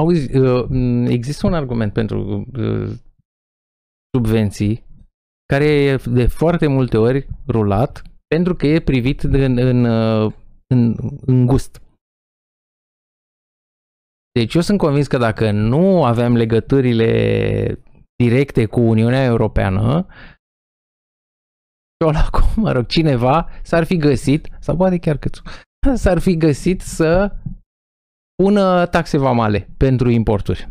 Auzi, 0.00 0.36
uh, 0.36 0.66
m, 0.68 1.04
există 1.06 1.46
un 1.46 1.54
argument 1.54 1.92
pentru 1.92 2.46
uh, 2.56 2.90
subvenții 4.16 4.84
care 5.52 5.64
e 5.64 5.96
de 5.96 6.26
foarte 6.26 6.66
multe 6.66 6.96
ori 6.96 7.26
rulat 7.48 8.02
pentru 8.26 8.54
că 8.54 8.66
e 8.66 8.80
privit 8.80 9.22
de, 9.22 9.44
în, 9.44 9.58
în, 9.58 9.84
uh, 9.84 10.32
în, 10.74 10.96
în 11.26 11.46
gust. 11.46 11.80
Deci 14.38 14.54
eu 14.54 14.60
sunt 14.60 14.78
convins 14.78 15.06
că 15.06 15.16
dacă 15.16 15.50
nu 15.50 16.04
avem 16.04 16.36
legăturile 16.36 17.82
directe 18.16 18.66
cu 18.66 18.80
Uniunea 18.80 19.24
Europeană, 19.24 20.06
Ciolacu, 22.04 22.52
mă 22.56 22.72
rog, 22.72 22.86
cineva 22.86 23.48
s-ar 23.62 23.84
fi 23.84 23.96
găsit, 23.96 24.48
sau 24.60 24.76
poate 24.76 24.98
chiar 24.98 25.16
câțu, 25.16 25.42
s-ar 26.02 26.18
fi 26.18 26.36
găsit 26.36 26.80
să 26.80 27.36
pună 28.42 28.86
taxe 28.86 29.18
vamale 29.18 29.68
pentru 29.76 30.10
importuri. 30.10 30.68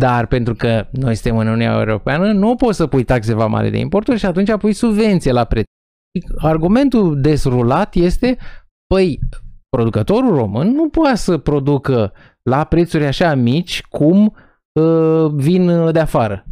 Dar 0.00 0.26
pentru 0.26 0.54
că 0.54 0.88
noi 0.92 1.14
suntem 1.14 1.38
în 1.38 1.46
Uniunea 1.46 1.78
Europeană, 1.78 2.32
nu 2.32 2.56
poți 2.56 2.76
să 2.76 2.86
pui 2.86 3.04
taxe 3.04 3.34
vamale 3.34 3.70
de 3.70 3.78
importuri 3.78 4.18
și 4.18 4.26
atunci 4.26 4.56
pui 4.56 4.72
subvenție 4.72 5.32
la 5.32 5.44
preț. 5.44 5.64
Argumentul 6.36 7.20
desrulat 7.20 7.94
este, 7.94 8.36
păi, 8.86 9.18
producătorul 9.68 10.34
român 10.34 10.68
nu 10.68 10.88
poate 10.88 11.16
să 11.16 11.38
producă 11.38 12.12
la 12.50 12.64
prețuri 12.64 13.04
așa 13.06 13.34
mici 13.34 13.82
cum 13.82 14.36
uh, 14.80 15.30
vin 15.32 15.92
de 15.92 16.00
afară. 16.00 16.44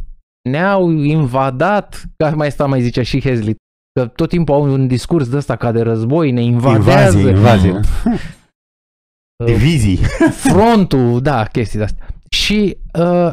Ne-au 0.49 0.89
invadat, 0.89 2.03
ca 2.17 2.29
mai 2.29 2.51
sta 2.51 2.65
mai 2.65 2.81
zicea 2.81 3.03
și 3.03 3.21
Hezlit, 3.21 3.57
că 3.99 4.07
tot 4.07 4.29
timpul 4.29 4.53
au 4.53 4.63
un 4.63 4.87
discurs 4.87 5.29
de 5.29 5.37
ăsta 5.37 5.55
ca 5.55 5.71
de 5.71 5.81
război, 5.81 6.31
ne 6.31 6.41
invadează. 6.41 7.17
Invazie, 7.17 7.69
invazie. 7.69 7.71
Uh, 7.73 9.45
Divizii. 9.51 9.97
frontul, 10.51 11.21
da, 11.21 11.45
chestii 11.45 11.77
de 11.77 11.83
astea. 11.83 12.07
Și 12.29 12.77
uh, 12.99 13.31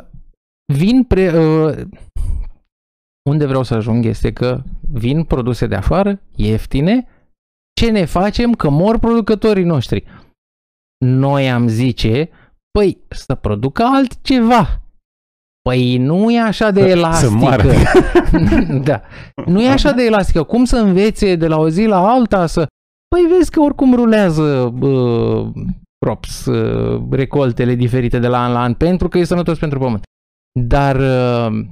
vin 0.75 1.05
pre, 1.05 1.39
uh, 1.39 1.87
unde 3.31 3.47
vreau 3.47 3.63
să 3.63 3.75
ajung 3.75 4.05
este 4.05 4.33
că 4.33 4.63
vin 4.93 5.25
produse 5.25 5.67
de 5.67 5.75
afară, 5.75 6.21
ieftine, 6.37 7.07
ce 7.81 7.91
ne 7.91 8.05
facem 8.05 8.53
că 8.53 8.69
mor 8.69 8.99
producătorii 8.99 9.65
noștri? 9.65 10.05
Noi 11.05 11.51
am 11.51 11.69
zice, 11.69 12.31
păi 12.78 12.99
să 13.09 13.35
producă 13.35 13.82
altceva. 13.94 14.81
Păi 15.69 15.97
nu 15.99 16.31
e 16.31 16.40
așa 16.40 16.70
de 16.70 16.81
Să- 16.81 16.86
să 16.86 16.93
elastică. 16.97 17.31
moară. 17.35 17.73
da. 18.89 19.03
Nu 19.47 19.62
e 19.62 19.69
așa 19.69 19.90
de 19.93 20.03
elastică. 20.03 20.43
Cum 20.43 20.65
să 20.65 20.77
învețe 20.77 21.36
de 21.36 21.47
la 21.47 21.59
o 21.59 21.69
zi 21.69 21.85
la 21.85 22.09
alta 22.09 22.47
să... 22.47 22.66
Păi 23.09 23.36
vezi 23.36 23.51
că 23.51 23.61
oricum 23.61 23.94
rulează 23.94 24.74
uh, 24.81 25.51
crops, 25.99 26.47
uh, 26.47 27.03
recoltele 27.11 27.74
diferite 27.74 28.19
de 28.19 28.27
la 28.28 28.44
an 28.44 28.53
la 28.53 28.61
an, 28.62 28.74
pentru 28.74 29.09
că 29.09 29.19
e 29.19 29.24
sănătos 29.24 29.59
pentru 29.59 29.78
pământ. 29.78 30.03
Dar 30.61 30.97
uh, 30.97 31.65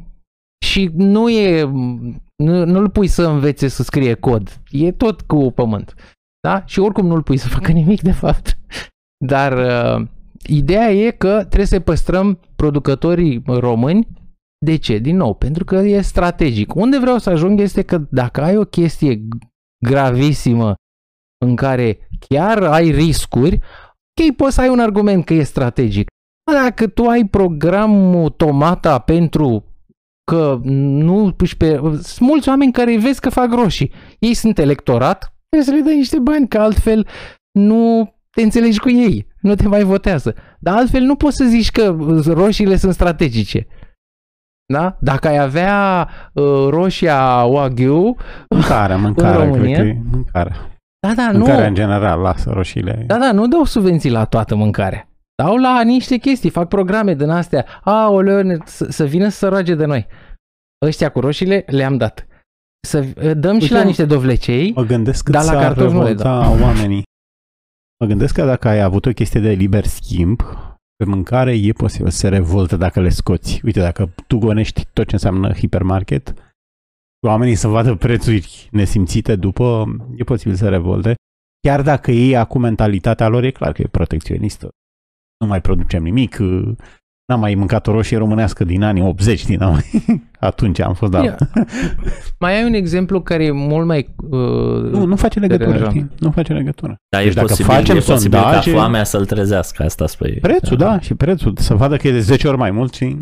și 0.66 0.90
nu 0.94 1.28
e, 1.28 1.62
nu, 2.43 2.64
nu-l 2.64 2.90
pui 2.90 3.06
să 3.06 3.22
învețe 3.27 3.68
să 3.68 3.82
scrie 3.82 4.14
cod, 4.14 4.60
e 4.70 4.93
tot 4.93 5.20
cu 5.20 5.51
pământ. 5.51 5.94
Da? 6.40 6.62
Și 6.66 6.78
oricum 6.78 7.06
nu-l 7.06 7.22
pui 7.22 7.36
să 7.36 7.48
facă 7.48 7.72
nimic, 7.72 8.01
de 8.01 8.12
fapt. 8.12 8.59
Dar 9.24 9.52
uh, 9.98 10.06
ideea 10.49 10.91
e 10.91 11.11
că 11.11 11.37
trebuie 11.37 11.67
să 11.67 11.81
păstrăm 11.81 12.41
producătorii 12.57 13.43
români. 13.47 14.09
De 14.65 14.77
ce? 14.77 14.99
Din 14.99 15.17
nou, 15.17 15.35
pentru 15.35 15.65
că 15.65 15.77
e 15.77 16.01
strategic. 16.01 16.75
Unde 16.75 16.99
vreau 16.99 17.19
să 17.19 17.31
ajung 17.31 17.61
este 17.61 17.83
că 17.83 17.99
dacă 18.11 18.43
ai 18.43 18.57
o 18.57 18.65
chestie 18.65 19.23
gravisimă 19.85 20.75
în 21.45 21.57
care 21.57 22.09
chiar 22.29 22.62
ai 22.62 22.91
riscuri, 22.91 23.55
ok, 23.55 24.37
poți 24.37 24.55
să 24.55 24.61
ai 24.61 24.69
un 24.69 24.81
argument 24.81 25.25
că 25.25 25.35
e 25.35 25.43
strategic. 25.43 26.07
Dar 26.51 26.62
Dacă 26.62 26.89
tu 26.89 27.05
ai 27.05 27.27
programul 27.27 28.31
Tomata 28.31 28.99
pentru 28.99 29.65
că 30.31 30.61
nu 30.65 31.35
își 31.39 31.57
pe... 31.57 31.77
Sunt 31.83 32.19
mulți 32.19 32.49
oameni 32.49 32.73
care 32.73 32.99
vezi 32.99 33.21
că 33.21 33.31
fac 33.31 33.53
roșii. 33.53 33.93
Ei 34.19 34.35
sunt 34.35 34.59
electorat, 34.59 35.35
trebuie 35.49 35.75
să 35.75 35.83
le 35.83 35.91
dai 35.91 35.97
niște 35.97 36.19
bani, 36.19 36.49
că 36.49 36.59
altfel 36.59 37.07
nu 37.59 38.15
te 38.31 38.43
înțelegi 38.43 38.79
cu 38.81 38.91
ei. 38.91 39.27
Nu 39.41 39.55
te 39.55 39.69
mai 39.69 39.83
votează. 39.83 40.35
Dar 40.59 40.77
altfel 40.77 41.03
nu 41.03 41.15
poți 41.17 41.37
să 41.37 41.45
zici 41.45 41.71
că 41.71 41.97
roșiile 42.27 42.77
sunt 42.77 42.93
strategice. 42.95 43.67
Da? 44.73 44.97
Dacă 45.01 45.29
ai 45.29 45.39
avea 45.39 46.09
uh, 46.33 46.67
roșia 46.69 47.45
Wagyu, 47.45 48.17
Mâncarea, 48.49 48.97
mâncarea, 49.07 49.45
România? 49.45 49.75
cred 49.79 49.87
că 49.93 49.99
e 49.99 50.03
mâncare. 50.11 50.55
da, 51.07 51.12
da, 51.17 51.31
nu. 51.33 51.39
Mâncarea 51.39 51.67
în 51.67 51.75
general, 51.75 52.21
lasă 52.21 52.51
roșiile. 52.51 53.05
Da, 53.07 53.19
da, 53.19 53.33
nu 53.33 53.47
dau 53.49 53.65
subvenții 53.65 54.11
la 54.11 54.25
toată 54.25 54.55
mâncarea. 54.55 55.09
Dau 55.43 55.57
la 55.57 55.83
niște 55.83 56.17
chestii, 56.17 56.51
fac 56.51 56.69
programe 56.69 57.15
din 57.15 57.29
astea. 57.29 57.67
Aoleu, 57.85 58.43
ne- 58.43 58.57
să, 58.65 58.87
să 58.91 59.05
vină 59.05 59.29
să 59.29 59.37
se 59.39 59.47
roage 59.47 59.75
de 59.75 59.85
noi. 59.85 60.07
Ăștia 60.87 61.09
cu 61.11 61.21
roșiile 61.21 61.65
le-am 61.67 61.97
dat. 61.97 62.27
Să 62.87 63.01
dăm 63.35 63.57
și 63.57 63.62
Uite, 63.62 63.75
la 63.75 63.83
niște 63.83 64.05
dovlecei. 64.05 64.73
Mă 64.75 64.83
gândesc 64.83 65.25
că 65.25 65.31
Dar 65.31 65.45
la 65.45 65.51
s-ar 65.53 65.62
cartofi 65.62 65.95
nu 65.95 66.03
le 66.03 66.09
revolta 66.09 66.57
oamenii. 66.62 67.03
Mă 68.01 68.06
gândesc 68.06 68.35
că 68.35 68.44
dacă 68.44 68.68
ai 68.68 68.81
avut 68.81 69.06
o 69.06 69.12
chestie 69.12 69.40
de 69.40 69.51
liber 69.51 69.85
schimb, 69.85 70.40
pe 70.97 71.05
mâncare 71.05 71.52
e 71.52 71.72
posibil 71.72 72.10
să 72.10 72.16
se 72.16 72.28
revoltă 72.28 72.77
dacă 72.77 73.01
le 73.01 73.09
scoți. 73.09 73.60
Uite, 73.64 73.81
dacă 73.81 74.14
tu 74.27 74.39
gonești 74.39 74.86
tot 74.93 75.06
ce 75.06 75.14
înseamnă 75.14 75.52
hipermarket, 75.52 76.35
oamenii 77.27 77.55
să 77.55 77.68
vadă 77.68 77.94
prețuri 77.94 78.68
nesimțite 78.72 79.36
după, 79.36 79.85
e 80.16 80.24
posibil 80.24 80.55
să 80.55 80.64
se 80.64 80.68
revolte. 80.68 81.14
Chiar 81.60 81.82
dacă 81.82 82.10
ei 82.10 82.36
acum 82.36 82.60
mentalitatea 82.60 83.28
lor 83.28 83.43
e 83.43 83.51
clar 83.51 83.72
că 83.72 83.82
e 83.82 83.86
protecționistă. 83.86 84.68
Nu 85.39 85.47
mai 85.47 85.60
producem 85.60 86.02
nimic, 86.02 86.39
n-am 87.31 87.40
mai 87.40 87.55
mâncat 87.55 87.86
o 87.86 87.93
roșie 87.93 88.16
românească 88.16 88.65
din 88.65 88.82
anii 88.82 89.02
80, 89.02 89.44
din 89.47 89.62
anii... 89.62 89.82
atunci 90.40 90.81
am 90.81 90.94
fost, 90.94 91.11
da. 91.12 91.23
Ia. 91.24 91.36
Mai 92.39 92.57
ai 92.57 92.65
un 92.65 92.73
exemplu 92.73 93.23
care 93.23 93.44
e 93.44 93.51
mult 93.51 93.86
mai... 93.86 94.15
Uh, 94.16 94.31
Nu, 94.90 95.05
nu 95.05 95.16
face 95.16 95.39
legătură, 95.39 95.70
deranjant. 95.70 95.97
știi? 95.97 96.11
Nu 96.19 96.31
face 96.31 96.52
legătură. 96.52 96.97
Dar 97.09 97.23
Deci 97.23 97.31
e 97.31 97.35
dacă 97.35 97.47
posibil, 97.47 97.73
facem 97.73 97.97
e 97.97 97.98
posibil 97.98 98.39
sondaje- 98.39 98.70
ca 98.70 98.77
foamea 98.77 99.05
să-l 99.05 99.27
trezească, 99.27 99.82
asta 99.82 100.07
spui. 100.07 100.39
Prețul, 100.40 100.77
da, 100.77 101.01
și 101.01 101.15
prețul. 101.15 101.52
Să 101.57 101.74
vadă 101.74 101.97
că 101.97 102.09
e 102.09 102.12
de 102.12 102.20
10 102.20 102.48
ori 102.48 102.57
mai 102.57 102.70
mult 102.70 102.94
și... 102.94 103.16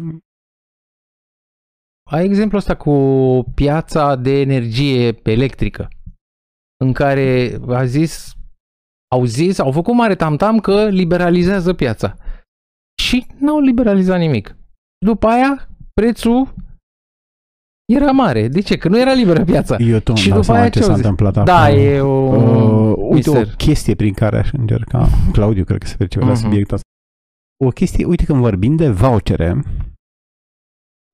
Ai 2.11 2.25
exemplul 2.25 2.59
ăsta 2.59 2.75
cu 2.75 2.93
piața 3.55 4.17
de 4.17 4.41
energie 4.41 5.19
electrică, 5.23 5.89
în 6.85 6.93
care 6.93 7.59
a 7.69 7.85
zis, 7.85 8.33
au 9.15 9.25
zis, 9.25 9.59
au 9.59 9.73
făcut 9.73 9.95
mare 9.95 10.15
tamtam 10.15 10.59
că 10.59 10.89
liberalizează 10.89 11.73
piața. 11.73 12.17
Și 13.09 13.27
n-au 13.39 13.61
liberalizat 13.61 14.19
nimic. 14.19 14.57
După 15.07 15.27
aia, 15.27 15.69
prețul 15.95 16.55
era 17.93 18.11
mare. 18.11 18.49
De 18.49 18.61
ce? 18.61 18.77
Că 18.77 18.89
nu 18.89 19.01
era 19.01 19.13
liberă 19.13 19.45
piața. 19.45 19.77
Eu 19.77 19.99
tot 19.99 20.17
Și 20.17 20.23
îmi 20.31 20.31
dau 20.33 20.41
după 20.41 20.43
seama 20.43 20.61
aia 20.61 20.69
ce 20.71 20.79
ce 20.79 20.85
s-a 20.85 20.91
au 20.91 20.97
zis? 20.97 21.07
întâmplat 21.07 21.45
Da, 21.45 21.63
acum. 21.63 21.79
e 21.79 22.01
o... 22.01 22.37
Uh, 22.37 22.95
uite, 22.97 23.31
o 23.31 23.35
mister. 23.35 23.55
chestie 23.57 23.95
prin 23.95 24.13
care 24.13 24.39
aș 24.39 24.53
încerca, 24.53 25.09
Claudiu, 25.33 25.65
cred 25.65 25.79
că 25.79 25.87
se 25.87 25.97
trece 25.97 26.19
la 26.19 26.25
Mhm. 26.27 26.35
subiectul 26.35 26.75
ăsta. 26.75 26.87
O 27.65 27.69
chestie, 27.69 28.05
uite, 28.05 28.25
când 28.25 28.41
vorbim 28.41 28.77
de 28.77 28.89
vouchere, 28.91 29.63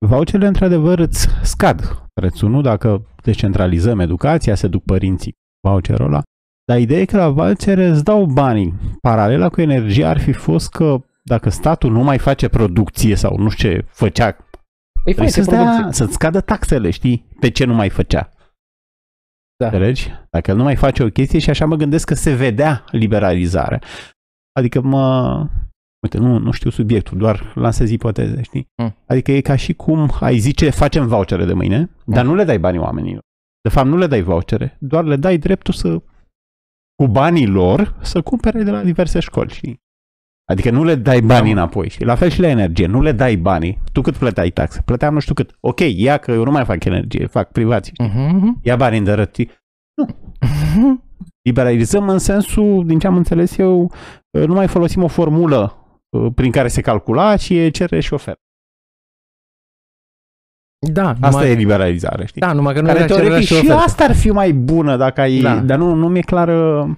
voucherele 0.07 0.47
într-adevăr 0.47 0.99
îți 0.99 1.29
scad 1.43 2.09
prețul, 2.21 2.51
nu? 2.51 2.61
Dacă 2.61 3.07
decentralizăm 3.23 3.99
educația, 4.01 4.55
se 4.55 4.69
duc 4.69 4.83
părinții 4.85 5.31
cu 5.33 5.69
voucherul 5.69 6.07
ăla. 6.07 6.23
Dar 6.65 6.79
ideea 6.81 7.01
e 7.01 7.05
că 7.05 7.17
la 7.17 7.29
vouchere 7.31 7.87
îți 7.87 8.05
dau 8.05 8.25
banii. 8.27 8.75
Paralela 9.01 9.49
cu 9.49 9.61
energia 9.61 10.09
ar 10.09 10.19
fi 10.21 10.33
fost 10.33 10.69
că 10.71 11.05
dacă 11.27 11.49
statul 11.49 11.91
nu 11.93 12.03
mai 12.03 12.19
face 12.19 12.49
producție 12.49 13.15
sau 13.15 13.37
nu 13.37 13.49
știu 13.49 13.69
ce 13.71 13.87
făcea, 13.91 14.33
Păi 14.33 15.13
trebuie 15.13 15.27
face 15.29 15.41
să-ți, 15.43 15.49
dea, 15.49 15.65
producție. 15.65 15.93
să-ți 15.93 16.13
scadă 16.13 16.41
taxele, 16.41 16.91
știi? 16.91 17.29
Pe 17.41 17.51
ce 17.51 17.65
nu 17.65 17.75
mai 17.75 17.91
făcea. 17.91 18.29
Da. 19.57 19.65
Înțelegi? 19.67 20.11
Dacă 20.31 20.51
el 20.51 20.57
nu 20.57 20.63
mai 20.63 20.77
face 20.77 21.03
o 21.03 21.09
chestie 21.11 21.39
și 21.39 21.51
așa 21.51 21.67
mă 21.67 21.77
gândesc 21.77 22.07
că 22.07 22.15
se 22.15 22.35
vedea 22.35 22.85
liberalizarea. 22.91 23.81
Adică 24.53 24.81
mă... 24.81 25.37
Uite, 26.03 26.19
nu, 26.19 26.39
nu 26.39 26.51
știu 26.51 26.71
subiectul, 26.71 27.19
doar 27.19 27.53
lansez 27.55 27.91
ipoteze, 27.91 28.43
știi? 28.43 28.67
Mm. 28.83 28.97
Adică 29.07 29.33
e 29.33 29.41
ca 29.41 29.57
și 29.57 29.75
cum 29.75 30.11
ai 30.21 30.39
zice 30.39 30.71
facem 30.71 31.07
vouchere 31.07 31.45
de 31.45 31.53
mâine, 31.53 31.91
dar 32.07 32.25
nu 32.25 32.35
le 32.35 32.45
dai 32.45 32.59
banii 32.59 32.81
oamenilor. 32.81 33.23
De 33.63 33.69
fapt, 33.69 33.87
nu 33.87 33.97
le 33.97 34.07
dai 34.07 34.23
vouchere, 34.23 34.77
doar 34.81 35.05
le 35.05 35.17
dai 35.17 35.39
dreptul 35.39 35.75
să 35.75 35.99
cu 36.95 37.07
banii 37.11 37.47
lor 37.47 37.97
să 38.03 38.23
cumpere 38.23 38.63
de 38.63 38.71
la 38.71 38.83
diverse 38.83 39.21
școli, 39.21 39.53
știi? 39.53 39.83
Adică 40.51 40.71
nu 40.71 40.85
le 40.85 40.95
dai 40.95 41.21
banii 41.21 41.55
Da. 41.55 41.61
înapoi. 41.61 41.89
Și 41.89 42.05
la 42.05 42.15
fel 42.15 42.31
și 42.31 42.41
la 42.41 42.49
energie. 42.49 42.87
Nu 42.87 43.03
le 43.03 43.13
dai 43.13 43.37
banii. 43.37 43.79
Tu 43.93 44.01
cât 44.01 44.17
plăteai 44.17 44.51
taxe? 44.51 44.83
Plăteam 44.85 45.15
nu 45.15 45.21
știu 45.21 45.35
cât. 45.35 45.57
Ok, 45.61 45.81
ia 45.81 46.17
că 46.17 46.31
eu 46.31 46.45
nu 46.45 46.51
mai 46.51 46.65
fac 46.65 46.85
energie, 46.85 47.27
fac 47.27 47.53
privați. 47.53 47.91
știi? 47.95 48.07
Mhm. 48.15 48.59
Ia 48.63 48.77
banii 48.77 48.99
în 48.99 49.05
dărăt. 49.05 49.37
liberalizăm 51.49 52.09
în 52.09 52.19
sensul, 52.19 52.87
din 52.87 52.99
ce 52.99 53.07
am 53.07 53.17
înțeles 53.17 53.59
eu, 53.59 53.93
uh, 54.39 54.47
nu 54.47 54.55
mai 54.55 54.67
folosim 54.69 55.03
o 55.03 55.07
formulă 55.09 55.77
uh, 56.09 56.33
prin 56.35 56.51
care 56.51 56.69
se 56.69 56.81
calcula, 56.81 57.37
ci 57.37 57.51
e 57.51 57.69
cerere 57.69 58.01
și 58.01 58.13
ofertă. 58.15 58.39
Da, 60.93 61.09
Asta 61.09 61.29
numai, 61.29 61.51
e 61.51 61.55
liberalizare, 61.55 62.27
știi? 62.27 62.41
Da, 62.41 62.53
numai 62.53 62.75
că 62.75 62.81
nu 62.81 62.87
care 62.87 62.99
era 62.99 63.07
cererea 63.07 63.27
teoretic 63.29 63.49
și 63.49 63.55
și 63.55 63.61
ofertă. 63.65 63.83
asta 63.83 64.05
ar 64.05 64.15
fi 64.15 64.31
mai 64.31 64.53
bună 64.53 64.97
dacă 64.97 65.21
ai, 65.21 65.41
Da. 65.41 65.61
dar 65.61 65.79
nu, 65.79 65.95
nu 65.95 66.09
mi-e 66.09 66.21
clară. 66.21 66.89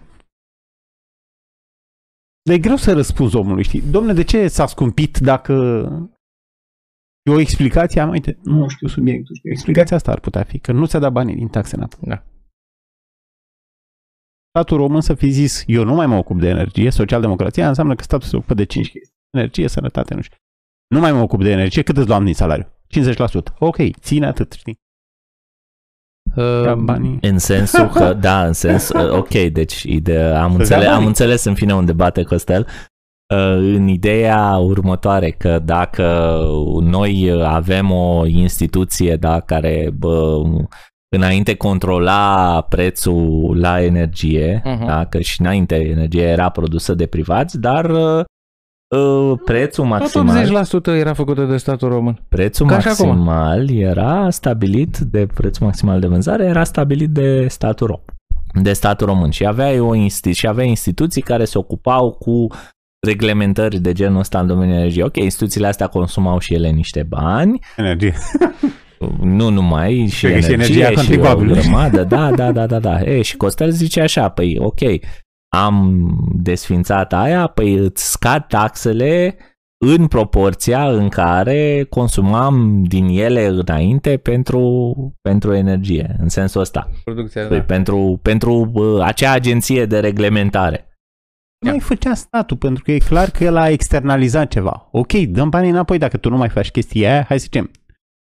Dar 2.47 2.55
e 2.55 2.59
greu 2.59 2.77
să 2.77 2.93
răspunzi 2.93 3.37
omului, 3.37 3.63
știi? 3.63 3.81
Domne, 3.81 4.13
de 4.13 4.25
ce 4.25 4.49
s-a 4.49 4.67
scumpit 4.67 5.19
dacă 5.19 5.53
e 7.23 7.31
o 7.31 7.41
explicație? 7.41 8.01
Am, 8.01 8.11
uite, 8.11 8.39
nu 8.43 8.69
știu 8.69 8.87
subiectul, 8.89 9.35
știu. 9.35 9.51
Explicația 9.51 9.97
asta 9.97 10.13
ar 10.13 10.21
putea 10.21 10.43
fi, 10.43 10.59
că 10.59 10.73
nu 10.73 10.87
ți-a 10.87 10.99
dat 10.99 11.13
banii 11.13 11.35
din 11.35 11.49
taxe 11.49 11.77
înapoi. 11.77 12.09
Da. 12.09 12.25
Statul 14.49 14.77
român 14.77 15.01
să 15.01 15.15
fi 15.15 15.31
zis, 15.31 15.65
eu 15.67 15.85
nu 15.85 15.95
mai 15.95 16.07
mă 16.07 16.17
ocup 16.17 16.41
de 16.41 16.49
energie, 16.49 16.91
socialdemocrația 16.91 17.69
înseamnă 17.69 17.95
că 17.95 18.03
statul 18.03 18.29
se 18.29 18.37
ocupă 18.37 18.55
de 18.55 18.65
5 18.65 18.91
chestii. 18.91 19.15
Energie, 19.31 19.69
sănătate, 19.69 20.15
nu 20.15 20.21
știu. 20.21 20.37
Nu 20.89 21.01
mai 21.01 21.13
mă 21.13 21.21
ocup 21.21 21.43
de 21.43 21.51
energie, 21.51 21.83
cât 21.83 21.97
îți 21.97 22.09
luam 22.09 22.25
din 22.25 22.35
salariu? 22.35 22.67
50%. 22.87 23.55
Ok, 23.59 23.77
ține 24.01 24.27
atât, 24.27 24.53
știi? 24.53 24.79
Ia 26.37 26.73
Uh, 26.73 26.79
banii. 26.79 27.19
În 27.21 27.39
sensul 27.39 27.89
că, 27.89 28.15
da, 28.21 28.45
în 28.45 28.53
sens, 28.53 28.89
uh, 28.89 29.11
ok, 29.21 29.29
deci 29.53 29.83
ideea, 29.83 30.43
am, 30.43 30.51
Să 30.53 30.57
înțeles, 30.59 30.81
dea 30.83 30.89
am 30.89 30.95
banii. 30.95 31.07
înțeles 31.09 31.45
în 31.45 31.55
fine 31.55 31.75
unde 31.75 31.93
bate 31.93 32.23
Costel, 32.23 32.67
uh, 33.35 33.57
în 33.57 33.87
ideea 33.89 34.57
următoare 34.57 35.31
că 35.31 35.59
dacă 35.65 36.39
noi 36.81 37.41
avem 37.45 37.91
o 37.91 38.27
instituție 38.27 39.17
da, 39.17 39.41
care 39.41 39.91
bă, 39.99 40.43
înainte 41.17 41.55
controla 41.55 42.61
prețul 42.69 43.57
la 43.61 43.83
energie, 43.83 44.63
Mhm. 44.65 44.87
da, 44.87 45.05
că 45.05 45.21
și 45.21 45.41
înainte 45.41 45.75
energia 45.75 46.23
era 46.23 46.49
produsă 46.49 46.95
de 46.95 47.07
privați, 47.07 47.61
dar 47.61 47.91
uh, 48.89 48.99
uh, 49.01 49.39
prețul 49.45 49.85
tot 49.85 50.15
maximal 50.25 50.67
80% 50.95 50.99
era 50.99 51.13
făcută 51.13 51.45
de 51.45 51.57
statul 51.57 51.89
român. 51.89 52.21
Prețul 52.29 52.67
Ca 52.67 52.81
și 52.81 52.89
acum. 52.89 53.07
maximal 53.09 53.71
era 53.71 54.31
stabilit 54.31 54.99
de 54.99 55.27
prețul 55.35 55.67
maximal 55.67 56.01
de 56.01 56.07
vânzare 56.07 56.45
era 56.45 56.65
stabilit 56.65 57.11
de 57.11 57.47
statul 57.49 57.87
român. 57.87 58.05
De 58.63 58.73
statul 58.73 59.07
român 59.07 59.31
și 59.31 59.47
avea 59.47 59.83
o 59.83 59.97
insti- 59.97 60.33
și 60.33 60.47
avea 60.47 60.65
instituții 60.65 61.23
care 61.23 61.45
se 61.45 61.59
ocupau 61.59 62.11
cu 62.11 62.47
reglementări 63.07 63.79
de 63.79 63.93
genul 63.93 64.19
ăsta 64.19 64.39
în 64.41 64.47
domeniul 64.47 64.77
energiei. 64.79 65.05
Ok, 65.05 65.17
instituțiile 65.17 65.67
astea 65.67 65.87
consumau 65.87 66.39
și 66.39 66.55
ele 66.55 66.69
niște 66.71 67.03
bani, 67.03 67.59
Energie. 67.77 68.15
nu 69.21 69.49
numai, 69.49 70.07
și 70.07 70.25
Cred 70.27 70.35
că 70.41 70.47
și 70.47 70.53
energie, 70.53 70.75
energia 70.75 70.87
și 70.89 70.93
o 70.93 70.95
contribuabilului. 70.97 71.61
grămadă, 71.63 72.05
da, 72.05 72.31
da, 72.31 72.53
da, 72.53 72.67
da, 72.67 72.79
da. 72.79 73.01
E, 73.01 73.23
și 73.23 73.37
Costel 73.37 73.71
zice 73.71 74.01
așa, 74.01 74.29
păi 74.29 74.57
ok, 74.61 74.81
am 75.65 76.09
desfințat 76.35 77.13
aia, 77.13 77.47
păi 77.47 77.75
îți 77.75 78.11
scad 78.11 78.47
taxele 78.47 79.37
în 79.79 80.07
proporția 80.07 80.91
în 80.91 81.09
care 81.09 81.87
consumam 81.91 82.83
din 82.83 83.07
ele 83.09 83.47
înainte 83.47 84.17
pentru, 84.17 84.95
pentru 85.23 85.55
energie, 85.55 86.17
în 86.19 86.29
sensul 86.29 86.61
ăsta. 86.61 86.91
Producția, 87.05 87.47
Păi, 87.47 87.57
da. 87.57 87.63
pentru, 87.63 88.19
pentru 88.23 88.71
uh, 88.75 89.03
acea 89.03 89.33
agenție 89.33 89.87
de 89.87 89.99
reglementare. 90.01 90.91
Nu 91.65 91.71
mai 91.71 91.81
făcea 91.81 92.15
statul, 92.15 92.57
pentru 92.57 92.83
că 92.85 92.93
e 92.93 92.99
clar 92.99 93.31
că 93.31 93.45
el 93.45 93.57
a 93.57 93.69
externalizat 93.69 94.49
ceva. 94.49 94.89
Ok, 94.93 95.13
dăm 95.13 95.49
banii 95.49 95.71
înapoi 95.71 95.99
dacă 95.99 96.17
tu 96.17 96.29
nu 96.29 96.37
mai 96.37 96.49
faci 96.49 96.71
chestia 96.71 97.13
aia, 97.13 97.25
hai 97.29 97.39
să 97.39 97.45
zicem. 97.45 97.71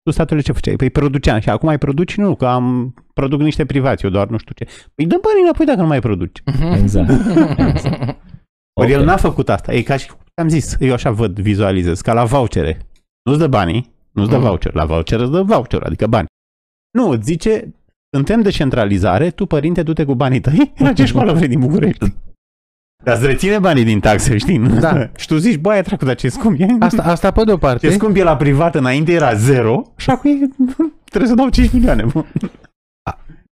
Tu 0.08 0.14
statele 0.14 0.42
ce 0.42 0.52
făceai? 0.52 0.76
Păi 0.76 0.90
produceam 0.90 1.40
și 1.40 1.50
acum 1.50 1.68
mai 1.68 1.78
produci? 1.78 2.16
Nu, 2.18 2.36
că 2.36 2.46
am 2.46 2.94
produc 3.14 3.40
niște 3.42 3.66
privați, 3.66 4.06
eu 4.06 4.12
doar 4.12 4.28
nu 4.28 4.38
știu 4.38 4.54
ce. 4.56 4.66
Păi 4.96 5.06
dăm 5.06 5.20
banii 5.24 5.42
înapoi 5.42 5.66
dacă 5.66 5.80
nu 5.82 5.88
mai 5.88 6.00
produci. 6.00 6.44
Exact. 6.82 7.10
exact. 7.58 8.18
Ori 8.80 8.92
el 8.92 9.00
Ok. 9.00 9.06
n-a 9.06 9.16
făcut 9.18 9.50
asta. 9.50 9.74
E 9.74 9.82
ca 9.82 9.98
și 9.98 10.08
cum 10.08 10.18
am 10.36 10.48
zis, 10.50 10.76
eu 10.80 10.94
așa 10.94 11.12
văd, 11.12 11.40
vizualizez, 11.40 12.02
ca 12.02 12.14
la 12.14 12.24
vouchere. 12.24 12.78
Nu-ți 13.24 13.40
dă 13.40 13.48
banii, 13.48 13.92
nu-ți 14.12 14.30
dă 14.30 14.38
Mhm. 14.38 14.46
voucher. 14.46 14.74
La 14.74 14.86
voucher 14.86 15.20
îți 15.20 15.32
dă 15.32 15.42
voucher, 15.42 15.82
adică 15.84 16.08
bani. 16.08 16.28
Nu, 16.98 17.10
îți 17.10 17.24
zice, 17.26 17.76
suntem 18.16 18.42
decentralizare, 18.42 19.30
tu, 19.30 19.46
părinte, 19.46 19.84
du-te 19.84 20.04
cu 20.06 20.16
banii 20.16 20.40
tăi 20.40 20.74
la 20.86 20.94
ce 20.94 21.06
școală 21.06 21.34
vrei 21.34 21.48
din 21.48 21.60
București. 21.60 22.14
Dar 23.04 23.16
îți 23.18 23.26
reține 23.26 23.60
banii 23.60 23.84
din 23.84 24.00
taxe, 24.00 24.38
știi? 24.38 24.58
Nu? 24.58 24.80
Da. 24.80 25.10
și 25.18 25.28
tu 25.28 25.38
zici, 25.38 25.58
băi, 25.60 25.82
dracu, 25.82 26.06
dar 26.06 26.16
ce 26.16 26.30
scump 26.30 26.60
e? 26.60 26.66
Asta, 26.80 27.04
asta 27.04 27.32
pe 27.32 27.44
de-o 27.44 27.58
parte. 27.58 27.88
Ce 27.88 27.94
scump 27.94 28.16
e 28.16 28.24
la 28.24 28.36
privat 28.38 28.76
înainte 28.76 29.12
era 29.12 29.34
zero 29.34 29.82
și 29.98 30.10
acum 30.10 30.32
e, 30.32 30.48
trebuie 31.12 31.30
să 31.30 31.36
dau 31.36 31.50
5 31.50 31.72
milioane. 31.72 32.04
bă. 32.14 32.24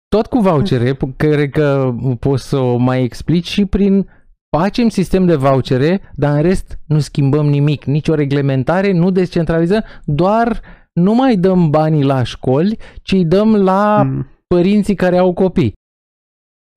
tot 0.08 0.26
cu 0.26 0.38
vouchere, 0.38 0.94
p- 0.94 1.16
cred 1.16 1.50
că 1.50 1.94
poți 2.20 2.48
să 2.48 2.56
o 2.56 2.76
mai 2.76 3.02
explici 3.02 3.48
și 3.48 3.64
prin 3.64 4.08
facem 4.56 4.88
sistem 4.88 5.26
de 5.26 5.34
vouchere, 5.34 6.00
dar 6.14 6.36
în 6.36 6.42
rest 6.42 6.78
nu 6.86 6.98
schimbăm 6.98 7.46
nimic, 7.46 7.84
nicio 7.84 8.14
reglementare, 8.14 8.92
nu 8.92 9.10
descentralizăm, 9.10 9.84
doar 10.04 10.60
nu 10.92 11.14
mai 11.14 11.36
dăm 11.36 11.70
banii 11.70 12.02
la 12.04 12.22
școli, 12.22 12.78
ci 13.02 13.12
îi 13.12 13.24
dăm 13.24 13.56
la 13.56 14.02
Mm. 14.02 14.26
părinții 14.46 14.94
care 14.94 15.16
au 15.18 15.32
copii. 15.32 15.72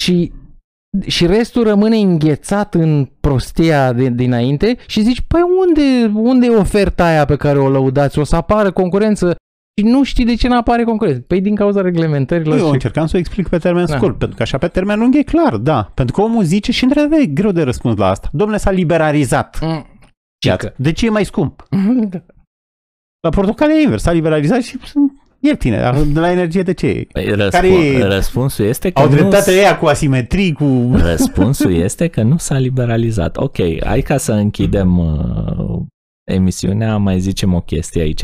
Și, 0.04 0.32
și 1.02 1.26
restul 1.26 1.64
rămâne 1.64 1.98
înghețat 1.98 2.74
în 2.74 3.10
prostia 3.20 3.94
de, 3.94 4.10
dinainte 4.10 4.78
și 4.88 5.02
zici, 5.02 5.22
păi 5.22 5.42
unde, 5.66 6.12
unde 6.20 6.46
e 6.46 6.56
oferta 6.56 7.06
aia 7.06 7.26
pe 7.26 7.36
care 7.36 7.60
o 7.60 7.70
lăudați? 7.70 8.20
O 8.20 8.24
să 8.24 8.36
apară 8.36 8.72
concurență 8.72 9.36
și 9.82 9.88
nu 9.88 10.04
știi 10.04 10.26
de 10.26 10.36
ce 10.36 10.48
nu 10.48 10.58
apare 10.58 10.84
concurență. 10.84 11.20
Păi 11.20 11.42
din 11.42 11.56
cauza 11.56 11.82
reglementărilor 11.82 12.58
Eu 12.58 12.66
și... 12.66 12.72
încercam 12.72 13.06
să 13.06 13.16
o 13.16 13.20
explic 13.20 13.48
pe 13.48 13.58
termen 13.58 13.86
Da. 13.86 13.96
scurt, 13.96 14.18
pentru 14.18 14.38
că 14.38 14.44
așa 14.44 14.58
pe 14.58 14.68
termen 14.68 15.00
lung 15.00 15.16
e 15.16 15.24
clar, 15.24 15.56
da. 15.56 15.92
Pentru 15.94 16.16
că 16.16 16.22
omul 16.22 16.44
zice 16.44 16.72
și 16.72 16.84
într-adevăr 16.84 17.20
e 17.20 17.26
greu 17.26 17.52
de 17.52 17.64
răspuns 17.64 17.98
la 17.98 18.08
asta. 18.08 18.30
Domnule, 18.32 18.60
s-a 18.60 18.72
liberalizat. 18.72 19.60
Mm. 19.62 19.86
Iată. 20.46 20.74
De 20.78 20.92
ce 20.92 21.06
e 21.06 21.10
mai 21.10 21.26
scump? 21.26 21.68
Da. 22.10 22.24
La 23.28 23.30
portocale 23.30 23.74
e 23.74 23.82
invers, 23.82 24.02
s-a 24.02 24.12
liberalizat 24.12 24.62
și 24.62 24.78
sunt 24.84 25.13
ieftine. 25.44 25.78
Dar 25.80 26.02
De 26.02 26.20
la 26.20 26.32
energie 26.32 26.62
de 26.62 26.74
ce 26.74 26.88
e? 26.88 27.08
Păi 27.12 27.26
răspun, 27.26 27.50
Care 27.50 27.68
e- 27.86 28.04
Răspunsul 28.04 28.66
este 28.66 28.92
că 28.92 29.00
Au 29.02 29.10
nu 29.10 29.16
dreptate 29.16 29.54
ea 29.56 29.78
cu 29.78 29.86
asimetrii, 29.86 30.54
cu... 30.54 30.92
Răspunsul 30.94 31.74
este 31.74 32.08
că 32.08 32.22
nu 32.22 32.38
s-a 32.38 32.58
liberalizat. 32.58 33.38
Ok, 33.38 33.58
hai 33.84 34.02
ca 34.02 34.18
să 34.18 34.32
închidem 34.32 34.98
uh, 34.98 35.82
emisiunea, 36.32 36.98
mai 36.98 37.20
zicem 37.20 37.54
o 37.54 37.62
chestie 37.62 38.02
aici. 38.02 38.24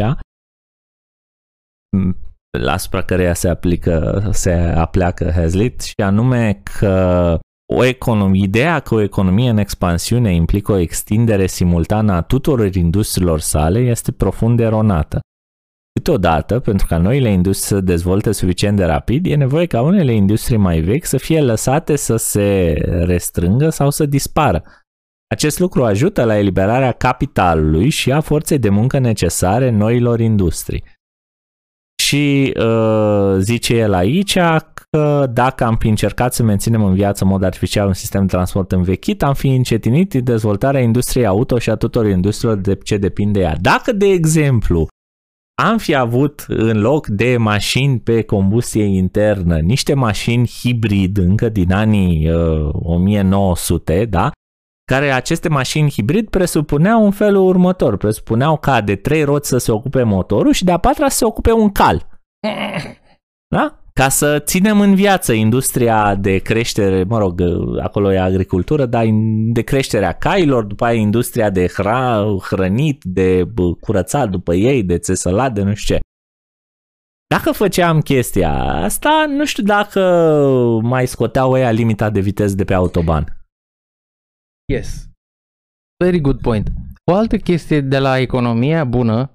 m, 1.98 2.16
La 2.58 2.72
asupra 2.72 3.02
căreia 3.02 3.34
se 3.34 3.50
aplică, 3.50 4.28
se 4.32 4.52
apleacă 4.54 5.32
Hazlitt 5.32 5.82
și 5.82 5.94
anume 6.04 6.62
că 6.80 7.38
o 7.74 7.84
economie, 7.84 8.44
ideea 8.44 8.80
că 8.80 8.94
o 8.96 9.02
economie 9.02 9.50
în 9.50 9.58
expansiune 9.58 10.34
implică 10.34 10.72
o 10.72 10.78
extindere 10.78 11.48
simultană 11.48 12.14
a 12.14 12.22
tuturor 12.22 12.76
industriilor 12.76 13.40
sale 13.40 13.80
este 13.80 14.12
profund 14.12 14.60
eronată. 14.60 15.20
Câteodată, 15.94 16.60
pentru 16.60 16.86
ca 16.90 16.98
noile 16.98 17.30
industrie 17.30 17.78
să 17.78 17.86
dezvolte 17.86 18.32
suficient 18.32 18.78
de 18.78 18.86
rapid, 18.86 19.26
e 19.26 19.36
nevoie 19.36 19.66
ca 19.66 19.82
unele 19.82 20.14
industrii 20.14 20.58
mai 20.58 20.80
vechi 20.80 21.06
să 21.06 21.18
fie 21.18 21.42
lăsate 21.42 21.96
să 21.96 22.16
se 22.16 22.74
restrângă 23.04 23.70
sau 23.70 23.90
să 23.90 24.06
dispară. 24.06 24.64
Acest 25.28 25.60
lucru 25.60 25.84
ajută 25.84 26.24
la 26.24 26.38
eliberarea 26.38 26.92
capitalului 26.92 27.90
și 27.90 28.12
a 28.12 28.20
forței 28.20 28.60
de 28.60 28.70
muncă 28.70 29.00
necesare 29.00 29.70
noilor 29.70 30.20
industrii. 30.20 30.84
Și 32.02 32.54
uh, 32.60 33.36
zice 33.40 33.76
el 33.76 33.94
aici 33.94 34.38
că 34.90 35.30
dacă 35.34 35.64
am 35.64 35.76
fi 35.78 35.88
încercat 35.88 36.34
să 36.34 36.44
menținem 36.44 36.84
în 36.84 36.94
viață 36.94 37.24
în 37.24 37.30
mod 37.30 37.44
artificial 37.44 37.88
un 37.88 37.94
sistem 37.94 38.22
de 38.22 38.28
transport 38.28 38.72
învechit, 38.72 39.24
am 39.24 39.34
fi 39.34 39.48
încetinit 39.48 40.14
dezvoltarea 40.14 40.82
industriei 40.82 41.26
auto 41.26 41.58
și 41.58 41.70
a 41.70 41.76
tuturor 41.76 42.10
industriilor 42.10 42.58
de 42.58 42.76
ce 42.76 42.98
depinde 42.98 43.40
ea. 43.40 43.56
Dacă, 43.62 43.92
de 43.92 44.06
exemplu, 44.06 44.88
am 45.60 45.78
fi 45.78 45.96
avut 45.96 46.46
în 46.48 46.82
loc 46.82 47.08
de 47.08 47.38
mașini 47.38 48.00
pe 48.00 48.22
combustie 48.22 48.84
internă 48.84 49.58
niște 49.58 49.94
mașini 49.94 50.48
hibrid 50.48 51.18
încă 51.18 51.50
din 51.50 51.72
anii 51.72 52.32
uh, 52.32 52.70
1900, 52.74 54.06
da? 54.06 54.32
Care 54.86 55.12
aceste 55.12 55.50
mașini 55.50 55.92
hibrid 55.92 56.30
presupuneau 56.30 57.06
în 57.06 57.12
felul 57.12 57.48
următor, 57.48 57.98
presupuneau 57.98 58.58
ca 58.58 58.82
de 58.82 58.96
trei 58.96 59.24
roți 59.24 59.50
să 59.50 59.58
se 59.58 59.72
ocupe 59.72 60.04
motorul 60.04 60.54
și 60.54 60.64
de 60.64 60.72
a 60.72 60.78
patra 60.78 61.10
să 61.10 61.18
se 61.18 61.26
ocupe 61.26 61.52
un 61.52 61.70
cal. 61.70 62.08
Da? 63.56 63.79
Ca 64.00 64.10
să 64.10 64.40
ținem 64.40 64.80
în 64.80 64.96
viață 64.96 65.34
industria 65.34 66.16
de 66.16 66.38
creștere, 66.38 67.04
mă 67.04 67.18
rog, 67.18 67.42
acolo 67.82 68.14
e 68.14 68.20
agricultură, 68.20 68.86
dar 68.86 69.06
in- 69.06 69.52
de 69.54 69.62
creșterea 69.62 70.14
cailor, 70.14 70.64
după 70.64 70.86
aia 70.86 71.00
industria 71.00 71.50
de 71.50 71.66
hra- 71.66 72.26
hrănit, 72.42 73.04
de 73.04 73.44
bă, 73.44 73.74
curățat 73.76 74.30
după 74.30 74.54
ei, 74.54 74.84
de 74.84 74.98
țesălat, 74.98 75.54
de 75.54 75.62
nu 75.62 75.74
știu 75.74 75.96
ce. 75.96 76.02
Dacă 77.28 77.52
făceam 77.52 78.02
chestia 78.02 78.54
asta, 78.64 79.26
nu 79.28 79.46
știu 79.46 79.64
dacă 79.64 80.02
mai 80.82 81.08
scoteau 81.08 81.52
ăia 81.52 81.72
limita 81.72 82.10
de 82.10 82.20
viteză 82.20 82.56
de 82.56 82.64
pe 82.64 82.74
autoban. 82.74 83.38
Yes. 84.74 85.08
Very 86.04 86.20
good 86.20 86.42
point. 86.42 86.68
O 87.12 87.14
altă 87.16 87.38
chestie 87.38 87.82
de 87.82 88.00
la 88.00 88.18
economia 88.20 88.86
bună, 88.86 89.32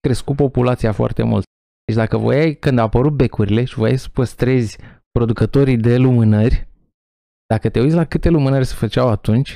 crescut 0.00 0.36
populația 0.36 0.92
foarte 0.92 1.22
mult. 1.22 1.44
Deci 1.90 1.98
dacă 1.98 2.16
voiai, 2.16 2.54
când 2.54 2.78
au 2.78 2.84
apărut 2.84 3.12
becurile 3.12 3.64
și 3.64 3.74
voiai 3.74 3.98
să 3.98 4.08
păstrezi 4.12 4.78
producătorii 5.10 5.76
de 5.76 5.96
lumânări, 5.96 6.68
dacă 7.46 7.68
te 7.68 7.80
uiți 7.80 7.94
la 7.94 8.04
câte 8.04 8.28
lumânări 8.28 8.64
se 8.64 8.74
făceau 8.74 9.08
atunci 9.08 9.50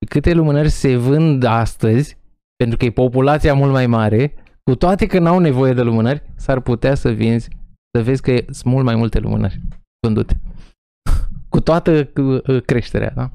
și 0.00 0.08
câte 0.08 0.32
lumânări 0.32 0.68
se 0.68 0.96
vând 0.96 1.42
astăzi, 1.42 2.18
pentru 2.56 2.76
că 2.76 2.84
e 2.84 2.90
populația 2.90 3.54
mult 3.54 3.72
mai 3.72 3.86
mare, 3.86 4.34
cu 4.62 4.76
toate 4.76 5.06
că 5.06 5.18
n-au 5.18 5.38
nevoie 5.38 5.72
de 5.72 5.82
lumânări, 5.82 6.22
s-ar 6.36 6.60
putea 6.60 6.94
să 6.94 7.10
vinzi, 7.10 7.48
să 7.96 8.02
vezi 8.02 8.22
că 8.22 8.36
sunt 8.36 8.72
mult 8.72 8.84
mai 8.84 8.94
multe 8.94 9.18
lumânări 9.18 9.60
vândute. 10.06 10.40
Cu 11.52 11.60
toată 11.60 12.10
uh, 12.16 12.62
creșterea, 12.64 13.12
da? 13.14 13.30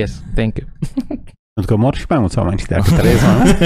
Yes, 0.00 0.22
thank 0.34 0.58
you. 0.58 0.68
Pentru 1.54 1.74
că 1.74 1.80
mor 1.82 1.94
și 1.94 2.04
mai 2.08 2.18
mulți 2.18 2.38
oameni 2.38 2.58
și 2.58 2.66
dacă 2.66 2.90
trăiesc 2.96 3.22
mai 3.24 3.34
mult. 3.38 3.60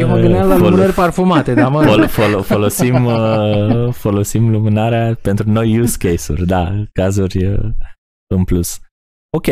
Eu 0.00 0.08
mă 0.08 0.16
gândeam 0.18 0.48
la 0.48 0.54
Fol- 0.56 0.62
lumânări 0.64 0.92
parfumate, 0.92 1.54
dar 1.54 1.70
mă... 1.70 1.82
Fol- 1.84 2.06
fol- 2.06 2.42
folosim, 2.42 3.04
uh, 3.04 3.92
folosim 3.92 4.50
lumânarea 4.50 5.14
pentru 5.22 5.50
noi 5.50 5.80
use 5.80 5.96
case-uri, 6.08 6.46
da, 6.46 6.72
cazuri 6.92 7.44
uh, 7.46 7.70
în 8.34 8.44
plus. 8.44 8.78
Ok. 9.36 9.46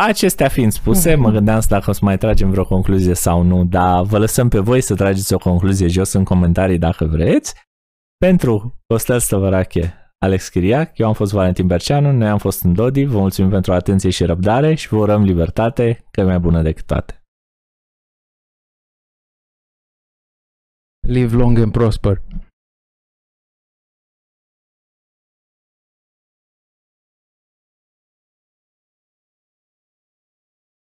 Acestea 0.00 0.48
fiind 0.48 0.72
spuse, 0.72 1.14
mă 1.14 1.30
gândeam 1.30 1.60
să 1.60 1.66
dacă 1.70 1.90
o 1.90 1.92
să 1.92 2.00
mai 2.02 2.18
tragem 2.18 2.50
vreo 2.50 2.64
concluzie 2.64 3.14
sau 3.14 3.42
nu, 3.42 3.64
dar 3.64 4.02
vă 4.02 4.18
lăsăm 4.18 4.48
pe 4.48 4.58
voi 4.58 4.80
să 4.80 4.94
trageți 4.94 5.34
o 5.34 5.38
concluzie 5.38 5.86
jos 5.88 6.12
în 6.12 6.24
comentarii 6.24 6.78
dacă 6.78 7.04
vreți. 7.04 7.54
Pentru 8.16 8.80
Costel 8.86 9.18
Stăvărache, 9.18 10.01
Alex 10.24 10.48
Chiriac, 10.48 10.98
eu 10.98 11.06
am 11.06 11.14
fost 11.14 11.32
Valentin 11.32 11.66
Berceanu, 11.66 12.12
noi 12.12 12.28
am 12.28 12.38
fost 12.38 12.62
în 12.62 12.72
Dodi, 12.72 13.04
vă 13.04 13.18
mulțumim 13.18 13.50
pentru 13.50 13.72
atenție 13.72 14.10
și 14.10 14.24
răbdare 14.24 14.74
și 14.74 14.88
vă 14.88 14.96
urăm 14.96 15.22
libertate, 15.22 16.04
că 16.10 16.20
e 16.20 16.24
mai 16.24 16.38
bună 16.38 16.62
decât 16.62 16.86
toate. 16.86 17.22
Live 21.08 21.36
long 21.36 21.58
and 21.58 21.72
prosper. 21.72 22.22